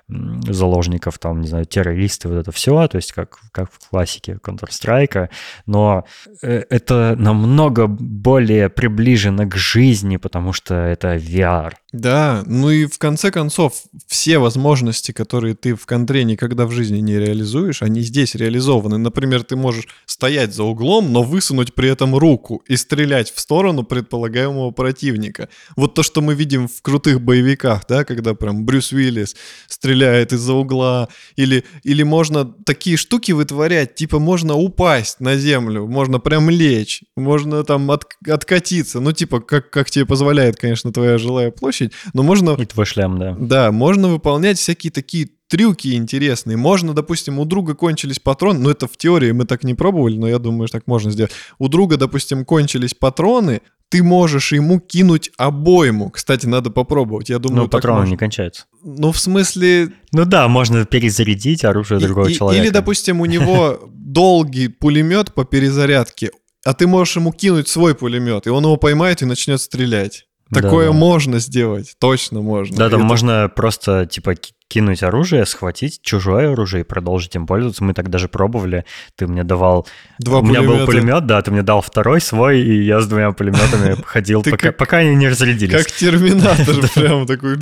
заложников, 0.09 1.19
там, 1.19 1.41
не 1.41 1.49
знаю, 1.49 1.65
террористы, 1.65 2.29
вот 2.29 2.37
это 2.37 2.53
все, 2.53 2.87
то 2.89 2.97
есть 2.97 3.13
как, 3.13 3.39
как 3.53 3.71
в 3.73 3.89
классике 3.89 4.39
Counter-Strike, 4.43 5.31
но 5.67 6.05
э, 6.43 6.65
это 6.69 7.15
намного 7.19 7.87
более 7.87 8.69
приближено 8.69 9.47
к 9.47 9.57
жизни, 9.57 10.17
потому 10.17 10.53
что 10.53 10.75
это 10.75 11.17
VR. 11.17 11.73
Да, 11.93 12.43
ну 12.47 12.71
и 12.71 12.87
в 12.87 12.99
конце 12.99 13.31
концов, 13.31 13.85
все 14.07 14.39
возможности, 14.39 15.13
которые 15.13 15.55
ты 15.55 15.75
в 15.75 15.85
контре 15.85 16.25
никогда 16.25 16.65
в 16.65 16.71
жизни 16.71 17.01
не 17.01 17.19
реализуешь, 17.19 17.83
они 17.83 18.01
здесь 18.01 18.35
реализованы. 18.35 18.97
Например, 18.97 19.43
ты 19.43 19.57
можешь 19.57 19.89
стоять 20.07 20.55
за 20.55 20.63
углом, 20.63 21.13
но 21.13 21.23
высунуть 21.23 21.75
при 21.75 21.91
этом 21.91 22.17
руку 22.17 22.63
и 22.67 22.77
стрелять 22.77 23.31
в 23.31 23.39
сторону 23.39 23.83
предполагаемого 23.83 24.71
противника. 24.71 25.51
Вот 25.77 25.93
то, 25.93 26.03
что 26.03 26.23
мы 26.23 26.35
видим 26.35 26.67
в 26.67 26.81
крутых 26.81 27.21
боевиках, 27.21 27.83
да, 27.87 28.05
когда 28.07 28.33
прям 28.33 28.65
Брюс 28.65 28.93
Уиллис 28.93 29.37
стреляет 29.69 30.33
из-за 30.33 30.55
угла, 30.55 31.11
или, 31.37 31.63
или 31.83 32.03
можно 32.03 32.47
такие 32.47 32.97
штуки 32.97 33.33
вытворять, 33.33 33.97
типа 33.97 34.19
можно 34.19 34.55
упасть 34.55 35.21
на 35.21 35.37
землю, 35.37 35.87
можно 35.87 36.19
прям 36.19 36.49
лечь, 36.49 37.03
можно 37.17 37.65
там 37.65 37.91
от, 37.91 38.07
откатиться, 38.27 39.01
ну 39.01 39.13
типа 39.13 39.41
как, 39.41 39.69
как 39.69 39.91
тебе 39.91 40.07
позволяет, 40.07 40.57
конечно, 40.57 40.91
твоя 40.91 41.19
жилая 41.19 41.51
площадь, 41.51 41.82
площадь, 41.91 42.15
но 42.15 42.23
можно... 42.23 42.53
И 42.53 42.65
твой 42.65 42.87
шлем, 42.87 43.19
да. 43.19 43.37
Да, 43.39 43.73
можно 43.73 44.09
выполнять 44.09 44.59
всякие 44.59 44.91
такие 44.91 45.29
трюки 45.49 45.95
интересные. 45.95 46.57
Можно, 46.57 46.95
допустим, 46.95 47.39
у 47.39 47.45
друга 47.45 47.75
кончились 47.75 48.19
патроны, 48.19 48.61
ну 48.61 48.71
это 48.71 48.87
в 48.87 48.97
теории 48.97 49.33
мы 49.33 49.45
так 49.45 49.65
не 49.65 49.75
пробовали, 49.75 50.17
но 50.17 50.29
я 50.29 50.39
думаю, 50.39 50.69
что 50.69 50.79
так 50.79 50.87
можно 50.87 51.11
сделать. 51.11 51.33
У 51.59 51.69
друга, 51.69 51.97
допустим, 51.97 52.45
кончились 52.45 52.95
патроны, 52.95 53.61
ты 53.91 54.03
можешь 54.03 54.53
ему 54.53 54.81
кинуть 54.81 55.31
обойму. 55.37 56.09
Кстати, 56.09 56.47
надо 56.47 56.71
попробовать. 56.71 57.29
Я 57.29 57.39
думаю, 57.39 57.65
Но 57.65 57.69
патроны 57.69 58.01
можно. 58.01 58.13
не 58.13 58.17
кончаются. 58.17 58.65
Ну, 58.83 59.13
в 59.13 59.19
смысле... 59.19 59.93
Ну 60.13 60.25
да, 60.25 60.49
можно 60.49 60.87
перезарядить 60.87 61.63
оружие 61.65 62.01
и, 62.01 62.05
другого 62.05 62.29
и, 62.29 62.35
человека. 62.35 62.65
Или, 62.65 62.73
допустим, 62.73 63.21
у 63.21 63.27
него 63.27 63.81
долгий 63.93 64.69
пулемет 64.69 65.35
по 65.35 65.45
перезарядке, 65.45 66.31
а 66.65 66.73
ты 66.73 66.87
можешь 66.87 67.17
ему 67.17 67.33
кинуть 67.33 67.69
свой 67.69 67.95
пулемет, 67.95 68.47
и 68.47 68.51
он 68.51 68.65
его 68.65 68.79
поймает 68.79 69.21
и 69.21 69.27
начнет 69.27 69.61
стрелять. 69.61 70.25
Такое 70.53 70.87
да, 70.87 70.93
можно 70.93 71.39
сделать, 71.39 71.95
точно 71.99 72.43
можно. 72.43 72.77
Да, 72.77 72.91
там 72.91 73.01
Это... 73.01 73.09
можно 73.09 73.53
просто, 73.55 74.07
типа, 74.07 74.35
кинуть 74.73 75.03
оружие, 75.03 75.45
схватить 75.45 76.01
чужое 76.03 76.53
оружие 76.53 76.83
и 76.83 76.85
продолжить 76.85 77.35
им 77.37 77.47
пользоваться. 77.47 77.85
Мы 77.85 77.93
так 77.93 78.09
даже 78.09 78.29
пробовали. 78.29 78.87
Ты 79.17 79.27
мне 79.27 79.45
давал... 79.45 79.87
Два 80.19 80.39
У 80.39 80.41
пулемета. 80.41 80.63
меня 80.63 80.79
был 80.79 80.87
пулемет, 80.87 81.27
да, 81.27 81.43
ты 81.43 81.51
мне 81.51 81.63
дал 81.63 81.83
второй 81.83 82.23
свой, 82.23 82.63
и 82.63 82.83
я 82.83 83.01
с 83.01 83.07
двумя 83.07 83.33
пулеметами 83.33 83.97
ходил, 84.07 84.43
пока 84.43 84.99
они 84.99 85.15
не 85.15 85.29
разрядились. 85.29 85.77
Как 85.77 85.93
терминатор, 85.93 86.75
прям 86.95 87.27
такой 87.27 87.57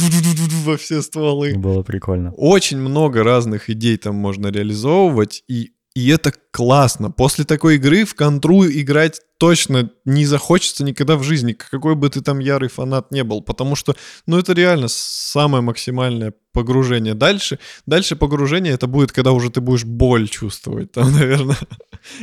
во 0.65 0.77
все 0.77 1.03
стволы. 1.03 1.55
Было 1.57 1.83
прикольно. 1.83 2.33
Очень 2.37 2.79
много 2.79 3.25
разных 3.25 3.71
идей 3.71 3.97
там 3.97 4.15
можно 4.15 4.47
реализовывать, 4.49 5.43
и 5.49 5.73
и 5.95 6.09
это 6.09 6.33
классно. 6.53 7.11
После 7.11 7.45
такой 7.45 7.77
игры 7.77 8.05
в 8.05 8.15
контру 8.15 8.65
играть 8.65 9.21
точно 9.39 9.91
не 10.05 10.25
захочется 10.25 10.85
никогда 10.85 11.17
в 11.17 11.23
жизни, 11.23 11.53
какой 11.53 11.95
бы 11.97 12.09
ты 12.11 12.21
там 12.21 12.39
ярый 12.39 12.69
фанат 12.69 13.11
не 13.11 13.25
был, 13.25 13.43
потому 13.43 13.75
что, 13.75 13.97
ну, 14.27 14.39
это 14.39 14.53
реально 14.53 14.87
самое 14.89 15.63
максимальное 15.63 16.33
погружение. 16.53 17.15
Дальше, 17.15 17.59
дальше 17.87 18.17
погружение 18.17 18.75
это 18.75 18.87
будет, 18.87 19.13
когда 19.13 19.33
уже 19.33 19.51
ты 19.51 19.61
будешь 19.61 19.85
боль 19.85 20.29
чувствовать, 20.29 20.93
там, 20.93 21.13
наверное, 21.19 21.59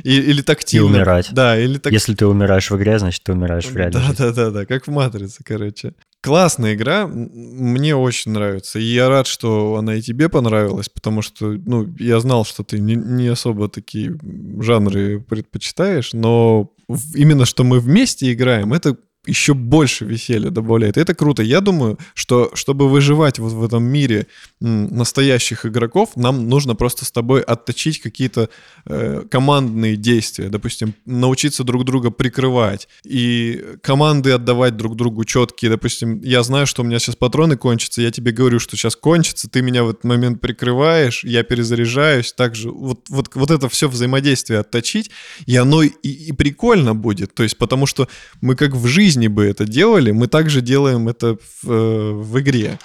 и, 0.04 0.16
или 0.16 0.42
тактильно. 0.42 0.86
И 0.86 0.90
умирать. 0.90 1.30
Да, 1.32 1.60
или 1.60 1.78
так... 1.78 1.92
Если 1.92 2.14
ты 2.14 2.26
умираешь 2.26 2.70
в 2.70 2.78
игре, 2.78 3.00
значит, 3.00 3.24
ты 3.24 3.34
умираешь 3.34 3.66
в 3.66 3.76
реальной 3.76 4.00
Да, 4.00 4.14
да, 4.18 4.32
да, 4.32 4.52
да, 4.52 4.66
как 4.66 4.88
в 4.88 4.92
«Матрице», 4.92 5.44
короче. 5.44 5.94
Классная 6.22 6.74
игра, 6.74 7.08
мне 7.08 7.96
очень 7.96 8.32
нравится. 8.32 8.80
И 8.80 8.84
я 8.84 9.08
рад, 9.08 9.28
что 9.28 9.76
она 9.76 9.96
и 9.96 10.02
тебе 10.02 10.30
понравилась, 10.30 10.90
потому 10.90 11.22
что, 11.22 11.52
ну, 11.52 11.88
я 12.00 12.20
знал, 12.20 12.44
что 12.44 12.64
ты 12.64 12.80
не, 12.80 12.96
не 12.96 13.28
особо 13.28 13.70
такие 13.70 14.18
жанры 14.60 15.22
предпочитаешь, 15.22 16.14
но 16.14 16.74
именно 17.14 17.46
что 17.46 17.64
мы 17.64 17.80
вместе 17.80 18.34
играем, 18.34 18.74
это 18.74 18.98
еще 19.28 19.54
больше 19.54 20.06
веселья 20.06 20.50
добавляет. 20.50 20.98
Это 20.98 21.14
круто. 21.14 21.44
Я 21.44 21.62
думаю, 21.62 21.98
что 22.14 22.52
чтобы 22.54 22.90
выживать 22.90 23.40
вот 23.40 23.54
в 23.54 23.64
этом 23.64 23.84
мире 23.84 24.28
настоящих 24.60 25.66
игроков, 25.66 26.12
нам 26.16 26.48
нужно 26.50 26.76
просто 26.76 27.06
с 27.06 27.12
тобой 27.12 27.42
отточить 27.42 28.00
какие-то 28.02 28.50
э, 28.86 29.24
командные 29.30 29.96
действия. 29.96 30.50
Допустим, 30.50 30.94
научиться 31.06 31.64
друг 31.64 31.84
друга 31.86 32.10
прикрывать 32.10 32.88
и 33.04 33.64
команды 33.82 34.32
отдавать 34.32 34.78
друг 34.78 34.96
другу 34.96 35.26
четкие. 35.26 35.72
Допустим, 35.72 36.22
я 36.22 36.44
знаю, 36.44 36.68
что 36.68 36.82
у 36.82 36.86
меня 36.86 37.00
сейчас 37.00 37.16
патроны 37.16 37.58
кончатся, 37.58 38.02
я 38.02 38.12
тебе 38.12 38.32
говорю, 38.32 38.60
что 38.60 38.78
сейчас 38.78 38.96
кончится, 38.96 39.50
ты 39.50 39.62
меня 39.62 39.84
в 39.84 39.90
этот 39.90 40.04
момент 40.04 40.42
прикрываешь, 40.42 41.24
я 41.24 41.44
перезаряжаюсь. 41.44 42.34
Также 42.34 42.72
вот, 42.72 43.06
вот, 43.10 43.36
вот 43.36 43.52
это 43.52 43.68
все 43.70 43.90
взаимодействие 43.90 44.60
отточить, 44.60 45.12
и 45.46 45.56
оно 45.56 45.84
и, 45.84 45.90
и 45.90 46.32
прикольно 46.32 46.96
будет. 46.96 47.34
То 47.34 47.44
есть, 47.44 47.58
потому 47.58 47.86
что 47.86 48.08
мы 48.42 48.56
как 48.56 48.74
в 48.74 48.86
жизни 48.88 49.17
жизни 49.18 49.28
бы 49.28 49.46
это 49.46 49.66
делали, 49.66 50.12
мы 50.12 50.28
также 50.28 50.62
делаем 50.62 51.08
это 51.08 51.36
в, 51.36 51.72
э, 51.72 52.12
в 52.12 52.40
игре. 52.40 52.78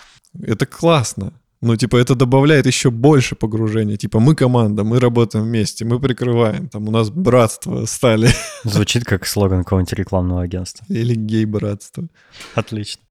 Это 0.43 0.67
классно. 0.67 1.33
Ну, 1.63 1.77
типа, 1.77 1.97
это 1.97 2.15
добавляет 2.15 2.67
еще 2.67 2.91
больше 2.91 3.37
погружения. 3.37 3.97
Типа, 3.97 4.19
мы 4.19 4.35
команда, 4.35 4.83
мы 4.83 4.99
работаем 4.99 5.45
вместе, 5.45 5.85
мы 5.85 6.01
прикрываем. 6.01 6.69
Там 6.69 6.89
у 6.89 6.91
нас 6.91 7.11
братство 7.11 7.87
стали. 7.87 8.29
Звучит 8.65 9.05
как 9.05 9.27
слоган 9.27 9.63
какого-нибудь 9.63 9.93
рекламного 9.93 10.43
агентства. 10.43 10.87
Или 10.89 11.15
гей-братство. 11.15 12.09
Отлично. 12.57 13.03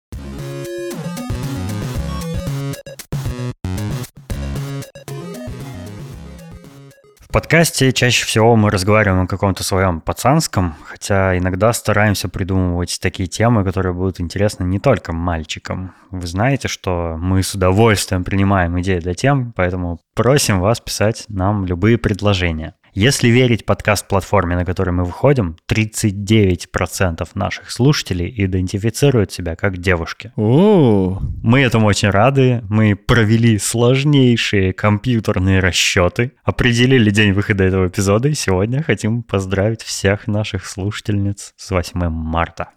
В 7.31 7.33
подкасте 7.33 7.93
чаще 7.93 8.25
всего 8.25 8.57
мы 8.57 8.69
разговариваем 8.69 9.23
о 9.23 9.25
каком-то 9.27 9.63
своем 9.63 10.01
пацанском, 10.01 10.75
хотя 10.83 11.37
иногда 11.37 11.71
стараемся 11.71 12.27
придумывать 12.27 12.99
такие 13.01 13.29
темы, 13.29 13.63
которые 13.63 13.93
будут 13.93 14.19
интересны 14.19 14.65
не 14.65 14.79
только 14.79 15.13
мальчикам. 15.13 15.95
Вы 16.09 16.27
знаете, 16.27 16.67
что 16.67 17.15
мы 17.17 17.41
с 17.41 17.55
удовольствием 17.55 18.25
принимаем 18.25 18.77
идеи 18.81 18.99
для 18.99 19.13
тем, 19.13 19.53
поэтому 19.55 20.01
просим 20.13 20.59
вас 20.59 20.81
писать 20.81 21.23
нам 21.29 21.65
любые 21.65 21.97
предложения. 21.97 22.75
Если 22.93 23.29
верить 23.29 23.65
подкаст-платформе, 23.65 24.57
на 24.57 24.65
которой 24.65 24.91
мы 24.91 25.05
выходим, 25.05 25.55
39% 25.69 27.27
наших 27.35 27.71
слушателей 27.71 28.33
идентифицируют 28.35 29.31
себя 29.31 29.55
как 29.55 29.77
девушки. 29.77 30.33
О, 30.35 31.21
Мы 31.41 31.61
этому 31.61 31.87
очень 31.87 32.09
рады. 32.09 32.61
Мы 32.69 32.95
провели 32.95 33.57
сложнейшие 33.57 34.73
компьютерные 34.73 35.59
расчеты, 35.61 36.33
определили 36.43 37.09
день 37.11 37.31
выхода 37.31 37.63
этого 37.63 37.87
эпизода, 37.87 38.27
и 38.27 38.33
сегодня 38.33 38.83
хотим 38.83 39.23
поздравить 39.23 39.83
всех 39.83 40.27
наших 40.27 40.65
слушательниц 40.65 41.53
с 41.55 41.71
8 41.71 42.09
марта. 42.09 42.69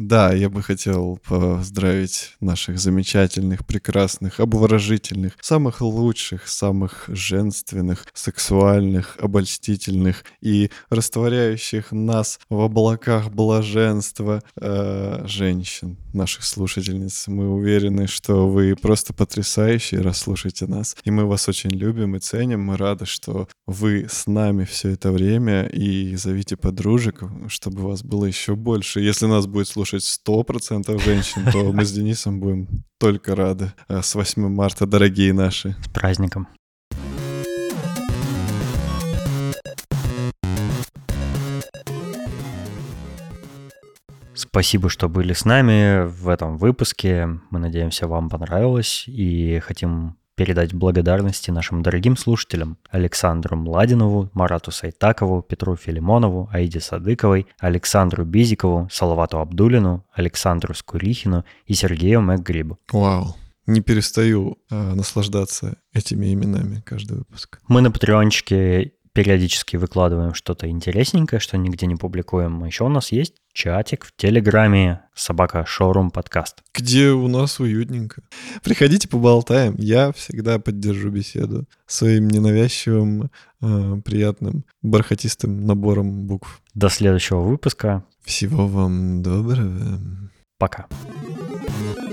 Да, 0.00 0.32
я 0.32 0.48
бы 0.48 0.62
хотел 0.62 1.20
поздравить 1.28 2.34
наших 2.40 2.78
замечательных, 2.78 3.66
прекрасных, 3.66 4.40
обворожительных, 4.40 5.34
самых 5.42 5.82
лучших, 5.82 6.48
самых 6.48 7.04
женственных, 7.08 8.06
сексуальных, 8.14 9.18
обольстительных 9.20 10.24
и 10.40 10.70
растворяющих 10.88 11.92
нас 11.92 12.40
в 12.48 12.62
облаках 12.62 13.30
блаженства 13.30 14.42
э, 14.58 15.26
женщин, 15.26 15.98
наших 16.14 16.44
слушательниц. 16.44 17.28
Мы 17.28 17.50
уверены, 17.50 18.06
что 18.06 18.48
вы 18.48 18.76
просто 18.76 19.12
потрясающие, 19.12 20.00
раз 20.00 20.20
слушаете 20.20 20.66
нас. 20.66 20.96
И 21.04 21.10
мы 21.10 21.26
вас 21.26 21.46
очень 21.46 21.70
любим 21.70 22.16
и 22.16 22.20
ценим. 22.20 22.62
Мы 22.62 22.78
рады, 22.78 23.04
что 23.04 23.48
вы 23.66 24.06
с 24.10 24.26
нами 24.26 24.64
все 24.64 24.92
это 24.92 25.12
время. 25.12 25.66
И 25.66 26.16
зовите 26.16 26.56
подружек, 26.56 27.22
чтобы 27.48 27.82
вас 27.82 28.02
было 28.02 28.24
еще 28.24 28.56
больше. 28.56 29.00
Если 29.00 29.26
нас 29.26 29.46
будет 29.46 29.68
слушать 29.68 29.89
100% 29.98 30.98
женщин, 31.02 31.50
то 31.50 31.72
мы 31.72 31.84
с 31.84 31.92
Денисом 31.92 32.40
будем 32.40 32.84
только 32.98 33.34
рады. 33.34 33.72
А 33.88 34.02
С 34.02 34.14
8 34.14 34.48
марта, 34.48 34.86
дорогие 34.86 35.32
наши. 35.32 35.76
С 35.82 35.88
праздником. 35.88 36.48
Спасибо, 44.34 44.88
что 44.88 45.08
были 45.08 45.32
с 45.32 45.44
нами 45.44 46.06
в 46.06 46.28
этом 46.28 46.56
выпуске. 46.56 47.26
Мы 47.50 47.58
надеемся, 47.58 48.08
вам 48.08 48.28
понравилось 48.28 49.04
и 49.06 49.58
хотим 49.60 50.16
передать 50.40 50.72
благодарности 50.72 51.50
нашим 51.50 51.82
дорогим 51.82 52.16
слушателям 52.16 52.78
Александру 52.88 53.58
Младинову, 53.58 54.30
Марату 54.32 54.70
Сайтакову, 54.70 55.42
Петру 55.42 55.76
Филимонову, 55.76 56.48
Аиде 56.50 56.80
Садыковой, 56.80 57.46
Александру 57.58 58.24
Бизикову, 58.24 58.88
Салавату 58.90 59.38
Абдулину, 59.38 60.02
Александру 60.14 60.72
Скурихину 60.72 61.44
и 61.66 61.74
Сергею 61.74 62.22
Макгрибу. 62.22 62.78
Вау. 62.90 63.36
Не 63.66 63.82
перестаю 63.82 64.56
а, 64.70 64.94
наслаждаться 64.94 65.76
этими 65.92 66.32
именами 66.32 66.82
каждый 66.86 67.18
выпуск. 67.18 67.60
Мы 67.68 67.82
на 67.82 67.90
Патреончике 67.90 68.92
периодически 69.12 69.76
выкладываем 69.76 70.34
что-то 70.34 70.68
интересненькое, 70.68 71.40
что 71.40 71.56
нигде 71.56 71.86
не 71.86 71.96
публикуем. 71.96 72.62
А 72.62 72.66
еще 72.66 72.84
у 72.84 72.88
нас 72.88 73.12
есть 73.12 73.34
чатик 73.52 74.04
в 74.04 74.12
Телеграме 74.16 75.02
собака 75.14 75.64
шоурум 75.66 76.10
подкаст. 76.10 76.62
Где 76.74 77.10
у 77.10 77.28
нас 77.28 77.60
уютненько. 77.60 78.22
Приходите, 78.62 79.08
поболтаем. 79.08 79.74
Я 79.78 80.12
всегда 80.12 80.58
поддержу 80.58 81.10
беседу 81.10 81.66
своим 81.86 82.28
ненавязчивым, 82.28 83.30
а, 83.60 83.96
приятным, 84.00 84.64
бархатистым 84.82 85.66
набором 85.66 86.26
букв. 86.26 86.62
До 86.74 86.88
следующего 86.88 87.40
выпуска. 87.40 88.04
Всего 88.24 88.66
вам 88.66 89.22
доброго. 89.22 90.00
Пока. 90.58 90.86
Thank 91.70 92.09